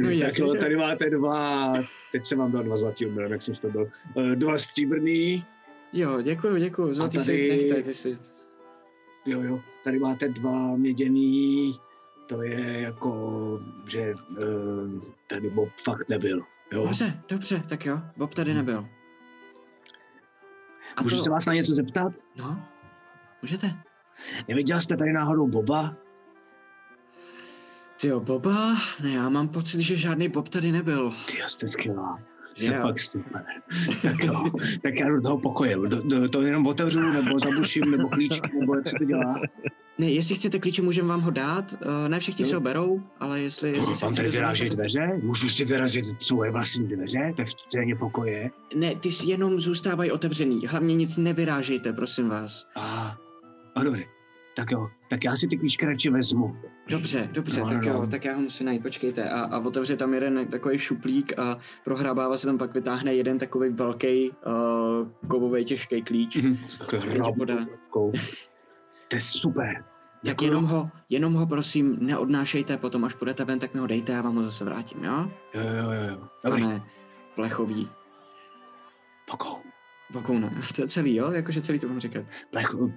No 0.01 0.07
tak 0.07 0.13
jasně, 0.13 0.43
jo, 0.43 0.55
tady 0.55 0.75
máte 0.75 1.09
dva, 1.09 1.73
teď 2.11 2.23
jsem 2.23 2.37
vám 2.37 2.51
dal 2.51 2.63
dva 2.63 2.77
zlatý, 2.77 3.05
omylem, 3.05 3.31
jak 3.31 3.41
jsem 3.41 3.55
to 3.55 3.69
byl. 3.69 3.87
Eh, 4.17 4.35
Dva 4.35 4.57
stříbrný, 4.57 5.45
Jo, 5.95 6.21
děkuju, 6.21 6.57
děkuju. 6.57 6.93
Zlatý 6.93 7.19
si 7.19 7.25
tady- 7.25 7.49
nechte, 7.49 7.83
ty 7.83 7.93
si... 7.93 8.17
Jo, 9.25 9.41
jo, 9.41 9.61
tady 9.83 9.99
máte 9.99 10.29
dva 10.29 10.75
měděný, 10.75 11.73
to 12.27 12.41
je 12.41 12.81
jako, 12.81 13.59
že 13.89 14.13
uh, 14.29 15.03
tady 15.27 15.49
Bob 15.49 15.69
fakt 15.83 16.09
nebyl. 16.09 16.37
Jo. 16.71 16.83
Dobře, 16.83 17.21
dobře, 17.27 17.63
tak 17.69 17.85
jo. 17.85 18.01
Bob 18.17 18.33
tady 18.33 18.53
nebyl. 18.53 18.87
A 20.95 21.03
Můžu 21.03 21.17
to... 21.17 21.23
se 21.23 21.29
vás 21.29 21.45
na 21.45 21.53
něco 21.53 21.75
zeptat? 21.75 22.13
No, 22.35 22.65
můžete. 23.41 23.73
Neviděl 24.47 24.79
jste 24.79 24.97
tady 24.97 25.13
náhodou 25.13 25.47
Boba? 25.47 25.95
Ty 28.01 28.07
jo, 28.07 28.19
Boba? 28.19 28.75
Ne, 29.03 29.09
já 29.11 29.29
mám 29.29 29.47
pocit, 29.47 29.81
že 29.81 29.95
žádný 29.95 30.29
Bob 30.29 30.49
tady 30.49 30.71
nebyl. 30.71 31.13
Ty 31.31 31.37
jste 31.47 31.67
skvělá. 31.67 32.19
Že 32.55 32.73
jo. 32.73 32.81
fakt 32.81 32.99
super. 32.99 33.45
Tak 34.01 34.23
jo, 34.23 34.43
tak 34.81 34.99
já 34.99 35.09
do 35.09 35.21
toho 35.21 35.37
pokoje. 35.37 35.75
Do, 35.75 36.01
do, 36.01 36.29
to 36.29 36.41
jenom 36.41 36.67
otevřu, 36.67 36.99
nebo 36.99 37.39
zabuším, 37.39 37.91
nebo 37.91 38.09
klíček, 38.09 38.53
nebo 38.59 38.75
jak 38.75 38.87
se 38.87 38.95
to 38.99 39.05
dělá. 39.05 39.41
Ne, 39.97 40.11
jestli 40.11 40.35
chcete 40.35 40.59
klíče, 40.59 40.81
můžeme 40.81 41.07
vám 41.07 41.21
ho 41.21 41.31
dát. 41.31 41.73
Uh, 41.73 42.09
ne 42.09 42.19
všichni 42.19 42.45
si 42.45 42.53
ho 42.53 42.59
berou, 42.59 43.01
ale 43.19 43.41
jestli, 43.41 43.71
jestli 43.71 43.95
se 43.95 44.05
Mám 44.05 44.15
tady 44.15 44.29
vyrážet 44.29 44.73
dveře? 44.73 45.19
Můžu 45.23 45.49
si 45.49 45.65
vyrazit 45.65 46.05
svoje 46.23 46.51
vlastní 46.51 46.87
dveře? 46.87 47.33
To 47.35 47.41
je 47.41 47.45
v 47.45 47.49
scéně 47.49 47.95
pokoje. 47.95 48.51
Ne, 48.75 48.95
ty 48.95 49.11
si 49.11 49.29
jenom 49.29 49.59
zůstávají 49.59 50.11
otevřený. 50.11 50.67
Hlavně 50.67 50.95
nic 50.95 51.17
nevyrážejte, 51.17 51.93
prosím 51.93 52.29
vás. 52.29 52.65
A, 52.75 53.17
a 53.75 53.83
dobré. 53.83 54.03
Tak 54.55 54.71
jo, 54.71 54.87
tak 55.09 55.23
já 55.23 55.35
si 55.35 55.47
ty 55.47 55.57
klíčky 55.57 55.85
radši 55.85 56.09
vezmu. 56.09 56.57
Dobře, 56.89 57.29
dobře, 57.31 57.59
No, 57.61 57.69
tak 57.69 57.85
no, 57.85 57.91
jo, 57.91 58.01
no. 58.01 58.07
tak 58.07 58.25
já 58.25 58.35
ho 58.35 58.41
musím 58.41 58.65
najít, 58.65 58.83
počkejte. 58.83 59.29
A, 59.29 59.41
a 59.41 59.59
otevře 59.59 59.97
tam 59.97 60.13
jeden 60.13 60.47
takový 60.47 60.77
šuplík 60.77 61.39
a 61.39 61.57
prohrabává 61.83 62.37
se 62.37 62.47
tam 62.47 62.57
pak 62.57 62.73
vytáhne 62.73 63.13
jeden 63.13 63.37
takový 63.37 63.69
velký 63.69 64.29
uh, 64.31 65.27
kovový 65.27 65.65
těžký 65.65 66.01
klíč. 66.01 66.35
Mhm. 66.35 66.57
Podá. 67.37 67.55
To 69.07 69.15
je 69.15 69.21
super. 69.21 69.73
Tak 69.75 69.83
Děkuju. 70.21 70.49
jenom 70.49 70.65
ho, 70.65 70.89
jenom 71.09 71.33
ho 71.33 71.47
prosím 71.47 71.97
neodnášejte, 72.01 72.77
potom 72.77 73.05
až 73.05 73.13
půjdete 73.13 73.45
ven, 73.45 73.59
tak 73.59 73.73
mi 73.73 73.79
ho 73.79 73.87
dejte, 73.87 74.11
já 74.11 74.21
vám 74.21 74.35
ho 74.35 74.43
zase 74.43 74.65
vrátím, 74.65 75.03
jo? 75.03 75.31
Jo, 75.53 75.61
jo, 75.61 75.91
jo, 75.91 76.09
jo. 76.09 76.27
Dobrý. 76.45 76.61
Pane 76.61 76.83
plechový. 77.35 77.89
Pokou. 79.31 79.57
Vokouna. 80.09 80.49
To 80.75 80.81
je 80.81 80.87
celý, 80.87 81.15
jo? 81.15 81.31
Jakože 81.31 81.61
celý 81.61 81.79
to 81.79 81.87
mám 81.87 81.99
říkat. 81.99 82.25
Plech, 82.51 82.73
uh, 82.73 82.91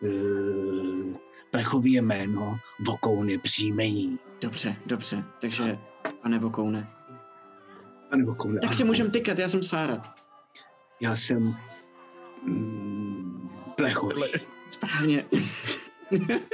uh, 0.00 1.12
plechový 1.50 1.92
je 1.92 2.02
jméno, 2.02 2.58
vokoun 2.86 3.30
je 3.30 3.38
příjmení. 3.38 4.18
Dobře, 4.40 4.76
dobře. 4.86 5.24
Takže, 5.40 5.78
pane 6.22 6.38
Vokoune. 6.38 6.88
Pane 8.10 8.24
vokoun, 8.24 8.58
Tak 8.62 8.74
si 8.74 8.84
můžem 8.84 9.10
tykat, 9.10 9.38
já 9.38 9.48
jsem 9.48 9.62
Sára. 9.62 10.14
Já 11.00 11.16
jsem 11.16 11.56
mm, 12.42 13.50
plechový. 13.76 14.22
Správně. 14.70 15.24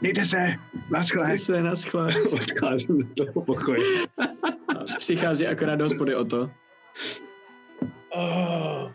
Mějte 0.00 0.24
se, 0.24 0.54
naschle. 0.90 1.30
Ty 1.30 1.38
se 1.38 1.62
naschle. 1.62 2.08
Odcházím 2.30 3.12
do 3.16 3.32
toho 3.32 3.44
pokoje. 3.44 3.80
Přichází 4.98 5.46
akorát 5.46 5.76
do 5.76 5.84
hospody 5.84 6.14
o 6.14 6.24
to. 6.24 6.50
Uh, 8.16 8.92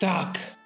tak, 0.00 0.56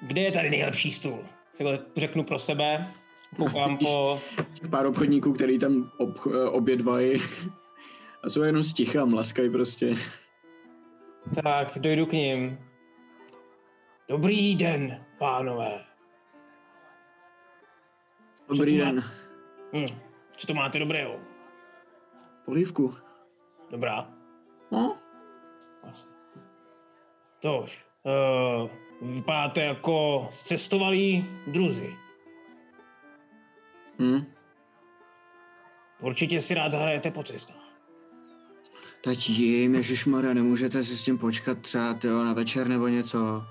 kde 0.00 0.20
je 0.20 0.32
tady 0.32 0.50
nejlepší 0.50 0.90
stůl? 0.90 1.24
Takhle 1.58 1.78
řeknu 1.96 2.24
pro 2.24 2.38
sebe. 2.38 2.88
Koukám 3.36 3.78
po... 3.78 4.20
Těch 4.52 4.70
pár 4.70 4.86
obchodníků, 4.86 5.32
který 5.32 5.58
tam 5.58 5.92
ob, 5.98 6.18
obědvají. 6.50 7.18
A 8.22 8.30
jsou 8.30 8.42
jenom 8.42 8.64
sticha 8.64 9.04
mlaskají 9.04 9.50
prostě. 9.50 9.94
Tak, 11.44 11.78
dojdu 11.78 12.06
k 12.06 12.12
ním. 12.12 12.58
Dobrý 14.08 14.56
den, 14.56 15.04
pánové. 15.18 15.84
Dobrý 18.48 18.78
den. 18.78 19.04
Hm, 19.72 19.86
co 20.36 20.46
to 20.46 20.54
máte 20.54 20.78
dobrého? 20.78 21.20
Polívku. 22.44 22.94
Dobrá. 23.70 24.08
No? 24.70 24.98
Asi. 25.82 26.04
Tož. 27.42 27.84
Uh, 28.02 28.70
vypadáte 29.14 29.62
jako 29.62 30.28
cestovalí 30.32 31.26
druzi. 31.46 31.94
Hm? 33.98 34.24
Určitě 36.02 36.40
si 36.40 36.54
rád 36.54 36.72
zahrajete 36.72 37.10
po 37.10 37.22
cestách. 37.22 37.56
Tak 39.04 39.28
jim, 39.28 39.74
ježišmarja, 39.74 40.34
nemůžete 40.34 40.84
si 40.84 40.96
s 40.96 41.04
tím 41.04 41.18
počkat 41.18 41.58
třeba 41.58 41.94
tyjo, 41.94 42.24
na 42.24 42.32
večer 42.32 42.68
nebo 42.68 42.88
něco? 42.88 43.44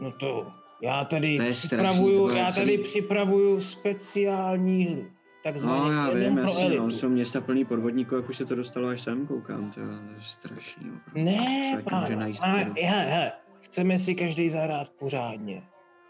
No 0.00 0.12
to, 0.12 0.52
já 0.82 1.04
tady 1.04 1.36
To 1.36 1.42
je 1.42 1.54
strašný, 1.54 1.68
připravuju, 1.88 2.28
to 2.28 2.34
je 2.34 2.40
já 2.40 2.52
celý- 2.52 2.66
tady 2.66 2.78
připravuju 2.82 3.60
speciální 3.60 4.84
hru. 4.84 5.10
Takzvaně 5.42 5.80
No 5.80 5.92
já 5.92 6.10
vím, 6.10 6.38
jasně, 6.38 6.70
no, 6.78 6.90
jsou 6.90 7.08
města 7.08 7.40
plný 7.40 7.64
podvodníků, 7.64 8.14
jak 8.14 8.28
už 8.28 8.36
se 8.36 8.44
to 8.44 8.54
dostalo 8.54 8.88
až 8.88 9.00
sem, 9.00 9.26
koukám, 9.26 9.70
to 9.70 9.80
je 9.80 9.86
strašný. 10.20 10.90
Opravdu. 10.90 11.24
Ne, 11.24 11.82
pane, 11.90 12.16
vodu. 12.16 12.74
hele, 12.82 13.04
hele, 13.04 13.32
chceme 13.62 13.98
si 13.98 14.14
každý 14.14 14.50
zahrát 14.50 14.90
pořádně. 14.90 15.62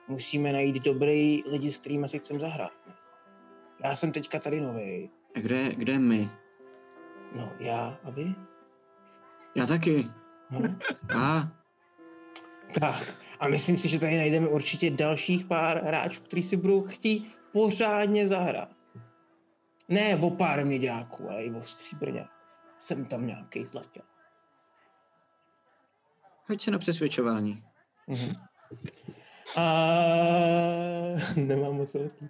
Musíme 0.09 0.53
najít 0.53 0.85
dobrý 0.85 1.43
lidi, 1.51 1.71
s 1.71 1.79
kterými 1.79 2.09
si 2.09 2.19
chceme 2.19 2.41
zahrát. 2.41 2.73
Já 3.85 3.95
jsem 3.95 4.13
teďka 4.13 4.39
tady 4.39 4.61
nový. 4.61 5.11
A 5.37 5.41
kde, 5.41 5.75
kde 5.75 5.99
my? 5.99 6.31
No, 7.37 7.53
já 7.59 7.99
a 8.05 8.11
vy? 8.11 8.35
Já 9.55 9.67
taky. 9.67 10.09
No. 10.51 10.61
A, 11.17 11.49
tak, 12.81 13.15
a 13.41 13.49
myslím 13.49 13.77
si, 13.77 13.89
že 13.89 14.01
tady 14.01 14.17
najdeme 14.19 14.49
určitě 14.49 14.91
dalších 14.91 15.45
pár 15.45 15.85
hráčů, 15.85 16.23
kteří 16.23 16.43
si 16.43 16.57
budou 16.57 16.83
chtít 16.83 17.37
pořádně 17.53 18.29
zahrát. 18.29 18.76
Ne 19.89 20.17
o 20.17 20.31
pár 20.31 20.65
měďáků, 20.67 21.31
ale 21.31 21.45
i 21.45 21.51
o 21.51 21.63
stříbrně. 21.63 22.27
Jsem 22.79 23.05
tam 23.05 23.27
nějaký 23.27 23.65
zlatě. 23.65 24.01
hoď 26.49 26.63
se 26.63 26.71
na 26.71 26.79
přesvědčování. 26.79 27.65
Mhm. 28.07 28.35
A 29.57 29.63
nemám 31.37 31.75
moc 31.75 31.95
velký. 31.95 32.29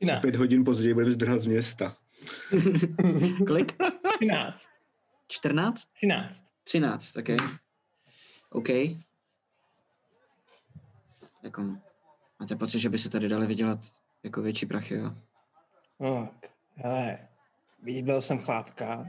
Ne, 0.00 0.18
Pět 0.20 0.34
hodin 0.34 0.64
později 0.64 0.94
budeme 0.94 1.12
zdrhat 1.12 1.40
z 1.40 1.46
města. 1.46 1.96
Kolik? 3.46 3.72
13. 4.18 4.68
14? 5.28 5.88
13. 5.94 6.44
13, 6.64 7.16
OK. 7.16 7.28
OK. 8.50 8.68
Jako, 11.42 11.62
máte 12.40 12.56
pocit, 12.56 12.78
že 12.78 12.88
by 12.88 12.98
se 12.98 13.10
tady 13.10 13.28
dali 13.28 13.46
vydělat 13.46 13.78
jako 14.22 14.42
větší 14.42 14.66
prachy, 14.66 14.94
jo? 14.94 15.14
Tak, 15.98 16.50
hele, 16.74 17.28
viděl 17.82 18.20
jsem 18.20 18.38
chlápka, 18.38 19.06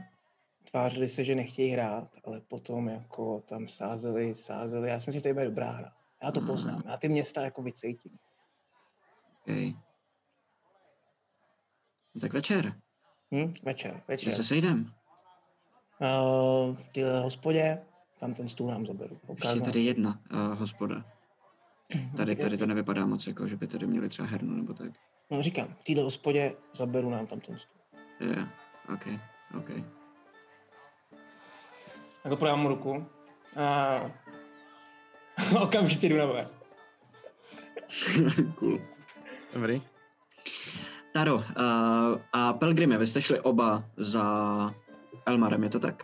tvářili 0.70 1.08
se, 1.08 1.24
že 1.24 1.34
nechtějí 1.34 1.70
hrát, 1.70 2.08
ale 2.24 2.40
potom 2.40 2.88
jako 2.88 3.40
tam 3.40 3.68
sázeli, 3.68 4.34
sázeli, 4.34 4.88
já 4.88 5.00
si 5.00 5.08
myslím, 5.08 5.20
že 5.20 5.28
to 5.28 5.34
bude 5.34 5.44
dobrá 5.44 5.70
hra. 5.70 5.92
Já 6.22 6.32
to 6.32 6.40
Mm. 6.40 6.46
poznám, 6.46 6.82
já 6.86 6.96
ty 6.96 7.08
města 7.08 7.42
jako 7.42 7.62
vycítím. 7.62 8.18
OK. 9.40 9.46
No 12.14 12.20
tak 12.20 12.32
večer. 12.32 12.74
Hm? 13.34 13.54
Večer, 13.62 13.90
Kde 13.92 14.02
večer. 14.08 14.34
se 14.34 14.44
sejdem? 14.44 14.92
Uh, 16.00 16.76
v 16.96 17.22
hospodě, 17.22 17.82
tam 18.20 18.34
ten 18.34 18.48
stůl 18.48 18.70
nám 18.70 18.86
zaberu. 18.86 19.20
Ještě 19.28 19.48
je 19.48 19.60
tady 19.60 19.80
jedna 19.84 20.20
uh, 20.32 20.58
hospoda. 20.58 21.04
Tady, 22.16 22.36
tady 22.36 22.58
to 22.58 22.66
nevypadá 22.66 23.06
moc 23.06 23.26
jako, 23.26 23.48
že 23.48 23.56
by 23.56 23.66
tady 23.66 23.86
měli 23.86 24.08
třeba 24.08 24.28
hernu 24.28 24.54
nebo 24.56 24.74
tak. 24.74 24.92
No 25.30 25.42
říkám, 25.42 25.74
v 25.80 25.84
téhle 25.84 26.02
hospodě 26.02 26.52
zaberu 26.72 27.10
nám 27.10 27.26
tam 27.26 27.40
ten 27.40 27.58
stůl. 27.58 27.80
Yeah. 28.20 28.48
OK, 28.94 29.06
OK. 29.58 29.70
Tak 32.22 32.38
podám 32.38 32.60
mu 32.60 32.68
ruku. 32.68 33.06
A 33.56 34.00
okamžitě 35.62 36.08
jdu 36.08 36.16
na 36.16 36.26
bar. 36.26 36.48
cool. 38.54 38.80
Dobrý. 39.54 39.82
Taro, 41.12 41.34
uh, 41.34 41.42
a 42.32 42.52
Pelgrime, 42.52 42.98
vy 42.98 43.06
jste 43.06 43.22
šli 43.22 43.40
oba 43.40 43.84
za 43.96 44.24
Elmarem, 45.26 45.62
je 45.62 45.70
to 45.70 45.80
tak? 45.80 46.02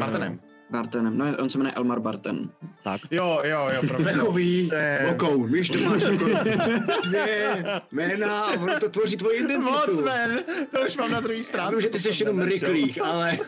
Bartenem. 0.00 0.40
Bartenem, 0.74 1.18
no 1.18 1.24
on 1.38 1.50
se 1.50 1.58
jmenuje 1.58 1.74
Elmar 1.74 2.00
Barten. 2.00 2.50
Tak. 2.84 3.00
Jo, 3.10 3.40
jo, 3.44 3.68
jo, 3.74 3.82
promiň. 3.88 4.68
To 4.68 4.74
je- 4.74 5.06
vokoun, 5.10 5.52
víš, 5.52 5.70
to 5.70 5.78
máš 5.78 6.02
jako 6.02 6.24
dvě 7.04 7.64
jména 7.92 8.40
a 8.40 8.52
ono 8.52 8.80
to 8.80 8.88
tvoří 8.88 9.16
tvoji 9.16 9.38
identitu. 9.38 9.70
Moc, 9.72 10.02
man. 10.02 10.30
To 10.72 10.86
už 10.86 10.96
mám 10.96 11.10
na 11.10 11.20
druhý 11.20 11.42
vím, 11.70 11.80
že 11.80 11.88
ty 11.88 11.98
jsi 11.98 12.24
jenom 12.24 12.42
rychlých, 12.42 13.02
ale... 13.02 13.38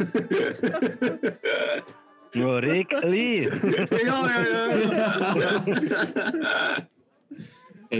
No, 2.34 2.60
Rick 2.60 2.88
Lee. 3.04 3.44
jo, 4.06 4.28
jo, 4.36 4.44
jo. 4.52 4.90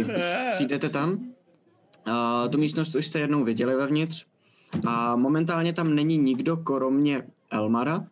Okay. 0.04 0.52
Přijdete 0.52 0.88
tam, 0.88 1.10
uh, 1.12 2.50
tu 2.50 2.58
místnost 2.58 2.94
už 2.94 3.06
jste 3.06 3.18
jednou 3.18 3.44
viděli 3.44 3.74
vevnitř 3.74 4.26
a 4.86 5.16
momentálně 5.16 5.72
tam 5.72 5.94
není 5.94 6.18
nikdo 6.18 6.56
kromě 6.56 7.22
Elmara, 7.50 8.04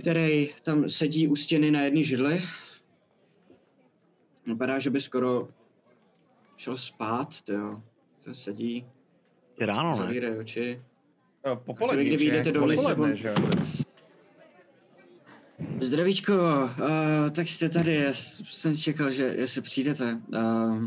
který 0.00 0.50
tam 0.62 0.88
sedí 0.88 1.28
u 1.28 1.36
stěny 1.36 1.70
na 1.70 1.80
jedné 1.80 2.02
židli. 2.02 2.42
Vypadá, 4.46 4.78
že 4.78 4.90
by 4.90 5.00
skoro 5.00 5.48
šel 6.56 6.76
spát, 6.76 7.28
jo. 7.48 7.82
To 8.24 8.34
sedí, 8.34 8.86
Je 9.60 9.66
ráno, 9.66 10.06
ne? 10.06 10.36
oči. 10.38 10.82
Jo, 11.46 11.56
Popolední, 11.56 12.04
Chvíli, 12.04 12.16
kdy 12.16 12.24
že? 12.24 12.30
vyjdete 12.30 12.58
Popoledne, 12.58 13.16
že 13.16 13.28
jo? 13.28 13.34
Zdravíčko, 15.80 16.32
uh, 16.32 17.30
tak 17.30 17.48
jste 17.48 17.68
tady, 17.68 17.94
já 17.94 18.12
jsem 18.12 18.76
čekal, 18.76 19.10
že 19.10 19.24
jestli 19.24 19.60
přijdete. 19.60 20.20
Uh, 20.34 20.84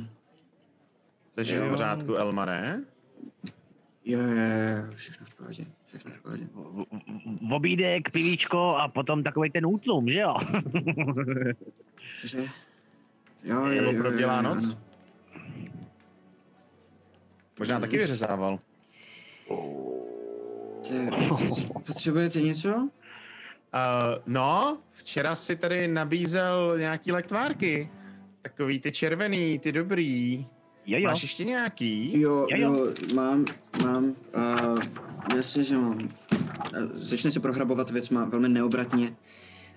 Jsi 1.29 1.43
v 1.43 1.49
Jo. 1.49 1.69
pořádku, 1.69 2.15
Elmare? 2.15 2.79
Jo, 4.05 4.19
jo, 4.19 4.27
jo, 4.27 4.93
všechno 4.95 5.25
v 5.29 5.35
pohodě, 5.35 5.65
všechno 5.97 6.11
v 6.19 6.21
pohodě. 6.21 6.47
V- 6.53 6.85
v- 7.49 7.53
Obídek, 7.53 8.11
pivíčko 8.11 8.75
a 8.75 8.87
potom 8.87 9.23
takový 9.23 9.49
ten 9.49 9.65
útlum, 9.65 10.09
že 10.09 10.19
jo? 10.19 10.35
Cože? 12.21 12.45
Jo, 13.43 13.65
jo, 13.65 13.83
jo, 13.83 13.93
prodělá 13.97 14.35
jo, 14.37 14.41
noc? 14.41 14.77
Možná 17.59 17.79
taky 17.79 17.97
vyřezával. 17.97 18.59
Ty, 20.87 21.09
potřebujete 21.85 22.41
něco? 22.41 22.69
Uh, 22.75 22.89
no, 24.25 24.77
včera 24.91 25.35
si 25.35 25.55
tady 25.55 25.87
nabízel 25.87 26.75
nějaký 26.79 27.11
lektvárky. 27.11 27.89
Takový 28.41 28.79
ty 28.79 28.91
červený, 28.91 29.59
ty 29.59 29.71
dobrý. 29.71 30.45
Jo, 30.85 30.99
jo. 30.99 31.09
Máš 31.09 31.21
ještě 31.21 31.43
nějaký? 31.43 32.19
Jo, 32.21 32.47
Jo, 32.49 32.57
jo. 32.57 32.73
jo, 32.73 32.93
mám, 33.15 33.45
mám, 33.83 34.15
uh, 34.35 34.79
jasně, 35.35 35.63
že 35.63 35.77
mám. 35.77 35.97
Uh, 35.97 36.07
začne 36.93 37.31
se 37.31 37.39
prohrabovat 37.39 37.89
věcma 37.91 38.25
velmi 38.25 38.49
neobratně, 38.49 39.15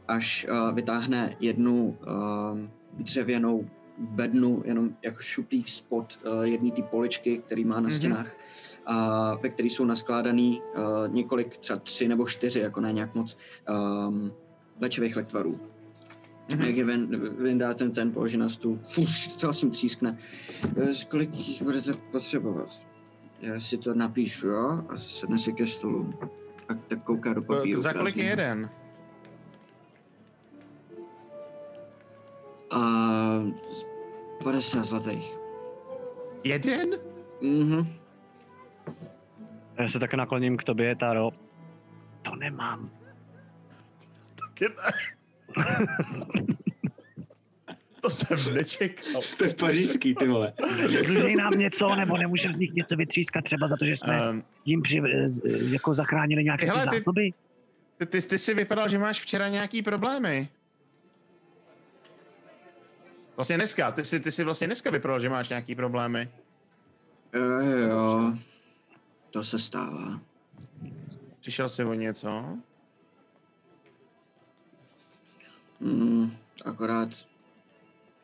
až 0.09 0.47
uh, 0.51 0.75
vytáhne 0.75 1.37
jednu 1.41 1.85
uh, 1.85 2.59
dřevěnou 2.99 3.71
bednu, 3.99 4.63
jenom 4.65 4.91
jako 5.03 5.23
šuplík 5.23 5.69
spod 5.69 6.19
uh, 6.27 6.43
jedné 6.43 6.71
ty 6.71 6.83
poličky, 6.83 7.39
který 7.39 7.65
má 7.65 7.75
na 7.75 7.81
Mhm. 7.81 7.91
stěnách, 7.93 8.37
a 8.87 9.35
ve 9.35 9.49
který 9.49 9.71
jsou 9.71 9.85
naskládaný 9.85 10.61
uh, 10.77 11.15
několik, 11.15 11.57
třeba 11.59 11.79
tři 11.79 12.09
nebo 12.09 12.27
čtyři, 12.27 12.61
jako 12.61 12.81
ne 12.81 12.93
nějak 12.93 13.15
moc, 13.15 13.37
um, 14.09 14.33
léčivých 14.81 15.17
lektvarů. 15.17 15.61
Mhm. 16.51 16.63
Jak 16.63 16.77
je 16.77 16.85
ven, 16.85 17.07
vyndá 17.43 17.75
ten, 17.75 17.93
ten 17.93 18.13
položí 18.13 18.37
na 18.37 18.49
stůl, 18.49 18.79
fuš, 18.89 19.29
celá 19.29 19.53
s 19.53 19.59
tím 19.61 19.71
třískne. 19.71 20.19
Eh, 20.83 21.05
Kolik 21.09 21.35
jich 21.49 21.63
budete 21.63 21.93
potřebovat? 21.95 22.90
Já 23.41 23.61
si 23.61 23.79
to 23.79 23.95
napíšu, 23.95 24.49
jo? 24.49 24.85
A 24.89 24.99
sedne 24.99 25.39
si 25.39 25.53
ke 25.53 25.67
stolu. 25.67 26.15
A 26.69 26.75
tak 26.75 27.05
kouká 27.05 27.33
do 27.33 27.43
papíru. 27.43 27.83
Za 27.83 27.93
kolik 27.93 28.17
je 28.17 28.25
jeden? 28.25 28.71
A 32.71 32.81
50 34.43 34.85
zlatých. 34.85 35.39
Jeden? 36.45 36.91
Mhm. 37.41 37.97
Já 39.79 39.89
se 39.89 39.99
tak 39.99 40.15
nakloním 40.15 40.57
k 40.57 40.65
tobě, 40.65 40.97
Taro. 40.97 41.31
To 42.23 42.37
nemám. 42.37 42.91
to 48.03 48.11
jsem 48.11 48.55
nečekal. 48.55 49.21
To 49.39 49.45
je 49.45 49.55
pařížský, 49.55 50.15
ty 50.15 50.29
vole. 50.29 50.53
Dlužej 51.07 51.37
nám 51.37 51.53
něco, 51.53 51.95
nebo 51.95 52.17
nemůžeme 52.17 52.55
z 52.55 52.59
nich 52.59 52.73
něco 52.73 52.97
vytřískat 52.97 53.45
třeba 53.45 53.69
za 53.69 53.77
to, 53.77 53.85
že 53.85 53.97
jsme 53.97 54.31
Um, 54.31 54.45
jim 54.65 54.83
při, 54.83 55.03
z- 55.27 55.73
jako 55.73 55.95
zachránili 55.95 56.45
nějaké 56.45 56.67
Hele, 56.67 56.87
ty 56.87 56.97
zásoby. 56.97 57.33
ty, 57.99 58.07
ty, 58.07 58.23
ty 58.23 58.39
jsi 58.39 58.55
vypadal, 58.55 58.89
že 58.89 58.99
máš 58.99 59.21
včera 59.21 59.49
nějaký 59.49 59.83
problémy. 59.83 60.49
Vlastně 63.37 63.57
dneska, 63.57 63.91
ty 63.93 64.05
jsi, 64.05 64.21
ty 64.21 64.31
jsi 64.33 64.45
vlastně 64.45 64.67
dneska 64.67 64.91
vypadal, 64.91 65.21
že 65.21 65.29
máš 65.29 65.49
nějaký 65.49 65.75
problémy. 65.75 66.29
Jo, 67.35 67.43
jo. 67.89 68.35
To 69.31 69.45
se 69.45 69.59
stává. 69.59 70.21
Přišel 71.41 71.69
jsi 71.69 71.85
o 71.85 71.95
něco? 71.95 72.59
Mm, 75.81 76.37
akorát 76.65 77.09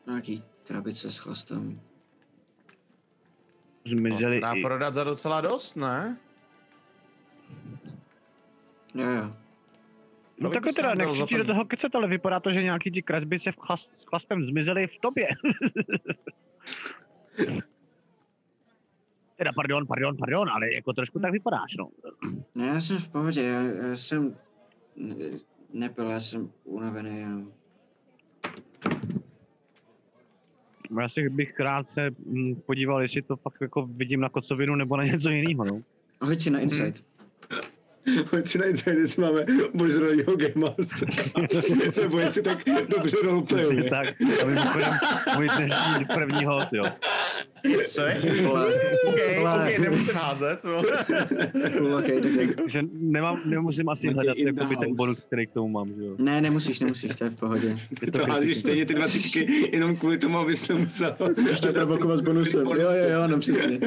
nějaký 0.07 0.43
krabice 0.63 1.11
s 1.11 1.17
chlastem. 1.17 1.81
To 3.83 3.89
Zmizeli 3.89 4.33
se 4.33 4.39
dá 4.39 4.53
i... 4.53 4.61
prodat 4.61 4.93
za 4.93 5.03
docela 5.03 5.41
dost, 5.41 5.75
ne? 5.75 6.17
Jo, 8.93 9.09
jo. 9.09 9.33
No 10.39 10.49
Kolik 10.49 10.53
tak 10.53 10.63
bys 10.63 10.75
teda, 10.75 10.95
nechci 10.95 11.37
do 11.37 11.45
toho 11.45 11.65
kecat, 11.65 11.95
ale 11.95 12.07
vypadá 12.07 12.39
to, 12.39 12.51
že 12.51 12.63
nějaký 12.63 12.91
ty 12.91 13.01
kresbice 13.01 13.51
v 13.51 13.55
chlast, 13.59 13.97
s 13.97 14.03
chlastem 14.03 14.45
zmizely 14.45 14.87
v 14.87 14.99
tobě. 14.99 15.27
teda 19.37 19.51
pardon, 19.55 19.87
pardon, 19.87 20.17
pardon, 20.17 20.49
ale 20.49 20.73
jako 20.73 20.93
trošku 20.93 21.19
tak 21.19 21.31
vypadáš, 21.31 21.75
no. 21.77 21.89
Ne, 22.55 22.67
já 22.67 22.81
jsem 22.81 22.97
v 22.97 23.09
pohodě, 23.09 23.43
já, 23.43 23.61
já 23.61 23.95
jsem 23.95 24.37
ne- 24.95 25.39
nepil, 25.73 26.09
já 26.09 26.19
jsem 26.19 26.51
unavený 26.63 27.19
jenom. 27.19 27.53
Já 31.01 31.09
si 31.09 31.29
bych 31.29 31.59
rád 31.59 31.89
se 31.89 32.09
mm, 32.25 32.55
podíval, 32.55 33.01
jestli 33.01 33.21
to 33.21 33.35
fakt 33.35 33.61
jako 33.61 33.85
vidím 33.85 34.19
na 34.19 34.29
kocovinu 34.29 34.75
nebo 34.75 34.97
na 34.97 35.03
něco 35.03 35.29
jiného, 35.29 35.65
no. 35.65 35.81
Hoď 36.21 36.41
si 36.41 36.49
na 36.49 36.59
insight. 36.59 37.03
Hoď 38.31 38.47
si 38.47 38.57
na 38.57 38.65
Inside, 38.65 38.99
jestli 38.99 39.21
máme 39.21 39.45
božrolýho 39.73 40.35
Game 40.35 40.53
Master. 40.55 41.09
Nebo 42.01 42.19
jestli 42.19 42.41
tak 42.41 42.57
dobře 42.89 43.17
roleplayuje. 43.23 43.83
Přesně 43.83 43.89
tak, 43.89 44.07
aby 44.41 44.51
mimochodem 44.51 44.93
můj 45.35 45.49
dnešní 45.57 46.05
první 46.13 46.45
host, 46.45 46.67
jo. 46.73 46.83
Co 47.87 48.01
je? 48.01 48.17
OK, 48.47 49.17
OK, 49.41 49.79
nemusím 49.79 50.15
házet. 50.15 50.63
vole. 50.63 50.83
okay, 51.97 52.21
tak, 52.21 52.31
tak. 52.37 52.55
Takže 52.55 52.81
nemám, 52.93 53.41
nemusím 53.45 53.89
asi 53.89 54.07
Matěj 54.07 54.13
hledat 54.15 54.37
jakoby 54.37 54.75
ten 54.75 54.95
bonus, 54.95 55.19
který 55.19 55.47
k 55.47 55.51
tomu 55.53 55.67
mám, 55.67 55.93
že 55.93 56.03
jo. 56.03 56.15
Ne, 56.17 56.41
nemusíš, 56.41 56.79
nemusíš, 56.79 57.15
to 57.15 57.23
je 57.23 57.29
v 57.29 57.35
pohodě. 57.35 57.75
Je 58.05 58.11
To 58.11 58.25
házíš 58.25 58.57
stejně 58.57 58.85
ty 58.85 58.93
dva 58.93 59.07
tyčky, 59.07 59.69
jenom 59.73 59.95
kvůli 59.97 60.17
tomu, 60.17 60.37
abys 60.37 60.67
nemusel. 60.67 61.15
Ještě 61.49 61.71
provokovat 61.71 62.17
s 62.17 62.21
bonusem. 62.21 62.65
Jo, 62.67 62.73
jo, 62.91 63.09
jo, 63.09 63.27
no 63.27 63.39
přesně. 63.39 63.79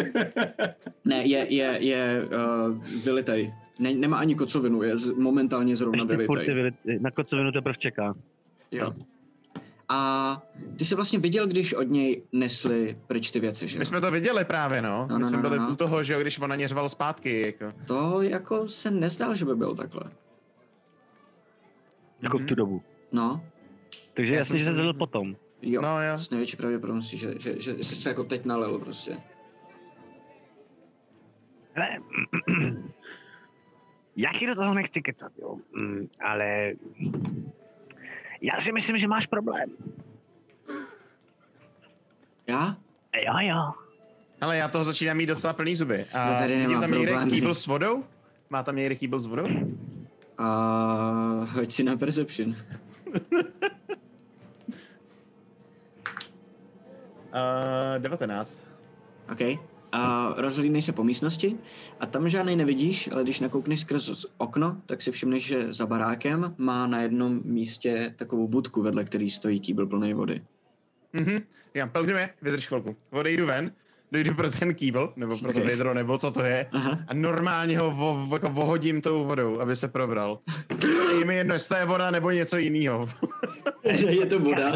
Ne, 1.05 1.27
je, 1.27 1.47
je, 1.55 1.77
je 1.81 2.23
uh, 2.69 3.05
vylitej. 3.05 3.55
Ne, 3.79 3.95
nemá 3.95 4.17
ani 4.19 4.35
kocovinu, 4.35 4.83
je 4.83 4.99
z, 4.99 5.11
momentálně 5.11 5.77
zrovna 5.77 5.97
Ještě 5.97 6.13
je 6.13 6.17
vylitej. 6.17 6.55
vylit, 6.55 6.75
na 7.01 7.11
kocovinu 7.11 7.53
teprve 7.53 7.75
čeká. 7.79 8.15
Jo. 8.73 8.93
A 9.93 10.43
ty 10.79 10.85
jsi 10.85 10.95
vlastně 10.95 11.19
viděl, 11.19 11.47
když 11.47 11.73
od 11.75 11.83
něj 11.83 12.23
nesli 12.33 12.99
pryč 13.07 13.31
ty 13.31 13.41
věci, 13.41 13.69
že? 13.69 13.79
My 13.79 13.87
jsme 13.87 14.01
to 14.01 14.11
viděli 14.11 14.45
právě, 14.45 14.83
no. 14.83 15.07
No, 15.11 15.17
My 15.17 15.21
no, 15.21 15.27
jsme 15.27 15.37
no, 15.37 15.43
byli 15.43 15.59
no. 15.59 15.69
u 15.71 15.77
toho, 15.77 16.03
že 16.03 16.13
jo, 16.13 16.21
když 16.21 16.39
on 16.39 16.51
na 16.51 16.57
ně 16.57 16.69
řval 16.69 16.89
zpátky, 16.89 17.41
jako. 17.41 17.73
To 17.87 18.23
jako 18.23 18.69
se 18.69 18.91
nezdál, 18.91 19.35
že 19.35 19.45
by 19.45 19.55
byl 19.55 19.75
takhle. 19.75 20.03
Jako 22.23 22.39
v 22.39 22.45
tu 22.45 22.55
dobu. 22.55 22.83
No, 23.13 23.45
Takže 24.15 24.35
jasně, 24.35 24.49
jsem 24.49 24.59
že 24.59 24.65
se 24.65 24.75
zvedl 24.75 24.93
potom. 24.93 25.37
jo. 25.63 25.83
No 25.83 26.03
jo. 26.03 26.19
S 26.19 26.31
největší 26.31 26.57
pravděpodobností, 26.57 27.17
že, 27.17 27.35
že, 27.39 27.61
že, 27.61 27.77
že 27.77 27.85
jsi 27.85 27.97
se 27.97 28.09
jako 28.09 28.25
teď 28.25 28.45
nalil 28.45 28.79
prostě. 28.79 29.17
Hele, 31.73 31.99
já 34.17 34.33
ti 34.39 34.47
do 34.47 34.55
toho 34.55 34.75
nechci 34.75 35.03
kecat, 35.03 35.33
jo. 35.39 35.57
Mm, 35.75 36.09
ale 36.21 36.73
já 38.41 38.61
si 38.61 38.73
myslím, 38.73 38.99
že 38.99 39.09
máš 39.09 39.27
problém. 39.27 39.71
Já? 42.47 42.77
Jo, 43.27 43.35
jo. 43.41 43.73
Ale 44.41 44.57
já 44.57 44.69
toho 44.69 44.85
začínám 44.85 45.17
mít 45.17 45.27
docela 45.27 45.53
plný 45.53 45.77
zuby. 45.77 46.07
Já 46.15 46.23
A 46.23 46.39
tady 46.39 46.59
vidím 46.59 46.81
tam 46.81 46.91
někde 46.91 47.17
kýbl 47.31 47.55
s 47.55 47.67
vodou? 47.67 48.05
Má 48.51 48.63
tam 48.63 48.77
někde 48.77 48.95
kýbl 48.95 49.21
s 49.21 49.27
vodou? 49.27 49.45
A 50.39 50.45
hoď 51.53 51.73
si 51.73 51.83
na 51.85 51.97
perception. 51.97 52.57
Uh, 57.31 57.99
19. 57.99 58.59
OK. 59.33 59.70
A 59.93 60.35
rozhlídnej 60.37 60.83
se 60.83 60.93
po 60.93 61.05
místnosti 61.05 61.59
a 62.01 62.07
tam 62.07 62.29
žádnej 62.29 62.57
nevidíš, 62.57 63.09
ale 63.13 63.23
když 63.23 63.41
nakoukneš 63.41 63.81
skrz 63.81 64.27
okno, 64.39 64.77
tak 64.87 65.03
si 65.03 65.13
všimneš, 65.13 65.47
že 65.47 65.73
za 65.73 65.87
barákem 65.87 66.55
má 66.59 66.87
na 66.87 67.03
jednom 67.03 67.41
místě 67.45 68.15
takovou 68.17 68.49
budku, 68.49 68.83
vedle 68.83 69.05
který 69.05 69.31
stojí 69.31 69.61
kýbl 69.61 69.87
plný 69.87 70.15
vody. 70.15 70.43
Mhm. 71.13 71.41
Říkám, 71.75 71.91
pelgriме, 71.91 72.31
vydrž 72.43 72.67
chvilku. 72.67 72.97
Odejdu 73.11 73.47
ven, 73.47 73.73
dojdu 74.13 74.35
pro 74.35 74.51
ten 74.51 74.75
kýbl, 74.75 75.13
nebo 75.17 75.39
pro 75.39 75.53
to 75.53 75.61
vědro, 75.61 75.95
nebo 75.95 76.19
co 76.19 76.31
to 76.31 76.43
je. 76.43 76.67
Aha. 76.73 76.99
A 77.09 77.15
normálně 77.15 77.79
ho 77.79 77.91
vo, 77.91 78.29
jako 78.33 78.49
vohodím 78.49 79.01
tou 79.01 79.25
vodou, 79.25 79.61
aby 79.61 79.77
se 79.77 79.89
probral. 79.89 80.39
Je 81.19 81.25
mi 81.25 81.37
jedno, 81.37 81.55
jestli 81.55 81.69
to 81.69 81.77
je 81.77 81.85
voda 81.87 82.11
nebo 82.11 82.31
něco 82.31 82.57
jiného. 82.57 83.09
Že 83.91 84.07
je 84.07 84.27
to 84.27 84.39
voda. 84.39 84.73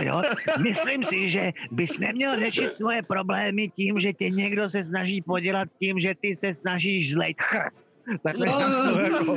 Jo? 0.00 0.22
Myslím 0.62 1.04
si, 1.04 1.28
že 1.28 1.52
bys 1.70 1.98
neměl 1.98 2.38
řešit 2.38 2.76
svoje 2.76 3.02
problémy 3.02 3.68
tím, 3.68 4.00
že 4.00 4.12
tě 4.12 4.30
někdo 4.30 4.70
se 4.70 4.84
snaží 4.84 5.22
podělat 5.22 5.68
tím, 5.78 5.98
že 5.98 6.14
ty 6.20 6.36
se 6.36 6.54
snažíš 6.54 7.12
zlejt 7.12 7.36
chrst. 7.40 7.86
Tak 8.22 8.36
No. 8.38 8.52
to 8.94 9.00
jako... 9.00 9.36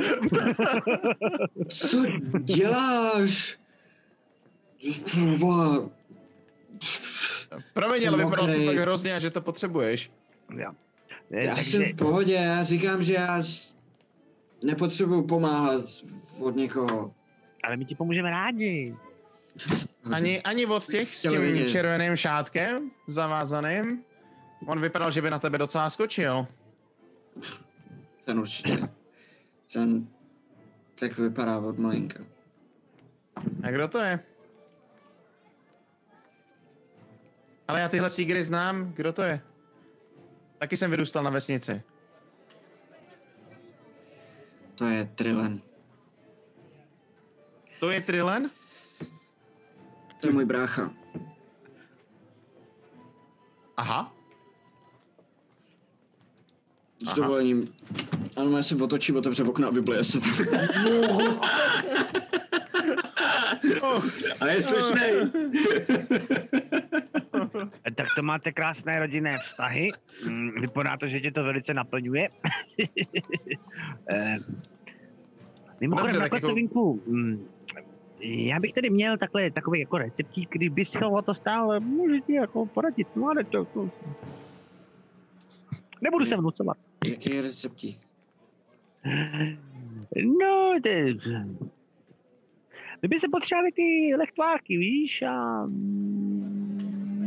Co 1.68 2.04
děláš? 2.40 3.58
Promiň, 7.72 8.08
ale 8.08 8.16
vypadal 8.24 8.48
si 8.48 8.58
Mokrý. 8.58 8.66
fakt 8.76 8.82
hrozně 8.82 9.14
a 9.14 9.18
že 9.18 9.30
to 9.30 9.40
potřebuješ. 9.40 10.10
Jo. 10.56 10.72
Já 11.30 11.54
Takže- 11.54 11.70
jsem 11.70 11.84
v 11.84 11.96
pohodě, 11.96 12.32
já 12.34 12.64
říkám, 12.64 13.02
že 13.02 13.14
já 13.14 13.42
nepotřebuju 14.62 15.26
pomáhat 15.26 15.82
od 16.40 16.56
někoho. 16.56 17.14
Ale 17.64 17.76
my 17.76 17.84
ti 17.84 17.94
pomůžeme 17.94 18.30
rádi. 18.30 18.94
Ani, 20.12 20.42
ani 20.42 20.66
od 20.66 20.86
těch 20.86 21.16
s 21.16 21.22
tím 21.22 21.66
červeným 21.68 22.16
šátkem 22.16 22.90
zavázaným. 23.06 24.02
On 24.66 24.80
vypadal, 24.80 25.10
že 25.10 25.22
by 25.22 25.30
na 25.30 25.38
tebe 25.38 25.58
docela 25.58 25.90
skočil. 25.90 26.46
Ten 28.24 28.38
určitě. 28.40 28.88
Ten 29.72 30.06
tak 30.94 31.18
vypadá 31.18 31.58
od 31.58 31.78
malinka. 31.78 32.24
A 33.62 33.70
kdo 33.70 33.88
to 33.88 33.98
je? 33.98 34.20
Ale 37.68 37.80
já 37.80 37.88
tyhle 37.88 38.10
sígry 38.10 38.44
znám, 38.44 38.92
kdo 38.92 39.12
to 39.12 39.22
je? 39.22 39.40
Taky 40.58 40.76
jsem 40.76 40.90
vyrůstal 40.90 41.22
na 41.22 41.30
vesnici. 41.30 41.82
To 44.74 44.84
je 44.84 45.04
Trillen. 45.14 45.60
To 47.80 47.90
je 47.90 48.00
Trillen? 48.00 48.50
To 50.20 50.26
je 50.26 50.32
můj 50.32 50.44
brácha. 50.44 50.90
Aha. 53.76 54.14
S 57.04 57.08
Aha. 57.08 57.16
dovolením. 57.16 57.74
Ano, 58.36 58.56
já 58.56 58.62
se 58.62 58.74
otočí, 58.74 59.12
otevře 59.12 59.44
okna 59.44 59.68
a 59.68 59.70
vyblije 59.70 60.04
se. 60.04 60.18
A 64.40 64.46
je 64.46 64.62
slušnej. 64.62 65.12
Tak 67.94 68.06
to 68.16 68.22
máte 68.22 68.52
krásné 68.52 69.00
rodinné 69.00 69.38
vztahy. 69.38 69.90
Mm, 70.28 70.60
Vypadá 70.60 70.96
to, 70.96 71.06
že 71.06 71.20
tě 71.20 71.30
to 71.30 71.44
velice 71.44 71.74
naplňuje. 71.74 72.28
Eh, 74.08 74.38
Mimochodem, 75.80 76.12
Dobře, 76.14 76.18
na 76.18 76.24
tak 76.24 76.32
jako- 76.32 76.46
Klecovinku, 76.46 77.02
mm, 77.06 77.46
já 78.20 78.60
bych 78.60 78.72
tady 78.72 78.90
měl 78.90 79.16
takhle 79.16 79.50
takový 79.50 79.80
jako 79.80 79.98
receptík, 79.98 80.48
kdyby 80.52 80.84
se 80.84 80.98
o 80.98 81.22
to 81.22 81.34
stále 81.34 81.80
můžete 81.80 82.32
jako 82.32 82.66
poradit. 82.66 83.08
No, 83.16 83.28
ale 83.28 83.44
to, 83.44 83.64
to... 83.64 83.90
Nebudu 86.00 86.24
se 86.24 86.36
vnucovat. 86.36 86.76
Jaký 87.08 87.34
je 87.34 87.42
receptík? 87.42 87.98
No, 90.40 90.74
to 90.82 90.88
je... 90.88 91.14
My 93.02 93.08
by 93.08 93.18
se 93.18 93.28
potřebovali 93.32 93.72
ty 93.72 94.14
lechtvárky, 94.18 94.76
víš, 94.78 95.22
a 95.22 95.66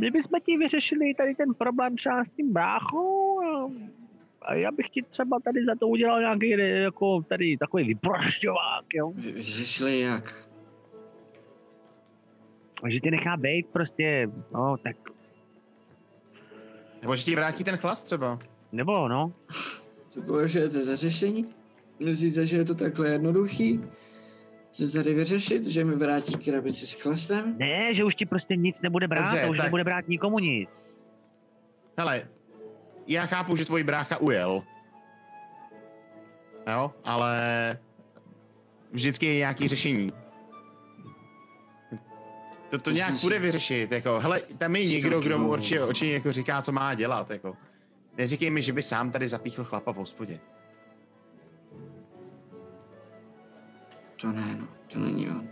my 0.00 0.10
bychom 0.10 0.40
ti 0.46 0.56
vyřešili 0.56 1.14
tady 1.14 1.34
ten 1.34 1.54
problém 1.54 1.96
třeba 1.96 2.24
s 2.24 2.30
tím 2.30 2.52
bráchou 2.52 3.40
a, 3.40 3.70
a 4.42 4.54
já 4.54 4.70
bych 4.72 4.88
ti 4.88 5.02
třeba 5.02 5.40
tady 5.44 5.64
za 5.64 5.74
to 5.80 5.88
udělal 5.88 6.20
nějaký 6.20 6.50
jako 6.82 7.22
tady 7.22 7.56
takový 7.56 7.84
vyprošťovák, 7.84 8.84
jo. 8.94 9.10
Vy- 9.10 9.32
Vyřešili 9.32 10.00
jak? 10.00 10.48
A 12.82 12.90
že 12.90 13.00
ti 13.00 13.10
nechá 13.10 13.36
být 13.36 13.66
prostě, 13.68 14.28
no, 14.54 14.76
tak, 14.84 14.96
Nebo 17.02 17.16
že 17.16 17.24
ti 17.24 17.34
vrátí 17.36 17.64
ten 17.64 17.76
chlast 17.76 18.04
třeba. 18.06 18.38
nebo 18.72 19.08
no, 19.08 19.32
To 20.14 20.22
považujete 20.22 20.84
za 20.84 20.96
řešení? 20.96 21.54
Myslíte, 22.00 22.46
že 22.46 22.56
je 22.56 22.64
to 22.64 22.74
takhle 22.74 23.08
jednoduchý? 23.08 23.80
To 24.76 24.90
tady 24.90 25.14
vyřešit, 25.14 25.66
že 25.66 25.84
mi 25.84 25.94
vrátí 25.96 26.34
krabici 26.34 26.86
s 26.86 26.92
chlastem? 26.92 27.54
ne, 27.58 27.94
že 27.94 28.04
už 28.04 28.14
ti 28.14 28.26
prostě 28.26 28.56
nic 28.56 28.80
nebude 28.82 29.08
brát, 29.08 29.22
Dobře, 29.30 29.42
a 29.42 29.50
už 29.50 29.56
tak- 29.56 29.64
nebude 29.66 29.84
brát 29.84 30.08
nikomu 30.08 30.38
nic. 30.38 30.84
Hele, 31.98 32.28
já 33.06 33.26
chápu, 33.26 33.56
že 33.56 33.64
tvůj 33.64 33.82
brácha 33.82 34.16
ujel. 34.16 34.62
Jo, 36.72 36.92
ale 37.04 37.78
vždycky 38.92 39.26
je 39.26 39.34
nějaký 39.34 39.68
řešení. 39.68 40.12
To, 42.70 42.78
to 42.78 42.90
nějak 42.90 43.14
bude 43.20 43.38
vyřešit, 43.38 43.92
jako, 43.92 44.20
hele, 44.20 44.40
tam 44.58 44.76
je 44.76 44.84
někdo, 44.84 45.20
kdo 45.20 45.38
mu 45.38 45.50
určitě, 45.50 45.84
určitě 45.84 46.12
jako 46.12 46.32
říká, 46.32 46.62
co 46.62 46.72
má 46.72 46.94
dělat, 46.94 47.30
jako. 47.30 47.56
Neříkej 48.18 48.50
mi, 48.50 48.62
že 48.62 48.72
by 48.72 48.82
sám 48.82 49.10
tady 49.10 49.28
zapíchl 49.28 49.64
chlapa 49.64 49.92
v 49.92 49.96
hospodě. 49.96 50.40
To 54.20 54.32
ne, 54.32 54.56
no, 54.60 54.68
to 54.92 54.98
není 54.98 55.28
on. 55.30 55.48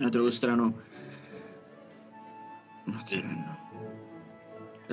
Na 0.00 0.08
druhou 0.08 0.30
stranu... 0.30 0.78
No 2.86 2.98
to 3.08 3.14
je 3.14 3.20
jedno. 3.20 3.56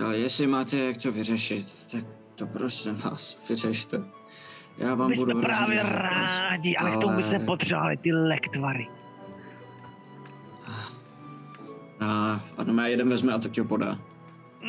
Ale 0.03 0.17
jestli 0.17 0.47
máte 0.47 0.77
jak 0.77 0.97
to 0.97 1.11
vyřešit, 1.11 1.85
tak 1.91 2.03
to 2.35 2.47
prosím 2.47 2.95
vás, 2.95 3.37
vyřešte. 3.49 4.01
Já 4.77 4.95
vám 4.95 5.09
My 5.09 5.15
budu 5.15 5.31
jsme 5.31 5.41
hrozně 5.41 5.55
právě 5.55 5.83
rád, 5.83 6.39
rádi, 6.49 6.77
ale 6.77 6.91
k 6.91 6.97
tomu 6.97 7.15
by 7.15 7.23
se 7.23 7.35
ale- 7.35 7.45
potřebovali 7.45 7.97
ty 7.97 8.13
lektvary. 8.13 8.87
A, 11.99 12.41
ano, 12.57 12.73
má 12.73 12.87
jeden 12.87 13.09
vezme 13.09 13.33
a 13.33 13.39
tak 13.39 13.57
ho 13.57 13.65
podá. 13.65 13.99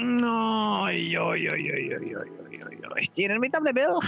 No, 0.05 0.85
jo, 0.89 1.33
jo, 1.35 1.53
jo, 1.57 1.75
jo, 1.77 1.99
jo, 2.01 2.21
jo, 2.27 2.45
jo, 2.51 2.67
jo. 2.71 2.91
Ještě 2.97 3.23
jeden 3.23 3.41
mi 3.41 3.51
tam 3.51 3.65
nebyl. 3.65 3.99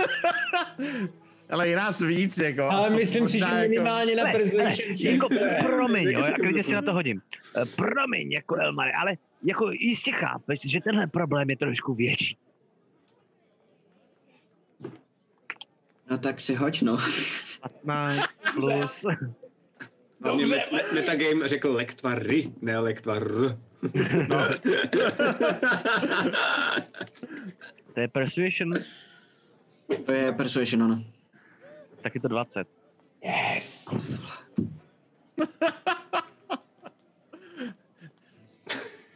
Ale 1.50 1.68
je 1.68 1.76
nás 1.76 2.00
víc, 2.00 2.38
jako. 2.38 2.62
Ale 2.62 2.90
myslím 2.90 3.26
si, 3.28 3.38
že 3.38 3.44
jako- 3.44 3.56
minimálně 3.56 4.16
na 4.16 4.24
hele, 4.24 4.38
Persuasion 4.38 4.88
check 4.96 5.00
jako, 5.00 5.28
promiň, 5.66 6.08
jo, 6.10 6.20
já 6.24 6.32
klidně 6.32 6.62
si 6.62 6.74
na 6.74 6.82
to 6.82 6.92
hodím. 6.94 7.22
Eh, 7.56 7.64
Promiň, 7.76 8.32
jako 8.32 8.56
Elmare, 8.60 8.92
ale 8.92 9.16
jako 9.42 9.70
jistě 9.70 10.12
chápeš, 10.12 10.60
že 10.64 10.80
tenhle 10.80 11.06
problém 11.06 11.50
je 11.50 11.56
trošku 11.56 11.94
větší. 11.94 12.36
No 16.10 16.18
tak 16.18 16.40
si 16.40 16.54
hoď, 16.54 16.82
no. 16.82 16.98
15 17.84 18.24
plus. 18.54 19.04
Hlavně 20.22 20.46
met, 20.46 20.72
met, 20.72 20.92
metagame 20.92 21.48
řekl 21.48 21.68
lektvary, 21.72 22.52
ne 22.60 22.78
lektvar. 22.78 23.22
To 27.94 28.00
je 28.00 28.08
persuasion, 28.08 28.74
To 30.06 30.12
je 30.12 30.32
persuasion, 30.32 30.82
ano. 30.82 31.04
tak 32.00 32.14
je 32.14 32.20
to 32.20 32.28
20. 32.28 32.68
Yes. 33.24 33.84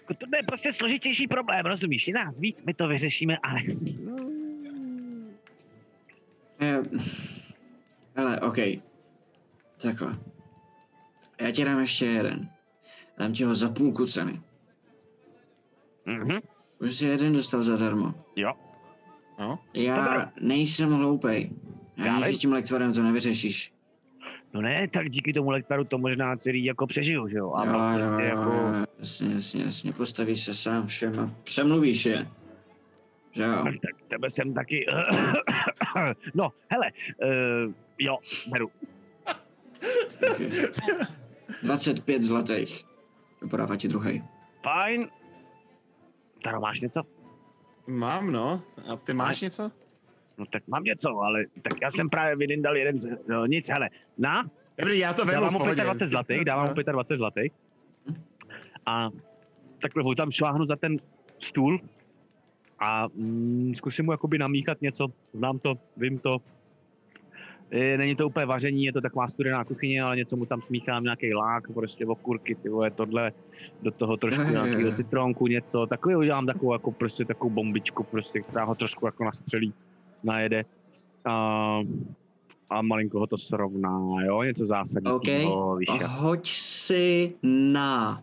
Jako 0.08 0.14
To 0.18 0.36
je 0.36 0.42
prostě 0.42 0.72
složitější 0.72 1.26
problém, 1.28 1.66
rozumíš? 1.66 2.08
Je 2.08 2.14
nás 2.14 2.40
víc, 2.40 2.62
my 2.62 2.74
to 2.74 2.88
vyřešíme, 2.88 3.38
ale... 3.42 3.60
Je... 6.60 6.82
Hele, 8.14 8.40
OK. 8.40 8.56
Takhle. 9.82 10.18
Já 11.40 11.50
ti 11.50 11.64
dám 11.64 11.80
ještě 11.80 12.06
jeden. 12.06 12.50
Dám 13.18 13.32
ti 13.32 13.44
ho 13.44 13.54
za 13.54 13.68
půlku 13.70 14.06
ceny. 14.06 14.40
Mhm, 16.06 16.38
Už 16.78 16.96
jsi 16.96 17.06
jeden 17.06 17.32
dostal 17.32 17.62
zadarmo. 17.62 18.14
jo. 18.36 18.52
No. 19.40 19.58
Já 19.74 20.32
nejsem 20.40 20.92
hloupej. 20.92 21.50
Já 21.96 22.06
Já 22.06 22.20
vím, 22.20 22.32
že 22.32 22.38
tím 22.38 22.52
lektvarem 22.52 22.92
to 22.92 23.02
nevyřešíš. 23.02 23.72
No 24.54 24.60
ne, 24.60 24.88
tak 24.88 25.10
díky 25.10 25.32
tomu 25.32 25.50
lektvaru 25.50 25.84
to 25.84 25.98
možná 25.98 26.36
celý 26.36 26.64
jako 26.64 26.86
přežiju, 26.86 27.28
že 27.28 27.38
jo? 27.38 27.52
A 27.54 27.64
jo, 27.64 27.72
jo, 27.72 27.78
prostě 27.78 28.22
jo, 28.22 28.28
jako... 28.28 28.52
jo, 28.52 28.84
jasně, 28.98 29.34
jasně, 29.34 29.62
jasně. 29.62 29.92
Postavíš 29.92 30.44
se 30.44 30.54
sám 30.54 30.86
všem 30.86 31.20
a 31.20 31.30
přemluvíš 31.44 32.06
je. 32.06 32.28
Že 33.32 33.42
jo? 33.42 33.64
Tak, 33.64 33.74
tak 33.74 34.08
tebe 34.08 34.30
jsem 34.30 34.54
taky... 34.54 34.86
no, 36.34 36.52
hele, 36.68 36.92
uh, 37.22 37.72
jo, 37.98 38.18
beru. 38.52 38.70
Okay. 40.32 40.50
25 41.62 42.22
zlatých. 42.22 42.84
Podává 43.50 43.76
ti 43.76 43.88
druhý. 43.88 44.24
Fajn. 44.62 45.08
Taro, 46.42 46.60
máš 46.60 46.80
něco? 46.80 47.19
Mám, 47.86 48.32
no. 48.32 48.62
A 48.88 48.96
ty 48.96 49.14
máš 49.14 49.40
něco? 49.40 49.70
No 50.38 50.46
tak 50.46 50.68
mám 50.68 50.84
něco, 50.84 51.18
ale 51.18 51.44
tak 51.62 51.72
já 51.82 51.90
jsem 51.90 52.10
právě 52.10 52.36
vydindal 52.36 52.76
jeden 52.76 53.00
z... 53.00 53.18
No, 53.28 53.46
nic, 53.46 53.68
hele, 53.68 53.88
na, 54.18 54.50
Dobrý, 54.80 54.98
já 54.98 55.12
to 55.12 55.24
vemu 55.24 55.32
dávám 55.32 55.52
mu 55.52 55.58
pohodě. 55.58 55.82
25 55.82 56.08
zlatých, 56.08 56.44
dávám 56.44 56.68
mu 56.68 56.74
25 56.74 57.16
zlatých. 57.16 57.52
A 58.86 59.10
takhle 59.82 60.02
ho 60.02 60.14
tam 60.14 60.30
šláhnu 60.30 60.66
za 60.66 60.76
ten 60.76 60.96
stůl 61.38 61.80
a 62.78 63.08
mm, 63.14 63.74
zkusím 63.74 64.04
mu 64.04 64.12
jakoby 64.12 64.38
namíchat 64.38 64.82
něco, 64.82 65.06
znám 65.34 65.58
to, 65.58 65.78
vím 65.96 66.18
to. 66.18 66.36
E, 67.70 67.98
Není 67.98 68.16
to 68.16 68.26
úplně 68.26 68.46
vaření, 68.46 68.84
je 68.84 68.92
to 68.92 69.00
taková 69.00 69.28
studená 69.28 69.64
kuchyně, 69.64 70.02
ale 70.02 70.16
něco 70.16 70.36
mu 70.36 70.46
tam 70.46 70.62
smíchám, 70.62 71.04
nějaký 71.04 71.34
lák, 71.34 71.72
prostě 71.74 72.06
okurky, 72.06 72.54
ty 72.54 72.68
vole, 72.68 72.90
tohle, 72.90 73.32
do 73.82 73.90
toho 73.90 74.16
trošku 74.16 74.42
jo. 74.42 74.50
nějakého 74.50 74.96
citronku, 74.96 75.46
něco, 75.46 75.86
takový 75.86 76.16
udělám 76.16 76.46
takovou, 76.46 76.72
jako 76.72 76.92
prostě 76.92 77.24
takovou 77.24 77.50
bombičku, 77.50 78.02
prostě, 78.02 78.40
která 78.40 78.64
ho 78.64 78.74
trošku 78.74 79.06
jako 79.06 79.24
nastřelí, 79.24 79.74
najede. 80.24 80.64
A, 81.24 81.80
a 82.70 82.82
malinko 82.82 83.18
ho 83.18 83.26
to 83.26 83.36
srovná, 83.36 84.00
jo, 84.24 84.42
něco 84.42 84.66
zásadního, 84.66 85.16
OK. 85.16 85.28
jak. 85.28 86.02
Hoď 86.02 86.50
si 86.50 87.32
na... 87.42 88.22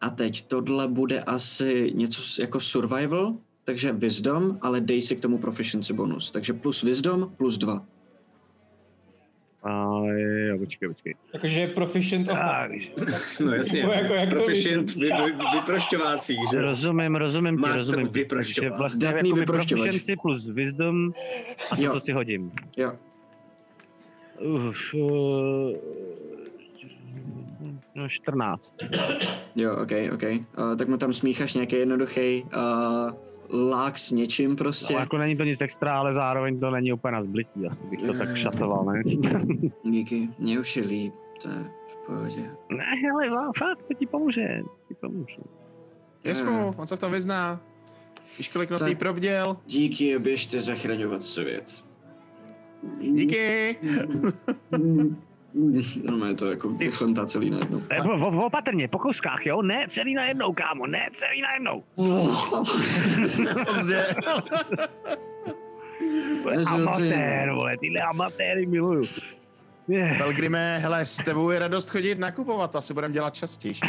A 0.00 0.10
teď 0.10 0.46
tohle 0.46 0.88
bude 0.88 1.20
asi 1.20 1.92
něco 1.94 2.42
jako 2.42 2.60
survival, 2.60 3.34
takže 3.64 3.92
wisdom, 3.92 4.58
ale 4.60 4.80
dej 4.80 5.02
si 5.02 5.16
k 5.16 5.20
tomu 5.20 5.38
proficiency 5.38 5.92
bonus. 5.92 6.30
Takže 6.30 6.52
plus 6.52 6.82
wisdom, 6.82 7.32
plus 7.36 7.58
dva. 7.58 7.86
A 9.66 10.00
jo, 10.48 10.58
počkej, 10.58 10.88
počkej. 10.88 11.14
Jakože 11.34 11.66
proficient 11.66 12.28
of... 12.28 12.38
A, 12.38 12.66
víš, 12.66 12.92
No 13.44 13.52
jasně, 13.52 13.80
Nebo 13.82 13.92
jako- 13.92 14.14
jak 14.14 14.28
proficient 14.30 14.94
vy, 14.94 15.00
vy, 15.10 15.32
vyprošťovácí, 15.54 16.36
že? 16.50 16.60
rozumím, 16.60 17.14
rozumím 17.16 17.54
ti, 17.56 17.60
Master 17.60 17.78
rozumím. 17.78 18.10
Že 18.44 18.70
vlastně 18.70 19.08
vyprošťovač. 19.12 19.66
proficiency 19.68 20.16
plus 20.22 20.48
wisdom 20.48 21.12
a 21.70 21.76
to, 21.76 21.82
Jo. 21.82 21.90
co 21.92 22.00
si 22.00 22.12
hodím. 22.12 22.52
Jo. 22.76 22.92
Uf, 24.40 24.94
uh, 24.94 25.72
no 27.94 28.08
14. 28.08 28.74
Jo, 29.56 29.76
ok, 29.82 29.92
ok. 30.14 30.22
Uh, 30.22 30.76
tak 30.76 30.88
mu 30.88 30.96
tam 30.96 31.12
smícháš 31.12 31.54
nějaký 31.54 31.76
jednoduchý 31.76 32.42
uh, 32.44 33.12
lák 33.70 33.98
s 33.98 34.10
něčím 34.10 34.56
prostě. 34.56 34.94
No, 34.94 35.00
jako 35.00 35.18
není 35.18 35.36
to 35.36 35.44
nic 35.44 35.60
extra, 35.60 35.98
ale 35.98 36.14
zároveň 36.14 36.60
to 36.60 36.70
není 36.70 36.92
úplně 36.92 37.12
na 37.12 37.22
zblití, 37.22 37.66
asi 37.66 37.84
bych 37.86 38.00
to 38.02 38.12
Mm. 38.12 38.18
tak 38.18 38.36
šacoval, 38.36 38.84
ne? 38.84 39.02
Díky, 39.84 40.28
mě 40.38 40.60
už 40.60 40.76
je 40.76 40.82
líp, 40.84 41.14
to 41.42 41.48
je 41.48 41.70
v 41.86 41.96
pohodě. 42.06 42.50
ne, 42.70 42.84
ale 43.12 43.50
fakt, 43.58 43.82
to 43.88 43.94
ti 43.94 44.06
pomůže, 44.06 44.60
ti 44.88 44.94
pomůže. 44.94 45.36
Věř 46.24 46.42
mu, 46.42 46.74
on 46.76 46.86
se 46.86 46.96
v 46.96 47.00
tom 47.00 47.12
vyzná. 47.12 47.60
Víš, 48.38 48.48
kolik 48.48 48.70
nocí 48.70 48.84
Tak. 48.90 48.98
probděl? 48.98 49.56
Díky, 49.66 50.18
běžte 50.18 50.60
zachraňovat 50.60 51.22
svět. 51.22 51.84
Díky! 53.00 53.76
No, 56.04 56.26
je 56.26 56.34
to 56.34 56.46
jako 56.50 56.68
vychlantá 56.68 57.26
celý 57.26 57.50
najednou. 57.50 57.82
Ne, 57.90 58.00
o- 58.02 58.28
o- 58.28 58.46
Opatrně, 58.46 58.88
po 58.88 58.98
kouskách, 58.98 59.46
jo? 59.46 59.62
Ne 59.62 59.86
celý 59.88 60.14
najednou, 60.14 60.52
kámo, 60.52 60.86
ne 60.86 61.08
celý 61.12 61.42
najednou. 61.42 61.84
Pozdě. 63.66 64.06
Amatér, 66.66 67.50
vole, 67.52 67.76
tyhle 67.76 68.00
amatéry 68.00 68.66
miluju. 68.66 69.04
Pelgrime, 70.18 70.78
hele, 70.78 71.06
s 71.06 71.16
tebou 71.16 71.50
je 71.50 71.58
radost 71.58 71.90
chodit 71.90 72.18
nakupovat, 72.18 72.70
to 72.70 72.78
asi 72.78 72.94
budeme 72.94 73.14
dělat 73.14 73.34
častěji. 73.34 73.74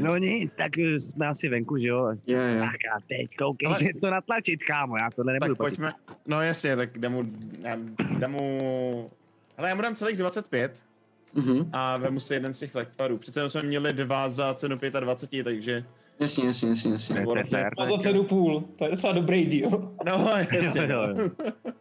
No 0.00 0.16
nic, 0.16 0.54
tak 0.54 0.78
eh, 0.78 1.00
jsme 1.00 1.26
asi 1.26 1.48
venku, 1.48 1.78
že 1.78 1.88
jo? 1.88 2.06
Jo, 2.26 2.38
jo. 2.40 2.60
Tak 2.60 2.74
a 2.96 3.00
teď 3.08 3.36
koukej, 3.38 3.66
Ale- 3.68 3.78
že 3.78 3.88
to 4.00 4.10
natlačit, 4.10 4.64
kámo, 4.64 4.96
já 4.96 5.10
tohle 5.16 5.32
nebudu 5.32 5.54
Tak 5.54 5.58
pojďme, 5.58 5.92
no 6.26 6.42
jasně, 6.42 6.76
tak 6.76 6.98
dám 6.98 7.12
mu, 7.12 7.24
já 7.62 7.76
dám 8.18 8.30
mu, 8.30 9.10
hele, 9.58 9.68
já 9.68 9.74
mu 9.74 9.82
dám 9.82 9.94
celých 9.94 10.16
25 10.16 10.72
Mhm. 11.34 11.70
a 11.72 11.96
vemu 11.96 12.20
si 12.20 12.34
jeden 12.34 12.52
z 12.52 12.58
těch 12.58 12.74
lektvarů. 12.74 13.18
Přece 13.18 13.50
jsme 13.50 13.62
měli 13.62 13.92
dva 13.92 14.28
za 14.28 14.54
cenu 14.54 14.78
25, 15.00 15.44
takže... 15.44 15.84
Jasně, 16.20 16.46
jasně, 16.46 16.68
jasně, 16.68 16.90
jasně. 16.90 17.24
A 17.78 17.84
za 17.86 17.98
cenu 17.98 18.24
půl. 18.24 18.64
To 18.78 18.84
je 18.84 18.90
docela 18.90 19.12
dobrý 19.12 19.46
deal. 19.60 19.92
No, 20.06 20.30
jasně. 20.52 20.88
Jo, 20.90 21.00
jo, 21.02 21.14
jo. 21.18 21.30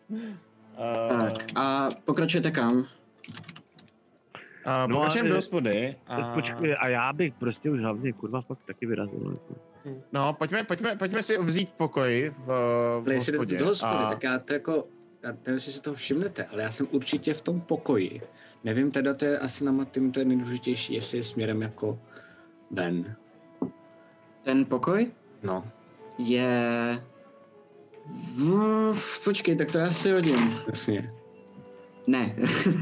Uh, 0.78 1.30
Tak, 1.30 1.44
a 1.56 1.90
pokračujete 2.06 2.52
kam? 2.52 2.86
a 4.66 4.88
No, 4.88 4.95
pokračujeme 4.95 5.28
ale- 5.28 5.30
do 5.30 5.36
hospody. 5.36 5.95
A... 6.08 6.34
Počkej, 6.34 6.76
a 6.80 6.88
já 6.88 7.14
bych 7.14 7.34
prostě 7.34 7.70
už 7.70 7.80
hlavně 7.82 8.14
kurva 8.14 8.41
fakt 8.41 8.60
taky 8.68 8.86
vyrazil. 8.86 9.20
jako. 9.32 9.62
No, 10.14 10.34
pojďme, 10.34 10.64
pojďme, 10.64 10.95
pojďme 10.95 11.24
si 11.24 11.38
vzít 11.38 11.70
pokoj 11.78 12.34
v, 12.38 12.45
v 12.45 13.04
Ale 13.06 13.14
jestli 13.14 13.32
hospodě. 13.38 13.58
do 13.58 13.66
hospody, 13.66 13.94
a... 13.95 14.10
tak 14.10 14.24
já 14.24 14.40
to 14.40 14.54
jako, 14.54 14.88
nevím, 15.32 15.54
jestli 15.54 15.72
si 15.72 15.82
toho 15.82 15.95
všimnete, 15.95 16.45
ale 16.45 16.64
já 16.64 16.72
jsem 16.72 16.88
určitě 16.91 17.34
v 17.34 17.41
tom 17.41 17.62
pokoji. 17.62 18.22
Nevím, 18.64 18.91
teda 18.91 19.14
to 19.14 19.26
je 19.26 19.40
asi 19.40 19.64
na 19.64 19.72
Matým 19.72 20.12
to 20.12 20.20
je 20.20 20.26
nejdůležitější, 20.26 20.94
jestli 20.94 21.18
je 21.18 21.24
směrem 21.24 21.62
jako 21.62 21.99
ven. 22.72 23.16
Ten 24.44 24.66
pokoj 24.66 25.12
No, 25.44 25.66
je... 26.18 27.04
V... 28.38 29.24
Počkej, 29.24 29.56
tak 29.56 29.72
to 29.72 29.78
já 29.78 29.91
si 29.91 30.12
hodím. 30.12 30.60
jasně. 30.68 31.12
Ne. 32.08 32.36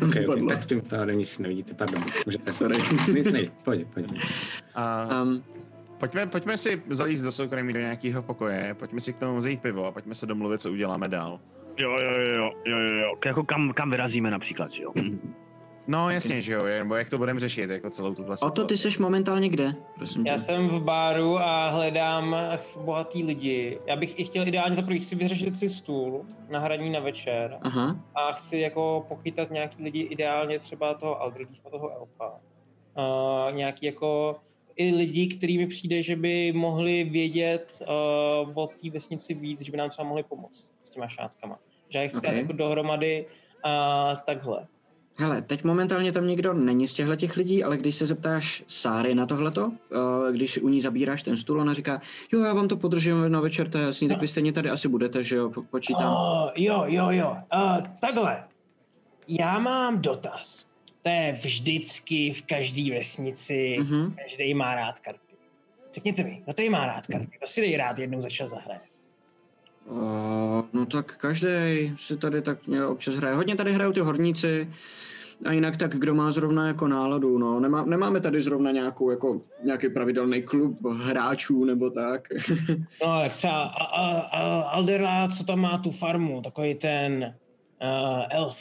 Okay, 0.08 0.26
okay, 0.28 0.46
tak 0.50 0.66
tím 0.66 0.82
pádem 0.82 1.18
nic 1.18 1.40
nevidíte, 1.40 1.74
pardon. 1.74 2.06
Můžete. 2.26 2.52
Sorry. 2.52 2.78
Nic 3.14 3.32
nejde, 3.32 3.52
pojď, 3.64 3.88
pojď. 3.94 4.06
a 4.76 5.08
Um, 5.22 5.44
pojďme, 5.98 6.28
pojďme 6.28 6.58
si 6.58 6.82
zalíst 6.90 7.24
do 7.24 7.32
soukromí 7.32 7.74
do 7.74 7.80
nějakého 7.80 8.24
pokoje, 8.24 8.76
pojďme 8.80 9.02
si 9.02 9.14
k 9.14 9.18
tomu 9.18 9.38
vzít 9.38 9.62
pivo 9.62 9.86
a 9.86 9.92
pojďme 9.92 10.16
se 10.16 10.26
domluvit, 10.26 10.62
co 10.62 10.72
uděláme 10.72 11.08
dál. 11.08 11.40
Jo, 11.78 11.92
jo, 11.92 12.12
jo, 12.12 12.22
jo, 12.22 12.52
jo, 12.66 12.78
jo, 12.80 12.96
jo. 12.96 13.16
Jako 13.26 13.44
kam, 13.44 13.74
kam 13.74 13.90
vyrazíme 13.90 14.32
například, 14.32 14.72
že 14.72 14.84
jo? 14.84 14.94
No 15.88 16.10
jasně, 16.10 16.42
že 16.42 16.54
jo, 16.54 16.64
nebo 16.66 16.96
jak 16.96 17.10
to 17.10 17.18
budeme 17.18 17.40
řešit, 17.40 17.70
jako 17.70 17.90
celou 17.90 18.14
tuhle 18.14 18.38
o 18.44 18.50
to 18.50 18.66
ty 18.66 18.78
seš 18.78 18.98
momentálně 18.98 19.50
kde? 19.50 19.76
Prosím 19.96 20.24
tě. 20.24 20.30
Já 20.30 20.38
jsem 20.38 20.68
v 20.68 20.84
baru 20.84 21.38
a 21.38 21.70
hledám 21.70 22.36
bohatý 22.86 23.24
lidi. 23.24 23.80
Já 23.88 23.96
bych 23.96 24.20
i 24.20 24.24
chtěl 24.24 24.48
ideálně 24.48 24.76
za 24.76 24.82
prvý 24.82 25.00
chci 25.00 25.16
vyřešit 25.16 25.58
si 25.58 25.70
stůl 25.70 26.26
na 26.50 26.60
hraní 26.60 26.90
na 26.90 27.00
večer 27.00 27.58
Aha, 27.62 28.00
a 28.16 28.32
chci 28.32 28.58
jako 28.58 29.06
pochytat 29.08 29.52
nějaký 29.52 29.84
lidi, 29.84 30.02
ideálně 30.02 30.60
třeba 30.60 30.94
toho 30.94 31.22
Aldridgefa, 31.22 31.70
toho 31.70 31.92
elfa. 31.92 32.40
Uh, 32.98 33.56
nějaký 33.56 33.86
jako 33.86 34.36
i 34.76 34.96
lidi, 34.96 35.28
který 35.28 35.58
mi 35.58 35.68
přijde, 35.68 36.04
že 36.04 36.16
by 36.16 36.52
mohli 36.52 37.04
vědět 37.04 37.82
uh, 37.82 38.64
o 38.64 38.68
té 38.68 38.90
vesnici 38.90 39.34
víc, 39.34 39.62
že 39.62 39.72
by 39.72 39.78
nám 39.78 39.90
třeba 39.90 40.08
mohli 40.08 40.24
pomoct 40.24 40.75
těma 40.96 41.08
šátkama. 41.08 41.60
Že 41.90 41.98
já 42.00 42.04
je 42.04 42.10
chci 42.10 42.18
Ok. 42.18 42.24
dát 42.24 42.32
jako 42.32 42.54
dohromady 42.54 43.26
a 43.64 44.16
takhle. 44.26 44.68
hele, 45.18 45.42
teď 45.42 45.64
momentálně 45.64 46.12
tam 46.12 46.28
nikdo 46.28 46.54
není 46.54 46.88
z 46.88 46.94
těchto 46.94 47.16
těch 47.16 47.38
lidí, 47.38 47.64
ale 47.64 47.78
když 47.78 47.96
se 47.96 48.06
zeptáš 48.06 48.64
Sáry 48.68 49.16
na 49.16 49.26
tohleto, 49.26 49.66
uh, 49.68 50.32
když 50.32 50.58
u 50.58 50.70
ní 50.70 50.82
zabíráš 50.82 51.24
ten 51.24 51.38
stůl, 51.38 51.62
ona 51.62 51.74
říká, 51.74 52.02
jo, 52.34 52.44
já 52.44 52.54
vám 52.54 52.68
to 52.68 52.78
podržím 52.78 53.32
na 53.32 53.40
večer, 53.40 53.70
to 53.70 53.78
je 53.78 53.86
jasný, 53.86 54.08
tak 54.08 54.22
vy 54.22 54.28
stejně 54.28 54.54
tady 54.54 54.70
asi 54.70 54.88
budete, 54.88 55.24
že 55.24 55.36
jo, 55.36 55.50
po- 55.50 55.64
počítám. 55.64 56.14
Oh, 56.14 56.50
jo, 56.56 56.84
jo, 56.88 57.08
jo. 57.12 57.38
Uh, 57.56 57.84
takhle. 58.02 58.44
Já 59.28 59.60
mám 59.60 60.02
dotaz. 60.02 60.66
To 61.02 61.10
je 61.10 61.32
vždycky 61.44 62.34
v 62.34 62.42
každé 62.46 62.92
vesnici, 62.92 63.78
Mhm. 63.80 64.16
každý 64.24 64.54
má 64.54 64.76
rád 64.76 65.00
karty. 65.00 65.36
Řekněte 65.94 66.24
mi, 66.24 66.42
kdo 66.44 66.54
tady 66.54 66.70
má 66.70 66.86
rád 66.88 67.08
karty? 67.08 67.28
Kdo 67.38 67.48
si 67.48 67.62
dej 67.62 67.78
rád 67.78 68.00
jednou 68.00 68.22
za 68.22 68.30
čas 68.30 68.50
zahraje? 68.50 68.80
Uh, 69.86 70.66
no 70.74 70.86
tak 70.86 71.18
každý 71.18 71.48
si 71.96 72.18
tady 72.18 72.42
tak 72.42 72.60
občas 72.88 73.16
hraje. 73.16 73.36
Hodně 73.36 73.56
tady 73.56 73.74
hrajou 73.74 73.92
ty 73.92 74.00
horníci, 74.00 74.68
a 75.46 75.52
jinak 75.52 75.78
tak 75.78 75.96
kdo 75.96 76.16
má 76.16 76.32
zrovna 76.32 76.68
jako 76.68 76.88
náladu, 76.88 77.38
no. 77.38 77.60
Nemá, 77.60 77.86
nemáme 77.86 78.22
tady 78.22 78.42
zrovna 78.42 78.72
nějakou, 78.72 79.10
jako, 79.10 79.42
nějaký 79.64 79.90
pravidelný 79.90 80.42
klub 80.44 80.86
hráčů 80.86 81.66
nebo 81.66 81.90
tak. 81.90 82.28
No, 83.06 83.24
jak 83.24 83.34
třeba 83.34 83.64
a, 83.64 83.84
a, 83.84 84.20
a 84.20 84.62
Aldera, 84.62 85.28
co 85.28 85.44
tam 85.44 85.60
má 85.60 85.78
tu 85.78 85.92
farmu, 85.92 86.42
takový 86.42 86.76
ten 86.76 87.36
uh, 87.82 88.24
elf. 88.30 88.58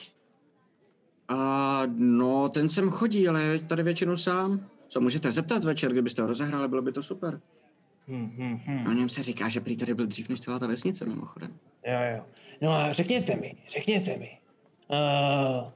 A 1.29 1.83
no, 1.97 2.49
ten 2.49 2.69
sem 2.69 2.91
chodí, 2.91 3.29
ale 3.29 3.43
je 3.43 3.59
tady 3.59 3.83
většinou 3.83 4.17
sám. 4.17 4.67
Co 4.89 5.01
můžete 5.01 5.33
zeptat 5.33 5.65
večer, 5.65 5.93
kdybyste 5.93 6.23
ho 6.23 6.29
rozehráli, 6.29 6.69
bylo 6.69 6.83
by 6.83 6.93
to 6.93 7.03
super. 7.03 7.41
Hm, 8.09 8.31
hm, 8.67 8.85
O 8.87 8.91
hm. 8.91 8.97
něm 8.97 9.09
se 9.09 9.23
říká, 9.23 9.49
že 9.49 9.61
prý 9.61 9.77
tady 9.77 9.95
byl 9.95 10.07
dřív 10.07 10.29
než 10.29 10.41
celá 10.41 10.59
ta 10.59 10.67
vesnice, 10.67 11.05
mimochodem. 11.05 11.51
Jo, 11.87 11.99
jo. 12.17 12.25
No 12.63 12.73
a 12.73 12.93
řekněte 12.93 13.37
mi, 13.37 13.55
řekněte 13.69 14.17
mi. 14.17 14.39
Uh, 14.89 15.71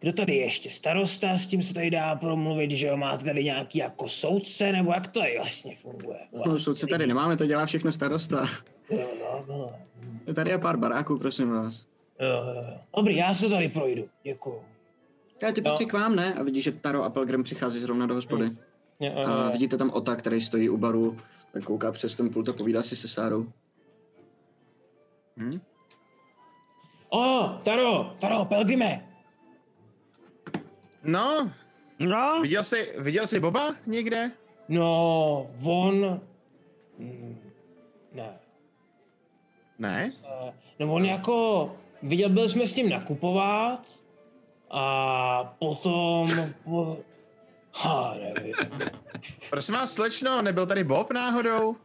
kdo 0.00 0.12
tady 0.12 0.34
je 0.36 0.44
ještě 0.44 0.70
starosta, 0.70 1.36
s 1.36 1.46
tím 1.46 1.62
se 1.62 1.74
tady 1.74 1.90
dá 1.90 2.14
promluvit, 2.14 2.70
že 2.70 2.86
jo, 2.86 2.96
máte 2.96 3.24
tady 3.24 3.44
nějaký 3.44 3.78
jako 3.78 4.08
soudce, 4.08 4.72
nebo 4.72 4.92
jak 4.92 5.08
to 5.08 5.20
tady 5.20 5.36
vlastně 5.38 5.76
funguje? 5.76 6.18
No, 6.46 6.58
soudce 6.58 6.86
tady 6.86 7.06
nemáme, 7.06 7.36
to 7.36 7.46
dělá 7.46 7.66
všechno 7.66 7.92
starosta. 7.92 8.48
Jo, 8.90 9.08
no, 9.20 9.44
no. 9.48 9.72
Tady 10.34 10.50
je 10.50 10.58
pár 10.58 10.76
baráků, 10.76 11.18
prosím 11.18 11.50
vás. 11.50 11.86
Jo, 12.20 12.28
jo, 12.28 12.54
jo. 12.54 12.78
Dobrý, 12.96 13.16
já 13.16 13.34
se 13.34 13.48
tady 13.48 13.68
projdu, 13.68 14.08
děkuju. 14.22 14.62
Já 15.42 15.52
ty 15.52 15.60
No. 15.60 15.70
patří 15.70 15.86
k 15.86 15.92
vám, 15.92 16.16
ne? 16.16 16.34
A 16.34 16.42
vidíš, 16.42 16.64
že 16.64 16.72
Taro 16.72 17.04
a 17.04 17.10
Pelgrim 17.10 17.42
přichází 17.42 17.80
zrovna 17.80 18.06
do 18.06 18.14
hospody. 18.14 18.44
Jo, 19.00 19.12
jo, 19.16 19.26
A 19.26 19.44
jo. 19.44 19.50
vidíte 19.52 19.76
tam 19.76 19.90
Ota, 19.90 20.16
který 20.16 20.40
stojí 20.40 20.68
u 20.68 20.76
baru, 20.76 21.16
tak 21.52 21.64
kouká 21.64 21.92
přes 21.92 22.16
ten 22.16 22.30
pult 22.30 22.48
a 22.48 22.52
povídá 22.52 22.82
si 22.82 22.96
se 22.96 23.08
Sárou. 23.08 23.52
Hm? 25.36 25.60
O, 27.08 27.48
Taro, 27.64 28.16
Taro, 28.20 28.44
Pelgrime. 28.44 29.08
No, 31.04 31.52
No, 31.98 32.40
viděl 32.42 32.64
jsi, 32.64 32.92
viděl 32.98 33.26
jsi 33.26 33.40
Boba 33.40 33.74
někde? 33.86 34.30
No, 34.68 35.50
on... 35.64 36.20
Mm, 36.98 37.38
Ne. 38.12 38.38
Ne? 39.78 40.12
Eh, 40.24 40.52
No 40.78 40.94
on 40.94 41.04
jako... 41.04 41.76
Viděl, 42.02 42.28
byl 42.30 42.48
jsme 42.48 42.66
s 42.66 42.76
ním 42.76 42.88
nakupovat 42.88 43.98
a 44.70 45.44
potom... 45.58 46.28
Ha, 47.74 48.14
nevím. 48.34 48.54
Prosím 49.50 49.74
vás, 49.74 49.92
slečno, 49.92 50.42
nebyl 50.42 50.66
tady 50.66 50.84
Bob 50.84 51.10
náhodou? 51.12 51.76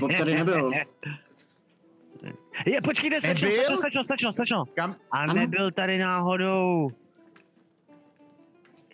Bob 0.00 0.10
tady 0.18 0.34
nebyl. 0.34 0.70
je, 2.66 2.80
počkejte, 2.82 3.20
slečno, 3.20 3.48
Nebyl? 3.48 3.64
slečno, 3.64 3.80
slečno, 3.80 4.04
slečno, 4.04 4.32
slečno. 4.32 4.64
Kam? 4.74 4.96
A 5.10 5.18
Ano. 5.18 5.34
nebyl 5.34 5.70
tady 5.70 5.98
náhodou... 5.98 6.88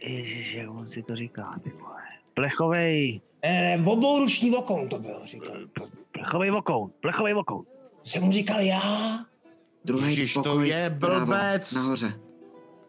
Ježiš, 0.02 0.54
jak 0.54 0.70
on 0.70 0.88
si 0.88 1.02
to 1.02 1.16
říká, 1.16 1.54
ty 1.62 1.70
vole. 1.70 2.02
Plechovej, 2.34 3.20
Ne, 3.44 3.76
ne, 3.76 3.84
obouruční 3.86 4.50
vokoun 4.50 4.88
to 4.88 4.98
byl, 4.98 5.20
říkal. 5.24 5.56
plechovej 6.12 6.50
vokoun, 6.50 6.90
plechovej 7.00 7.34
vokoun. 7.34 7.64
To 8.02 8.08
jsem 8.08 8.22
mu 8.22 8.32
říkal 8.32 8.60
já? 8.60 9.18
Druhý 9.84 10.08
Ježiš, 10.08 10.34
to 10.34 10.42
pokoj 10.42 10.68
je 10.68 10.90
blbec. 10.90 11.72
Nahoře. 11.72 12.20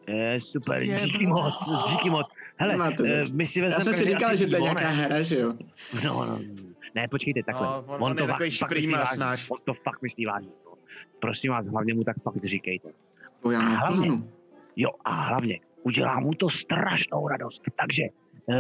Je, 0.08 0.40
super, 0.42 0.82
Je 0.84 0.96
díky 0.96 1.28
moc, 1.28 1.70
díky 1.90 2.10
moc. 2.10 2.28
Hele, 2.58 2.78
Máte 2.78 3.04
eh, 3.22 3.24
my 3.32 3.46
si 3.46 3.60
Já 3.60 3.66
vezmeme 3.66 3.84
jsem 3.84 3.94
si 3.94 4.06
říkal, 4.06 4.36
že 4.36 4.48
to 4.48 4.56
je 4.56 4.62
nějaká 4.62 4.90
hra, 4.90 5.22
že 5.22 5.40
jo? 5.40 5.54
No, 6.06 6.26
no, 6.26 6.40
ne, 6.96 7.08
počkejte, 7.08 7.40
takhle. 7.46 7.68
No, 7.68 7.84
on- 7.88 8.04
on 8.04 8.12
je 8.12 8.16
to 8.16 8.26
va- 8.28 8.58
fakt 8.60 8.72
myslí 8.74 8.94
vážně. 8.94 9.20
náš. 9.20 9.50
On 9.50 9.58
to 9.64 9.74
fakt 9.74 10.02
myslí 10.02 10.26
vážně. 10.26 10.50
no. 10.66 10.72
Prosím 11.20 11.52
vás, 11.52 11.68
hlavně 11.68 11.94
mu 11.94 12.04
tak 12.04 12.16
fakt 12.24 12.46
říkejte. 12.46 12.90
To 13.42 13.52
já 13.52 13.60
v 13.62 13.64
Hlavně. 13.64 14.12
Jo, 14.76 14.90
a 15.06 15.12
hlavně, 15.12 15.60
udělá 15.84 16.20
mu 16.20 16.34
to 16.34 16.50
strašnou 16.50 17.28
radost. 17.28 17.64
Takže, 17.80 18.04
uh, 18.46 18.56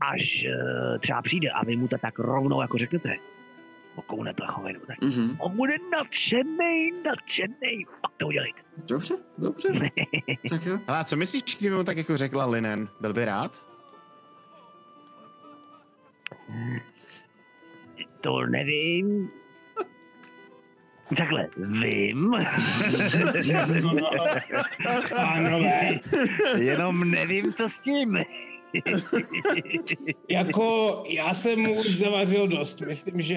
až 0.00 0.46
uh, 0.48 0.98
třeba 0.98 1.22
přijde 1.22 1.50
a 1.50 1.64
vy 1.64 1.76
mu 1.76 1.88
to 1.88 1.98
tak 1.98 2.18
rovnou 2.18 2.60
jako 2.60 2.78
řeknete, 2.78 3.14
okoune 3.96 4.34
plechovej, 4.34 4.72
nebo 4.72 4.86
tak. 4.86 5.00
Mhm. 5.00 5.36
On 5.38 5.56
bude 5.56 5.74
nadšenej, 5.92 6.92
nadšenej, 7.06 7.86
fakt 8.00 8.14
to 8.16 8.26
udělejte. 8.26 8.60
Dobře, 8.76 9.14
dobře. 9.38 9.68
tak 10.50 10.66
jo. 10.66 10.78
Ale 10.86 10.98
a 10.98 11.04
co 11.04 11.16
myslíš, 11.16 11.42
kdyby 11.58 11.74
mu 11.76 11.84
tak 11.84 11.96
jako 11.96 12.16
řekla 12.16 12.46
Linen? 12.46 12.88
Byl 13.00 13.12
by 13.12 13.24
rád? 13.24 13.66
To 18.20 18.46
nevím. 18.46 19.30
Takhle, 21.16 21.48
vím. 21.56 22.32
Pánové, 25.16 26.00
Jenom 26.58 27.10
nevím, 27.10 27.52
co 27.52 27.68
s 27.68 27.80
tím. 27.80 28.16
jako 30.30 31.02
já 31.08 31.34
jsem 31.34 31.60
mu 31.60 31.80
už 31.80 31.98
zavařil 31.98 32.48
dost. 32.48 32.80
Myslím, 32.80 33.20
že 33.20 33.36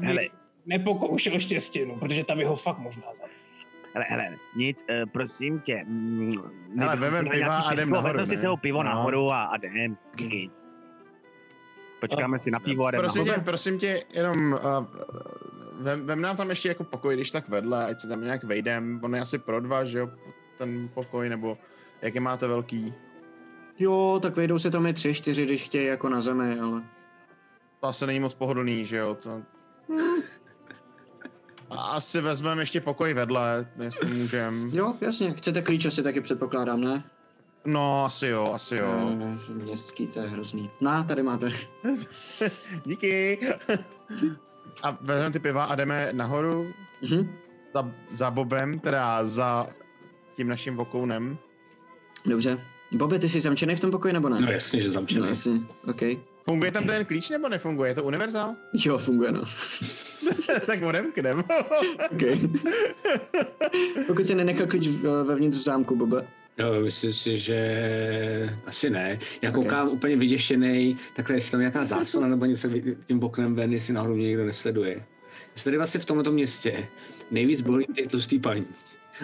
Hele. 0.00 0.22
nepokoušel 0.66 1.38
štěstěnu, 1.40 1.96
protože 1.98 2.24
tam 2.24 2.40
jeho 2.40 2.56
fakt 2.56 2.78
možná 2.78 3.14
zabil. 3.14 3.34
Hele, 3.94 4.06
hele, 4.08 4.36
nic, 4.56 4.84
uh, 4.90 5.10
prosím 5.12 5.60
tě. 5.60 5.84
Mm, 5.86 6.30
Hele, 6.78 6.96
vemem 6.96 7.24
na 7.24 7.30
piva 7.30 7.58
a 7.58 7.72
jdem 7.72 7.90
nahoru, 7.90 8.06
Vezmeme 8.08 8.26
si 8.26 8.36
sebou 8.36 8.56
pivo 8.56 8.82
No. 8.82 8.90
nahoru 8.90 9.32
a, 9.32 9.44
a 9.44 9.56
jdem. 9.56 9.96
Počkáme 12.00 12.38
si 12.38 12.50
na 12.50 12.60
pivo 12.60 12.86
a 12.86 12.90
jdem 12.90 13.00
Prosím 13.00 13.24
nahoru. 13.24 13.40
tě, 13.40 13.44
prosím 13.44 13.78
tě, 13.78 14.02
jenom 14.14 14.52
uh, 14.52 14.86
vem, 15.80 16.06
vem 16.06 16.20
nám 16.20 16.36
tam 16.36 16.50
ještě 16.50 16.68
jako 16.68 16.84
pokoj, 16.84 17.14
když 17.14 17.30
tak 17.30 17.48
vedle, 17.48 17.86
ať 17.86 18.00
se 18.00 18.08
tam 18.08 18.24
nějak 18.24 18.44
vejdem. 18.44 19.00
On 19.02 19.14
je 19.14 19.20
asi 19.20 19.38
pro 19.38 19.60
dva, 19.60 19.84
že 19.84 19.98
jo, 19.98 20.10
ten 20.58 20.88
pokoj, 20.94 21.28
nebo 21.28 21.58
jak 22.02 22.14
je 22.14 22.20
máte 22.20 22.46
velký? 22.46 22.94
Jo, 23.78 24.18
tak 24.22 24.36
vejdou 24.36 24.58
se 24.58 24.70
tam 24.70 24.86
i 24.86 24.94
tři, 24.94 25.14
čtyři, 25.14 25.44
když 25.44 25.64
chtějí 25.64 25.86
jako 25.86 26.08
na 26.08 26.20
zemi, 26.20 26.60
ale... 26.60 26.82
To 27.80 27.86
asi 27.86 28.06
není 28.06 28.20
moc 28.20 28.34
pohodlný, 28.34 28.84
že 28.84 28.96
jo, 28.96 29.14
to... 29.14 29.42
A 31.70 31.82
asi 31.82 32.20
vezmeme 32.20 32.62
ještě 32.62 32.80
pokoj 32.80 33.14
vedle, 33.14 33.66
jestli 33.82 34.10
můžem. 34.14 34.70
Jo, 34.72 34.94
jasně. 35.00 35.34
Chcete 35.34 35.62
klíč 35.62 35.84
asi 35.86 36.02
taky 36.02 36.20
předpokládám, 36.20 36.80
ne? 36.80 37.04
No, 37.64 38.04
asi 38.04 38.26
jo, 38.26 38.52
asi 38.54 38.76
jo. 38.76 39.10
Eh, 39.22 39.38
že 39.46 39.52
Městský, 39.52 40.06
to 40.06 40.20
je 40.20 40.28
hrozný. 40.28 40.70
Na, 40.80 41.02
tady 41.04 41.22
máte. 41.22 41.50
Díky. 42.84 43.38
A 44.82 44.90
vezmeme 45.00 45.30
ty 45.30 45.38
piva 45.38 45.64
a 45.64 45.74
jdeme 45.74 46.08
nahoru 46.12 46.72
Mhm. 47.02 47.36
za, 47.74 47.92
za 48.10 48.30
Bobem, 48.30 48.78
teda 48.78 49.26
za 49.26 49.66
tím 50.36 50.48
naším 50.48 50.76
vokounem. 50.76 51.38
Dobře. 52.26 52.60
Bobe, 52.92 53.18
ty 53.18 53.28
jsi 53.28 53.40
zamčený 53.40 53.76
v 53.76 53.80
tom 53.80 53.90
pokoji 53.90 54.12
nebo 54.14 54.28
ne? 54.28 54.38
No 54.40 54.50
jasně, 54.52 54.80
že 54.80 54.88
No, 54.88 54.94
zamčený. 54.94 55.28
jasně. 55.28 55.60
OK. 55.90 56.00
Funguje 56.44 56.72
tam 56.72 56.84
ten 56.84 57.04
klíč 57.04 57.30
nebo 57.30 57.48
nefunguje? 57.48 57.90
Je 57.90 57.94
to 57.94 58.04
univerzál? 58.04 58.54
Jo, 58.84 58.98
funguje, 58.98 59.32
no. 59.32 59.42
tak 60.66 60.82
odemknem. 60.82 61.38
OK. 62.12 62.50
Pokud 64.06 64.26
jsi 64.26 64.34
nenechal 64.34 64.66
klíč 64.66 64.88
v- 64.88 65.24
vevnitř 65.24 65.56
v 65.58 65.62
zámku, 65.62 65.96
Bobe. 65.96 66.26
Jo, 66.58 66.80
myslím 66.84 67.12
si, 67.12 67.36
že 67.38 68.56
asi 68.66 68.90
ne. 68.90 69.18
Já 69.42 69.50
koukám 69.52 69.86
okay. 69.86 69.96
úplně 69.96 70.16
vyděšený, 70.16 70.96
takhle 71.16 71.36
jestli 71.36 71.50
tam 71.50 71.60
nějaká 71.60 71.84
záslona 71.84 72.28
nebo 72.28 72.44
něco 72.44 72.68
tím 73.06 73.22
oknem 73.22 73.54
ven, 73.54 73.72
jestli 73.72 73.94
náhodou 73.94 74.14
mě 74.14 74.26
někdo 74.26 74.44
nesleduje. 74.46 75.04
Jestli 75.52 75.64
tady 75.64 75.76
vlastně 75.76 76.00
v 76.00 76.04
tomto 76.04 76.32
městě 76.32 76.88
nejvíc 77.30 77.60
bolí 77.60 77.86
ty 77.96 78.06
tlustý 78.06 78.38
paní. 78.38 78.66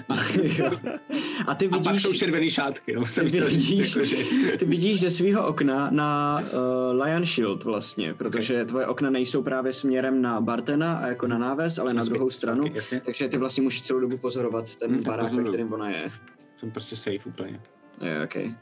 A 1.47 1.55
ty 1.55 1.67
A 1.67 1.69
pak 1.69 1.87
vidíš, 1.87 2.03
jsou 2.03 2.13
červený 2.13 2.51
šátky. 2.51 2.95
No, 2.95 3.03
ty 3.03 3.09
jsem 3.09 3.29
říct, 3.29 3.49
vidíš, 3.49 3.97
jako, 3.97 4.07
že... 4.07 4.17
ty 4.57 4.65
vidíš 4.65 5.01
ze 5.01 5.11
svého 5.11 5.47
okna 5.47 5.91
na 5.91 6.41
uh, 6.41 7.03
Lion 7.03 7.27
Shield 7.27 7.65
vlastně, 7.65 8.15
protože 8.15 8.65
tvoje 8.65 8.87
okna 8.87 9.11
nejsou 9.11 9.43
právě 9.43 9.73
směrem 9.73 10.23
na 10.23 10.41
Bartena 10.41 10.97
a 10.97 11.07
jako 11.07 11.27
na 11.27 11.39
náves, 11.39 11.79
ale 11.79 11.95
na 11.95 12.05
druhou 12.05 12.31
stranu. 12.31 12.65
Jasně, 12.73 13.01
Takže 13.05 13.29
ty 13.29 13.37
vlastně 13.39 13.63
musíš 13.63 13.83
celou 13.83 14.01
dobu 14.01 14.19
pozorovat 14.19 14.75
ten 14.77 14.91
Hm, 14.91 14.97
tak 14.97 15.05
barák, 15.05 15.33
ve 15.33 15.45
kterém 15.45 15.73
ona 15.73 15.91
je. 15.91 16.11
jsem 16.57 16.71
prostě 16.71 16.97
safe 16.97 17.21
úplně. 17.27 17.61
Jo, 18.01 18.25
okay. 18.25 18.55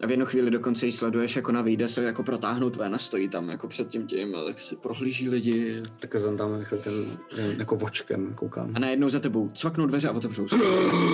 A 0.00 0.06
v 0.06 0.10
jednu 0.10 0.26
chvíli 0.26 0.50
dokonce 0.50 0.86
ji 0.86 0.92
sleduješ, 0.92 1.36
jako 1.36 1.52
na 1.52 1.62
vyjde 1.62 1.88
se 1.88 2.02
jako 2.02 2.22
protáhnout 2.22 2.76
ven 2.76 2.94
a 2.94 2.98
stojí 2.98 3.28
tam 3.28 3.48
jako 3.48 3.68
před 3.68 3.88
tím 3.88 4.06
tím, 4.06 4.34
a 4.34 4.44
tak 4.44 4.60
si 4.60 4.76
prohlíží 4.76 5.28
lidi. 5.28 5.82
Tak 6.00 6.12
jsem 6.12 6.36
tam 6.36 6.58
nechal 6.58 6.78
ten, 6.78 7.18
ten 7.36 7.54
jako 7.58 7.76
vočkem, 7.76 8.34
koukám. 8.34 8.72
A 8.74 8.78
najednou 8.78 9.08
za 9.08 9.20
tebou 9.20 9.48
cvaknou 9.48 9.86
dveře 9.86 10.08
a 10.08 10.12
otevřou 10.12 10.48
se. 10.48 10.56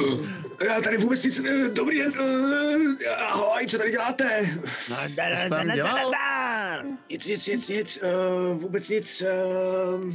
Já 0.66 0.80
tady 0.80 0.96
vůbec 0.96 1.24
nic, 1.24 1.38
eh, 1.38 1.68
dobrý 1.68 1.98
den, 1.98 2.12
eh, 2.20 3.09
ahoj, 3.09 3.66
co 3.66 3.78
tady 3.78 3.90
děláte? 3.90 4.59
No, 4.90 4.96
da, 5.16 5.48
tam 5.48 5.70
dělal? 5.70 6.12
Nic, 7.10 7.26
nic, 7.26 7.46
nic, 7.46 7.68
nic, 7.68 7.98
uh, 8.02 8.59
vůbec 8.59 8.88
nic. 8.88 9.22
Uh, 9.22 10.12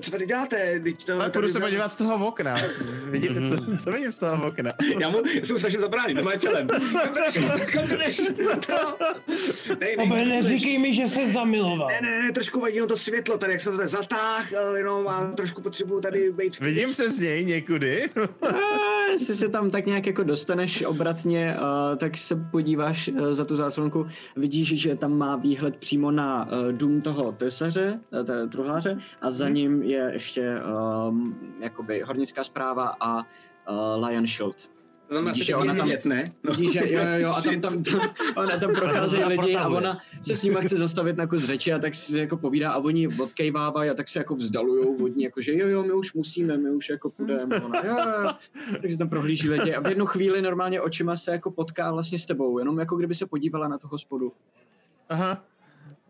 co 0.00 0.10
tady 0.10 0.26
děláte? 0.26 0.80
Teď 0.80 1.04
to, 1.04 1.12
Ale 1.12 1.30
půjdu 1.30 1.48
se 1.48 1.60
podívat 1.60 1.88
z 1.88 1.96
toho 1.96 2.26
okna. 2.26 2.56
Vidím, 3.04 3.48
co, 3.48 3.76
co 3.84 3.92
vidím 3.92 4.12
z 4.12 4.18
toho 4.18 4.46
okna? 4.46 4.70
Já 5.00 5.10
mu 5.10 5.22
já 5.34 5.44
se 5.44 5.52
mu 5.52 5.58
snažím 5.58 5.80
zabránit, 5.80 6.14
doma 6.14 6.36
čelem. 6.36 6.66
Kam 7.72 7.88
jdeš? 7.88 8.20
Jdeš? 9.78 10.08
Neříkej 10.26 10.78
mi, 10.78 10.94
že 10.94 11.08
se 11.08 11.26
zamiloval. 11.32 11.88
ne, 11.88 12.00
ne, 12.00 12.22
ne, 12.22 12.32
trošku 12.32 12.60
vadí 12.60 12.78
no 12.78 12.86
to 12.86 12.96
světlo 12.96 13.38
tady, 13.38 13.52
jak 13.52 13.60
se 13.60 13.70
to 13.70 13.76
tady 13.76 13.88
zatáh, 13.88 14.52
eh, 14.52 14.78
jenom 14.78 15.08
a 15.08 15.32
trošku 15.36 15.62
potřebuju 15.62 16.00
tady 16.00 16.32
být 16.32 16.60
Vidím 16.60 16.92
přes 16.92 17.18
něj 17.18 17.44
někudy. 17.44 18.10
Jestli 19.14 19.34
se 19.34 19.48
tam 19.48 19.70
tak 19.70 19.86
nějak 19.86 20.06
jako 20.06 20.22
dostaneš 20.22 20.82
obratně, 20.82 21.56
uh, 21.56 21.98
tak 21.98 22.16
se 22.16 22.36
podíváš 22.36 23.08
uh, 23.08 23.32
za 23.32 23.44
tu 23.44 23.56
záclonku, 23.56 24.06
vidíš, 24.36 24.80
že 24.80 24.96
tam 24.96 25.18
má 25.18 25.36
výhled 25.36 25.76
přímo 25.76 26.10
na 26.10 26.44
uh, 26.44 26.72
dům 26.72 27.00
toho 27.00 27.32
tesaře, 27.32 28.00
uh, 28.10 28.50
truhláře 28.50 28.98
a 29.20 29.30
za 29.30 29.48
ním 29.48 29.82
je 29.82 30.10
ještě 30.12 30.60
um, 31.08 31.38
jakoby 31.60 32.00
hornická 32.00 32.44
zpráva 32.44 32.96
a 33.00 33.16
uh, 33.18 34.04
Lion 34.06 34.26
Shield. 34.26 34.73
To 35.14 35.18
znamená, 35.18 35.32
Vidíš, 35.32 35.46
že 35.46 35.56
ona 35.56 35.74
tam- 35.74 35.88
tam... 35.90 35.98
ne? 36.04 36.32
No. 36.42 36.50
Vidíš, 36.54 36.72
že 36.72 36.78
jo, 36.92 37.00
jo, 37.00 37.18
jo, 37.18 37.32
a 37.36 37.42
tam, 37.42 37.60
tam, 37.60 37.82
tam, 37.82 38.00
ona 38.36 38.56
tam 38.56 38.74
procházejí 38.74 39.24
lidi 39.24 39.56
a 39.56 39.68
ona 39.68 39.98
se 40.20 40.36
s 40.36 40.42
nima 40.42 40.60
chce 40.60 40.76
zastavit 40.76 41.16
na 41.16 41.26
kus 41.26 41.44
řeči 41.44 41.72
a 41.72 41.78
tak 41.78 41.94
si 41.94 42.18
jako 42.18 42.36
povídá 42.36 42.70
a 42.72 42.78
oni 42.78 43.08
odkejvávají 43.08 43.90
a 43.90 43.94
tak 43.94 44.08
se 44.08 44.18
jako 44.18 44.34
vzdalujou 44.34 45.04
od 45.04 45.16
ní, 45.16 45.22
jako 45.24 45.40
že 45.40 45.52
jo, 45.54 45.68
jo, 45.68 45.82
my 45.82 45.92
už 45.92 46.14
musíme, 46.14 46.56
my 46.56 46.70
už 46.70 46.88
jako 46.88 47.10
půjdeme. 47.10 47.60
Takže 48.80 48.98
tam 48.98 49.08
prohlíží 49.08 49.48
lidi 49.50 49.74
a 49.74 49.80
v 49.80 49.86
jednu 49.86 50.06
chvíli 50.06 50.42
normálně 50.42 50.80
očima 50.80 51.16
se 51.16 51.30
jako 51.30 51.50
potká 51.50 51.92
vlastně 51.92 52.18
s 52.18 52.26
tebou, 52.26 52.58
jenom 52.58 52.78
jako 52.78 52.96
kdyby 52.96 53.14
se 53.14 53.26
podívala 53.26 53.68
na 53.68 53.78
tu 53.78 53.88
hospodu. 53.88 54.32
Aha. 55.08 55.44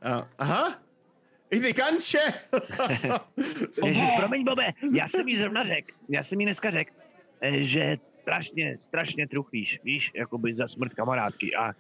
A- 0.02 0.28
Aha. 0.38 0.78
I 1.50 1.60
ty 1.60 1.72
kanče. 1.74 2.18
Ježiš, 3.86 4.08
promiň, 4.18 4.44
Bobe, 4.44 4.64
já 4.92 5.08
jsem 5.08 5.28
jí 5.28 5.36
zrovna 5.36 5.64
řekl, 5.64 5.94
já 6.08 6.22
jsem 6.22 6.40
jí 6.40 6.46
dneska 6.46 6.70
řekl, 6.70 6.90
eh, 7.40 7.62
že 7.62 7.96
strašně, 8.24 8.76
strašně 8.80 9.28
truchlíš, 9.28 9.80
víš, 9.84 10.10
jakoby 10.14 10.54
za 10.54 10.66
smrt 10.66 10.94
kamarádky 10.94 11.56
a 11.56 11.72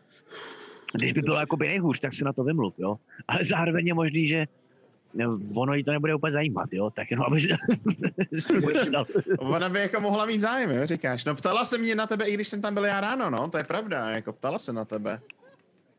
když 0.94 1.12
by 1.12 1.20
bylo 1.20 1.36
jakoby 1.36 1.66
nejhůř, 1.68 2.00
tak 2.00 2.14
se 2.14 2.24
na 2.24 2.32
to 2.32 2.44
vymluv, 2.44 2.74
jo. 2.78 2.98
Ale 3.28 3.44
zároveň 3.44 3.86
je 3.86 3.94
možný, 3.94 4.26
že 4.26 4.46
no, 5.14 5.38
ono 5.56 5.74
jí 5.74 5.84
to 5.84 5.92
nebude 5.92 6.14
úplně 6.14 6.32
zajímat, 6.32 6.68
jo, 6.72 6.90
tak 6.90 7.10
jenom 7.10 7.26
aby. 7.26 7.40
Ona 9.38 9.68
by 9.68 9.78
jako 9.78 10.00
mohla 10.00 10.26
mít 10.26 10.40
zájem, 10.40 10.70
jo, 10.70 10.86
říkáš. 10.86 11.24
No 11.24 11.34
ptala 11.34 11.64
se 11.64 11.78
mě 11.78 11.94
na 11.94 12.06
tebe, 12.06 12.28
i 12.28 12.34
když 12.34 12.48
jsem 12.48 12.62
tam 12.62 12.74
byl 12.74 12.84
já 12.84 13.00
ráno, 13.00 13.30
no, 13.30 13.48
to 13.48 13.58
je 13.58 13.64
pravda, 13.64 14.10
jako 14.10 14.32
ptala 14.32 14.58
se 14.58 14.72
na 14.72 14.84
tebe. 14.84 15.20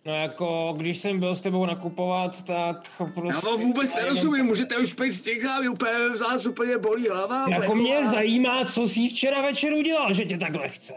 No 0.06 0.14
jako, 0.16 0.74
když 0.78 0.98
jsem 0.98 1.20
byl 1.20 1.36
s 1.36 1.42
tebou 1.42 1.66
nakupovat, 1.66 2.44
tak 2.44 2.92
Já 3.00 3.06
prostě... 3.06 3.50
vám 3.50 3.60
vůbec 3.60 3.96
nerozumím, 3.96 4.46
můžete 4.46 4.78
už 4.78 4.94
být 4.96 5.14
stěchá, 5.14 5.60
úplně 5.72 5.92
vás 6.22 6.46
úplně 6.46 6.78
bolí 6.78 7.10
hlava. 7.10 7.40
Jako 7.40 7.54
plechová. 7.56 7.76
mě 7.82 8.08
zajímá, 8.08 8.66
co 8.66 8.88
jsi 8.88 9.10
včera 9.10 9.42
večer 9.42 9.74
udělal, 9.74 10.14
že 10.14 10.26
tě 10.26 10.38
takhle 10.38 10.70
chce. 10.70 10.94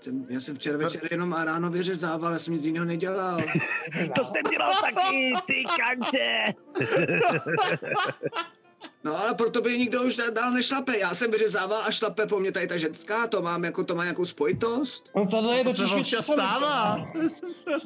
Jsem- 0.00 0.26
Já 0.28 0.40
jsem 0.40 0.56
včera 0.56 0.78
večer 0.78 1.08
jenom 1.10 1.34
a 1.34 1.44
ráno 1.44 1.70
vyřezával, 1.70 2.32
já 2.32 2.38
jsem 2.38 2.54
nic 2.54 2.64
jiného 2.64 2.86
nedělal. 2.86 3.38
To 4.16 4.24
jsem 4.24 4.42
dělal 4.50 4.72
taky, 4.80 5.32
ty 5.46 5.64
kanče. 5.78 6.44
No 9.04 9.20
ale 9.20 9.34
proto 9.34 9.60
by 9.60 9.78
nikdo 9.78 10.02
už 10.02 10.16
dál 10.34 10.50
nešlape. 10.50 10.98
Já 10.98 11.14
jsem 11.14 11.30
vyřezával 11.30 11.82
a 11.86 11.90
šlape 11.90 12.26
po 12.26 12.40
mně 12.40 12.52
tady 12.52 12.66
ta 12.66 12.76
ženská, 12.76 13.26
to 13.26 13.42
mám 13.42 13.64
jako, 13.64 13.84
to 13.84 13.94
má 13.94 14.02
nějakou 14.04 14.24
spojitost. 14.24 15.10
No 15.16 15.26
tohle 15.26 15.56
je 15.58 15.64
To 15.64 15.70
totiž 15.70 15.90
se 15.92 15.96
občas 16.00 16.26
stává. 16.26 16.96
no. 17.14 17.28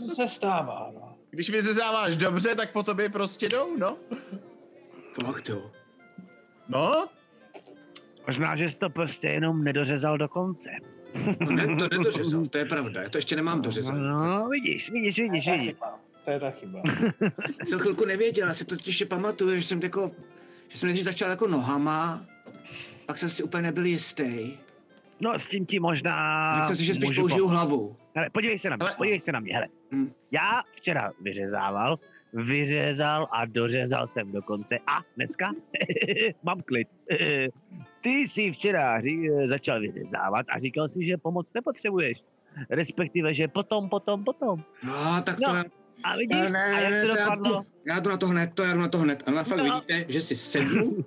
To 0.07 0.15
se 0.15 0.29
stává, 0.29 0.91
no. 0.95 1.17
Když 1.31 1.51
vyřezáváš 1.51 2.17
dobře, 2.17 2.55
tak 2.55 2.73
po 2.73 2.83
tobě 2.83 3.09
prostě 3.09 3.49
jdou, 3.49 3.77
no. 3.77 3.97
Fakt 5.27 5.49
jo. 5.49 5.71
No? 6.69 7.07
Možná, 8.27 8.57
že 8.57 8.69
jsi 8.71 8.77
to 8.77 8.91
prostě 8.91 9.29
jenom 9.29 9.65
nedořezal 9.65 10.19
do 10.19 10.29
konce. 10.29 10.71
To, 11.47 11.53
ne, 11.53 11.67
to 11.67 11.89
nedořezal, 11.99 12.47
to 12.47 12.59
je 12.59 12.65
pravda, 12.65 13.03
já 13.03 13.09
to 13.09 13.19
ještě 13.19 13.37
nemám 13.37 13.63
dořezané. 13.63 14.01
No, 14.01 14.49
vidíš, 14.49 14.91
vidíš, 14.91 15.19
vidíš, 15.21 15.45
To 15.45 15.51
je 15.51 15.51
ta 15.51 15.53
vidíš. 15.57 15.69
chyba. 15.75 15.99
To 16.25 16.31
je 16.31 16.41
ta 16.41 16.51
chyba. 16.51 16.83
Já 17.61 17.67
jsem 17.67 17.79
chvilku 17.79 18.05
nevěděl, 18.05 18.47
já 18.47 18.53
si 18.55 18.65
to 18.65 18.77
těžce 18.77 19.05
pamatuju, 19.07 19.55
že 19.57 19.63
jsem 19.63 19.81
jako, 19.83 20.11
že 20.71 20.79
jsem 20.79 20.87
nejdřív 20.87 21.05
začal 21.05 21.31
jako 21.31 21.47
nohama, 21.47 22.25
pak 23.07 23.19
jsem 23.19 23.29
si 23.29 23.43
úplně 23.43 23.63
nebyl 23.63 23.85
jistý. 23.87 24.53
No, 25.21 25.39
s 25.39 25.47
tím 25.47 25.67
ti 25.67 25.81
možná... 25.81 26.55
Tak 26.59 26.67
jsem 26.67 26.77
si, 26.77 26.85
že 26.85 26.95
spíš 26.95 27.05
použiju 27.05 27.29
pomoct. 27.29 27.51
hlavu. 27.51 27.97
Hele, 28.15 28.31
podívej 28.31 28.59
se 28.59 28.71
na 28.71 28.77
mě, 28.77 28.87
Ale- 28.87 28.95
podívej 28.97 29.21
se 29.21 29.33
na 29.33 29.41
mě, 29.41 29.55
hele. 29.55 29.67
Hm. 29.93 30.13
Já 30.31 30.63
včera 30.75 31.13
vyřezával, 31.23 31.99
vyřezal 32.33 33.29
a 33.33 33.45
dořezal 33.45 34.07
jsem 34.07 34.33
dokonce 34.33 34.79
a 34.87 35.01
dneska 35.17 35.51
mám 36.43 36.61
klid. 36.63 36.89
Ty 38.01 38.11
jsi 38.11 38.53
včera 38.53 39.01
ří- 39.01 39.31
začal 39.47 39.81
vyřezávat 39.81 40.47
a 40.51 40.59
říkal 40.59 40.89
si, 40.89 41.07
že 41.07 41.17
pomoc 41.17 41.53
nepotřebuješ. 41.55 42.23
Respektive, 42.71 43.35
že 43.35 43.49
potom, 43.49 43.89
potom, 43.89 44.25
potom. 44.25 44.63
No, 44.83 45.23
tak 45.25 45.37
to 45.37 45.43
No, 45.53 45.57
já, 45.57 45.65
A 46.03 46.17
vidíš, 46.17 46.51
ne, 46.51 46.65
a 46.65 46.81
jak 46.81 46.91
ne, 46.91 47.01
se 47.01 47.07
to 47.09 47.17
já, 47.17 47.25
dopadlo? 47.25 47.59
jdu, 47.61 47.67
já 47.87 48.01
jdu 48.01 48.11
na 48.11 48.17
to 48.17 48.27
hned, 48.27 48.51
to 48.55 48.63
já 48.63 48.73
jdu 48.75 48.81
na 48.81 48.89
to 48.89 48.99
hned. 48.99 49.23
A 49.27 49.31
na 49.31 49.45
fakt 49.45 49.59
No. 49.59 49.65
vidíte, 49.65 50.13
že 50.13 50.21
si 50.21 50.37
sednu 50.37 51.05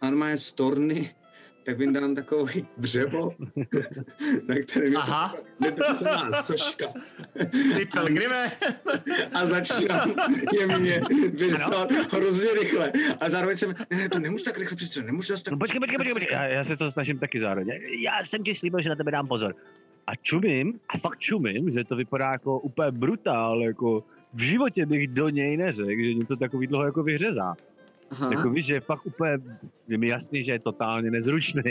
a 0.00 0.10
normálně 0.10 0.36
z 0.36 0.52
torny, 0.52 1.10
tak 1.64 1.78
vyndám 1.78 2.14
takový 2.14 2.66
břevo, 2.76 3.30
na 4.48 4.54
kterém 4.62 4.92
je 4.92 4.98
Aha. 4.98 5.36
nedořezaná 5.60 6.42
soška. 6.42 6.86
Ty 7.76 7.86
Pelgrime. 7.92 8.52
a 9.34 9.46
začínám 9.46 10.14
jemně 10.60 11.00
vyřezat 11.32 11.90
hrozně 12.12 12.48
rychle. 12.60 12.92
A 13.20 13.30
zároveň 13.30 13.56
jsem, 13.56 13.74
ne, 13.90 13.96
ne, 13.96 14.08
to 14.08 14.18
nemůžu 14.18 14.44
tak 14.44 14.58
rychle 14.58 14.76
přece, 14.76 15.02
nemůžu 15.02 15.26
zase 15.32 15.44
tak... 15.44 15.52
No 15.52 15.58
počkej, 15.58 15.80
počkej, 15.80 15.96
počkej, 15.98 16.14
počkej. 16.14 16.34
Já, 16.36 16.44
já 16.44 16.64
se 16.64 16.76
to 16.76 16.90
snažím 16.90 17.18
taky 17.18 17.40
zároveň. 17.40 17.68
Já 18.00 18.24
jsem 18.24 18.42
ti 18.44 18.54
slíbil, 18.54 18.82
že 18.82 18.88
na 18.88 18.96
tebe 18.96 19.10
dám 19.10 19.28
pozor. 19.28 19.54
A 20.06 20.14
čumím, 20.14 20.80
a 20.88 20.98
fakt 20.98 21.18
čumím, 21.18 21.70
že 21.70 21.84
to 21.84 21.96
vypadá 21.96 22.32
jako 22.32 22.58
úplně 22.60 22.90
brutál, 22.90 23.62
jako 23.62 24.04
v 24.34 24.40
životě 24.40 24.86
bych 24.86 25.08
do 25.08 25.28
něj 25.28 25.56
neřekl, 25.56 26.02
že 26.04 26.14
něco 26.14 26.36
takového 26.36 26.84
jako 26.84 27.02
vyřezá. 27.02 27.54
Aha. 28.10 28.30
Jako 28.32 28.50
víš, 28.50 28.66
že 28.66 28.74
je 28.74 28.80
fakt 28.80 29.06
úplně, 29.06 29.38
je 29.88 29.98
mi 29.98 30.08
jasný, 30.08 30.44
že 30.44 30.52
je 30.52 30.58
totálně 30.58 31.10
nezručný. 31.10 31.62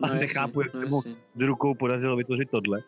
A 0.00 0.08
No 0.08 0.14
nechápu, 0.14 0.60
jak 0.60 0.74
no 0.74 0.80
se 0.80 0.86
mu 0.86 1.02
s 1.34 1.40
rukou 1.40 1.74
podařilo 1.74 2.16
vytvořit 2.16 2.50
tohle. 2.50 2.82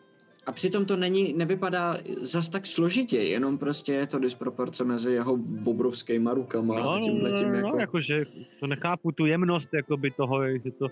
A 0.45 0.51
přitom 0.51 0.85
to 0.85 0.95
není, 0.95 1.33
nevypadá 1.33 1.97
zas 2.21 2.49
tak 2.49 2.65
složitě, 2.65 3.17
jenom 3.17 3.57
prostě 3.57 3.93
je 3.93 4.07
to 4.07 4.19
disproporce 4.19 4.83
mezi 4.83 5.11
jeho 5.11 5.39
obrovskýma 5.65 6.33
rukama 6.33 6.79
No, 6.79 6.89
a 6.89 6.99
no, 6.99 7.05
tímhletím 7.05 7.49
no, 7.49 7.55
jako... 7.55 7.69
no, 7.69 7.77
jakože 7.79 8.25
to 8.59 8.67
nechápu, 8.67 9.11
tu 9.11 9.25
jemnost 9.25 9.73
jakoby 9.73 10.11
toho, 10.11 10.57
že 10.57 10.71
to... 10.71 10.87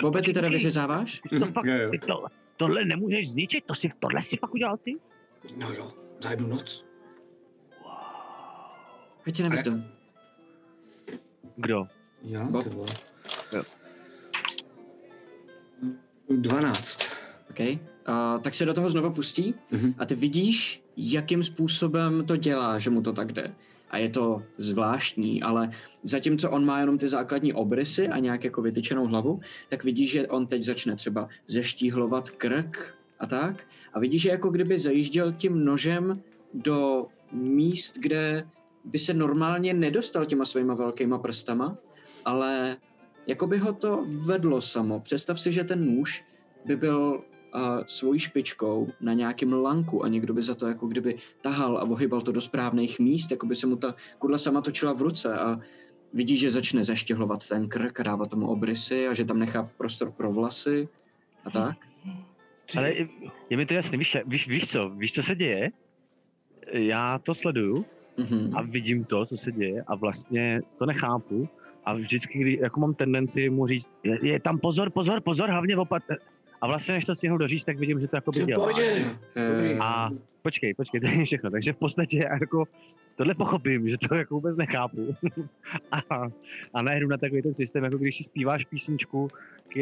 Bobe, 0.00 0.22
ty 0.22 0.32
teda 0.32 0.48
vyřezáváš? 0.48 1.22
To 1.38 1.46
fakt, 1.46 1.66
ty 1.90 1.98
to, 1.98 2.24
tohle 2.56 2.84
nemůžeš 2.84 3.30
zničit, 3.30 3.64
to 3.64 3.74
si, 3.74 3.90
tohle 4.00 4.22
si 4.22 4.36
fakt 4.36 4.54
udělal 4.54 4.76
ty? 4.76 4.96
No 5.56 5.72
jo, 5.72 5.92
za 6.22 6.30
jednu 6.30 6.46
noc. 6.46 6.84
Hoď 9.26 9.36
si 9.36 9.42
na. 9.42 9.50
Kdo? 11.56 11.86
Já, 12.22 12.44
Bob? 12.44 12.66
Jo. 13.52 13.62
12. 16.28 17.02
OK. 17.50 17.60
A, 18.06 18.38
tak 18.38 18.54
se 18.54 18.64
do 18.64 18.74
toho 18.74 18.90
znova 18.90 19.10
pustí 19.10 19.54
Mhm. 19.70 19.94
a 19.98 20.06
ty 20.06 20.14
vidíš, 20.14 20.82
jakým 20.96 21.42
způsobem 21.44 22.24
to 22.26 22.36
dělá, 22.36 22.78
že 22.78 22.90
mu 22.90 23.02
to 23.02 23.12
tak 23.12 23.32
jde. 23.32 23.54
A 23.90 23.98
je 23.98 24.08
to 24.08 24.42
zvláštní, 24.58 25.42
ale 25.42 25.70
zatímco 26.02 26.50
on 26.50 26.64
má 26.64 26.80
jenom 26.80 26.98
ty 26.98 27.08
základní 27.08 27.52
obrysy 27.52 28.08
a 28.08 28.18
nějak 28.18 28.44
jako 28.44 28.62
vytyčenou 28.62 29.06
hlavu, 29.06 29.40
tak 29.68 29.84
vidíš, 29.84 30.10
že 30.10 30.26
on 30.28 30.46
teď 30.46 30.62
začne 30.62 30.96
třeba 30.96 31.28
zeštíhlovat 31.46 32.30
krk 32.30 32.94
a 33.20 33.26
tak. 33.26 33.64
A 33.92 33.98
vidíš, 33.98 34.22
že 34.22 34.30
jako 34.30 34.50
kdyby 34.50 34.78
zajížděl 34.78 35.32
tím 35.32 35.64
nožem 35.64 36.22
do 36.54 37.06
míst, 37.32 37.98
kde 37.98 38.46
by 38.84 38.98
se 38.98 39.14
normálně 39.14 39.74
nedostal 39.74 40.24
těma 40.24 40.44
svýma 40.44 40.74
velkýma 40.74 41.18
prstama, 41.18 41.76
ale 42.24 42.76
jako 43.26 43.46
by 43.46 43.58
ho 43.58 43.72
to 43.72 44.06
vedlo 44.08 44.60
samo. 44.60 45.00
Představ 45.00 45.40
si, 45.40 45.52
že 45.52 45.64
ten 45.64 45.86
nůž 45.86 46.24
by 46.64 46.76
byl 46.76 47.22
uh, 47.54 47.60
svojí 47.86 48.18
špičkou 48.18 48.88
na 49.00 49.12
nějakém 49.12 49.52
lanku 49.52 50.04
a 50.04 50.08
někdo 50.08 50.34
by 50.34 50.42
za 50.42 50.54
to 50.54 50.66
jako 50.66 50.86
kdyby 50.86 51.16
tahal 51.40 51.78
a 51.78 51.82
ohybal 51.82 52.20
to 52.20 52.32
do 52.32 52.40
správných 52.40 52.98
míst, 52.98 53.30
jako 53.30 53.46
by 53.46 53.56
se 53.56 53.66
mu 53.66 53.76
ta 53.76 53.94
kudla 54.18 54.38
sama 54.38 54.60
točila 54.60 54.92
v 54.92 55.02
ruce 55.02 55.34
a 55.34 55.60
vidí, 56.12 56.36
že 56.36 56.50
začne 56.50 56.84
zaštěhlovat 56.84 57.48
ten 57.48 57.68
krk 57.68 58.00
a 58.00 58.02
dávat 58.02 58.30
tomu 58.30 58.46
obrysy 58.46 59.08
a 59.08 59.14
že 59.14 59.24
tam 59.24 59.38
nechá 59.38 59.70
prostor 59.76 60.10
pro 60.10 60.32
vlasy 60.32 60.88
a 61.44 61.50
tak. 61.50 61.76
Ale 62.76 62.92
je 63.50 63.56
mi 63.56 63.66
to 63.66 63.74
jasný, 63.74 63.98
víš, 63.98 64.16
víš, 64.26 64.48
víš 64.48 64.70
co, 64.70 64.88
víš, 64.88 65.12
co 65.12 65.22
se 65.22 65.34
děje? 65.34 65.70
Já 66.72 67.18
to 67.18 67.34
sleduju 67.34 67.84
Mhm. 68.16 68.56
a 68.56 68.62
vidím 68.62 69.04
to, 69.04 69.26
co 69.26 69.36
se 69.36 69.52
děje 69.52 69.82
a 69.86 69.94
vlastně 69.94 70.60
to 70.78 70.86
nechápu 70.86 71.48
a 71.84 71.94
vždycky, 71.94 72.38
kdy, 72.38 72.58
jako 72.62 72.80
mám 72.80 72.94
tendenci 72.94 73.50
mu 73.50 73.66
říct, 73.66 73.92
je, 74.02 74.26
je 74.26 74.40
tam 74.40 74.58
pozor, 74.58 74.90
pozor, 74.90 75.20
pozor, 75.20 75.50
hlavně 75.50 75.76
opat... 75.76 76.02
A 76.60 76.66
vlastně, 76.66 76.94
než 76.94 77.04
to 77.04 77.14
stihnu 77.14 77.38
doříct, 77.38 77.66
tak 77.66 77.78
vidím, 77.78 78.00
že 78.00 78.08
to 78.08 78.16
jako 78.16 78.32
by 78.32 78.44
dělá. 78.44 78.68
A 79.80 80.10
počkej, 80.42 80.74
počkej, 80.74 81.00
to 81.00 81.06
je 81.06 81.24
všechno. 81.24 81.50
Takže 81.50 81.72
v 81.72 81.76
podstatě 81.76 82.18
jako 82.18 82.64
tohle 83.16 83.34
pochopím, 83.34 83.88
že 83.88 83.98
to 83.98 84.14
jako 84.14 84.34
vůbec 84.34 84.56
nechápu. 84.56 85.16
a, 85.92 86.02
a 86.74 86.82
najedu 86.82 87.08
na 87.08 87.16
takový 87.16 87.42
ten 87.42 87.54
systém, 87.54 87.84
jako 87.84 87.98
když 87.98 88.16
si 88.16 88.24
zpíváš 88.24 88.64
písničku, 88.64 89.28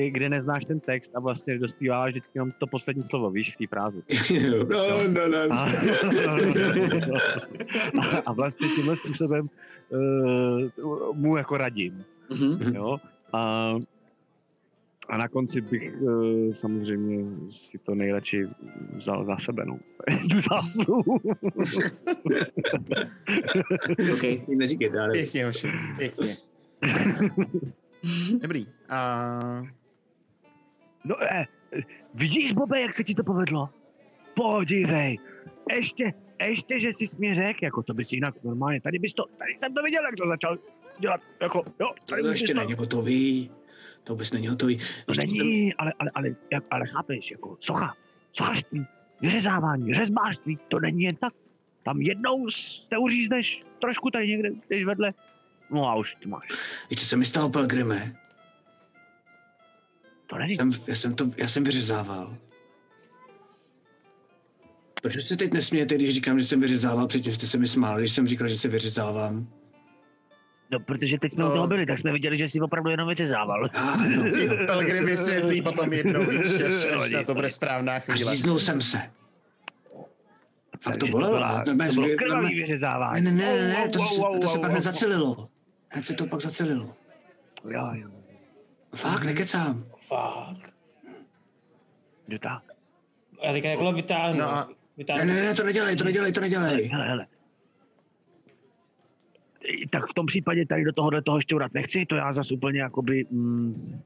kde 0.09 0.29
neznáš 0.29 0.65
ten 0.65 0.81
text 0.81 1.13
a 1.15 1.21
vlastně 1.21 1.59
dospíváš 1.59 2.11
vždycky 2.11 2.39
jenom 2.39 2.53
to 2.59 2.67
poslední 2.67 3.03
slovo, 3.03 3.31
víš, 3.31 3.55
v 3.55 3.57
té 3.57 3.67
frázi. 3.67 4.03
No, 4.69 5.09
no, 5.09 5.29
no. 5.29 5.57
A, 8.01 8.17
a 8.27 8.33
vlastně 8.33 8.69
tímhle 8.69 8.97
způsobem 8.97 9.51
uh, 9.89 11.17
mu 11.17 11.37
jako 11.37 11.57
radím, 11.57 12.05
mhm. 12.31 12.75
jo. 12.75 12.99
A, 13.33 13.71
a 15.11 15.17
na 15.17 15.29
konci 15.29 15.61
bych 15.61 16.01
uh, 16.01 16.53
samozřejmě 16.53 17.25
si 17.51 17.79
to 17.79 17.95
nejradši 17.95 18.47
vzal 18.97 19.25
za 19.25 19.37
sebe, 19.37 19.65
no. 19.67 19.79
Tu 20.31 20.37
zásluhu. 20.41 21.15
OK. 24.13 24.23
Neříkejte, 24.49 25.01
ale... 25.01 25.13
Pěkně, 25.13 25.47
hoši, 25.47 25.69
pěkně. 25.99 26.37
Dobrý. 28.43 28.67
A 28.89 29.63
No, 31.05 31.17
eh, 31.23 31.47
eh, 31.73 31.83
vidíš, 32.15 32.53
Bobe, 32.53 32.81
jak 32.81 32.95
se 32.95 33.05
ti 33.05 33.15
to 33.15 33.25
povedlo? 33.25 33.69
Podívej, 34.35 35.17
ještě, 35.71 36.15
ještě, 36.41 36.81
že 36.81 36.89
jsi 36.89 37.07
mě 37.19 37.35
řekl, 37.35 37.65
jako 37.65 37.83
to 37.83 37.95
bys 37.95 38.13
jinak 38.13 38.45
normálně, 38.45 38.81
tady 38.81 38.99
bys 38.99 39.15
to, 39.15 39.25
tady 39.39 39.53
jsem 39.59 39.75
to 39.75 39.83
viděl, 39.83 40.05
jak 40.05 40.17
to 40.17 40.29
začal 40.29 40.59
dělat, 40.99 41.21
jako, 41.41 41.65
jo, 41.81 41.89
tady 42.07 42.23
To 42.23 42.29
ještě 42.29 42.55
to, 42.55 42.61
není 42.61 42.73
hotový. 42.73 43.51
To 44.05 44.13
vůbec 44.13 44.33
není 44.33 44.49
hotový. 44.49 44.79
co 44.79 45.21
není, 45.21 45.75
ale, 45.75 45.93
ale, 45.99 46.11
ale, 46.15 46.29
jak, 46.53 46.65
ale 46.71 46.87
chápeš, 46.87 47.31
jako, 47.31 47.57
socha, 47.61 47.95
sochařství, 48.33 48.87
vyřezávání, 49.21 49.95
řezbářství, 49.95 50.59
to 50.69 50.81
není 50.81 51.03
jen 51.03 51.17
tak. 51.17 51.33
Tam 51.83 52.01
jednou 52.01 52.51
se 52.51 52.99
uřízneš 52.99 53.63
trošku 53.81 54.11
tady 54.11 54.29
někde, 54.29 54.51
když 54.69 54.85
vedle, 54.85 55.13
no 55.71 55.89
a 55.89 55.95
už 55.95 56.15
to 56.15 56.29
máš. 56.29 56.49
Víš, 56.91 57.01
co 57.01 57.07
se 57.07 57.17
mi 57.17 57.25
stalo, 57.25 57.51
Pelgrime? 57.51 58.13
To 60.27 60.39
není, 60.39 60.57
Jsem, 60.57 60.71
já, 60.87 60.95
jsem 60.95 61.15
to, 61.15 61.31
já 61.37 61.49
jsem 61.49 61.65
vyřezával. 61.65 62.37
Proč 65.03 65.25
se 65.25 65.37
teď 65.37 65.53
nesmějete, 65.53 65.95
když 65.95 66.15
říkám, 66.15 66.39
že 66.39 66.45
jsem 66.45 66.61
vyřezával? 66.61 67.07
Předtím 67.07 67.33
jste 67.33 67.47
se 67.47 67.59
mi 67.59 67.67
smáli, 67.67 68.03
když 68.03 68.13
jsem 68.13 68.27
říkal, 68.27 68.49
že 68.49 68.59
se 68.59 68.69
vyřezávám. 68.69 69.60
No, 70.71 70.81
protože 70.81 71.19
teď 71.19 71.33
jsme 71.33 71.45
No. 71.45 71.51
u 71.51 71.55
toho 71.55 71.67
byli, 71.67 71.87
tak 71.87 71.99
jsme 71.99 72.13
viděli, 72.13 72.37
že 72.37 72.49
jsi 72.49 72.61
opravdu 72.61 72.91
jenom 72.91 73.09
vyřezával. 73.09 73.65
A, 73.75 74.05
jo. 74.07 74.23
ty 74.23 74.49
Pelgrim 74.67 75.07
vysvětlí 75.07 75.63
potom 75.63 75.93
jednou, 75.93 76.25
víš, 76.25 76.41
až, 76.67 76.87
No, 76.93 76.99
na 76.99 77.07
nic, 77.07 77.27
to 77.27 77.33
no, 77.33 77.35
bude 77.35 77.47
nic. 77.47 77.55
správná 77.55 77.99
chvíle. 77.99 78.19
říznul 78.19 78.59
jsem 78.59 78.81
se. 78.81 79.11
To 81.01 81.07
bolelo. 81.07 81.45
a 81.45 81.63
to 81.65 81.75
mě 81.75 81.87
to 81.89 81.95
bylo 81.95 82.07
zvě- 82.07 82.17
krvavý 82.17 82.49
Ne, 82.49 82.55
vyřezávání. 82.55 83.25
ne, 83.25 83.31
ne, 83.31 83.69
ne, 83.69 83.89
to, 83.89 83.99
Wow, 83.99 84.35
se, 84.35 84.41
to 84.41 84.49
se 84.49 84.59
pak 84.59 84.69
wow. 84.69 84.71
hned 84.71 84.81
zacelilo. 84.81 85.49
Hned 85.89 86.05
se 86.05 86.15
to 86.15 86.27
pak 86.27 86.41
zacelilo. 86.41 86.95
Jo, 87.71 87.89
jo. 87.93 88.09
Fakt, 88.95 89.25
nekecám. 89.25 89.85
Fakt. 90.09 90.73
Jdu 92.29 92.39
tak. 92.39 92.63
Já 93.43 93.53
teďka 93.53 93.69
takhle 93.69 93.95
vytáhnu. 93.95 94.39
No 94.41 94.51
a- 94.53 94.65
Ne, 94.69 94.75
vytáhnu. 94.97 95.25
ne, 95.25 95.35
ne, 95.43 95.55
to 95.55 95.65
nedělej, 95.65 95.97
to 95.97 96.05
nedělej, 96.05 96.33
to 96.33 96.41
nedělej. 96.41 96.89
Hele, 96.93 97.09
hele. 97.09 97.27
Tak 99.91 100.07
v 100.07 100.15
tom 100.15 100.27
případě 100.27 100.67
tady 100.67 100.85
do 100.85 100.93
tohohle 100.93 101.23
toho 101.23 101.41
šťourat 101.41 101.75
nechci, 101.75 102.07
to 102.07 102.15
já 102.17 102.33
zas 102.33 102.53
úplně 102.53 102.81
jakoby... 102.81 103.25
Mm, 103.31 104.01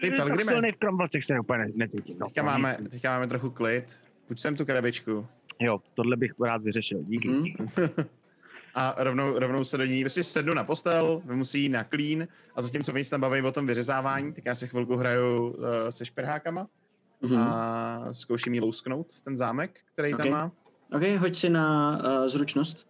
Ty, 0.00 0.10
tak 0.16 0.42
silný 0.42 0.72
v 0.72 0.76
kromvalcech 0.76 1.24
se 1.24 1.40
úplně 1.40 1.58
ne- 1.58 1.72
necítím. 1.74 2.16
No, 2.18 2.26
Teďka 2.26 2.42
to 2.42 2.46
máme, 2.46 2.76
nic. 2.80 2.90
teďka 2.90 3.10
máme 3.10 3.26
trochu 3.26 3.50
klid. 3.50 3.84
Půjď 4.26 4.40
sem 4.40 4.56
tu 4.56 4.64
krabičku. 4.64 5.26
Jo, 5.60 5.80
tohle 5.94 6.16
bych 6.16 6.32
rád 6.44 6.62
vyřešil, 6.62 7.02
díky. 7.04 7.28
Mhm. 7.28 7.42
díky. 7.44 7.64
a 8.74 8.94
rovnou, 8.98 9.38
rovnou 9.38 9.64
se 9.64 9.78
do 9.78 9.84
ní 9.84 10.00
prostě 10.04 10.22
sednu 10.22 10.54
na 10.54 10.64
postel, 10.64 11.22
musí 11.24 11.62
jí 11.62 11.68
na 11.68 11.84
klín 11.84 12.28
a 12.54 12.62
zatímco 12.62 12.92
oni 12.92 13.04
se 13.04 13.10
tam 13.10 13.20
baví 13.20 13.42
o 13.42 13.52
tom 13.52 13.66
vyřezávání, 13.66 14.32
tak 14.32 14.44
já 14.46 14.54
se 14.54 14.66
chvilku 14.66 14.96
hraju 14.96 15.48
uh, 15.48 15.64
se 15.90 16.06
šperhákama 16.06 16.66
Mhm. 17.22 17.36
a 17.38 18.08
zkouším 18.12 18.54
jí 18.54 18.60
lousknout 18.60 19.06
ten 19.24 19.36
zámek, 19.36 19.80
který 19.92 20.14
Ok. 20.14 20.20
tam 20.22 20.30
má. 20.30 20.52
OK, 20.96 21.02
hoď 21.18 21.34
si 21.36 21.50
na 21.50 21.96
uh, 22.20 22.28
zručnost. 22.28 22.86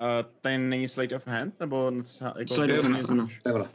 Uh, 0.00 0.06
ten 0.40 0.68
není 0.68 0.88
Slate 0.88 1.16
of 1.16 1.26
Hand, 1.26 1.60
nebo 1.60 1.90
no, 1.90 2.02
co 2.02 2.12
se, 2.12 2.24
jako, 2.38 2.54
Slate 2.54 2.80
of 2.80 2.84
Hand, 2.84 3.10
ano. 3.10 3.24
zruč- 3.26 3.38
To 3.42 3.48
je 3.48 3.52
vole. 3.52 3.68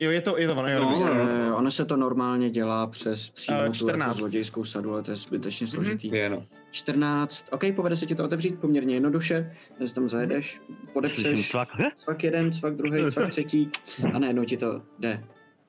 Jo, 0.00 0.10
je 0.10 0.20
to, 0.20 0.38
je 0.38 0.46
to 0.46 0.52
ono, 0.56 0.68
jo, 0.68 0.80
No, 0.82 0.90
dobrý, 0.98 1.18
jo, 1.18 1.26
jo. 1.28 1.50
Uh, 1.50 1.58
ono 1.58 1.70
se 1.70 1.84
to 1.84 1.96
normálně 1.96 2.50
dělá 2.50 2.86
přes 2.86 3.30
přímo 3.30 3.56
Eh, 3.56 3.60
tu 3.60 3.64
jako 3.64 3.74
14. 3.74 4.16
zlodějskou 4.16 4.64
sadu, 4.64 4.92
ale 4.92 5.02
to 5.02 5.10
je 5.10 5.16
zbytečně 5.16 5.66
složitý. 5.66 6.08
Je, 6.08 6.28
no. 6.30 6.44
14, 6.70 7.48
OK, 7.50 7.62
povede 7.76 7.96
se 7.96 8.06
ti 8.06 8.14
to 8.14 8.24
otevřít 8.24 8.58
poměrně 8.60 8.94
jednoduše, 8.94 9.56
když 9.78 9.92
tam 9.92 10.08
zajedeš, 10.08 10.60
podepřeš, 10.92 11.50
cvak. 11.50 11.68
Cvak 12.04 12.24
jeden, 12.24 12.52
cvak 12.52 12.74
druhý, 12.76 13.12
cvak 13.12 13.28
třetí 13.30 13.70
a 14.14 14.18
najednou 14.18 14.44
ti 14.44 14.56
to 14.56 14.82
jde. 14.98 15.24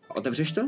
Otevřeš 0.08 0.52
to 0.52 0.62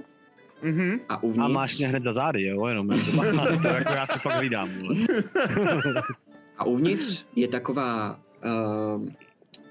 Mhm. 0.61 0.99
a 1.09 1.23
uvnitř... 1.23 1.45
A 1.45 1.47
máš 1.47 1.77
mě 1.77 1.87
hned 1.87 2.03
za 2.03 2.13
zády, 2.13 2.43
jo, 2.43 2.67
jenom. 2.67 2.91
jako- 2.91 3.67
jako 3.67 3.93
já 3.93 4.07
si 4.07 4.19
fakt 4.19 4.41
vydám. 4.41 4.69
A 6.57 6.63
uvnitř 6.65 7.25
je 7.35 7.47
taková 7.47 8.19
uh, 8.47 9.05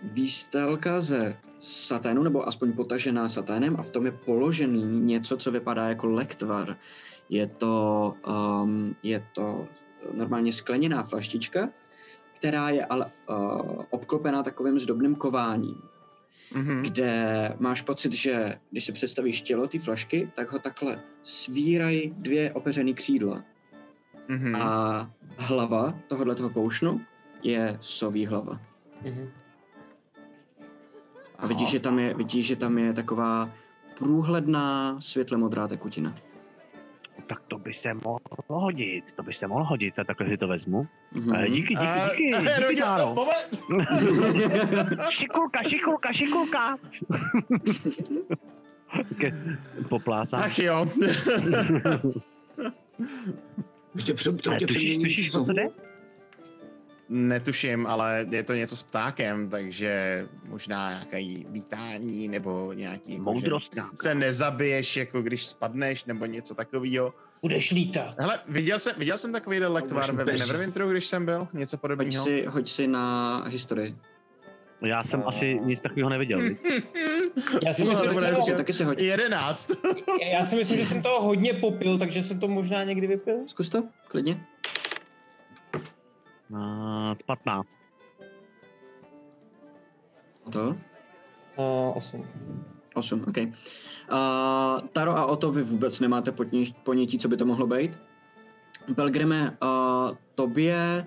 výstelka 0.02 1.00
ze 1.00 1.36
saténu, 1.60 2.22
nebo 2.22 2.48
aspoň 2.48 2.72
potažená 2.72 3.28
saténem 3.28 3.76
a 3.78 3.82
v 3.82 3.90
tom 3.90 4.06
je 4.06 4.12
položený 4.12 4.82
něco, 5.00 5.36
co 5.36 5.50
vypadá 5.50 5.88
jako 5.88 6.06
lektvar. 6.06 6.76
Je 7.28 7.46
to, 7.46 8.14
um, 8.62 8.96
je 9.02 9.26
to 9.32 9.66
normálně 10.14 10.52
skleněná 10.52 11.02
flaštička, 11.02 11.68
která 12.34 12.70
je 12.70 12.84
ale 12.84 13.06
uh, 13.28 13.82
obklopená 13.90 14.42
takovým 14.42 14.78
zdobným 14.78 15.14
kováním, 15.14 15.82
Mhm. 16.54 16.82
kde 16.82 17.52
máš 17.58 17.82
pocit, 17.82 18.12
že 18.12 18.58
když 18.70 18.84
si 18.84 18.92
představíš 18.92 19.42
tělo 19.42 19.66
té 19.68 19.78
flašky, 19.78 20.30
tak 20.34 20.52
ho 20.52 20.58
takhle 20.58 20.98
svírají 21.22 22.14
dvě 22.16 22.52
opeřený 22.52 22.94
křídla. 22.94 23.44
Mhm. 24.28 24.54
A 24.56 25.10
hlava 25.36 25.94
tohohle 26.08 26.34
toho 26.34 26.50
poušnu 26.50 27.00
je 27.46 27.78
soví 27.80 28.26
hlava. 28.26 28.60
Mhm. 29.04 29.28
A 31.38 31.46
vidíš, 31.46 31.68
že 31.70 31.80
tam 31.80 31.98
je, 31.98 32.14
vidíš, 32.14 32.46
že 32.46 32.56
tam 32.56 32.78
je 32.78 32.92
taková 32.92 33.50
průhledná 33.98 34.96
světle 35.00 35.38
modrá 35.38 35.68
tekutina. 35.68 36.14
Tak 37.26 37.40
to 37.48 37.58
by 37.58 37.72
se 37.72 37.94
mohlo 37.94 38.20
hodit, 38.48 39.12
to 39.12 39.22
by 39.22 39.32
se 39.32 39.46
mohlo 39.46 39.64
hodit, 39.64 39.98
a 39.98 40.04
takhle 40.04 40.28
si 40.28 40.36
to 40.36 40.48
vezmu. 40.48 40.86
Mhm. 41.12 41.34
Eh, 41.34 41.48
Díky, 41.48 41.74
díky, 41.74 41.76
A- 41.86 42.08
díky, 42.14 42.34
a- 42.34 42.40
díky, 42.40 42.60
Rodě, 42.62 42.80
Dáro. 42.80 43.14
Šikulka, 45.10 45.62
šikulka, 45.62 46.12
šikulka. 46.12 46.76
Poplácám. 49.88 50.40
Ach 50.42 50.58
jo. 50.58 50.86
Ještě 53.94 54.14
před, 54.14 54.42
to 54.42 54.54
tě 54.58 54.66
přemění 54.66 55.04
tušíš, 55.04 55.32
co 55.32 55.44
jde? 55.52 55.68
Netuším, 57.08 57.86
ale 57.86 58.26
je 58.30 58.42
to 58.42 58.54
něco 58.54 58.76
s 58.76 58.82
ptákem, 58.82 59.48
takže 59.50 60.24
možná 60.48 60.90
nějaký 60.90 61.46
vítání 61.50 62.28
nebo 62.28 62.72
nějaký... 62.72 63.12
jako, 63.12 63.22
Moudrost 63.22 63.74
nějaká. 63.74 63.92
Se 63.96 64.14
nezabiješ, 64.14 64.96
jako 64.96 65.22
když 65.22 65.46
spadneš, 65.46 66.04
nebo 66.04 66.26
něco 66.26 66.54
takového. 66.54 67.14
Budeš 67.42 67.70
lítat. 67.70 68.14
Hele, 68.18 68.40
viděl 68.48 68.78
jsem, 68.78 68.94
viděl 68.98 69.18
jsem 69.18 69.32
takový 69.32 69.58
lektvar 69.60 70.12
ve 70.12 70.24
Neverwinteru, 70.24 70.90
když 70.90 71.06
jsem 71.06 71.24
byl, 71.24 71.48
něco 71.52 71.76
Hoď 71.76 71.80
podobného. 71.80 72.24
si, 72.24 72.44
hoď 72.48 72.70
si 72.70 72.86
na 72.86 73.44
historii. 73.48 73.94
Já 74.82 75.04
jsem 75.04 75.22
asi 75.26 75.58
nic 75.62 75.80
takového 75.80 76.10
neviděl. 76.10 76.40
Já 77.66 77.72
si 77.72 77.84
No, 77.84 77.90
myslím, 77.90 78.10
že 78.10 78.20
Taky, 78.36 78.52
taky 78.52 78.72
si 78.72 78.84
hoď. 78.84 78.98
11. 78.98 79.70
já 80.32 80.44
si 80.44 80.56
myslím, 80.56 80.78
že 80.78 80.84
jsem 80.84 81.02
toho 81.02 81.22
hodně 81.22 81.52
popil, 81.54 81.98
takže 81.98 82.22
jsem 82.22 82.40
to 82.40 82.48
možná 82.48 82.84
někdy 82.84 83.06
vypil. 83.06 83.36
Zkus 83.46 83.68
to, 83.68 83.84
klidně. 84.08 84.44
Uh, 86.50 87.14
15. 87.26 87.78
To? 90.52 90.76
Uh, 91.56 91.96
8. 91.96 92.26
8, 92.94 93.24
OK. 93.28 93.36
Uh, 93.36 94.88
Taro 94.92 95.16
a 95.16 95.26
Oto, 95.26 95.52
vy 95.52 95.62
vůbec 95.62 96.00
nemáte 96.00 96.32
potně- 96.32 96.74
ponětí, 96.84 97.18
co 97.18 97.28
by 97.28 97.36
to 97.36 97.46
mohlo 97.46 97.66
být. 97.66 97.98
Pelgrime, 98.94 99.56
uh, 99.62 100.16
tobě... 100.34 101.06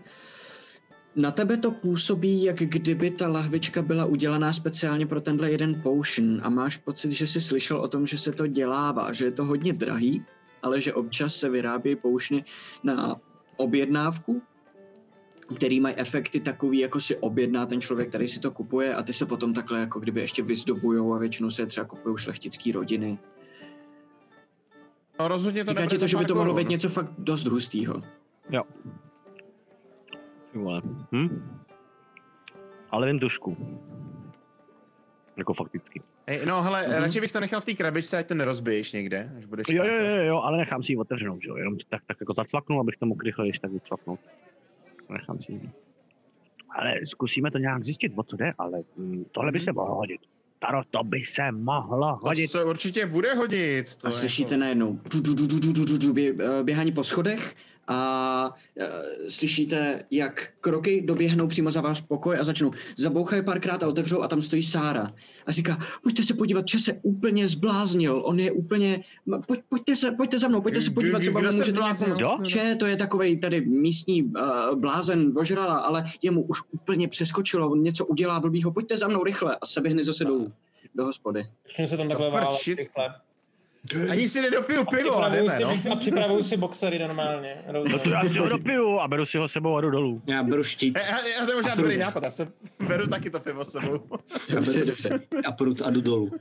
Na 1.15 1.31
tebe 1.31 1.57
to 1.57 1.71
působí, 1.71 2.43
jak 2.43 2.55
kdyby 2.55 3.11
ta 3.11 3.27
lahvička 3.27 3.81
byla 3.81 4.05
udělaná 4.05 4.53
speciálně 4.53 5.05
pro 5.05 5.21
tenhle 5.21 5.51
jeden 5.51 5.81
potion 5.81 6.39
a 6.43 6.49
máš 6.49 6.77
pocit, 6.77 7.11
že 7.11 7.27
jsi 7.27 7.41
slyšel 7.41 7.77
o 7.77 7.87
tom, 7.87 8.07
že 8.07 8.17
se 8.17 8.31
to 8.31 8.47
dělává, 8.47 9.13
že 9.13 9.25
je 9.25 9.31
to 9.31 9.45
hodně 9.45 9.73
drahý, 9.73 10.25
ale 10.63 10.81
že 10.81 10.93
občas 10.93 11.35
se 11.35 11.49
vyrábějí 11.49 11.95
poušny 11.95 12.45
na 12.83 13.15
objednávku, 13.57 14.41
který 15.55 15.79
mají 15.79 15.95
efekty 15.95 16.39
takový, 16.39 16.79
jako 16.79 16.99
si 17.01 17.17
objedná 17.17 17.65
ten 17.65 17.81
člověk, 17.81 18.09
který 18.09 18.27
si 18.27 18.39
to 18.39 18.51
kupuje 18.51 18.95
a 18.95 19.03
ty 19.03 19.13
se 19.13 19.25
potom 19.25 19.53
takhle 19.53 19.79
jako 19.79 19.99
kdyby 19.99 20.19
ještě 20.21 20.41
vyzdobujou 20.43 21.13
a 21.13 21.17
většinou 21.17 21.49
se 21.49 21.61
je 21.61 21.65
třeba 21.65 21.85
kupují 21.85 22.17
šlechtický 22.17 22.71
rodiny. 22.71 23.17
No 25.19 25.27
rozhodně 25.27 25.65
to 25.65 25.69
Říká 25.71 25.81
ti 25.81 25.83
nebude 25.85 25.99
to, 25.99 26.07
že 26.07 26.17
by 26.17 26.25
to 26.25 26.35
mohlo 26.35 26.53
korun. 26.53 26.65
být 26.65 26.69
něco 26.71 26.89
fakt 26.89 27.11
dost 27.17 27.47
hustýho. 27.47 28.01
Vole. 30.53 30.81
Hm? 31.11 31.49
Ale 32.91 33.07
jen 33.07 33.19
tušku. 33.19 33.57
Jako 35.37 35.53
fakticky. 35.53 36.01
Hej, 36.27 36.45
no 36.47 36.63
hele, 36.63 36.87
Mhm. 36.87 36.97
radši 36.97 37.21
bych 37.21 37.31
to 37.31 37.39
nechal 37.39 37.61
v 37.61 37.65
té 37.65 37.73
krabičce, 37.73 38.17
ať 38.17 38.27
to 38.27 38.33
nerozbiješ 38.35 38.91
někde, 38.91 39.31
až 39.37 39.45
budeš 39.45 39.67
Jo, 39.69 39.83
jo, 39.83 39.93
jo, 40.05 40.15
jo, 40.23 40.37
ale 40.41 40.57
nechám 40.57 40.83
si 40.83 40.91
ji 40.91 40.97
otevřenou, 40.97 41.39
že 41.39 41.49
jo, 41.49 41.55
jenom 41.57 41.77
tak, 41.89 42.01
tak 42.07 42.17
jako 42.19 42.33
zacvaknu, 42.33 42.79
abych 42.79 42.97
to 42.97 43.05
mohl 43.05 43.19
rychle 43.23 43.47
ještě 43.47 43.61
tak 43.61 43.71
vycvaknout 43.71 44.19
to 45.09 45.13
nechám 45.13 45.41
si 45.41 45.71
Ale 46.69 46.95
zkusíme 47.03 47.51
to 47.51 47.57
nějak 47.57 47.83
zjistit, 47.83 48.13
o 48.15 48.23
co 48.23 48.35
jde, 48.35 48.53
ale 48.57 48.81
mm, 48.97 49.25
tohle 49.31 49.51
by 49.51 49.59
se 49.59 49.71
mhm. 49.71 49.79
mohlo 49.79 49.95
hodit. 49.95 50.21
Taro, 50.59 50.81
to 50.89 51.03
by 51.03 51.19
se 51.19 51.51
mohlo 51.51 52.19
hodit. 52.21 52.51
To 52.51 52.57
se 52.57 52.63
určitě 52.63 53.05
bude 53.05 53.33
hodit. 53.33 53.95
To 53.95 54.07
a 54.07 54.11
slyšíte 54.11 54.49
to... 54.49 54.57
najednou 54.57 54.99
běhání 56.63 56.91
po 56.91 57.03
schodech 57.03 57.55
a 57.89 58.53
uh, 58.75 58.85
slyšíte, 59.27 60.05
jak 60.11 60.49
kroky 60.61 61.01
doběhnou 61.01 61.47
přímo 61.47 61.71
za 61.71 61.81
váš 61.81 62.01
pokoj 62.01 62.37
a 62.39 62.43
začnou. 62.43 62.71
Zabouchají 62.97 63.43
párkrát 63.43 63.83
a 63.83 63.87
otevřou 63.87 64.21
a 64.21 64.27
tam 64.27 64.41
stojí 64.41 64.63
Sára. 64.63 65.13
A 65.45 65.51
říká, 65.51 65.77
pojďte 66.03 66.23
se 66.23 66.33
podívat, 66.33 66.67
že 66.67 66.79
se 66.79 66.99
úplně 67.01 67.47
zbláznil. 67.47 68.21
On 68.25 68.39
je 68.39 68.51
úplně, 68.51 69.03
pojď, 69.47 69.59
pojďte, 69.69 69.95
se, 69.95 70.11
pojďte 70.11 70.39
za 70.39 70.47
mnou, 70.47 70.61
pojďte 70.61 70.81
se 70.81 70.91
podívat, 70.91 71.19
třeba 71.19 71.39
Kdo 71.39 71.51
mu 71.51 71.57
se 71.57 71.71
můžete? 71.71 71.79
Če, 72.45 72.75
to 72.75 72.85
je 72.85 72.95
takový 72.95 73.39
tady 73.39 73.61
místní 73.61 74.23
uh, 74.23 74.31
blázen 74.75 75.31
vožrala, 75.31 75.77
ale 75.77 76.05
jemu 76.21 76.41
už 76.41 76.61
úplně 76.71 77.07
přeskočilo, 77.07 77.69
on 77.69 77.83
něco 77.83 78.05
udělá 78.05 78.39
blbýho, 78.39 78.71
pojďte 78.71 78.97
za 78.97 79.07
mnou 79.07 79.23
rychle 79.23 79.57
a 79.61 79.65
se 79.65 79.81
běhne 79.81 80.03
zase 80.03 80.25
dolů 80.25 80.53
do 80.95 81.05
hospody. 81.05 81.47
Začnu 81.67 81.87
se 81.87 81.97
tam 81.97 82.09
takhle 82.09 82.31
válet. 82.31 82.59
Ani 84.09 84.29
si 84.29 84.41
nedopiju 84.41 84.85
pivo 84.85 85.23
a 85.23 85.29
Připravuju 85.29 85.47
jdeme, 85.47 85.57
si, 85.57 85.87
no. 85.87 85.93
a 85.93 85.95
připravuju 85.95 86.43
si 86.43 86.57
boxery 86.57 86.99
normálně. 86.99 87.57
No 87.71 87.99
to 87.99 88.09
já 88.09 88.29
si 88.29 88.39
ho 88.39 88.49
dopiju 88.49 88.99
a 88.99 89.07
beru 89.07 89.25
si 89.25 89.37
ho 89.37 89.47
s 89.47 89.51
sebou 89.51 89.75
a 89.75 89.81
jdu 89.81 89.89
dolů. 89.89 90.21
Já 90.27 90.43
beru 90.43 90.63
štít 90.63 90.97
E, 90.97 91.01
a, 91.01 91.15
a 91.41 91.45
to 91.45 91.51
je 91.51 91.55
možná 91.55 91.75
dobrý 91.75 91.97
nápad, 91.97 92.23
já 92.23 92.31
se 92.31 92.51
beru 92.87 93.07
taky 93.07 93.29
to 93.29 93.39
pivo 93.39 93.65
s 93.65 93.71
sebou. 93.71 94.01
Dobře, 94.49 94.85
dobře. 94.85 95.19
a 95.45 95.51
prut 95.51 95.81
a 95.81 95.89
jdu 95.89 96.01
dolů. 96.01 96.31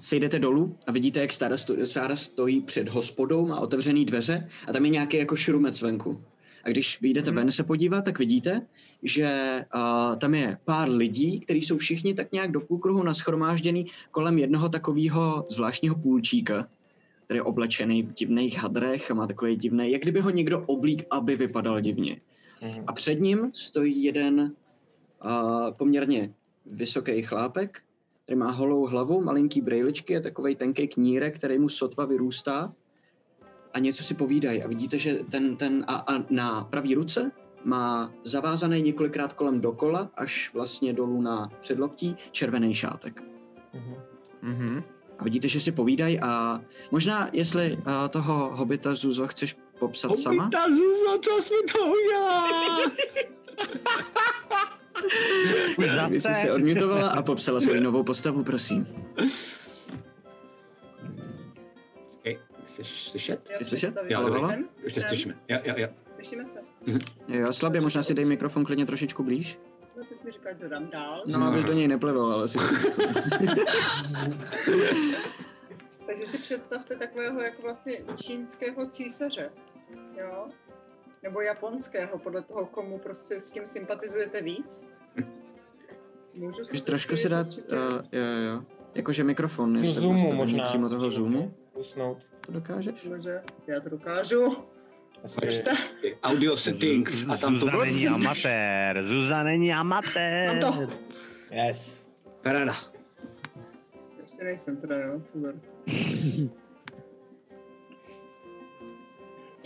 Sejdete 0.00 0.38
dolů 0.38 0.76
a 0.86 0.92
vidíte, 0.92 1.20
jak 1.20 1.32
Sára, 1.32 1.56
sto, 1.56 1.86
Sára 1.86 2.16
stojí 2.16 2.60
před 2.60 2.88
hospodou, 2.88 3.46
má 3.46 3.60
otevřený 3.60 4.04
dveře 4.04 4.48
a 4.68 4.72
tam 4.72 4.84
je 4.84 4.90
nějaký 4.90 5.16
jako 5.16 5.36
šrumec 5.36 5.82
venku. 5.82 6.24
A 6.64 6.68
když 6.68 7.00
vyjdete 7.00 7.30
ven 7.30 7.52
se 7.52 7.64
podívat, 7.64 8.04
tak 8.04 8.18
vidíte, 8.18 8.66
že 9.02 9.60
uh, 9.74 10.16
tam 10.16 10.34
je 10.34 10.58
pár 10.64 10.88
lidí, 10.88 11.40
kteří 11.40 11.62
jsou 11.62 11.76
všichni 11.76 12.14
tak 12.14 12.32
nějak 12.32 12.52
do 12.52 12.60
půlkruhu 12.60 13.02
naschromážděný 13.02 13.86
kolem 14.10 14.38
jednoho 14.38 14.68
takového 14.68 15.46
zvláštního 15.50 15.94
půlčíka, 15.94 16.66
který 17.26 17.38
je 17.38 17.42
oblečený 17.42 18.02
v 18.02 18.12
divných 18.12 18.58
hadrech 18.58 19.10
a 19.10 19.14
má 19.14 19.26
takový 19.26 19.56
divný, 19.56 19.92
jak 19.92 20.02
kdyby 20.02 20.20
ho 20.20 20.30
někdo 20.30 20.64
oblík, 20.66 21.04
aby 21.10 21.36
vypadal 21.36 21.80
divně. 21.80 22.20
A 22.86 22.92
před 22.92 23.20
ním 23.20 23.50
stojí 23.54 24.02
jeden 24.02 24.40
uh, 24.40 25.70
poměrně 25.70 26.34
vysoký 26.66 27.22
chlápek, 27.22 27.82
který 28.24 28.38
má 28.38 28.50
holou 28.50 28.86
hlavu, 28.86 29.20
malinký 29.24 29.60
brejličky 29.60 30.16
a 30.16 30.20
takový 30.20 30.56
tenký 30.56 30.88
knírek, 30.88 31.38
který 31.38 31.58
mu 31.58 31.68
sotva 31.68 32.04
vyrůstá 32.04 32.72
a 33.74 33.78
něco 33.78 34.04
si 34.04 34.14
povídají. 34.14 34.62
A 34.62 34.68
vidíte, 34.68 34.98
že 34.98 35.18
ten, 35.30 35.56
ten 35.56 35.84
a, 35.88 35.94
a 35.94 36.24
na 36.30 36.64
pravý 36.64 36.94
ruce 36.94 37.30
má 37.64 38.12
zavázaný 38.24 38.82
několikrát 38.82 39.32
kolem 39.32 39.60
dokola, 39.60 40.10
až 40.14 40.50
vlastně 40.54 40.92
dolů 40.92 41.22
na 41.22 41.52
předloktí, 41.60 42.16
červený 42.30 42.74
šátek. 42.74 43.22
Mhm. 44.42 44.82
A 45.18 45.24
vidíte, 45.24 45.48
že 45.48 45.60
si 45.60 45.72
povídají 45.72 46.20
a 46.20 46.60
možná, 46.90 47.28
jestli 47.32 47.72
uh, 47.76 48.08
toho 48.10 48.50
hobita 48.56 48.94
Zuzo 48.94 49.26
chceš 49.26 49.56
popsat 49.78 50.18
sama? 50.18 50.50
Zuzo, 50.68 51.18
co 51.20 51.42
jsi 51.42 51.54
to 51.72 51.78
udělá? 51.86 52.46
Už 55.78 55.86
Ty 56.08 56.20
jsi 56.20 56.34
se 56.34 56.52
odmutovala 56.52 57.08
a 57.10 57.22
popsala 57.22 57.60
svou 57.60 57.80
novou 57.80 58.02
postavu, 58.02 58.44
prosím. 58.44 58.86
Okay. 62.20 62.38
Jsi 62.64 62.84
slyšet? 62.84 63.50
Jsi 63.58 63.64
slyšet? 63.64 63.94
Jo, 64.08 64.18
Halo, 64.18 64.28
dobrý. 64.28 64.42
halo? 64.42 64.54
Už 64.86 64.92
tě 64.92 65.00
slyšíme. 65.00 65.34
Jo, 65.48 65.58
jo, 65.64 65.74
jo. 65.76 65.88
Slyšíme 66.14 66.46
se? 66.46 66.58
Jo, 67.28 67.52
slabě, 67.52 67.80
možná 67.80 68.02
si 68.02 68.14
dej 68.14 68.24
mikrofon 68.24 68.64
klidně 68.64 68.86
trošičku 68.86 69.22
blíž. 69.22 69.58
No, 69.96 70.04
ty 70.04 70.14
jsi 70.16 70.24
mi 70.24 70.30
říkal, 70.32 70.52
že 70.58 70.68
dám 70.68 70.90
dál. 70.90 71.22
No, 71.26 71.46
abys 71.46 71.64
do 71.64 71.72
něj 71.72 71.88
neplival, 71.88 72.32
ale 72.32 72.48
si... 72.48 72.58
Takže 76.06 76.26
si 76.26 76.38
představte 76.38 76.96
takového 76.96 77.40
jako 77.40 77.62
vlastně 77.62 77.98
čínského 78.24 78.86
císaře, 78.86 79.50
jo? 80.18 80.48
Nebo 81.22 81.40
japonského, 81.40 82.18
podle 82.18 82.42
toho, 82.42 82.66
komu 82.66 82.98
prostě 82.98 83.40
s 83.40 83.50
kým 83.50 83.66
sympatizujete 83.66 84.40
víc. 84.42 84.82
Můžu 86.34 86.62
to 86.64 86.80
trošku 86.80 87.16
si 87.16 87.22
si 87.22 87.28
dát, 87.28 87.46
určitě- 87.46 87.74
uh, 87.76 87.92
jo, 88.12 88.22
jo, 88.24 88.40
jo. 88.52 88.62
Jakože 88.94 89.24
mikrofon, 89.24 89.76
jestli 89.76 90.00
Zoomu 90.00 90.32
možná. 90.32 90.64
přímo 90.64 90.88
toho 90.88 91.10
Zoomu. 91.10 91.54
Usnout. 91.74 92.18
To 92.46 92.52
dokážeš? 92.52 93.04
Dobře, 93.08 93.42
já 93.66 93.80
to 93.80 93.88
dokážu. 93.88 94.56
Držte, 95.40 95.70
Audio 96.22 96.56
settings 96.56 97.24
a 97.28 97.36
tam 97.36 97.54
to 97.54 97.60
Zuzana 97.60 97.84
není 97.84 98.08
amatér, 98.08 99.04
Zuzana 99.04 99.42
není 99.42 99.72
amatér. 99.74 100.46
mám 100.48 100.60
to. 100.60 100.88
Yes. 101.50 102.12
Paráda. 102.42 102.74
Ještě 104.22 104.44
nejsem 104.44 104.76
teda, 104.76 104.96
jo, 104.98 105.20
pozor. 105.32 105.54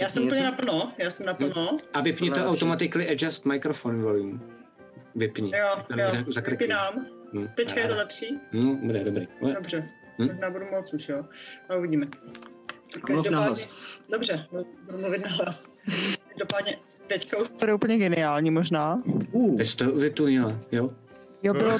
Já 0.00 0.08
jsem 0.08 0.24
úplně 0.24 0.42
naplno, 0.42 0.92
já 0.98 1.10
jsem 1.10 1.26
naplno. 1.26 1.78
A 1.92 2.00
vypni 2.00 2.30
to 2.30 2.46
automatically 2.46 3.08
adjust 3.08 3.44
microphone 3.44 4.02
volume. 4.02 4.38
Vypni. 5.14 5.52
Jo, 5.58 5.84
jo, 5.96 6.06
zakrkni. 6.32 6.56
vypínám. 6.66 7.06
Hm, 7.34 7.48
Teďka 7.54 7.80
je 7.80 7.88
to 7.88 7.96
lepší? 7.96 8.38
Hm, 8.52 8.86
bude 8.86 9.04
dobrý. 9.04 9.28
Dobře, 9.54 9.88
Hm? 10.18 10.26
možná 10.26 10.50
budu 10.50 10.64
moc 10.70 10.94
už, 10.94 11.08
jo. 11.08 11.24
Ale 11.68 11.78
uvidíme. 11.78 12.06
Mluv 13.08 13.30
na 13.30 13.40
hlas. 13.40 13.68
Dobře, 14.08 14.46
no, 14.52 14.62
budu 14.86 14.98
mluvit 14.98 15.18
na 15.24 15.30
hlas. 15.30 15.72
Každopádně 16.28 16.76
teďka 17.06 17.38
už 17.38 17.48
to 17.58 17.66
je 17.66 17.74
úplně 17.74 17.98
geniální 17.98 18.50
možná. 18.50 19.02
Uh, 19.32 19.56
Ty 19.56 19.64
jsi 19.64 19.76
to 19.76 19.92
vytunila, 19.92 20.58
jo? 20.72 20.90
Jo, 21.42 21.54
bylo 21.54 21.78